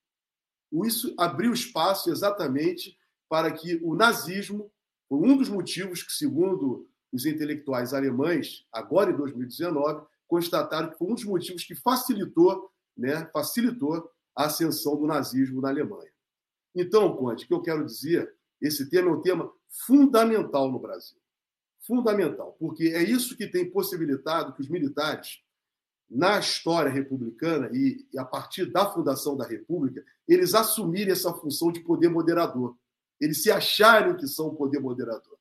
Isso 0.85 1.15
abriu 1.19 1.53
espaço 1.53 2.11
exatamente 2.11 2.99
para 3.29 3.51
que 3.53 3.77
o 3.83 3.95
nazismo, 3.95 4.71
um 5.11 5.37
dos 5.37 5.49
motivos 5.49 6.03
que, 6.03 6.13
segundo 6.13 6.89
os 7.13 7.27
intelectuais 7.27 7.93
alemães, 7.93 8.67
agora 8.73 9.11
em 9.11 9.17
2019, 9.17 10.07
constataram 10.27 10.91
que 10.91 10.99
foi 10.99 11.09
um 11.09 11.15
dos 11.15 11.25
motivos 11.25 11.63
que 11.63 11.75
facilitou, 11.75 12.71
né, 12.97 13.29
facilitou 13.33 14.11
a 14.35 14.47
ascensão 14.47 14.97
do 14.97 15.07
nazismo 15.07 15.61
na 15.61 15.69
Alemanha. 15.69 16.12
Então, 16.75 17.15
Conte, 17.17 17.45
o 17.45 17.49
que 17.49 17.55
eu 17.55 17.63
quero 17.63 17.85
dizer, 17.85 18.35
esse 18.61 18.89
tema 18.89 19.11
é 19.11 19.13
um 19.13 19.21
tema 19.21 19.53
fundamental 19.87 20.71
no 20.71 20.79
Brasil. 20.79 21.19
Fundamental, 21.87 22.57
porque 22.59 22.85
é 22.89 23.03
isso 23.03 23.37
que 23.37 23.47
tem 23.47 23.71
possibilitado 23.71 24.55
que 24.55 24.61
os 24.61 24.69
militares, 24.69 25.43
na 26.09 26.39
história 26.39 26.91
republicana 26.91 27.71
e, 27.73 28.07
a 28.17 28.25
partir 28.25 28.67
da 28.67 28.87
fundação 28.87 29.37
da 29.37 29.47
República, 29.47 30.05
eles 30.29 30.55
assumirem 30.55 31.13
essa 31.13 31.33
função 31.33 31.73
de 31.73 31.81
poder 31.81 32.09
moderador. 32.09 32.77
Eles 33.21 33.43
se 33.43 33.51
acharem 33.51 34.17
que 34.17 34.27
são 34.27 34.49
o 34.49 34.57
poder 34.57 34.79
moderador. 34.79 35.39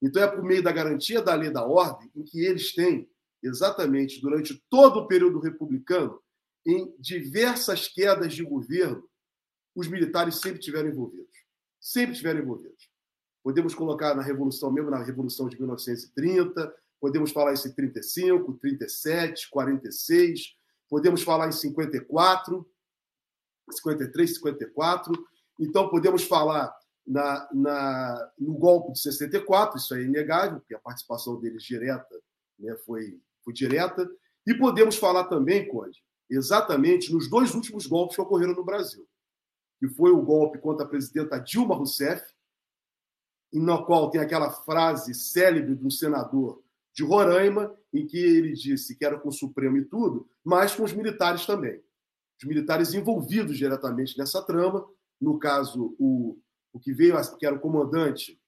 Então, 0.00 0.22
é 0.22 0.26
por 0.26 0.42
meio 0.42 0.62
da 0.62 0.72
garantia 0.72 1.20
da 1.20 1.34
lei 1.34 1.50
da 1.50 1.64
ordem 1.64 2.10
em 2.16 2.24
que 2.24 2.40
eles 2.40 2.74
têm, 2.74 3.08
exatamente 3.42 4.20
durante 4.20 4.62
todo 4.70 5.00
o 5.00 5.06
período 5.06 5.38
republicano, 5.38 6.18
em 6.66 6.94
diversas 6.98 7.88
quedas 7.88 8.32
de 8.32 8.42
governo, 8.42 9.08
os 9.74 9.88
militares 9.88 10.36
sempre 10.36 10.60
tiveram 10.60 10.88
envolvidos. 10.88 11.32
Sempre 11.80 12.16
tiveram 12.16 12.40
envolvidos. 12.40 12.90
Podemos 13.42 13.74
colocar 13.74 14.14
na 14.14 14.22
Revolução 14.22 14.70
mesmo, 14.70 14.90
na 14.90 15.02
Revolução 15.02 15.48
de 15.48 15.58
1930, 15.58 16.72
podemos 17.00 17.32
falar 17.32 17.52
em 17.52 17.56
35, 17.56 18.52
37, 18.54 19.50
46, 19.50 20.54
podemos 20.88 21.22
falar 21.22 21.48
em 21.48 21.52
54, 21.52 22.64
53, 23.70 24.34
54. 24.34 25.26
Então, 25.58 25.88
podemos 25.88 26.22
falar 26.22 26.72
na, 27.04 27.48
na, 27.52 28.32
no 28.38 28.54
golpe 28.54 28.92
de 28.92 29.00
64, 29.00 29.78
isso 29.78 29.94
é 29.94 30.02
inegável, 30.02 30.60
porque 30.60 30.74
a 30.74 30.78
participação 30.78 31.40
deles 31.40 31.64
direta 31.64 32.14
né, 32.58 32.76
foi, 32.86 33.20
foi 33.44 33.52
direta. 33.52 34.08
E 34.46 34.54
podemos 34.54 34.96
falar 34.96 35.24
também, 35.24 35.66
Conde, 35.66 36.00
exatamente 36.30 37.12
nos 37.12 37.28
dois 37.28 37.54
últimos 37.54 37.86
golpes 37.86 38.14
que 38.14 38.22
ocorreram 38.22 38.54
no 38.54 38.64
Brasil 38.64 39.06
que 39.82 39.88
foi 39.88 40.12
o 40.12 40.22
golpe 40.22 40.60
contra 40.60 40.86
a 40.86 40.88
presidenta 40.88 41.40
Dilma 41.40 41.74
Rousseff, 41.74 42.24
no 43.52 43.84
qual 43.84 44.12
tem 44.12 44.20
aquela 44.20 44.48
frase 44.48 45.12
célebre 45.12 45.74
do 45.74 45.90
senador 45.90 46.62
de 46.94 47.02
Roraima, 47.02 47.76
em 47.92 48.06
que 48.06 48.16
ele 48.16 48.52
disse 48.52 48.94
que 48.94 49.04
era 49.04 49.18
com 49.18 49.30
o 49.30 49.32
Supremo 49.32 49.76
e 49.76 49.84
tudo, 49.84 50.30
mas 50.44 50.72
com 50.72 50.84
os 50.84 50.92
militares 50.92 51.44
também. 51.44 51.82
Os 52.40 52.48
militares 52.48 52.94
envolvidos 52.94 53.58
diretamente 53.58 54.16
nessa 54.16 54.40
trama, 54.40 54.88
no 55.20 55.36
caso, 55.36 55.96
o, 55.98 56.38
o 56.72 56.78
que 56.78 56.92
veio, 56.92 57.16
a, 57.16 57.36
que 57.36 57.44
era 57.44 57.56
o 57.56 57.60
comandante, 57.60 58.40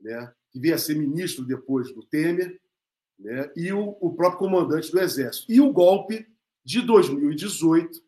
né, 0.00 0.34
que 0.50 0.58
veio 0.58 0.74
a 0.74 0.78
ser 0.78 0.96
ministro 0.96 1.44
depois 1.44 1.94
do 1.94 2.02
Temer, 2.02 2.60
né, 3.16 3.52
e 3.54 3.72
o, 3.72 3.96
o 4.00 4.16
próprio 4.16 4.40
comandante 4.40 4.90
do 4.90 4.98
Exército. 4.98 5.52
E 5.52 5.60
o 5.60 5.72
golpe 5.72 6.26
de 6.64 6.82
2018, 6.82 8.02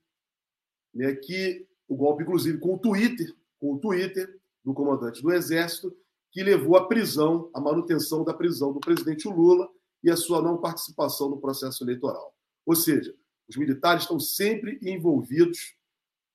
né, 0.92 1.14
que 1.14 1.68
o 1.92 1.96
golpe, 1.96 2.22
inclusive, 2.22 2.58
com 2.58 2.74
o 2.74 2.78
Twitter, 2.78 3.34
com 3.60 3.74
o 3.74 3.78
Twitter 3.78 4.40
do 4.64 4.72
comandante 4.72 5.20
do 5.20 5.30
Exército, 5.30 5.94
que 6.30 6.42
levou 6.42 6.76
à 6.76 6.88
prisão, 6.88 7.50
à 7.52 7.60
manutenção 7.60 8.24
da 8.24 8.32
prisão 8.32 8.72
do 8.72 8.80
presidente 8.80 9.28
Lula 9.28 9.68
e 10.02 10.10
a 10.10 10.16
sua 10.16 10.40
não 10.40 10.56
participação 10.56 11.28
no 11.28 11.38
processo 11.38 11.84
eleitoral. 11.84 12.34
Ou 12.64 12.74
seja, 12.74 13.14
os 13.46 13.56
militares 13.56 14.04
estão 14.04 14.18
sempre 14.18 14.78
envolvidos 14.82 15.76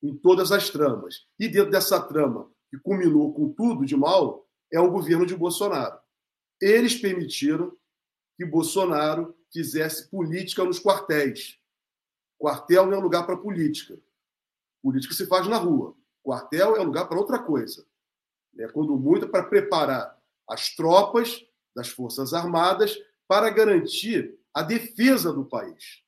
em 0.03 0.15
todas 0.15 0.51
as 0.51 0.69
tramas. 0.69 1.25
E 1.39 1.47
dentro 1.47 1.71
dessa 1.71 1.99
trama, 1.99 2.51
que 2.69 2.77
culminou 2.77 3.33
com 3.33 3.51
tudo 3.51 3.83
de 3.83 3.97
mal, 3.97 4.47
é 4.71 4.79
o 4.79 4.91
governo 4.91 5.25
de 5.25 5.35
Bolsonaro. 5.35 5.97
Eles 6.61 6.95
permitiram 6.95 7.75
que 8.37 8.45
Bolsonaro 8.45 9.35
fizesse 9.51 10.07
política 10.07 10.63
nos 10.63 10.79
quartéis. 10.79 11.57
Quartel 12.37 12.85
não 12.85 12.97
é 12.97 13.01
lugar 13.01 13.25
para 13.25 13.37
política. 13.37 13.99
Política 14.87 15.13
se 15.13 15.27
faz 15.27 15.45
na 15.49 15.57
rua. 15.57 15.93
Quartel 16.23 16.77
é 16.77 16.79
lugar 16.79 17.09
para 17.09 17.19
outra 17.19 17.39
coisa. 17.39 17.85
É 18.57 18.69
quando 18.69 18.97
muito 18.97 19.25
é 19.25 19.27
para 19.27 19.43
preparar 19.43 20.17
as 20.47 20.73
tropas 20.77 21.45
das 21.75 21.89
Forças 21.89 22.33
Armadas 22.33 22.97
para 23.27 23.49
garantir 23.49 24.39
a 24.53 24.61
defesa 24.61 25.33
do 25.33 25.43
país. 25.43 26.05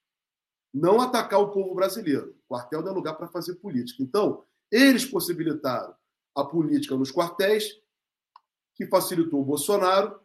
Não 0.74 1.02
atacar 1.02 1.42
o 1.42 1.52
povo 1.52 1.76
brasileiro. 1.76 2.34
Quartel 2.48 2.82
não 2.82 2.92
é 2.92 2.96
lugar 2.96 3.16
para 3.16 3.28
fazer 3.28 3.56
política. 3.56 4.02
Então, 4.02 4.46
eles 4.72 5.04
possibilitaram 5.04 5.94
a 6.34 6.46
política 6.46 6.96
nos 6.96 7.12
quartéis, 7.12 7.82
que 8.76 8.88
facilitou 8.88 9.42
o 9.42 9.46
Bolsonaro. 9.46 10.18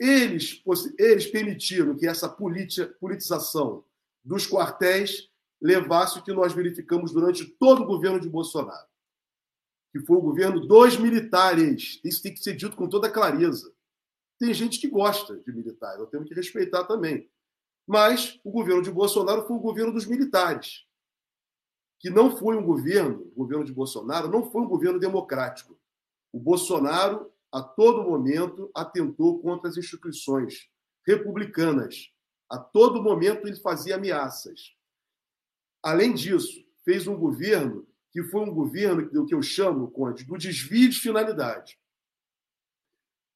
Eles, 0.00 0.60
eles 0.98 1.28
permitiram 1.28 1.96
que 1.96 2.08
essa 2.08 2.28
politização 2.28 3.84
dos 4.24 4.48
quartéis 4.48 5.29
levasse 5.60 6.18
o 6.18 6.22
que 6.22 6.32
nós 6.32 6.52
verificamos 6.52 7.12
durante 7.12 7.44
todo 7.44 7.82
o 7.82 7.86
governo 7.86 8.18
de 8.18 8.28
Bolsonaro, 8.28 8.88
que 9.92 10.00
foi 10.00 10.16
o 10.16 10.22
governo 10.22 10.66
dos 10.66 10.96
militares. 10.96 12.00
Isso 12.04 12.22
tem 12.22 12.32
que 12.32 12.42
ser 12.42 12.54
dito 12.54 12.76
com 12.76 12.88
toda 12.88 13.10
clareza. 13.10 13.72
Tem 14.38 14.54
gente 14.54 14.80
que 14.80 14.88
gosta 14.88 15.36
de 15.36 15.52
militares, 15.52 16.00
eu 16.00 16.06
tenho 16.06 16.24
que 16.24 16.34
respeitar 16.34 16.84
também. 16.84 17.28
Mas 17.86 18.40
o 18.42 18.50
governo 18.50 18.82
de 18.82 18.90
Bolsonaro 18.90 19.46
foi 19.46 19.56
o 19.56 19.60
governo 19.60 19.92
dos 19.92 20.06
militares, 20.06 20.86
que 21.98 22.08
não 22.08 22.34
foi 22.36 22.56
um 22.56 22.64
governo, 22.64 23.30
o 23.34 23.40
governo 23.40 23.64
de 23.64 23.72
Bolsonaro 23.72 24.28
não 24.28 24.50
foi 24.50 24.62
um 24.62 24.68
governo 24.68 24.98
democrático. 24.98 25.78
O 26.32 26.38
Bolsonaro, 26.38 27.30
a 27.52 27.60
todo 27.60 28.08
momento, 28.08 28.70
atentou 28.74 29.42
contra 29.42 29.68
as 29.68 29.76
instituições 29.76 30.70
republicanas. 31.06 32.10
A 32.48 32.58
todo 32.58 33.02
momento 33.02 33.46
ele 33.46 33.56
fazia 33.56 33.96
ameaças. 33.96 34.74
Além 35.82 36.14
disso, 36.14 36.64
fez 36.84 37.06
um 37.06 37.16
governo 37.16 37.86
que 38.10 38.22
foi 38.24 38.40
um 38.40 38.52
governo 38.52 39.08
do 39.10 39.24
que 39.24 39.34
eu 39.34 39.42
chamo, 39.42 39.90
Conde, 39.90 40.24
do 40.24 40.36
desvio 40.36 40.88
de 40.88 40.98
finalidade. 40.98 41.78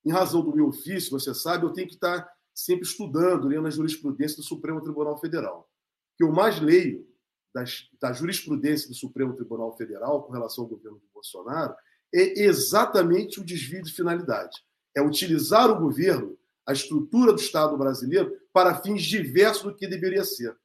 Em 0.04 0.10
razão 0.10 0.42
do 0.42 0.54
meu 0.54 0.68
ofício, 0.68 1.10
você 1.10 1.32
sabe, 1.32 1.64
eu 1.64 1.72
tenho 1.72 1.86
que 1.86 1.94
estar 1.94 2.28
sempre 2.54 2.84
estudando, 2.84 3.48
lendo 3.48 3.66
a 3.66 3.70
jurisprudência 3.70 4.36
do 4.36 4.42
Supremo 4.42 4.82
Tribunal 4.82 5.18
Federal. 5.18 5.70
O 6.14 6.16
que 6.16 6.24
eu 6.24 6.32
mais 6.32 6.60
leio 6.60 7.06
das, 7.54 7.88
da 8.00 8.12
jurisprudência 8.12 8.88
do 8.88 8.94
Supremo 8.94 9.34
Tribunal 9.34 9.76
Federal 9.76 10.24
com 10.24 10.32
relação 10.32 10.64
ao 10.64 10.70
governo 10.70 10.98
de 10.98 11.06
Bolsonaro 11.12 11.74
é 12.12 12.42
exatamente 12.42 13.40
o 13.40 13.44
desvio 13.44 13.82
de 13.82 13.92
finalidade. 13.92 14.62
É 14.94 15.00
utilizar 15.00 15.70
o 15.70 15.80
governo, 15.80 16.38
a 16.66 16.72
estrutura 16.72 17.32
do 17.32 17.40
Estado 17.40 17.76
brasileiro, 17.76 18.36
para 18.52 18.80
fins 18.80 19.02
diversos 19.02 19.62
do 19.64 19.74
que 19.74 19.86
deveria 19.86 20.24
ser. 20.24 20.56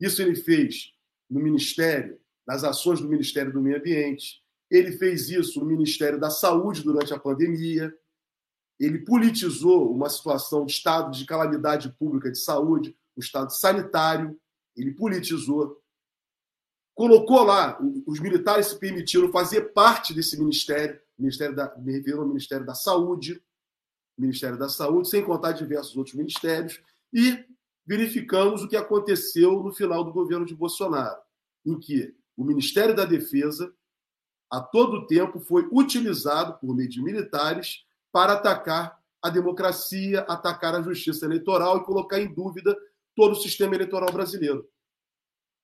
Isso 0.00 0.20
ele 0.22 0.34
fez 0.34 0.91
no 1.32 1.40
Ministério, 1.40 2.20
nas 2.46 2.62
ações 2.62 3.00
do 3.00 3.08
Ministério 3.08 3.52
do 3.52 3.62
Meio 3.62 3.78
Ambiente, 3.78 4.42
Ele 4.70 4.92
fez 4.92 5.30
isso 5.30 5.60
no 5.60 5.66
Ministério 5.66 6.20
da 6.20 6.28
Saúde 6.28 6.82
durante 6.82 7.14
a 7.14 7.18
pandemia. 7.18 7.92
Ele 8.78 8.98
politizou 8.98 9.94
uma 9.94 10.10
situação 10.10 10.66
de 10.66 10.72
estado 10.72 11.10
de 11.10 11.24
calamidade 11.24 11.90
pública 11.98 12.30
de 12.30 12.38
saúde, 12.38 12.96
um 13.16 13.20
estado 13.20 13.50
sanitário. 13.50 14.38
Ele 14.76 14.92
politizou. 14.92 15.80
Colocou 16.94 17.42
lá, 17.42 17.78
os 18.06 18.20
militares 18.20 18.66
se 18.66 18.78
permitiram 18.78 19.32
fazer 19.32 19.72
parte 19.72 20.12
desse 20.12 20.38
ministério, 20.38 21.00
ministério 21.18 21.56
da, 21.56 21.74
me 21.78 21.92
refiro 21.92 22.20
ao 22.20 22.28
Ministério 22.28 22.66
da 22.66 22.74
Saúde, 22.74 23.42
Ministério 24.18 24.58
da 24.58 24.68
Saúde, 24.68 25.08
sem 25.08 25.24
contar 25.24 25.52
diversos 25.52 25.96
outros 25.96 26.14
ministérios, 26.14 26.82
e 27.12 27.42
verificamos 27.86 28.62
o 28.62 28.68
que 28.68 28.76
aconteceu 28.76 29.62
no 29.62 29.72
final 29.72 30.04
do 30.04 30.12
governo 30.12 30.46
de 30.46 30.54
Bolsonaro, 30.54 31.20
em 31.64 31.78
que 31.78 32.14
o 32.36 32.44
Ministério 32.44 32.94
da 32.94 33.04
Defesa, 33.04 33.72
a 34.50 34.60
todo 34.60 35.06
tempo, 35.06 35.40
foi 35.40 35.68
utilizado 35.72 36.58
por 36.58 36.74
meio 36.74 36.88
de 36.88 37.02
militares 37.02 37.84
para 38.10 38.34
atacar 38.34 39.00
a 39.20 39.30
democracia, 39.30 40.20
atacar 40.22 40.74
a 40.74 40.82
justiça 40.82 41.24
eleitoral 41.24 41.78
e 41.78 41.84
colocar 41.84 42.20
em 42.20 42.32
dúvida 42.32 42.76
todo 43.14 43.32
o 43.32 43.40
sistema 43.40 43.74
eleitoral 43.74 44.12
brasileiro. 44.12 44.68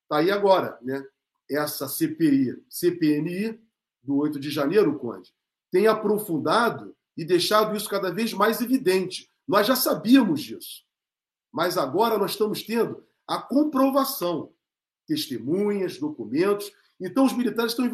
Está 0.05 0.19
aí 0.19 0.31
agora, 0.31 0.79
né? 0.83 1.05
Essa 1.51 1.89
CPI, 1.89 2.63
CPMI, 2.69 3.61
do 4.03 4.17
8 4.17 4.39
de 4.39 4.51
janeiro, 4.51 4.99
Conde, 4.99 5.35
tem 5.71 5.87
aprofundado 5.87 6.97
e 7.17 7.25
deixado 7.25 7.77
isso 7.77 7.89
cada 7.89 8.13
vez 8.13 8.33
mais 8.33 8.61
evidente. 8.61 9.31
Nós 9.47 9.67
já 9.67 9.75
sabíamos 9.75 10.43
disso. 10.43 10.88
Mas 11.53 11.77
agora 11.77 12.19
nós 12.19 12.33
estamos 12.33 12.63
tendo 12.63 13.05
a 13.27 13.41
comprovação, 13.41 14.53
testemunhas, 15.07 15.99
documentos. 15.99 16.71
Então, 17.01 17.25
os 17.25 17.33
militares 17.33 17.73
estão 17.73 17.87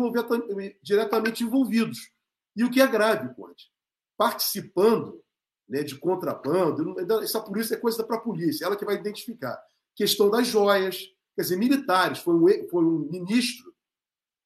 diretamente 0.82 1.44
envolvidos. 1.44 2.10
E 2.56 2.64
o 2.64 2.70
que 2.70 2.80
é 2.80 2.86
grave, 2.86 3.34
Conde? 3.34 3.70
Participando 4.16 5.22
né, 5.68 5.82
de 5.82 5.96
contrabando, 5.96 6.94
essa 7.22 7.40
polícia 7.40 7.74
é 7.74 7.78
coisa 7.78 8.04
para 8.04 8.16
a 8.16 8.20
polícia, 8.20 8.64
ela 8.64 8.76
que 8.76 8.84
vai 8.84 8.96
identificar. 8.96 9.60
Questão 9.94 10.30
das 10.30 10.46
joias, 10.46 10.98
quer 11.34 11.42
dizer, 11.42 11.56
militares. 11.56 12.18
Foi 12.18 12.34
um, 12.34 12.68
foi 12.68 12.84
um 12.84 13.08
ministro, 13.10 13.74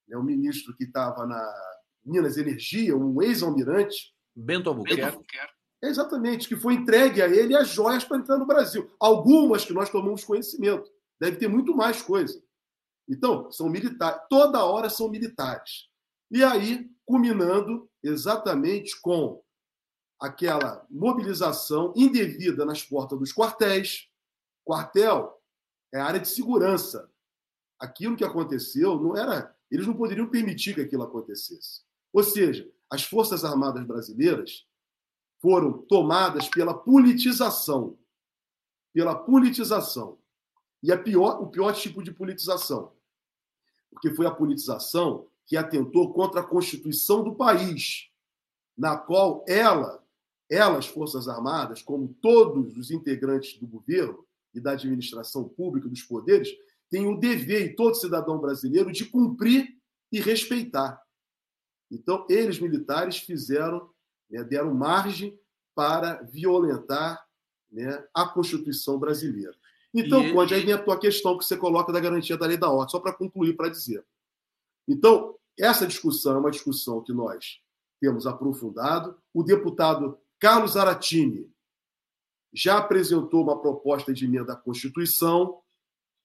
né, 0.06 0.16
um 0.16 0.22
ministro 0.22 0.74
que 0.76 0.84
estava 0.84 1.26
na 1.26 1.54
Minas 2.04 2.36
Energia, 2.36 2.96
um 2.96 3.20
ex-almirante. 3.22 4.14
Bento 4.34 4.70
Albuquerque. 4.70 5.57
Exatamente, 5.82 6.48
que 6.48 6.56
foi 6.56 6.74
entregue 6.74 7.22
a 7.22 7.28
ele 7.28 7.56
as 7.56 7.68
joias 7.68 8.04
para 8.04 8.18
entrar 8.18 8.36
no 8.36 8.46
Brasil. 8.46 8.90
Algumas 8.98 9.64
que 9.64 9.72
nós 9.72 9.88
tomamos 9.88 10.24
conhecimento. 10.24 10.90
Deve 11.20 11.36
ter 11.36 11.48
muito 11.48 11.74
mais 11.74 12.02
coisa. 12.02 12.42
Então, 13.08 13.50
são 13.50 13.68
militares. 13.68 14.20
Toda 14.28 14.64
hora 14.64 14.90
são 14.90 15.08
militares. 15.08 15.88
E 16.30 16.42
aí, 16.42 16.90
culminando 17.06 17.88
exatamente 18.02 19.00
com 19.00 19.42
aquela 20.20 20.84
mobilização 20.90 21.92
indevida 21.96 22.64
nas 22.64 22.82
portas 22.82 23.18
dos 23.18 23.32
quartéis. 23.32 24.08
Quartel 24.64 25.40
é 25.94 26.00
área 26.00 26.20
de 26.20 26.28
segurança. 26.28 27.10
Aquilo 27.78 28.16
que 28.16 28.24
aconteceu 28.24 29.00
não 29.00 29.16
era. 29.16 29.54
Eles 29.70 29.86
não 29.86 29.94
poderiam 29.94 30.28
permitir 30.28 30.74
que 30.74 30.80
aquilo 30.80 31.04
acontecesse. 31.04 31.82
Ou 32.12 32.22
seja, 32.22 32.68
as 32.90 33.04
Forças 33.04 33.44
Armadas 33.44 33.84
Brasileiras 33.86 34.66
foram 35.40 35.72
tomadas 35.72 36.48
pela 36.48 36.74
politização. 36.74 37.98
Pela 38.92 39.14
politização. 39.14 40.18
E 40.82 40.92
a 40.92 40.98
pior, 40.98 41.42
o 41.42 41.48
pior 41.48 41.72
tipo 41.72 42.02
de 42.02 42.12
politização. 42.12 42.92
Porque 43.90 44.14
foi 44.14 44.26
a 44.26 44.34
politização 44.34 45.28
que 45.46 45.56
atentou 45.56 46.12
contra 46.12 46.40
a 46.40 46.46
Constituição 46.46 47.24
do 47.24 47.34
país, 47.34 48.10
na 48.76 48.96
qual 48.96 49.44
ela, 49.48 50.04
elas, 50.48 50.86
Forças 50.86 51.26
Armadas, 51.26 51.82
como 51.82 52.14
todos 52.20 52.76
os 52.76 52.90
integrantes 52.90 53.58
do 53.58 53.66
governo 53.66 54.24
e 54.54 54.60
da 54.60 54.72
administração 54.72 55.48
pública, 55.48 55.88
dos 55.88 56.02
poderes, 56.02 56.48
têm 56.90 57.06
o 57.06 57.18
dever, 57.18 57.62
e 57.62 57.74
todo 57.74 57.94
cidadão 57.94 58.38
brasileiro, 58.38 58.92
de 58.92 59.06
cumprir 59.06 59.76
e 60.12 60.20
respeitar. 60.20 61.02
Então, 61.90 62.26
eles, 62.28 62.58
militares, 62.58 63.16
fizeram 63.18 63.90
né, 64.30 64.44
deram 64.44 64.74
margem 64.74 65.38
para 65.74 66.22
violentar 66.22 67.24
né, 67.70 68.04
a 68.14 68.26
Constituição 68.26 68.98
brasileira. 68.98 69.54
Então, 69.92 70.22
e... 70.22 70.32
Conde, 70.32 70.54
aí 70.54 70.64
vem 70.64 70.74
a 70.74 70.82
tua 70.82 70.98
questão 70.98 71.36
que 71.38 71.44
você 71.44 71.56
coloca 71.56 71.92
da 71.92 72.00
garantia 72.00 72.36
da 72.36 72.46
lei 72.46 72.56
da 72.56 72.70
ordem, 72.70 72.90
só 72.90 73.00
para 73.00 73.12
concluir, 73.12 73.56
para 73.56 73.68
dizer. 73.68 74.04
Então, 74.86 75.36
essa 75.58 75.86
discussão 75.86 76.36
é 76.36 76.38
uma 76.38 76.50
discussão 76.50 77.02
que 77.02 77.12
nós 77.12 77.60
temos 78.00 78.26
aprofundado. 78.26 79.16
O 79.34 79.42
deputado 79.42 80.18
Carlos 80.38 80.76
Aratini 80.76 81.50
já 82.52 82.78
apresentou 82.78 83.42
uma 83.42 83.60
proposta 83.60 84.12
de 84.12 84.24
emenda 84.24 84.52
à 84.52 84.56
Constituição, 84.56 85.60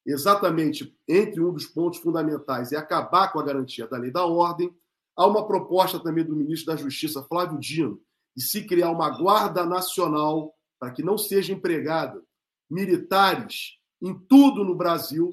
exatamente 0.06 0.98
entre 1.08 1.42
um 1.42 1.52
dos 1.52 1.66
pontos 1.66 2.00
fundamentais 2.00 2.72
é 2.72 2.78
acabar 2.78 3.32
com 3.32 3.40
a 3.40 3.44
garantia 3.44 3.88
da 3.88 3.98
lei 3.98 4.12
da 4.12 4.26
ordem. 4.26 4.74
Há 5.16 5.28
uma 5.28 5.46
proposta 5.46 6.00
também 6.00 6.24
do 6.24 6.36
ministro 6.36 6.74
da 6.74 6.82
Justiça, 6.82 7.24
Flávio 7.24 7.60
Dino, 7.60 8.02
de 8.36 8.44
se 8.44 8.66
criar 8.66 8.90
uma 8.90 9.10
guarda 9.10 9.66
nacional 9.66 10.54
para 10.80 10.92
que 10.92 11.04
não 11.04 11.18
seja 11.18 11.54
empregado 11.54 12.24
militares 12.70 13.78
em 14.02 14.14
tudo 14.28 14.64
no 14.64 14.76
Brasil, 14.76 15.30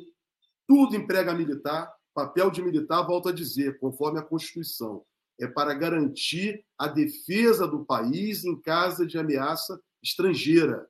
tudo 0.69 0.95
emprega 0.95 1.35
militar, 1.35 1.93
papel 2.15 2.51
de 2.51 2.63
militar, 2.63 3.03
volta 3.03 3.31
a 3.31 3.33
dizer, 3.33 3.79
conforme 3.79 4.19
a 4.19 4.23
Constituição, 4.23 5.05
é 5.41 5.47
para 5.47 5.73
garantir 5.73 6.65
a 6.79 6.87
defesa 6.87 7.67
do 7.67 7.85
país 7.85 8.45
em 8.45 8.61
caso 8.61 9.07
de 9.07 9.19
ameaça 9.19 9.81
estrangeira. 10.03 10.87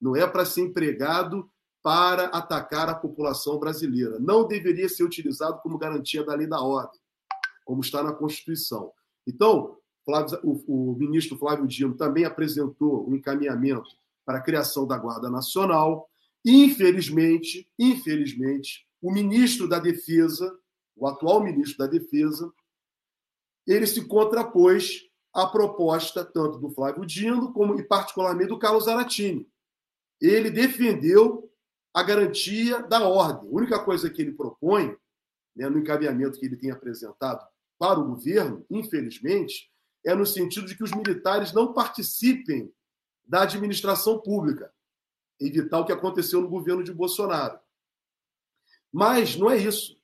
Não 0.00 0.16
é 0.16 0.26
para 0.26 0.46
ser 0.46 0.62
empregado 0.62 1.48
para 1.82 2.24
atacar 2.26 2.88
a 2.88 2.94
população 2.94 3.58
brasileira. 3.58 4.18
Não 4.18 4.46
deveria 4.48 4.88
ser 4.88 5.04
utilizado 5.04 5.60
como 5.62 5.78
garantia 5.78 6.24
da 6.24 6.34
lei 6.34 6.46
da 6.46 6.60
ordem 6.60 6.99
como 7.70 7.82
está 7.82 8.02
na 8.02 8.12
Constituição. 8.12 8.90
Então, 9.24 9.78
o, 10.42 10.96
ministro 10.98 11.38
Flávio 11.38 11.68
Dino 11.68 11.96
também 11.96 12.24
apresentou 12.24 13.08
um 13.08 13.14
encaminhamento 13.14 13.88
para 14.26 14.38
a 14.38 14.42
criação 14.42 14.88
da 14.88 14.98
Guarda 14.98 15.30
Nacional. 15.30 16.10
Infelizmente, 16.44 17.70
infelizmente, 17.78 18.88
o 19.00 19.12
ministro 19.12 19.68
da 19.68 19.78
Defesa, 19.78 20.52
o 20.96 21.06
atual 21.06 21.44
ministro 21.44 21.78
da 21.78 21.86
Defesa, 21.86 22.52
ele 23.64 23.86
se 23.86 24.04
contrapôs 24.04 25.08
à 25.32 25.46
proposta 25.46 26.24
tanto 26.24 26.58
do 26.58 26.70
Flávio 26.70 27.06
Dino 27.06 27.52
como 27.52 27.78
e 27.78 27.84
particularmente 27.84 28.48
do 28.48 28.58
Carlos 28.58 28.88
Aratini. 28.88 29.48
Ele 30.20 30.50
defendeu 30.50 31.48
a 31.94 32.02
garantia 32.02 32.82
da 32.82 33.06
ordem. 33.06 33.48
A 33.48 33.54
única 33.54 33.78
coisa 33.78 34.10
que 34.10 34.20
ele 34.20 34.32
propõe, 34.32 34.96
né, 35.54 35.68
no 35.68 35.78
encaminhamento 35.78 36.36
que 36.36 36.46
ele 36.46 36.56
tem 36.56 36.72
apresentado 36.72 37.48
para 37.80 37.98
o 37.98 38.04
governo, 38.04 38.66
infelizmente, 38.68 39.72
é 40.04 40.14
no 40.14 40.26
sentido 40.26 40.66
de 40.66 40.76
que 40.76 40.84
os 40.84 40.92
militares 40.92 41.50
não 41.54 41.72
participem 41.72 42.70
da 43.24 43.44
administração 43.44 44.20
pública, 44.20 44.70
evitar 45.40 45.80
o 45.80 45.86
que 45.86 45.92
aconteceu 45.92 46.42
no 46.42 46.48
governo 46.48 46.84
de 46.84 46.92
Bolsonaro. 46.92 47.58
Mas 48.92 49.34
não 49.34 49.50
é 49.50 49.56
isso. 49.56 49.98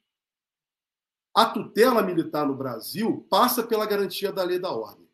A 1.34 1.44
tutela 1.44 2.02
militar 2.02 2.46
no 2.46 2.56
Brasil 2.56 3.26
passa 3.28 3.62
pela 3.62 3.84
garantia 3.84 4.32
da 4.32 4.42
lei 4.42 4.58
da 4.58 4.72
ordem. 4.72 5.06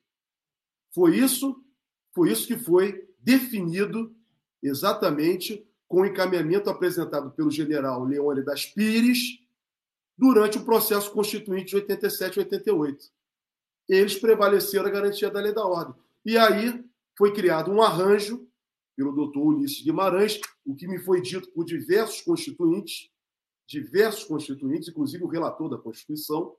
Foi 0.94 1.16
isso, 1.16 1.60
foi 2.14 2.30
isso 2.30 2.46
que 2.46 2.56
foi 2.56 3.08
definido 3.18 4.14
exatamente 4.62 5.66
com 5.88 6.02
o 6.02 6.06
encaminhamento 6.06 6.70
apresentado 6.70 7.32
pelo 7.32 7.50
general 7.50 8.04
Leone 8.04 8.44
das 8.44 8.64
Pires 8.64 9.41
durante 10.16 10.58
o 10.58 10.64
processo 10.64 11.10
constituinte 11.12 11.70
de 11.70 11.76
87 11.76 12.36
e 12.36 12.38
88. 12.40 13.06
Eles 13.88 14.18
prevaleceram 14.18 14.86
a 14.86 14.90
garantia 14.90 15.30
da 15.30 15.40
lei 15.40 15.52
da 15.52 15.64
ordem. 15.64 15.94
E 16.24 16.36
aí 16.38 16.84
foi 17.16 17.32
criado 17.32 17.70
um 17.70 17.82
arranjo 17.82 18.46
pelo 18.96 19.12
doutor 19.12 19.42
Ulisses 19.42 19.82
Guimarães, 19.82 20.40
o 20.64 20.74
que 20.74 20.86
me 20.86 20.98
foi 20.98 21.20
dito 21.20 21.50
por 21.52 21.64
diversos 21.64 22.20
constituintes, 22.20 23.10
diversos 23.66 24.24
constituintes, 24.24 24.88
inclusive 24.88 25.24
o 25.24 25.28
relator 25.28 25.68
da 25.68 25.78
Constituição, 25.78 26.54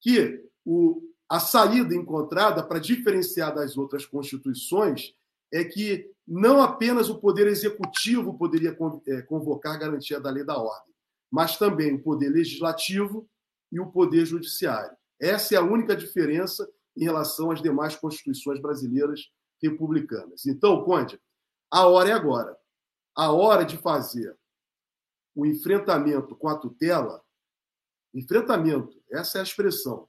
que 0.00 0.44
o, 0.64 1.02
a 1.28 1.40
saída 1.40 1.94
encontrada 1.94 2.62
para 2.62 2.78
diferenciar 2.78 3.54
das 3.54 3.76
outras 3.76 4.04
constituições 4.04 5.14
é 5.52 5.64
que 5.64 6.10
não 6.26 6.60
apenas 6.60 7.08
o 7.08 7.18
Poder 7.18 7.46
Executivo 7.46 8.36
poderia 8.36 8.76
é, 9.06 9.22
convocar 9.22 9.78
garantia 9.78 10.20
da 10.20 10.30
lei 10.30 10.44
da 10.44 10.58
ordem, 10.58 10.93
mas 11.34 11.56
também 11.56 11.92
o 11.92 12.00
poder 12.00 12.28
legislativo 12.28 13.28
e 13.72 13.80
o 13.80 13.90
poder 13.90 14.24
judiciário. 14.24 14.96
Essa 15.20 15.56
é 15.56 15.58
a 15.58 15.64
única 15.64 15.96
diferença 15.96 16.64
em 16.96 17.02
relação 17.02 17.50
às 17.50 17.60
demais 17.60 17.96
constituições 17.96 18.62
brasileiras 18.62 19.32
republicanas. 19.60 20.46
Então, 20.46 20.84
Conde, 20.84 21.20
a 21.68 21.88
hora 21.88 22.10
é 22.10 22.12
agora. 22.12 22.56
A 23.16 23.32
hora 23.32 23.64
de 23.64 23.76
fazer 23.76 24.38
o 25.34 25.44
enfrentamento 25.44 26.36
com 26.36 26.46
a 26.46 26.56
tutela, 26.56 27.20
enfrentamento, 28.14 29.02
essa 29.10 29.38
é 29.38 29.40
a 29.40 29.44
expressão, 29.44 30.08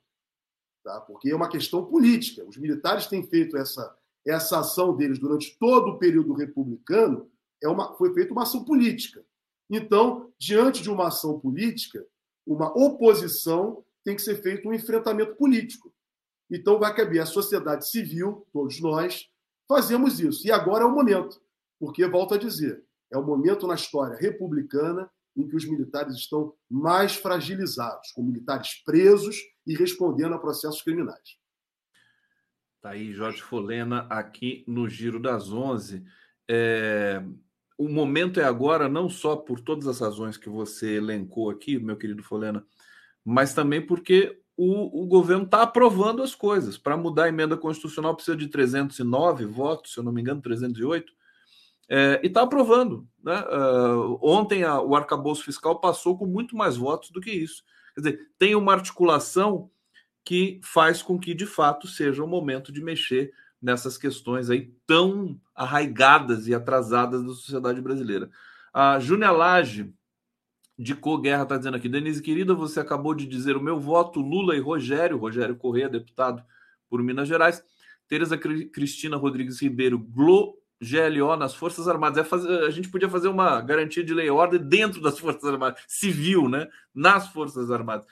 tá? 0.84 1.02
porque 1.02 1.32
é 1.32 1.36
uma 1.36 1.50
questão 1.50 1.84
política. 1.84 2.46
Os 2.46 2.58
militares 2.58 3.08
têm 3.08 3.26
feito 3.28 3.58
essa, 3.58 3.98
essa 4.24 4.60
ação 4.60 4.96
deles 4.96 5.18
durante 5.18 5.58
todo 5.58 5.94
o 5.94 5.98
período 5.98 6.36
republicano, 6.36 7.28
é 7.64 7.68
uma, 7.68 7.98
foi 7.98 8.14
feita 8.14 8.32
uma 8.32 8.44
ação 8.44 8.64
política. 8.64 9.26
Então, 9.70 10.32
diante 10.38 10.82
de 10.82 10.90
uma 10.90 11.08
ação 11.08 11.40
política, 11.40 12.06
uma 12.46 12.70
oposição 12.78 13.84
tem 14.04 14.16
que 14.16 14.22
ser 14.22 14.42
feito 14.42 14.68
um 14.70 14.74
enfrentamento 14.74 15.36
político. 15.36 15.94
Então, 16.50 16.80
vai 16.80 16.94
caber 16.96 17.22
à 17.22 17.26
sociedade 17.26 17.90
civil, 17.90 18.48
todos 18.54 18.80
nós, 18.80 19.28
fazemos 19.68 20.20
isso. 20.20 20.48
E 20.48 20.52
agora 20.52 20.84
é 20.84 20.88
o 20.88 20.94
momento, 20.94 21.42
porque, 21.80 22.06
volto 22.08 22.36
a 22.36 22.38
dizer, 22.38 22.84
é 23.12 23.18
o 23.18 23.26
momento 23.26 23.66
na 23.66 23.76
história 23.76 24.18
republicana 24.18 25.10
em 25.36 25.48
que 25.48 25.56
os 25.56 25.66
militares 25.66 26.16
estão 26.16 26.54
mais 26.70 27.16
fragilizados, 27.16 28.12
com 28.12 28.24
militares 28.24 28.82
presos 28.86 29.38
e 29.66 29.76
respondendo 29.76 30.34
a 30.34 30.40
processos 30.40 30.82
criminais. 30.82 31.38
Tá 32.82 32.92
aí 32.92 33.12
Jorge 33.12 33.42
Folena 33.42 34.08
aqui 34.10 34.64
no 34.68 34.88
Giro 34.88 35.20
das 35.20 35.52
Onze. 35.52 36.06
É... 36.48 37.22
O 37.78 37.90
momento 37.90 38.40
é 38.40 38.44
agora, 38.44 38.88
não 38.88 39.10
só 39.10 39.36
por 39.36 39.60
todas 39.60 39.88
as 39.88 40.00
razões 40.00 40.38
que 40.38 40.50
você 40.50 40.96
elencou 40.96 41.50
aqui, 41.50 41.78
meu 41.78 41.98
querido 41.98 42.24
Folena, 42.24 42.66
mas 43.24 43.54
também 43.54 43.86
porque 43.86 44.40
o, 44.56 45.04
o 45.04 45.08
governo 45.08 45.44
está 45.44 45.64
aprovando 45.64 46.24
as 46.24 46.34
coisas. 46.34 46.78
Para 46.78 46.96
mudar 46.96 47.26
a 47.26 47.30
emenda 47.30 47.58
constitucional 47.58 48.16
precisa 48.16 48.38
de 48.38 48.48
309 48.48 49.46
votos, 49.46 49.94
se 49.94 50.00
eu 50.00 50.04
não 50.04 50.12
me 50.12 50.22
engano, 50.22 50.42
308 50.42 51.12
é, 51.90 52.20
e 52.24 52.28
está 52.28 52.42
aprovando. 52.42 53.08
Né? 53.24 53.40
Uh, 53.42 54.20
ontem 54.22 54.64
a, 54.64 54.80
o 54.82 54.96
arcabouço 54.96 55.44
fiscal 55.44 55.80
passou 55.80 56.18
com 56.18 56.26
muito 56.26 56.56
mais 56.56 56.78
votos 56.78 57.12
do 57.12 57.22
que 57.22 57.32
isso. 57.32 57.64
Quer 57.94 58.02
dizer, 58.02 58.20
tem 58.38 58.56
uma 58.56 58.74
articulação 58.74 59.70
que 60.24 60.60
faz 60.64 61.02
com 61.02 61.20
que, 61.20 61.34
de 61.34 61.46
fato, 61.46 61.88
seja 61.88 62.24
o 62.24 62.28
momento 62.28 62.72
de 62.72 62.82
mexer 62.82 63.32
nessas 63.66 63.98
questões 63.98 64.52
aí 64.52 64.72
tão 64.86 65.42
arraigadas 65.56 66.48
e 66.48 66.54
atrasadas 66.54 67.24
da 67.24 67.30
sociedade 67.30 67.82
brasileira. 67.82 68.30
A 68.72 69.00
Júnia 69.00 69.32
Lage, 69.32 69.92
de 70.78 70.94
Co-Guerra, 70.94 71.44
está 71.44 71.58
dizendo 71.58 71.76
aqui: 71.76 71.90
Denise, 71.90 72.22
querida, 72.22 72.54
você 72.54 72.80
acabou 72.80 73.16
de 73.16 73.26
dizer 73.26 73.58
o 73.58 73.64
meu 73.64 73.80
voto, 73.80 74.22
Lula 74.22 74.56
e 74.56 74.60
Rogério, 74.60 75.18
Rogério 75.18 75.56
Corrêa, 75.56 75.90
deputado 75.90 76.44
por 76.88 77.02
Minas 77.02 77.28
Gerais. 77.28 77.64
Tereza 78.08 78.38
Cristina 78.38 79.18
Rodrigues 79.18 79.60
Ribeiro, 79.60 79.98
Glo 79.98 80.56
GLO 80.80 81.36
nas 81.36 81.56
Forças 81.56 81.88
Armadas. 81.88 82.20
É 82.20 82.24
fazer, 82.24 82.66
a 82.66 82.70
gente 82.70 82.90
podia 82.90 83.10
fazer 83.10 83.30
uma 83.30 83.62
garantia 83.62 84.04
de 84.04 84.14
lei 84.14 84.28
e 84.28 84.30
ordem 84.30 84.60
dentro 84.60 85.02
das 85.02 85.18
Forças 85.18 85.44
Armadas, 85.44 85.82
civil, 85.88 86.48
né? 86.48 86.68
Nas 86.94 87.30
Forças 87.30 87.72
Armadas. 87.72 88.06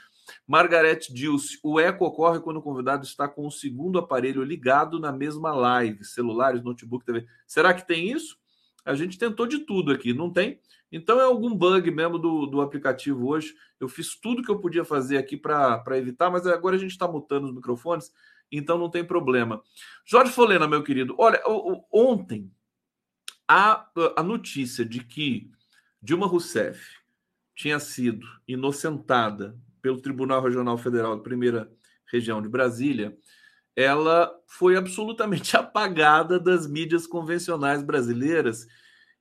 Margarete 0.48 1.14
Dilce, 1.14 1.60
o 1.64 1.80
eco 1.80 2.06
ocorre 2.06 2.40
quando 2.40 2.58
o 2.58 2.62
convidado 2.62 3.06
está 3.06 3.28
com 3.28 3.46
o 3.48 3.52
segundo 3.52 4.00
aparelho 4.00 4.44
ligado 4.44 5.00
na 5.00 5.12
mesma 5.12 5.54
live, 5.54 6.04
celulares, 6.04 6.64
notebook, 6.64 7.06
TV. 7.06 7.26
Será 7.48 7.74
que 7.74 7.86
tem 7.86 8.12
isso? 8.12 8.38
A 8.86 8.96
gente 8.96 9.18
tentou 9.18 9.48
de 9.48 9.60
tudo 9.60 9.92
aqui, 9.92 10.14
não 10.14 10.30
tem? 10.30 10.60
Então 10.92 11.20
é 11.20 11.24
algum 11.24 11.56
bug 11.56 11.90
mesmo 11.90 12.20
do, 12.20 12.46
do 12.46 12.62
aplicativo 12.62 13.28
hoje. 13.28 13.54
Eu 13.80 13.88
fiz 13.88 14.16
tudo 14.16 14.44
que 14.44 14.52
eu 14.52 14.60
podia 14.60 14.86
fazer 14.86 15.18
aqui 15.18 15.36
para 15.36 15.84
evitar, 15.98 16.30
mas 16.30 16.46
agora 16.46 16.76
a 16.76 16.80
gente 16.80 16.92
está 16.92 17.08
mutando 17.08 17.48
os 17.48 17.54
microfones 17.54 18.12
então 18.58 18.78
não 18.78 18.90
tem 18.90 19.04
problema. 19.04 19.64
Jorge 20.06 20.32
Folena, 20.32 20.68
meu 20.68 20.84
querido, 20.84 21.16
olha, 21.18 21.42
ontem 21.92 22.52
a, 23.48 23.90
a 24.16 24.24
notícia 24.24 24.86
de 24.86 25.04
que 25.04 25.52
Dilma 26.02 26.28
Rousseff 26.28 27.00
tinha 27.56 27.80
sido 27.80 28.26
inocentada 28.48 29.58
pelo 29.84 30.02
Tribunal 30.02 30.42
Regional 30.42 30.78
Federal 30.78 31.18
da 31.18 31.22
Primeira 31.22 31.70
Região 32.10 32.42
de 32.42 32.48
Brasília, 32.48 33.16
ela 33.76 34.32
foi 34.48 34.78
absolutamente 34.78 35.56
apagada 35.58 36.40
das 36.40 36.66
mídias 36.66 37.06
convencionais 37.06 37.84
brasileiras. 37.84 38.66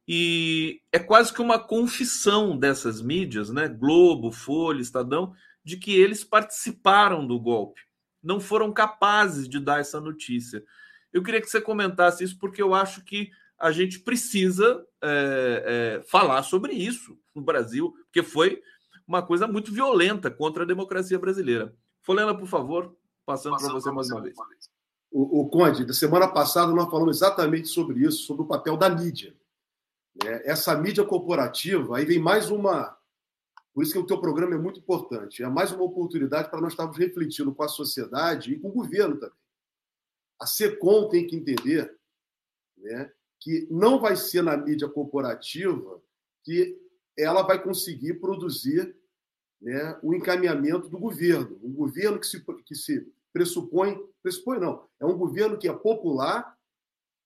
E 0.06 0.80
é 0.93 0.98
quase 1.01 1.34
que 1.34 1.43
uma 1.43 1.59
confissão 1.59 2.56
dessas 2.56 3.02
mídias, 3.02 3.51
né, 3.51 3.68
Globo, 3.68 4.30
Folha, 4.30 4.80
Estadão, 4.80 5.32
de 5.64 5.76
que 5.76 5.94
eles 5.94 6.22
participaram 6.22 7.26
do 7.26 7.40
golpe. 7.40 7.80
Não 8.22 8.40
foram 8.40 8.72
capazes 8.72 9.48
de 9.48 9.59
dar 9.59 9.80
essa 9.80 10.01
notícia. 10.01 10.62
Eu 11.12 11.22
queria 11.22 11.40
que 11.40 11.48
você 11.48 11.60
comentasse 11.60 12.22
isso, 12.22 12.39
porque 12.39 12.62
eu 12.62 12.72
acho 12.72 13.05
que 13.05 13.30
a 13.59 13.72
gente 13.72 14.01
precisa 14.01 14.84
é, 15.02 15.98
é, 16.01 16.02
falar 16.09 16.43
sobre 16.43 16.72
isso 16.72 17.16
no 17.34 17.43
Brasil, 17.43 17.93
porque 18.05 18.22
foi 18.22 18.60
uma 19.06 19.22
coisa 19.22 19.46
muito 19.46 19.72
violenta 19.72 20.30
contra 20.30 20.64
a 20.64 20.66
democracia 20.66 21.18
brasileira. 21.18 21.74
Folena, 22.00 22.36
por 22.36 22.46
favor, 22.46 22.96
passando, 23.24 23.56
para 23.56 23.72
você 23.72 23.90
mais 23.90 24.10
uma 24.10 24.22
vez. 24.22 24.34
O, 25.10 25.42
o 25.42 25.48
Conde, 25.48 25.84
da 25.84 25.92
semana 25.92 26.26
passada 26.26 26.72
nós 26.72 26.90
falamos 26.90 27.16
exatamente 27.16 27.68
sobre 27.68 28.00
isso, 28.00 28.24
sobre 28.24 28.42
o 28.42 28.46
papel 28.46 28.76
da 28.76 28.88
mídia. 28.88 29.36
É, 30.24 30.50
essa 30.50 30.76
mídia 30.76 31.04
corporativa, 31.04 31.96
aí 31.96 32.04
vem 32.04 32.18
mais 32.18 32.50
uma 32.50 32.96
por 33.72 33.82
isso 33.82 33.92
que 33.92 33.98
o 33.98 34.06
teu 34.06 34.20
programa 34.20 34.54
é 34.54 34.58
muito 34.58 34.80
importante. 34.80 35.42
É 35.42 35.48
mais 35.48 35.72
uma 35.72 35.84
oportunidade 35.84 36.50
para 36.50 36.60
nós 36.60 36.72
estarmos 36.72 36.98
refletindo 36.98 37.54
com 37.54 37.62
a 37.62 37.68
sociedade 37.68 38.52
e 38.52 38.58
com 38.58 38.68
o 38.68 38.72
governo 38.72 39.16
também. 39.16 39.36
A 40.38 40.46
SECOM 40.46 41.08
tem 41.08 41.26
que 41.26 41.36
entender 41.36 41.96
né, 42.76 43.10
que 43.40 43.66
não 43.70 43.98
vai 43.98 44.16
ser 44.16 44.42
na 44.42 44.56
mídia 44.56 44.88
corporativa 44.88 46.02
que 46.44 46.78
ela 47.16 47.43
vai 47.43 47.62
conseguir 47.62 48.14
produzir 48.14 48.97
né, 49.60 49.98
o 50.02 50.14
encaminhamento 50.14 50.89
do 50.89 50.98
governo. 50.98 51.59
Um 51.62 51.72
governo 51.72 52.18
que 52.18 52.26
se, 52.26 52.40
que 52.64 52.74
se 52.74 53.06
pressupõe, 53.32 53.98
pressupõe 54.22 54.59
não, 54.59 54.89
é 55.01 55.06
um 55.06 55.16
governo 55.16 55.59
que 55.59 55.68
é 55.68 55.72
popular, 55.72 56.56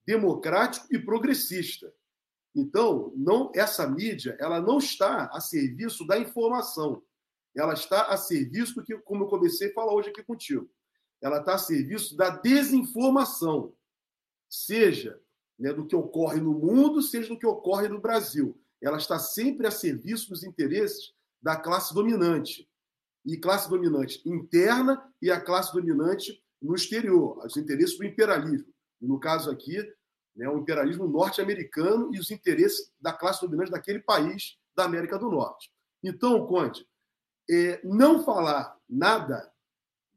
democrático 0.07 0.87
e 0.95 0.99
progressista. 0.99 1.93
Então, 2.55 3.13
não 3.17 3.51
essa 3.55 3.87
mídia, 3.89 4.37
ela 4.41 4.61
não 4.61 4.79
está 4.79 5.27
a 5.27 5.41
serviço 5.41 6.07
da 6.07 6.19
informação. 6.19 7.03
Ela 7.55 7.75
está 7.75 8.07
a 8.07 8.17
serviço 8.17 8.77
do 8.77 8.85
que, 8.85 8.97
como 8.99 9.25
eu 9.25 9.29
comecei 9.29 9.71
a 9.71 9.75
falar 9.75 9.95
hoje 9.95 10.11
aqui 10.11 10.23
contigo, 10.23 10.71
ela 11.21 11.39
está 11.39 11.55
a 11.55 11.59
serviço 11.59 12.17
da 12.17 12.31
desinformação, 12.31 13.75
seja 14.49 15.21
né, 15.59 15.73
do 15.73 15.87
que 15.87 15.97
ocorre 15.97 16.41
no 16.41 16.53
mundo, 16.53 17.03
seja 17.03 17.29
do 17.29 17.39
que 17.39 17.47
ocorre 17.47 17.89
no 17.89 18.01
Brasil. 18.01 18.59
Ela 18.83 18.99
está 18.99 19.19
sempre 19.19 19.67
a 19.67 19.71
serviço 19.71 20.31
dos 20.31 20.45
interesses 20.45 21.13
da 21.43 21.57
classe 21.57 21.95
dominante. 21.95 22.69
E 23.25 23.37
classe 23.37 23.69
dominante 23.69 24.23
interna 24.25 25.03
e 25.21 25.31
a 25.31 25.41
classe 25.41 25.73
dominante 25.73 26.43
no 26.63 26.75
exterior, 26.75 27.45
os 27.45 27.57
interesses 27.57 27.99
do 27.99 28.05
imperialismo. 28.05 28.73
No 29.01 29.19
caso 29.19 29.51
aqui, 29.51 29.77
né, 30.35 30.49
o 30.49 30.59
imperialismo 30.59 31.09
norte-americano 31.09 32.15
e 32.15 32.19
os 32.19 32.31
interesses 32.31 32.93
da 33.01 33.13
classe 33.13 33.41
dominante 33.41 33.71
daquele 33.71 34.01
país 34.01 34.59
da 34.75 34.85
América 34.85 35.19
do 35.19 35.31
Norte. 35.31 35.71
Então, 36.03 36.47
Conte, 36.47 36.87
é, 37.51 37.81
não 37.83 38.23
falar 38.23 38.77
nada, 38.89 39.51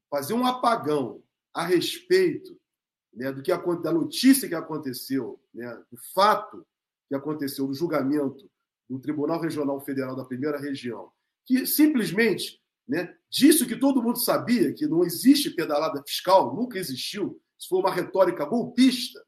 fazer 0.10 0.34
um 0.34 0.46
apagão 0.46 1.24
a 1.54 1.64
respeito 1.64 2.60
né, 3.14 3.32
do 3.32 3.42
que 3.42 3.52
da 3.82 3.92
notícia 3.92 4.48
que 4.48 4.56
aconteceu, 4.56 5.42
né, 5.54 5.74
do 5.92 5.98
fato 6.14 6.66
que 7.10 7.16
aconteceu 7.16 7.68
no 7.68 7.74
julgamento 7.74 8.50
do 8.90 9.00
Tribunal 9.00 9.42
Regional 9.42 9.82
Federal 9.82 10.16
da 10.16 10.24
Primeira 10.24 10.58
Região, 10.58 11.12
que 11.46 11.66
simplesmente 11.66 12.62
né, 12.88 13.14
disse 13.30 13.66
que 13.66 13.76
todo 13.76 14.02
mundo 14.02 14.20
sabia, 14.20 14.74
que 14.74 14.88
não 14.88 15.04
existe 15.04 15.50
pedalada 15.50 16.02
fiscal, 16.08 16.56
nunca 16.56 16.80
existiu, 16.80 17.42
isso 17.58 17.68
foi 17.68 17.80
uma 17.80 17.92
retórica 17.92 18.46
golpista, 18.46 19.22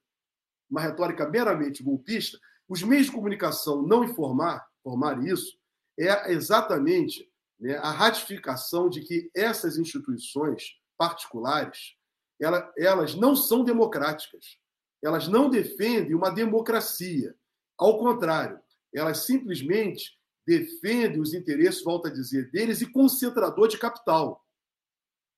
uma 0.70 0.82
retórica 0.82 1.30
meramente 1.30 1.84
golpista, 1.84 2.40
os 2.70 2.82
meios 2.82 3.08
de 3.08 3.12
comunicação 3.12 3.82
não 3.82 4.04
informar, 4.04 4.66
informar 4.80 5.26
isso, 5.26 5.60
é 6.00 6.32
exatamente 6.32 7.30
né, 7.60 7.76
a 7.78 7.92
ratificação 7.92 8.90
de 8.90 9.02
que 9.02 9.30
essas 9.36 9.78
instituições 9.78 10.80
particulares 10.98 11.96
ela, 12.42 12.74
elas 12.76 13.14
não 13.14 13.36
são 13.36 13.64
democráticas. 13.64 14.58
Elas 15.04 15.28
não 15.28 15.50
defendem 15.50 16.16
uma 16.16 16.32
democracia. 16.32 17.36
Ao 17.82 17.98
contrário, 17.98 18.60
elas 18.94 19.26
simplesmente 19.26 20.16
defendem 20.46 21.20
os 21.20 21.34
interesses, 21.34 21.84
volta 21.84 22.10
a 22.10 22.14
dizer, 22.14 22.52
deles 22.52 22.80
e 22.80 22.86
concentrador 22.86 23.68
de 23.68 23.80
capital. 23.80 24.46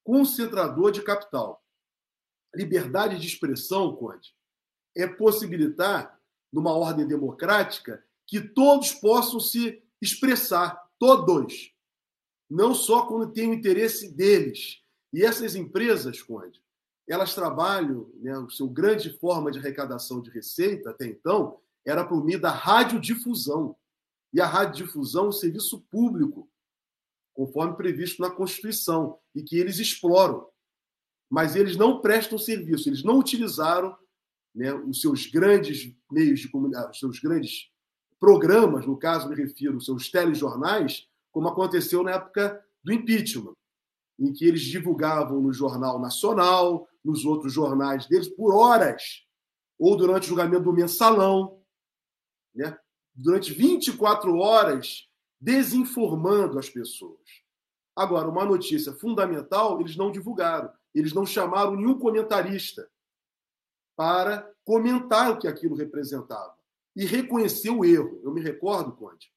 Concentrador 0.03 0.91
de 0.91 1.01
capital. 1.01 1.63
Liberdade 2.53 3.17
de 3.17 3.25
expressão, 3.25 3.95
Conde, 3.95 4.35
é 4.93 5.07
possibilitar, 5.07 6.19
numa 6.51 6.75
ordem 6.75 7.07
democrática, 7.07 8.03
que 8.27 8.41
todos 8.41 8.91
possam 8.91 9.39
se 9.39 9.81
expressar, 10.01 10.91
todos, 10.99 11.73
não 12.49 12.75
só 12.75 13.05
quando 13.05 13.31
tem 13.31 13.49
o 13.49 13.53
interesse 13.53 14.13
deles. 14.13 14.81
E 15.13 15.23
essas 15.23 15.55
empresas, 15.55 16.21
Conde, 16.21 16.61
elas 17.07 17.33
trabalham, 17.33 18.11
né, 18.15 18.37
o 18.37 18.49
seu 18.49 18.67
grande 18.67 19.17
forma 19.17 19.49
de 19.49 19.59
arrecadação 19.59 20.21
de 20.21 20.29
receita 20.29 20.89
até 20.89 21.05
então 21.05 21.62
era 21.85 22.05
por 22.05 22.23
meio 22.23 22.39
da 22.39 22.51
radiodifusão. 22.51 23.75
E 24.33 24.41
a 24.41 24.45
radiodifusão 24.45 25.25
é 25.25 25.29
um 25.29 25.31
serviço 25.31 25.81
público, 25.91 26.49
conforme 27.33 27.75
previsto 27.75 28.21
na 28.21 28.29
Constituição, 28.29 29.19
e 29.35 29.43
que 29.43 29.57
eles 29.57 29.79
exploram. 29.79 30.47
mas 31.29 31.55
eles 31.55 31.75
não 31.75 31.99
prestam 31.99 32.37
serviço, 32.37 32.87
eles 32.87 33.03
não 33.03 33.17
utilizaram 33.17 33.97
né, 34.53 34.71
os 34.73 35.01
seus 35.01 35.25
grandes 35.25 35.95
meios 36.11 36.39
de 36.39 36.49
comunicação, 36.49 36.91
os 36.91 36.99
seus 36.99 37.19
grandes 37.19 37.71
programas, 38.19 38.85
no 38.85 38.95
caso 38.97 39.27
me 39.27 39.35
refiro, 39.35 39.77
os 39.77 39.85
seus 39.85 40.11
telejornais, 40.11 41.07
como 41.31 41.47
aconteceu 41.47 42.03
na 42.03 42.11
época 42.11 42.63
do 42.83 42.93
impeachment, 42.93 43.53
em 44.19 44.31
que 44.31 44.45
eles 44.45 44.61
divulgavam 44.61 45.41
no 45.41 45.51
Jornal 45.51 45.99
Nacional, 45.99 46.87
nos 47.03 47.25
outros 47.25 47.51
jornais 47.51 48.05
deles, 48.05 48.29
por 48.29 48.53
horas, 48.53 49.25
ou 49.79 49.97
durante 49.97 50.25
o 50.25 50.29
julgamento 50.29 50.63
do 50.63 50.73
mensalão, 50.73 51.62
né? 52.53 52.77
durante 53.15 53.53
24 53.53 54.35
horas, 54.37 55.07
desinformando 55.39 56.57
as 56.57 56.69
pessoas. 56.69 57.19
Agora, 57.95 58.27
uma 58.27 58.45
notícia 58.45 58.93
fundamental, 58.93 59.79
eles 59.79 59.95
não 59.95 60.11
divulgaram. 60.11 60.71
Eles 60.93 61.13
não 61.13 61.25
chamaram 61.25 61.75
nenhum 61.75 61.97
comentarista 61.97 62.89
para 63.95 64.49
comentar 64.63 65.31
o 65.31 65.37
que 65.37 65.47
aquilo 65.47 65.75
representava 65.75 66.55
e 66.95 67.05
reconhecer 67.05 67.69
o 67.69 67.85
erro. 67.85 68.19
Eu 68.23 68.31
me 68.31 68.41
recordo, 68.41 68.93
Conde, 68.93 69.31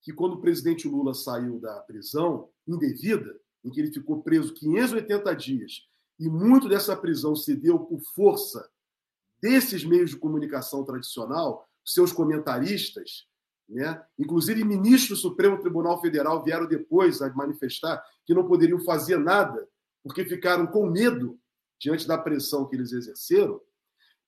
que 0.00 0.12
quando 0.12 0.34
o 0.34 0.40
presidente 0.40 0.88
Lula 0.88 1.14
saiu 1.14 1.60
da 1.60 1.80
prisão 1.80 2.50
indevida, 2.66 3.38
em 3.64 3.70
que 3.70 3.80
ele 3.80 3.92
ficou 3.92 4.22
preso 4.22 4.54
580 4.54 5.34
dias, 5.36 5.88
e 6.18 6.28
muito 6.28 6.68
dessa 6.68 6.96
prisão 6.96 7.34
se 7.34 7.54
deu 7.54 7.78
por 7.78 8.00
força 8.14 8.68
desses 9.40 9.84
meios 9.84 10.10
de 10.10 10.16
comunicação 10.16 10.84
tradicional, 10.84 11.68
seus 11.84 12.12
comentaristas, 12.12 13.26
né? 13.68 14.02
inclusive 14.18 14.64
ministros 14.64 15.20
do 15.20 15.28
Supremo 15.28 15.58
Tribunal 15.58 16.00
Federal 16.00 16.42
vieram 16.42 16.66
depois 16.66 17.20
a 17.22 17.32
manifestar 17.34 18.02
que 18.24 18.34
não 18.34 18.46
poderiam 18.46 18.80
fazer 18.80 19.18
nada 19.18 19.68
porque 20.02 20.24
ficaram 20.24 20.66
com 20.66 20.86
medo 20.86 21.38
diante 21.80 22.06
da 22.06 22.18
pressão 22.18 22.68
que 22.68 22.76
eles 22.76 22.92
exerceram. 22.92 23.60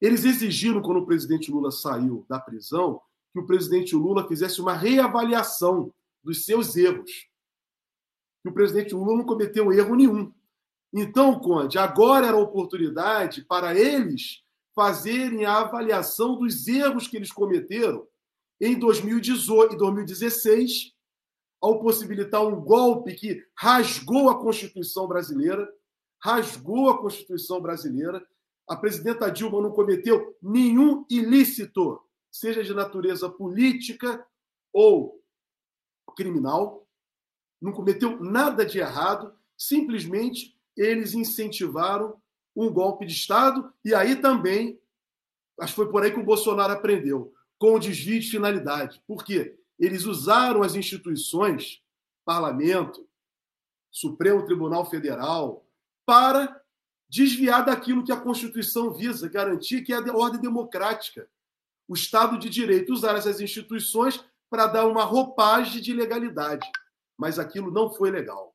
Eles 0.01 0.25
exigiram, 0.25 0.83
quando 0.83 0.99
o 0.99 1.07
presidente 1.07 1.51
Lula 1.51 1.71
saiu 1.71 2.25
da 2.29 2.39
prisão, 2.39 3.01
que 3.33 3.41
o 3.41 3.47
presidente 3.47 3.95
Lula 3.95 4.29
fizesse 4.29 4.61
uma 4.61 4.75
reavaliação 4.75 5.93
dos 6.23 6.45
seus 6.45 6.77
erros. 6.77 7.11
Que 8.43 8.51
o 8.51 8.55
presidente 8.55 8.95
Lula 8.95 9.17
não 9.17 9.25
cometeu 9.25 9.73
erro 9.73 9.95
nenhum. 9.95 10.33
Então, 10.93 11.39
Conde, 11.41 11.79
agora 11.79 12.27
era 12.27 12.37
a 12.37 12.41
oportunidade 12.41 13.45
para 13.45 13.77
eles 13.77 14.44
fazerem 14.75 15.45
a 15.45 15.61
avaliação 15.61 16.37
dos 16.37 16.67
erros 16.67 17.07
que 17.07 17.17
eles 17.17 17.31
cometeram 17.31 18.07
em 18.61 18.79
2018 18.79 19.75
e 19.75 19.79
2016, 19.79 20.93
ao 21.61 21.81
possibilitar 21.81 22.45
um 22.45 22.61
golpe 22.61 23.15
que 23.15 23.43
rasgou 23.57 24.29
a 24.29 24.41
Constituição 24.41 25.07
brasileira, 25.07 25.71
rasgou 26.23 26.91
a 26.91 26.99
Constituição 26.99 27.61
brasileira. 27.61 28.25
A 28.69 28.77
presidenta 28.77 29.31
Dilma 29.31 29.61
não 29.61 29.73
cometeu 29.73 30.37
nenhum 30.43 31.05
ilícito, 31.11 32.01
seja 32.31 32.63
de 32.63 32.75
natureza 32.75 33.29
política 33.29 34.27
ou 34.73 35.23
criminal, 36.17 36.87
não 37.61 37.73
cometeu 37.73 38.21
nada 38.21 38.65
de 38.65 38.79
errado, 38.79 39.35
simplesmente 39.57 40.59
eles 40.77 41.15
incentivaram 41.15 42.21
um 42.55 42.73
golpe 42.73 43.05
de 43.05 43.13
Estado, 43.13 43.73
e 43.85 43.95
aí 43.95 44.17
também, 44.17 44.81
acho 45.61 45.73
que 45.73 45.77
foi 45.77 45.91
por 45.91 46.03
aí 46.03 46.13
que 46.13 46.21
o 46.21 46.25
Bolsonaro 46.25 46.73
aprendeu, 46.73 47.33
com 47.59 47.75
o 47.75 47.79
desvio 47.79 48.21
de 48.21 48.31
finalidade. 48.31 49.03
Por 49.07 49.25
quê? 49.25 49.59
Eles 49.79 50.05
usaram 50.05 50.63
as 50.63 50.75
instituições, 50.75 51.83
parlamento, 52.25 53.09
Supremo 53.91 54.45
Tribunal 54.45 54.89
Federal, 54.89 55.67
para 56.07 56.61
desviar 57.09 57.65
daquilo 57.65 58.05
que 58.05 58.13
a 58.13 58.21
Constituição 58.21 58.93
visa, 58.93 59.29
garantir 59.29 59.83
que 59.83 59.93
é 59.93 59.97
a 59.97 60.17
ordem 60.17 60.41
democrática, 60.41 61.29
o 61.89 61.95
Estado 61.95 62.39
de 62.39 62.49
Direito, 62.49 62.93
usar 62.93 63.17
essas 63.17 63.41
instituições 63.41 64.25
para 64.49 64.67
dar 64.67 64.87
uma 64.87 65.05
roupagem 65.05 65.81
de 65.83 65.93
legalidade. 65.93 66.67
Mas 67.17 67.39
aquilo 67.39 67.71
não 67.71 67.93
foi 67.93 68.11
legal. 68.11 68.55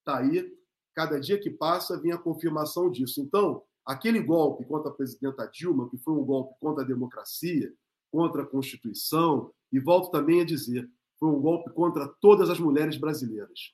Está 0.00 0.18
aí 0.18 0.52
cada 0.94 1.18
dia 1.18 1.38
que 1.38 1.50
passa 1.50 2.00
vinha 2.00 2.14
a 2.14 2.18
confirmação 2.18 2.90
disso. 2.90 3.20
Então, 3.20 3.62
aquele 3.84 4.20
golpe 4.20 4.64
contra 4.64 4.90
a 4.90 4.94
presidenta 4.94 5.46
Dilma, 5.46 5.88
que 5.88 5.98
foi 5.98 6.14
um 6.14 6.24
golpe 6.24 6.54
contra 6.60 6.84
a 6.84 6.86
democracia, 6.86 7.72
contra 8.10 8.42
a 8.42 8.46
Constituição, 8.46 9.52
e 9.72 9.80
volto 9.80 10.10
também 10.10 10.40
a 10.40 10.44
dizer, 10.44 10.88
foi 11.18 11.28
um 11.28 11.40
golpe 11.40 11.70
contra 11.70 12.06
todas 12.20 12.50
as 12.50 12.58
mulheres 12.58 12.96
brasileiras. 12.96 13.72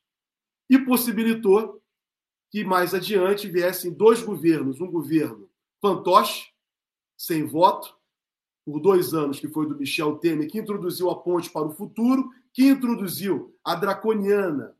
E 0.70 0.78
possibilitou 0.78 1.82
que 2.51 2.65
mais 2.65 2.95
adiante 2.95 3.49
viessem 3.49 3.93
dois 3.93 4.23
governos, 4.23 4.81
um 4.81 4.90
governo 4.90 5.51
fantoche, 5.81 6.53
sem 7.16 7.45
voto, 7.45 7.97
por 8.65 8.81
dois 8.81 9.15
anos, 9.15 9.40
que 9.40 9.49
foi 9.49 9.66
do 9.66 9.77
Michel 9.77 10.19
Temer, 10.19 10.49
que 10.49 10.59
introduziu 10.59 11.11
a 11.11 11.16
ponte 11.16 11.51
para 11.51 11.66
o 11.66 11.74
futuro, 11.74 12.28
que 12.53 12.69
introduziu 12.69 13.57
a 13.65 13.74
draconiana 13.74 14.77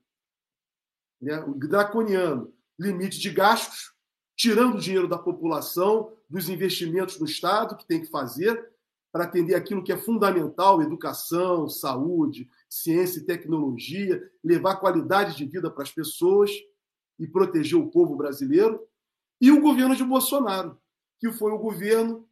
né, 1.21 1.45
draconiano 1.57 2.53
limite 2.79 3.19
de 3.19 3.31
gastos, 3.31 3.93
tirando 4.37 4.79
dinheiro 4.79 5.09
da 5.09 5.19
população, 5.19 6.13
dos 6.29 6.49
investimentos 6.49 7.19
no 7.19 7.27
Estado 7.27 7.77
que 7.77 7.87
tem 7.87 8.01
que 8.01 8.11
fazer 8.11 8.71
para 9.11 9.25
atender 9.25 9.55
aquilo 9.55 9.83
que 9.83 9.93
é 9.93 9.97
fundamental: 9.97 10.83
educação, 10.83 11.69
saúde, 11.69 12.49
ciência 12.69 13.19
e 13.19 13.25
tecnologia, 13.25 14.23
levar 14.45 14.77
qualidade 14.77 15.37
de 15.37 15.45
vida 15.45 15.71
para 15.71 15.83
as 15.83 15.91
pessoas 15.91 16.51
e 17.19 17.27
proteger 17.27 17.79
o 17.79 17.91
povo 17.91 18.17
brasileiro. 18.17 18.87
E 19.41 19.51
o 19.51 19.61
governo 19.61 19.97
de 19.97 20.05
Bolsonaro, 20.05 20.79
que 21.19 21.33
foi 21.33 21.53
o 21.53 21.59
governo 21.59 22.29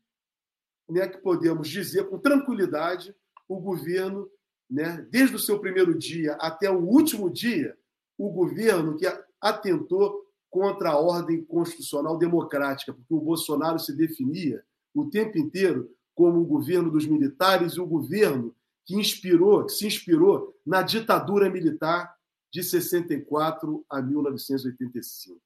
né, 0.88 1.08
que 1.08 1.18
podemos 1.18 1.68
dizer 1.68 2.08
com 2.08 2.18
tranquilidade, 2.18 3.14
o 3.48 3.58
governo, 3.58 4.30
né, 4.70 5.04
desde 5.10 5.36
o 5.36 5.38
seu 5.38 5.58
primeiro 5.58 5.96
dia 5.96 6.34
até 6.34 6.70
o 6.70 6.78
último 6.78 7.30
dia, 7.30 7.76
o 8.18 8.30
governo 8.30 8.96
que 8.96 9.06
atentou 9.40 10.24
contra 10.50 10.90
a 10.90 10.98
ordem 10.98 11.44
constitucional 11.44 12.16
democrática, 12.16 12.92
porque 12.92 13.12
o 13.12 13.20
Bolsonaro 13.20 13.78
se 13.78 13.94
definia 13.94 14.64
o 14.94 15.04
tempo 15.06 15.36
inteiro 15.38 15.90
como 16.14 16.40
o 16.40 16.46
governo 16.46 16.90
dos 16.90 17.06
militares 17.06 17.74
e 17.74 17.80
o 17.80 17.86
governo 17.86 18.54
que 18.86 18.94
inspirou, 18.94 19.66
que 19.66 19.72
se 19.72 19.86
inspirou 19.86 20.56
na 20.64 20.80
ditadura 20.80 21.50
militar 21.50 22.16
de 22.50 22.62
64 22.62 23.84
a 23.90 24.00
1985. 24.00 25.38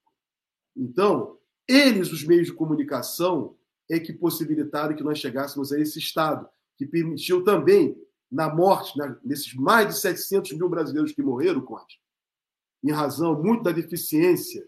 Então, 0.77 1.37
eles, 1.67 2.11
os 2.11 2.23
meios 2.23 2.47
de 2.47 2.53
comunicação, 2.53 3.55
é 3.89 3.99
que 3.99 4.13
possibilitaram 4.13 4.95
que 4.95 5.03
nós 5.03 5.19
chegássemos 5.19 5.73
a 5.73 5.79
esse 5.79 5.99
estado, 5.99 6.47
que 6.77 6.85
permitiu 6.85 7.43
também, 7.43 7.97
na 8.31 8.53
morte, 8.53 8.97
nesses 9.25 9.53
mais 9.53 9.89
de 9.89 9.99
700 9.99 10.53
mil 10.53 10.69
brasileiros 10.69 11.11
que 11.11 11.21
morreram, 11.21 11.59
Conte, 11.61 11.99
em 12.83 12.91
razão 12.91 13.41
muito 13.41 13.63
da 13.63 13.71
deficiência, 13.71 14.67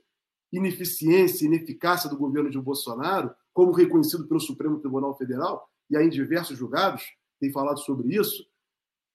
ineficiência 0.52 1.46
ineficácia 1.46 2.10
do 2.10 2.18
governo 2.18 2.50
de 2.50 2.60
Bolsonaro, 2.60 3.34
como 3.54 3.72
reconhecido 3.72 4.28
pelo 4.28 4.40
Supremo 4.40 4.80
Tribunal 4.80 5.18
Federal, 5.18 5.68
e 5.90 5.98
aí 5.98 6.06
em 6.06 6.10
diversos 6.10 6.58
julgados 6.58 7.04
tem 7.40 7.52
falado 7.52 7.80
sobre 7.80 8.16
isso, 8.16 8.46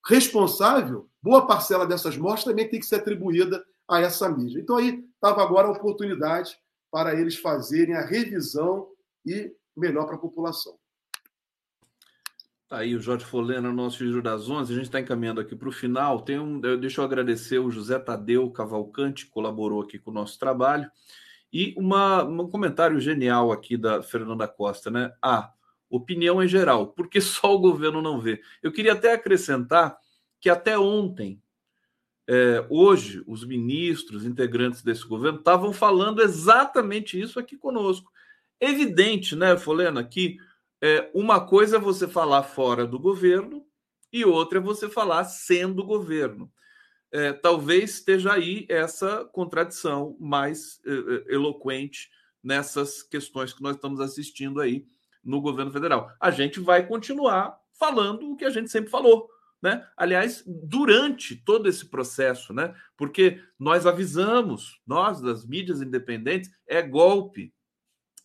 responsável, 0.07 1.09
boa 1.23 1.47
parcela 1.47 1.87
dessas 1.87 2.17
mortes 2.17 2.45
também 2.45 2.69
tem 2.69 2.81
que 2.81 2.87
ser 2.87 2.97
atribuída 2.97 3.65
a 3.89 4.01
essa 4.01 4.29
mídia. 4.29 4.61
Então 4.61 4.77
aí 4.77 5.05
estava 5.15 5.43
agora 5.43 5.69
a 5.69 5.73
oportunidade 5.73 6.57
para 6.91 7.19
eles 7.19 7.37
fazerem 7.37 7.95
a 7.95 8.05
revisão 8.05 8.89
e 9.25 9.53
melhor 9.77 10.07
para 10.07 10.17
a 10.17 10.21
população. 10.21 10.78
Tá 12.69 12.81
aí 12.81 12.95
o 12.95 13.01
Jorge 13.01 13.25
Folena, 13.25 13.73
nosso 13.73 14.05
Giro 14.05 14.21
das 14.21 14.47
Onze. 14.51 14.75
A 14.75 14.77
gente 14.77 14.85
está 14.85 15.01
encaminhando 15.01 15.41
aqui 15.41 15.57
para 15.57 15.71
o 15.71 15.73
final. 15.73 16.21
Tem 16.21 16.39
um, 16.39 16.61
deixa 16.61 17.01
eu 17.01 17.05
agradecer 17.07 17.59
o 17.59 17.71
José 17.71 17.99
Tadeu 17.99 18.51
Cavalcante, 18.51 19.25
que 19.25 19.33
colaborou 19.33 19.81
aqui 19.81 19.99
com 19.99 20.11
o 20.11 20.15
nosso 20.15 20.39
trabalho. 20.39 20.91
E 21.51 21.75
uma, 21.79 22.23
um 22.25 22.47
comentário 22.47 23.01
genial 23.01 23.51
aqui 23.51 23.79
da 23.79 24.03
Fernanda 24.03 24.47
Costa, 24.47 24.91
né? 24.91 25.15
Ah, 25.23 25.51
opinião 25.89 26.43
em 26.43 26.47
geral, 26.49 26.89
porque 26.89 27.23
só 27.23 27.55
o 27.55 27.59
governo 27.59 28.03
não 28.03 28.21
vê. 28.21 28.43
Eu 28.63 28.71
queria 28.71 28.93
até 28.93 29.15
acrescentar 29.15 29.97
que 30.39 30.51
até 30.51 30.79
ontem, 30.79 31.43
é, 32.29 32.67
hoje, 32.69 33.25
os 33.27 33.47
ministros, 33.47 34.27
integrantes 34.27 34.83
desse 34.83 35.09
governo, 35.09 35.39
estavam 35.39 35.73
falando 35.73 36.21
exatamente 36.21 37.19
isso 37.19 37.41
aqui 37.41 37.57
conosco. 37.57 38.13
Evidente, 38.61 39.35
né, 39.35 39.57
Folena, 39.57 40.05
que 40.05 40.37
é, 40.83 41.11
uma 41.15 41.45
coisa 41.45 41.77
é 41.77 41.81
você 41.81 42.07
falar 42.07 42.43
fora 42.43 42.87
do 42.87 42.99
governo 42.99 43.67
e 44.13 44.25
outra 44.25 44.59
é 44.59 44.63
você 44.63 44.89
falar 44.89 45.25
sendo 45.25 45.85
governo. 45.85 46.51
É, 47.11 47.33
talvez 47.33 47.95
esteja 47.95 48.33
aí 48.33 48.67
essa 48.69 49.25
contradição 49.33 50.17
mais 50.21 50.81
é, 50.87 50.91
é, 50.91 51.35
eloquente 51.35 52.11
nessas 52.43 53.03
questões 53.03 53.53
que 53.53 53.63
nós 53.63 53.77
estamos 53.77 54.01
assistindo 54.01 54.61
aí 54.61 54.87
no 55.25 55.41
governo 55.41 55.73
federal. 55.73 56.11
A 56.21 56.31
gente 56.31 56.61
vai 56.61 56.87
continuar 56.87 57.59
falando 57.79 58.31
o 58.31 58.37
que 58.37 58.45
a 58.45 58.51
gente 58.51 58.71
sempre 58.71 58.91
falou, 58.91 59.29
né? 59.61 59.87
Aliás, 59.97 60.45
durante 60.47 61.35
todo 61.35 61.69
esse 61.69 61.87
processo, 61.87 62.53
né? 62.53 62.75
Porque 62.97 63.41
nós 63.59 63.87
avisamos, 63.87 64.81
nós 64.87 65.21
das 65.21 65.45
mídias 65.45 65.81
independentes, 65.81 66.51
é 66.67 66.83
golpe, 66.83 67.53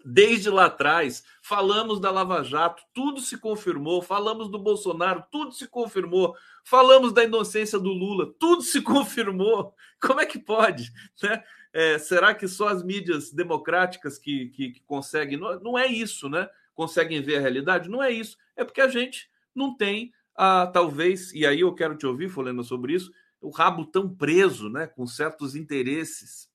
Desde 0.05 0.49
lá 0.49 0.65
atrás, 0.65 1.23
falamos 1.41 1.99
da 1.99 2.11
Lava 2.11 2.43
Jato, 2.43 2.83
tudo 2.93 3.21
se 3.21 3.37
confirmou. 3.37 4.01
Falamos 4.01 4.49
do 4.49 4.59
Bolsonaro, 4.59 5.23
tudo 5.31 5.53
se 5.53 5.67
confirmou. 5.67 6.35
Falamos 6.63 7.13
da 7.13 7.23
inocência 7.23 7.79
do 7.79 7.89
Lula, 7.89 8.33
tudo 8.37 8.61
se 8.61 8.81
confirmou. 8.83 9.73
Como 10.01 10.19
é 10.19 10.25
que 10.25 10.37
pode? 10.37 10.91
Né? 11.21 11.43
É, 11.71 11.97
será 11.97 12.35
que 12.35 12.47
só 12.47 12.67
as 12.67 12.83
mídias 12.83 13.31
democráticas 13.31 14.19
que, 14.19 14.49
que, 14.49 14.71
que 14.71 14.83
conseguem? 14.83 15.37
Não, 15.37 15.59
não, 15.59 15.77
é 15.77 15.87
isso, 15.87 16.27
né? 16.27 16.49
Conseguem 16.75 17.21
ver 17.21 17.37
a 17.37 17.41
realidade? 17.41 17.89
Não 17.89 18.03
é 18.03 18.11
isso. 18.11 18.37
É 18.55 18.63
porque 18.63 18.81
a 18.81 18.87
gente 18.87 19.29
não 19.55 19.75
tem, 19.75 20.13
a, 20.35 20.67
talvez, 20.67 21.33
e 21.33 21.45
aí 21.45 21.61
eu 21.61 21.73
quero 21.73 21.95
te 21.95 22.05
ouvir 22.05 22.29
falando 22.29 22.63
sobre 22.63 22.93
isso, 22.93 23.11
o 23.41 23.49
rabo 23.49 23.85
tão 23.85 24.13
preso 24.13 24.69
né, 24.69 24.87
com 24.87 25.05
certos 25.05 25.55
interesses 25.55 26.49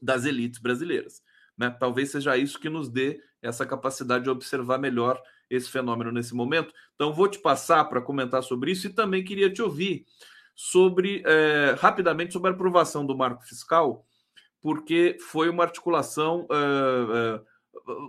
das 0.00 0.24
elites 0.24 0.58
brasileiras. 0.58 1.22
Né? 1.58 1.68
Talvez 1.70 2.12
seja 2.12 2.36
isso 2.36 2.60
que 2.60 2.68
nos 2.68 2.88
dê 2.88 3.20
essa 3.42 3.66
capacidade 3.66 4.24
de 4.24 4.30
observar 4.30 4.78
melhor 4.78 5.20
esse 5.50 5.68
fenômeno 5.68 6.12
nesse 6.12 6.34
momento. 6.34 6.72
Então, 6.94 7.12
vou 7.12 7.26
te 7.28 7.38
passar 7.38 7.84
para 7.86 8.00
comentar 8.00 8.42
sobre 8.42 8.70
isso 8.70 8.86
e 8.86 8.92
também 8.92 9.24
queria 9.24 9.52
te 9.52 9.60
ouvir 9.60 10.06
sobre, 10.54 11.22
é, 11.26 11.74
rapidamente, 11.78 12.32
sobre 12.32 12.50
a 12.50 12.54
aprovação 12.54 13.04
do 13.04 13.16
marco 13.16 13.44
fiscal, 13.44 14.04
porque 14.60 15.16
foi 15.30 15.48
uma 15.48 15.64
articulação. 15.64 16.46
É, 16.50 17.36
é, 17.36 17.40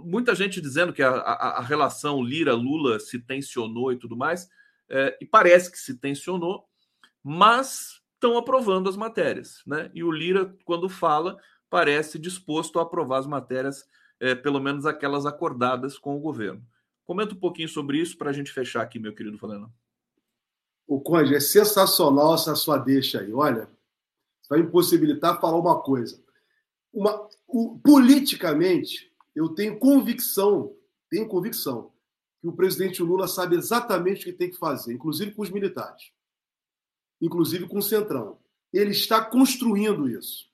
muita 0.04 0.36
gente 0.36 0.62
dizendo 0.62 0.94
que 0.94 1.02
a, 1.02 1.10
a, 1.10 1.60
a 1.60 1.62
relação 1.62 2.24
Lira-Lula 2.24 3.00
se 3.00 3.20
tensionou 3.20 3.92
e 3.92 3.98
tudo 3.98 4.16
mais, 4.16 4.48
e 5.22 5.26
parece 5.28 5.72
que 5.72 5.78
se 5.78 6.00
tensionou, 6.00 6.66
mas 7.24 8.02
estão 8.16 8.36
aprovando 8.38 8.90
as 8.90 8.98
matérias. 8.98 9.62
Né? 9.68 9.92
E 9.94 10.04
o 10.04 10.12
Lira, 10.12 10.52
quando 10.66 10.90
fala, 10.90 11.38
parece 11.70 12.18
disposto 12.18 12.80
a 12.80 12.84
aprovar 12.84 13.20
as 13.20 13.28
matérias, 13.28 13.88
é, 14.20 14.36
pelo 14.36 14.60
menos 14.60 14.86
aquelas 14.86 15.26
acordadas 15.26 15.98
com 15.98 16.16
o 16.18 16.20
governo. 16.20 16.66
Comenta 17.06 17.34
um 17.34 17.40
pouquinho 17.40 17.70
sobre 17.70 18.00
isso 18.00 18.18
para 18.18 18.30
a 18.30 18.34
gente 18.34 18.52
fechar 18.52 18.82
aqui, 18.82 19.00
meu 19.00 19.14
querido 19.14 19.38
Faleno. 19.38 19.74
O 20.88 21.00
Conde, 21.00 21.36
é 21.36 21.40
sensacional 21.40 22.36
essa 22.36 22.56
sua 22.56 22.78
deixa 22.78 23.22
aí. 23.22 23.32
Olha, 23.32 23.70
vai 24.50 24.60
impossibilitar 24.60 25.40
falar 25.40 25.58
uma 25.58 25.82
coisa. 25.82 26.22
Uma, 26.92 27.28
o, 27.48 27.80
politicamente, 27.80 29.14
eu 29.36 29.50
tenho 29.50 29.78
convicção, 29.78 30.76
tenho 31.10 31.28
convicção, 31.28 31.92
que 32.42 32.48
o 32.48 32.54
presidente 32.54 33.04
Lula 33.04 33.28
sabe 33.28 33.56
exatamente 33.56 34.22
o 34.22 34.32
que 34.32 34.38
tem 34.38 34.50
que 34.50 34.58
fazer, 34.58 34.94
inclusive 34.94 35.32
com 35.32 35.44
os 35.44 35.52
militares, 35.52 36.12
inclusive 37.22 37.68
com 37.68 37.78
o 37.78 37.84
Centrão. 37.84 38.40
Ele 38.74 38.92
está 38.92 39.24
construindo 39.24 40.10
isso. 40.10 40.49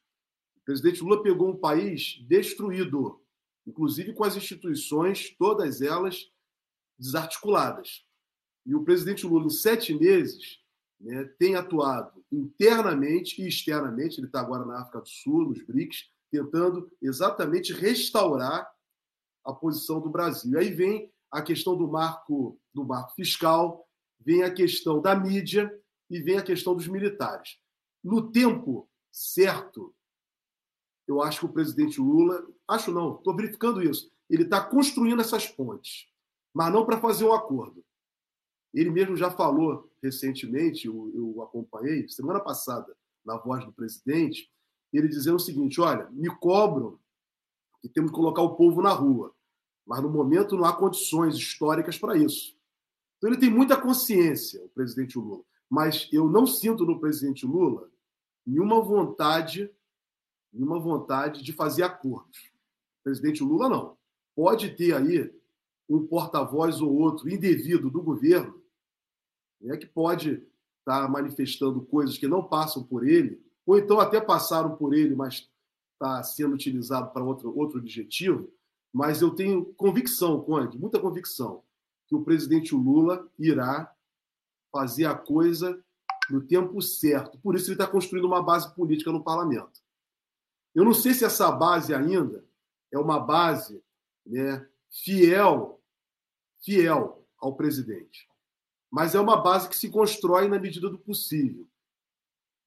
O 0.66 0.72
presidente 0.74 1.04
Lula 1.04 1.22
pegou 1.22 1.52
um 1.52 1.56
país 1.56 2.18
destruído, 2.28 3.22
inclusive 3.68 4.14
com 4.14 4.24
as 4.24 4.36
instituições, 4.36 5.30
todas 5.38 5.80
elas 5.80 6.32
desarticuladas. 6.98 8.04
E 8.66 8.74
o 8.74 8.84
presidente 8.84 9.28
Lula, 9.28 9.46
em 9.46 9.52
sete 9.52 9.94
meses, 9.94 10.60
né, 11.00 11.24
tem 11.38 11.56
atuado 11.56 12.26
internamente 12.32 13.40
e 13.44 13.48
externamente, 13.48 14.20
ele 14.20 14.26
está 14.26 14.40
agora 14.40 14.66
na 14.66 14.82
África 14.82 15.02
do 15.02 15.08
Sul, 15.08 15.50
nos 15.50 15.62
BRICS, 15.62 16.10
tentando 16.32 16.92
exatamente 17.00 17.72
restaurar 17.72 18.68
a 19.46 19.54
posição 19.54 20.02
do 20.02 20.10
Brasil. 20.10 20.52
E 20.54 20.58
aí 20.58 20.74
vem 20.74 21.12
a 21.30 21.44
questão 21.44 21.78
do 21.78 21.88
marco, 21.88 22.60
do 22.74 22.84
marco 22.84 23.14
fiscal, 23.14 23.88
vem 24.20 24.42
a 24.42 24.52
questão 24.52 25.00
da 25.00 25.16
mídia 25.16 25.72
e 26.10 26.20
vem 26.20 26.40
a 26.40 26.44
questão 26.44 26.76
dos 26.76 26.88
militares. 26.88 27.60
No 28.04 28.32
tempo 28.32 28.90
certo, 29.12 29.95
eu 31.08 31.22
acho 31.22 31.42
que 31.42 31.46
o 31.46 31.54
presidente 31.54 32.00
Lula, 32.00 32.46
acho 32.68 32.92
não, 32.92 33.16
estou 33.16 33.36
verificando 33.36 33.82
isso, 33.82 34.12
ele 34.30 34.44
está 34.44 34.64
construindo 34.64 35.22
essas 35.22 35.48
pontes, 35.48 36.08
mas 36.54 36.72
não 36.74 36.86
para 36.86 37.00
fazer 37.00 37.26
um 37.26 37.34
acordo. 37.34 37.84
Ele 38.74 38.90
mesmo 38.90 39.16
já 39.16 39.32
falou 39.32 39.90
recentemente, 40.02 40.88
eu, 40.88 41.12
eu 41.16 41.42
acompanhei, 41.44 42.08
semana 42.10 42.40
passada, 42.40 42.96
na 43.26 43.38
voz 43.38 43.64
do 43.66 43.72
presidente, 43.72 44.52
ele 44.92 45.08
dizendo 45.08 45.36
o 45.36 45.40
seguinte: 45.40 45.80
olha, 45.82 46.10
me 46.12 46.30
cobram 46.38 47.00
que 47.82 47.90
temos 47.90 48.12
que 48.12 48.16
colocar 48.18 48.42
o 48.42 48.56
povo 48.56 48.82
na 48.82 48.92
rua, 48.92 49.34
mas 49.86 50.02
no 50.02 50.10
momento 50.10 50.58
não 50.58 50.66
há 50.66 50.74
condições 50.74 51.36
históricas 51.36 51.98
para 51.98 52.18
isso. 52.18 52.58
Então 53.18 53.30
ele 53.30 53.40
tem 53.40 53.50
muita 53.50 53.80
consciência, 53.80 54.64
o 54.64 54.70
presidente 54.70 55.18
Lula, 55.18 55.44
mas 55.70 56.10
eu 56.12 56.30
não 56.30 56.46
sinto 56.46 56.86
no 56.86 57.00
presidente 57.00 57.46
Lula 57.46 57.90
nenhuma 58.46 58.82
vontade 58.82 59.72
uma 60.64 60.80
vontade 60.80 61.44
de 61.44 61.54
fazer 61.54 61.84
acordos. 61.84 62.52
O 63.00 63.04
presidente 63.04 63.44
Lula 63.44 63.70
não. 63.70 63.98
Pode 64.36 64.76
ter 64.76 64.94
aí 64.94 65.34
um 65.88 66.06
porta-voz 66.06 66.82
ou 66.82 66.94
outro 66.94 67.30
indevido 67.30 67.90
do 67.90 68.02
governo, 68.02 68.62
né, 69.62 69.78
que 69.78 69.86
pode 69.86 70.44
estar 70.80 71.04
tá 71.04 71.08
manifestando 71.08 71.82
coisas 71.82 72.18
que 72.18 72.28
não 72.28 72.44
passam 72.44 72.84
por 72.84 73.08
ele, 73.08 73.42
ou 73.66 73.78
então 73.78 74.00
até 74.00 74.20
passaram 74.20 74.76
por 74.76 74.94
ele, 74.94 75.16
mas 75.16 75.50
está 75.94 76.22
sendo 76.24 76.54
utilizado 76.54 77.12
para 77.12 77.24
outro, 77.24 77.56
outro 77.58 77.80
objetivo. 77.80 78.52
Mas 78.94 79.22
eu 79.22 79.32
tenho 79.32 79.66
convicção, 79.74 80.42
Conde, 80.42 80.78
muita 80.78 81.00
convicção, 81.00 81.64
que 82.08 82.16
o 82.16 82.24
presidente 82.24 82.74
Lula 82.74 83.28
irá 83.38 83.92
fazer 84.72 85.06
a 85.06 85.16
coisa 85.16 85.82
no 86.30 86.42
tempo 86.42 86.82
certo. 86.82 87.38
Por 87.40 87.56
isso 87.56 87.68
ele 87.68 87.74
está 87.74 87.88
construindo 87.88 88.26
uma 88.26 88.42
base 88.42 88.74
política 88.76 89.12
no 89.12 89.24
parlamento. 89.24 89.85
Eu 90.76 90.84
não 90.84 90.94
sei 90.94 91.14
se 91.14 91.24
essa 91.24 91.50
base 91.50 91.96
ainda 91.96 92.46
é 92.92 93.00
uma 93.00 93.18
base 93.18 93.82
né, 94.26 94.68
fiel, 94.92 95.82
fiel 96.62 97.26
ao 97.38 97.56
presidente, 97.56 98.28
mas 98.92 99.16
é 99.16 99.20
uma 99.20 99.42
base 99.42 99.70
que 99.70 99.78
se 99.78 99.90
constrói 99.90 100.50
na 100.50 100.60
medida 100.60 100.90
do 100.90 101.00
possível. 101.00 101.66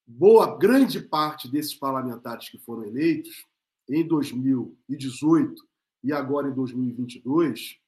Boa 0.06 0.56
grande 0.56 1.00
parte 1.00 1.50
desses 1.50 1.74
parlamentares 1.74 2.48
que 2.48 2.58
foram 2.58 2.84
eleitos 2.84 3.46
em 3.86 4.06
2018 4.06 5.68
e 6.02 6.10
agora 6.10 6.48
em 6.48 6.54
2022, 6.54 7.78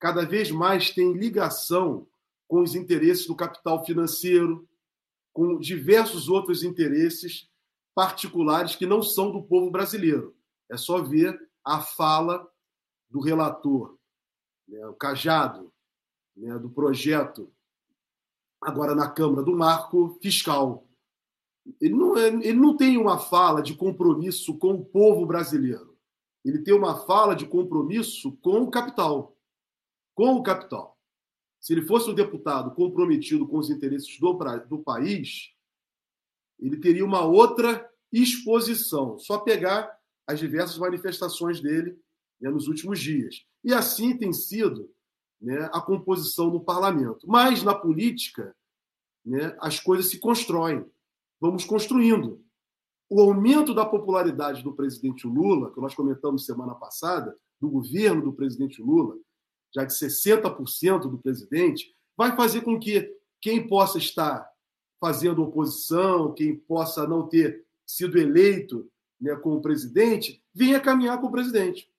cada 0.00 0.24
vez 0.26 0.50
mais 0.50 0.90
tem 0.90 1.12
ligação 1.12 2.08
com 2.48 2.60
os 2.60 2.74
interesses 2.74 3.26
do 3.26 3.36
capital 3.36 3.84
financeiro, 3.84 4.68
com 5.32 5.58
diversos 5.58 6.28
outros 6.28 6.64
interesses 6.64 7.48
particulares 7.94 8.74
que 8.76 8.86
não 8.86 9.02
são 9.02 9.30
do 9.30 9.42
povo 9.42 9.70
brasileiro. 9.70 10.36
É 10.70 10.76
só 10.76 11.00
ver 11.02 11.38
a 11.64 11.80
fala 11.80 12.46
do 13.08 13.20
relator, 13.20 13.96
né, 14.66 14.86
o 14.86 14.94
cajado 14.94 15.72
né, 16.36 16.58
do 16.58 16.68
projeto, 16.68 17.52
agora 18.60 18.94
na 18.94 19.08
Câmara, 19.08 19.42
do 19.42 19.56
marco 19.56 20.18
fiscal. 20.20 20.88
Ele 21.80 21.94
não, 21.94 22.16
é, 22.16 22.28
ele 22.28 22.54
não 22.58 22.76
tem 22.76 22.98
uma 22.98 23.18
fala 23.18 23.62
de 23.62 23.74
compromisso 23.74 24.58
com 24.58 24.72
o 24.74 24.84
povo 24.84 25.24
brasileiro. 25.24 25.96
Ele 26.44 26.58
tem 26.58 26.74
uma 26.74 27.06
fala 27.06 27.34
de 27.34 27.46
compromisso 27.46 28.32
com 28.42 28.62
o 28.62 28.70
capital. 28.70 29.36
Com 30.14 30.34
o 30.34 30.42
capital. 30.42 30.98
Se 31.58 31.72
ele 31.72 31.82
fosse 31.82 32.10
um 32.10 32.14
deputado 32.14 32.74
comprometido 32.74 33.46
com 33.46 33.58
os 33.58 33.70
interesses 33.70 34.18
do, 34.18 34.32
do 34.68 34.78
país, 34.80 35.53
ele 36.66 36.78
teria 36.78 37.04
uma 37.04 37.22
outra 37.24 37.88
exposição. 38.12 39.18
Só 39.18 39.38
pegar 39.38 39.90
as 40.26 40.38
diversas 40.38 40.78
manifestações 40.78 41.60
dele 41.60 41.98
né, 42.40 42.50
nos 42.50 42.68
últimos 42.68 43.00
dias. 43.00 43.44
E 43.62 43.72
assim 43.72 44.16
tem 44.16 44.32
sido 44.32 44.90
né, 45.40 45.68
a 45.72 45.80
composição 45.80 46.50
no 46.50 46.60
parlamento. 46.60 47.26
Mas 47.28 47.62
na 47.62 47.74
política, 47.74 48.54
né, 49.24 49.56
as 49.60 49.80
coisas 49.80 50.10
se 50.10 50.18
constroem. 50.18 50.84
Vamos 51.40 51.64
construindo. 51.64 52.42
O 53.10 53.20
aumento 53.20 53.74
da 53.74 53.84
popularidade 53.84 54.62
do 54.62 54.72
presidente 54.72 55.26
Lula, 55.26 55.72
que 55.72 55.80
nós 55.80 55.94
comentamos 55.94 56.46
semana 56.46 56.74
passada, 56.74 57.36
do 57.60 57.68
governo 57.68 58.22
do 58.22 58.32
presidente 58.32 58.82
Lula, 58.82 59.16
já 59.74 59.84
de 59.84 59.92
60% 59.92 61.10
do 61.10 61.18
presidente, 61.18 61.94
vai 62.16 62.34
fazer 62.36 62.62
com 62.62 62.78
que 62.78 63.12
quem 63.40 63.66
possa 63.66 63.98
estar 63.98 64.48
fazendo 65.04 65.42
oposição, 65.42 66.32
quem 66.32 66.56
possa 66.56 67.06
não 67.06 67.28
ter 67.28 67.62
sido 67.84 68.18
eleito 68.18 68.90
né, 69.20 69.36
como 69.36 69.60
presidente, 69.60 70.42
venha 70.54 70.80
caminhar 70.80 71.20
com 71.20 71.26
o 71.26 71.30
presidente. 71.30 71.92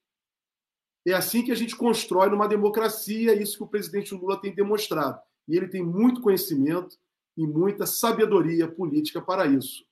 É 1.06 1.14
assim 1.14 1.44
que 1.44 1.52
a 1.52 1.56
gente 1.56 1.76
constrói 1.76 2.32
numa 2.32 2.48
democracia, 2.48 3.32
é 3.32 3.40
isso 3.40 3.58
que 3.58 3.64
o 3.64 3.68
presidente 3.68 4.16
Lula 4.16 4.42
tem 4.42 4.56
demonstrado. 4.56 5.22
E 5.48 5.56
ele 5.56 5.68
tem 5.68 5.84
muito 5.86 6.20
conhecimento 6.20 6.98
e 7.38 7.46
muita 7.46 7.86
sabedoria 7.86 8.68
política 8.68 9.22
para 9.22 9.46
isso. 9.46 9.86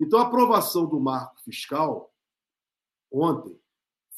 Então, 0.00 0.20
a 0.20 0.22
aprovação 0.22 0.86
do 0.86 1.00
marco 1.00 1.40
fiscal 1.42 2.14
ontem 3.10 3.58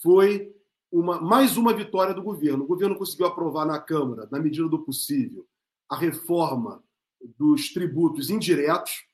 foi 0.03 0.55
uma, 0.93 1.19
mais 1.19 1.57
uma 1.57 1.73
vitória 1.73 2.13
do 2.13 2.23
governo. 2.23 2.65
O 2.65 2.69
governo 2.69 2.99
conseguiu 2.99 3.25
aprovar 3.25 3.65
na 3.65 3.81
Câmara, 3.81 4.29
na 4.31 4.39
medida 4.39 4.69
do 4.69 4.85
possível, 4.85 5.49
a 5.89 5.97
reforma 5.97 6.85
dos 7.39 7.73
tributos 7.73 8.31
indiretos, 8.31 9.05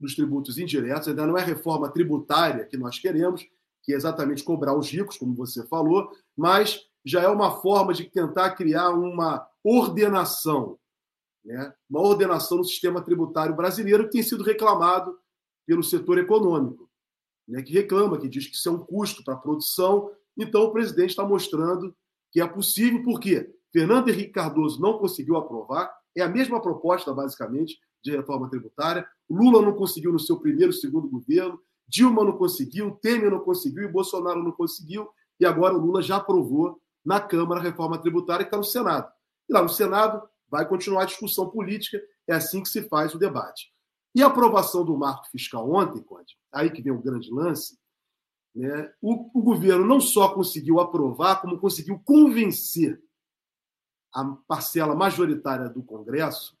dos 0.00 0.14
tributos 0.14 0.58
indiretos, 0.58 1.08
ainda 1.08 1.26
não 1.26 1.36
é 1.36 1.44
reforma 1.44 1.90
tributária 1.90 2.64
que 2.64 2.76
nós 2.76 2.98
queremos, 2.98 3.44
que 3.82 3.92
é 3.92 3.96
exatamente 3.96 4.44
cobrar 4.44 4.76
os 4.76 4.90
ricos, 4.90 5.16
como 5.16 5.34
você 5.34 5.66
falou, 5.66 6.10
mas 6.36 6.86
já 7.04 7.22
é 7.22 7.28
uma 7.28 7.60
forma 7.60 7.92
de 7.92 8.04
tentar 8.04 8.50
criar 8.50 8.90
uma 8.90 9.46
ordenação, 9.64 10.78
né? 11.44 11.72
uma 11.88 12.00
ordenação 12.00 12.58
no 12.58 12.64
sistema 12.64 13.02
tributário 13.02 13.56
brasileiro 13.56 14.04
que 14.04 14.10
tem 14.10 14.22
sido 14.22 14.44
reclamado 14.44 15.18
pelo 15.66 15.82
setor 15.82 16.18
econômico, 16.18 16.90
né? 17.46 17.62
que 17.62 17.72
reclama, 17.72 18.18
que 18.18 18.28
diz 18.28 18.46
que 18.46 18.54
isso 18.54 18.68
é 18.68 18.72
um 18.72 18.84
custo 18.84 19.24
para 19.24 19.34
a 19.34 19.38
produção. 19.38 20.10
Então, 20.36 20.62
o 20.64 20.72
presidente 20.72 21.10
está 21.10 21.24
mostrando 21.24 21.94
que 22.30 22.40
é 22.40 22.46
possível, 22.46 23.02
porque 23.02 23.50
Fernando 23.72 24.08
Henrique 24.08 24.32
Cardoso 24.32 24.80
não 24.80 24.98
conseguiu 24.98 25.36
aprovar, 25.36 25.90
é 26.20 26.24
a 26.24 26.28
mesma 26.28 26.60
proposta, 26.60 27.12
basicamente, 27.12 27.78
de 28.02 28.16
reforma 28.16 28.48
tributária. 28.48 29.06
Lula 29.28 29.62
não 29.62 29.74
conseguiu 29.74 30.12
no 30.12 30.18
seu 30.18 30.38
primeiro 30.38 30.72
segundo 30.72 31.08
governo, 31.08 31.60
Dilma 31.86 32.22
não 32.24 32.36
conseguiu, 32.36 32.92
Temer 33.02 33.30
não 33.30 33.40
conseguiu 33.40 33.84
e 33.84 33.92
Bolsonaro 33.92 34.42
não 34.42 34.52
conseguiu. 34.52 35.08
E 35.40 35.46
agora 35.46 35.74
o 35.74 35.78
Lula 35.78 36.02
já 36.02 36.16
aprovou 36.16 36.80
na 37.04 37.20
Câmara 37.20 37.60
a 37.60 37.64
reforma 37.64 37.98
tributária 37.98 38.44
que 38.44 38.48
está 38.48 38.58
no 38.58 38.64
Senado. 38.64 39.10
E 39.48 39.52
lá 39.52 39.62
no 39.62 39.68
Senado 39.68 40.22
vai 40.50 40.66
continuar 40.68 41.02
a 41.02 41.06
discussão 41.06 41.48
política, 41.48 42.00
é 42.26 42.34
assim 42.34 42.62
que 42.62 42.68
se 42.68 42.82
faz 42.82 43.14
o 43.14 43.18
debate. 43.18 43.72
E 44.14 44.22
a 44.22 44.26
aprovação 44.26 44.84
do 44.84 44.96
marco 44.96 45.28
fiscal 45.30 45.70
ontem, 45.70 46.02
Conde, 46.02 46.36
aí 46.52 46.70
que 46.70 46.82
vem 46.82 46.92
o 46.92 47.00
grande 47.00 47.30
lance, 47.30 47.78
né, 48.54 48.90
o, 49.00 49.30
o 49.38 49.42
governo 49.42 49.86
não 49.86 50.00
só 50.00 50.28
conseguiu 50.34 50.80
aprovar, 50.80 51.40
como 51.40 51.58
conseguiu 51.58 52.00
convencer 52.04 53.00
a 54.12 54.24
parcela 54.46 54.94
majoritária 54.94 55.68
do 55.68 55.82
Congresso, 55.82 56.56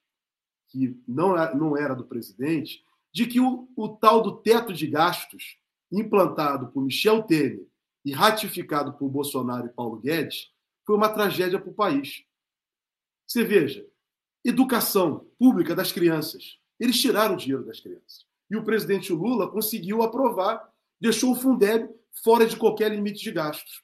que 0.68 1.00
não, 1.06 1.36
é, 1.36 1.54
não 1.54 1.76
era 1.76 1.94
do 1.94 2.04
presidente, 2.04 2.84
de 3.12 3.26
que 3.26 3.40
o, 3.40 3.68
o 3.76 3.88
tal 3.88 4.22
do 4.22 4.36
teto 4.36 4.72
de 4.72 4.86
gastos, 4.86 5.58
implantado 5.90 6.68
por 6.68 6.82
Michel 6.82 7.22
Temer 7.22 7.66
e 8.04 8.12
ratificado 8.12 8.92
por 8.92 9.08
Bolsonaro 9.08 9.66
e 9.66 9.70
Paulo 9.70 9.98
Guedes, 9.98 10.52
foi 10.84 10.96
uma 10.96 11.08
tragédia 11.08 11.58
para 11.58 11.70
o 11.70 11.74
país. 11.74 12.24
Você 13.26 13.44
veja, 13.44 13.86
educação 14.44 15.26
pública 15.38 15.74
das 15.74 15.92
crianças. 15.92 16.58
Eles 16.78 17.00
tiraram 17.00 17.34
o 17.34 17.38
dinheiro 17.38 17.64
das 17.64 17.80
crianças. 17.80 18.26
E 18.50 18.56
o 18.56 18.64
presidente 18.64 19.12
Lula 19.12 19.50
conseguiu 19.50 20.02
aprovar, 20.02 20.72
deixou 21.00 21.32
o 21.32 21.34
Fundeb 21.34 21.90
fora 22.22 22.46
de 22.46 22.56
qualquer 22.56 22.90
limite 22.90 23.22
de 23.22 23.32
gastos. 23.32 23.82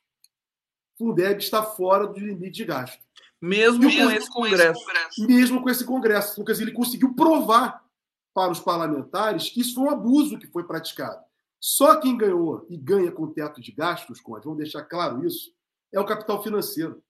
O 0.94 0.98
Fundeb 1.04 1.38
está 1.38 1.62
fora 1.62 2.06
do 2.06 2.18
limite 2.18 2.56
de 2.56 2.64
gasto. 2.64 3.02
Mesmo, 3.44 3.82
com, 3.82 4.10
esse 4.10 4.30
congresso. 4.30 4.80
congresso. 4.80 5.26
Mesmo 5.26 5.62
com 5.62 5.70
esse 5.70 5.84
Congresso. 5.84 6.40
Lucas, 6.40 6.60
ele 6.60 6.72
conseguiu 6.72 7.14
provar 7.14 7.84
para 8.32 8.50
os 8.50 8.58
parlamentares 8.58 9.50
que 9.50 9.60
isso 9.60 9.74
foi 9.74 9.84
um 9.84 9.90
abuso 9.90 10.38
que 10.38 10.46
foi 10.46 10.64
praticado. 10.64 11.22
Só 11.60 11.96
quem 12.00 12.16
ganhou 12.16 12.66
e 12.70 12.76
ganha 12.76 13.12
com 13.12 13.32
teto 13.32 13.60
de 13.60 13.70
gastos, 13.70 14.20
Conde, 14.20 14.44
vamos 14.44 14.58
deixar 14.58 14.82
claro 14.84 15.24
isso, 15.26 15.54
é 15.92 16.00
o 16.00 16.06
capital 16.06 16.42
financeiro. 16.42 17.02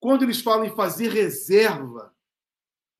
Quando 0.00 0.22
eles 0.22 0.40
falam 0.40 0.64
em 0.64 0.74
fazer 0.74 1.10
reserva 1.10 2.12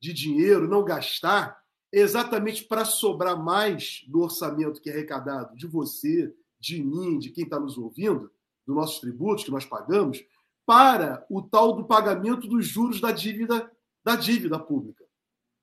de 0.00 0.12
dinheiro, 0.12 0.68
não 0.68 0.84
gastar, 0.84 1.60
é 1.92 2.00
exatamente 2.00 2.64
para 2.64 2.84
sobrar 2.84 3.36
mais 3.36 4.04
do 4.06 4.20
orçamento 4.20 4.80
que 4.80 4.88
é 4.88 4.92
arrecadado 4.92 5.56
de 5.56 5.66
você, 5.66 6.32
de 6.58 6.82
mim, 6.82 7.18
de 7.18 7.30
quem 7.30 7.44
está 7.44 7.58
nos 7.58 7.76
ouvindo, 7.76 8.30
dos 8.66 8.76
nossos 8.76 9.00
tributos 9.00 9.44
que 9.44 9.50
nós 9.50 9.64
pagamos, 9.64 10.24
para 10.70 11.26
o 11.28 11.42
tal 11.42 11.72
do 11.72 11.84
pagamento 11.84 12.46
dos 12.46 12.64
juros 12.64 13.00
da 13.00 13.10
dívida 13.10 13.68
da 14.04 14.14
dívida 14.14 14.56
pública. 14.56 15.04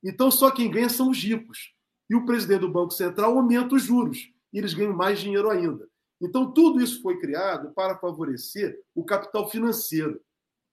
Então 0.03 0.29
só 0.29 0.51
quem 0.51 0.69
ganha 0.69 0.89
são 0.89 1.11
os 1.11 1.23
ricos. 1.23 1.73
E 2.09 2.15
o 2.15 2.25
presidente 2.25 2.59
do 2.59 2.71
Banco 2.73 2.91
Central 2.91 3.37
aumenta 3.37 3.73
os 3.75 3.83
juros 3.83 4.29
e 4.51 4.57
eles 4.57 4.73
ganham 4.73 4.93
mais 4.93 5.21
dinheiro 5.21 5.49
ainda. 5.49 5.87
Então 6.19 6.51
tudo 6.51 6.81
isso 6.81 7.01
foi 7.01 7.17
criado 7.21 7.71
para 7.73 7.97
favorecer 7.97 8.83
o 8.93 9.05
capital 9.05 9.49
financeiro, 9.49 10.19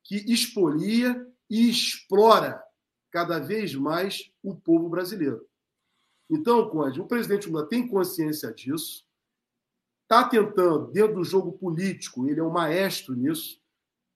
que 0.02 0.16
expolia 0.16 1.24
e 1.48 1.70
explora 1.70 2.60
cada 3.12 3.38
vez 3.38 3.72
mais 3.76 4.32
o 4.42 4.52
povo 4.52 4.88
brasileiro. 4.88 5.46
Então, 6.28 6.68
Conde, 6.70 7.00
o 7.00 7.06
presidente 7.06 7.48
Lula 7.48 7.68
tem 7.68 7.86
consciência 7.86 8.52
disso, 8.52 9.04
está 10.02 10.28
tentando, 10.28 10.90
dentro 10.90 11.14
do 11.14 11.24
jogo 11.24 11.52
político, 11.52 12.28
ele 12.28 12.40
é 12.40 12.42
um 12.42 12.50
maestro 12.50 13.14
nisso, 13.14 13.62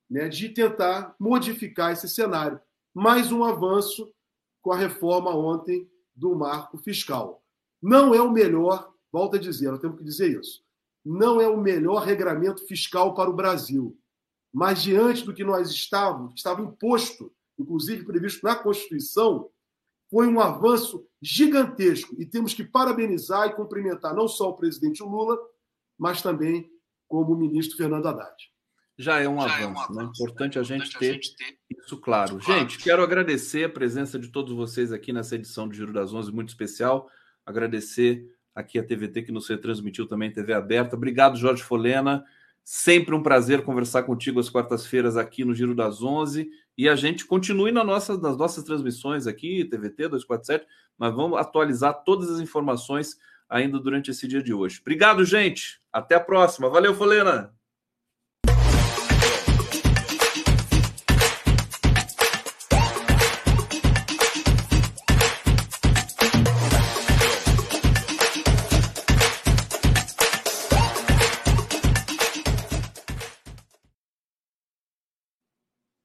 né, 0.08 0.28
de 0.28 0.48
tentar 0.48 1.14
modificar 1.18 1.92
esse 1.92 2.08
cenário. 2.08 2.60
Mais 2.94 3.30
um 3.30 3.44
avanço 3.44 4.12
com 4.62 4.72
a 4.72 4.76
reforma 4.76 5.34
ontem 5.34 5.88
do 6.14 6.34
marco 6.34 6.78
fiscal. 6.78 7.42
Não 7.80 8.14
é 8.14 8.20
o 8.20 8.32
melhor, 8.32 8.92
volto 9.12 9.36
a 9.36 9.38
dizer, 9.38 9.70
nós 9.70 9.80
temos 9.80 9.98
que 9.98 10.04
dizer 10.04 10.40
isso, 10.40 10.64
não 11.04 11.40
é 11.40 11.48
o 11.48 11.60
melhor 11.60 12.02
regramento 12.02 12.66
fiscal 12.66 13.14
para 13.14 13.30
o 13.30 13.34
Brasil. 13.34 13.96
Mas 14.52 14.82
diante 14.82 15.24
do 15.24 15.34
que 15.34 15.44
nós 15.44 15.70
estávamos, 15.70 16.32
que 16.32 16.38
estava 16.38 16.62
imposto, 16.62 17.32
inclusive 17.58 18.04
previsto 18.04 18.44
na 18.44 18.56
Constituição, 18.56 19.50
foi 20.10 20.26
um 20.26 20.40
avanço 20.40 21.06
gigantesco 21.20 22.16
e 22.18 22.24
temos 22.24 22.54
que 22.54 22.64
parabenizar 22.64 23.46
e 23.46 23.54
cumprimentar 23.54 24.14
não 24.14 24.26
só 24.26 24.48
o 24.48 24.56
presidente 24.56 25.02
Lula, 25.02 25.38
mas 25.98 26.22
também 26.22 26.70
como 27.06 27.34
o 27.34 27.36
ministro 27.36 27.76
Fernando 27.76 28.06
Haddad 28.06 28.50
já 28.98 29.20
é 29.20 29.28
um, 29.28 29.38
já 29.38 29.44
avanço, 29.44 29.62
é 29.62 29.66
um 29.66 29.70
avanço, 29.70 29.94
né? 29.94 30.04
Importante, 30.04 30.58
a, 30.58 30.62
gente 30.64 30.98
ter 30.98 31.10
a 31.10 31.12
gente 31.12 31.36
ter 31.36 31.56
isso 31.70 31.96
claro. 31.98 32.38
claro. 32.38 32.60
Gente, 32.60 32.78
quero 32.78 33.00
agradecer 33.00 33.64
a 33.64 33.68
presença 33.68 34.18
de 34.18 34.28
todos 34.28 34.52
vocês 34.52 34.92
aqui 34.92 35.12
nessa 35.12 35.36
edição 35.36 35.68
do 35.68 35.74
Giro 35.74 35.92
das 35.92 36.12
Onze, 36.12 36.32
muito 36.32 36.48
especial. 36.48 37.08
Agradecer 37.46 38.26
aqui 38.52 38.76
a 38.76 38.82
TVT 38.82 39.22
que 39.22 39.30
nos 39.30 39.48
retransmitiu 39.48 40.06
também, 40.06 40.32
TV 40.32 40.52
aberta. 40.52 40.96
Obrigado, 40.96 41.38
Jorge 41.38 41.62
Folena. 41.62 42.24
Sempre 42.64 43.14
um 43.14 43.22
prazer 43.22 43.62
conversar 43.62 44.02
contigo 44.02 44.40
às 44.40 44.50
quartas-feiras 44.50 45.16
aqui 45.16 45.44
no 45.44 45.54
Giro 45.54 45.76
das 45.76 46.02
Onze. 46.02 46.50
E 46.76 46.88
a 46.88 46.96
gente 46.96 47.24
continue 47.24 47.70
na 47.70 47.84
nossa, 47.84 48.18
nas 48.18 48.36
nossas 48.36 48.64
transmissões 48.64 49.26
aqui, 49.28 49.64
TVT 49.64 50.08
247, 50.08 50.66
mas 50.98 51.14
vamos 51.14 51.38
atualizar 51.38 52.02
todas 52.04 52.30
as 52.30 52.40
informações 52.40 53.16
ainda 53.48 53.78
durante 53.78 54.10
esse 54.10 54.26
dia 54.26 54.42
de 54.42 54.52
hoje. 54.52 54.78
Obrigado, 54.80 55.24
gente. 55.24 55.80
Até 55.92 56.16
a 56.16 56.20
próxima. 56.20 56.68
Valeu, 56.68 56.94
Folena. 56.94 57.57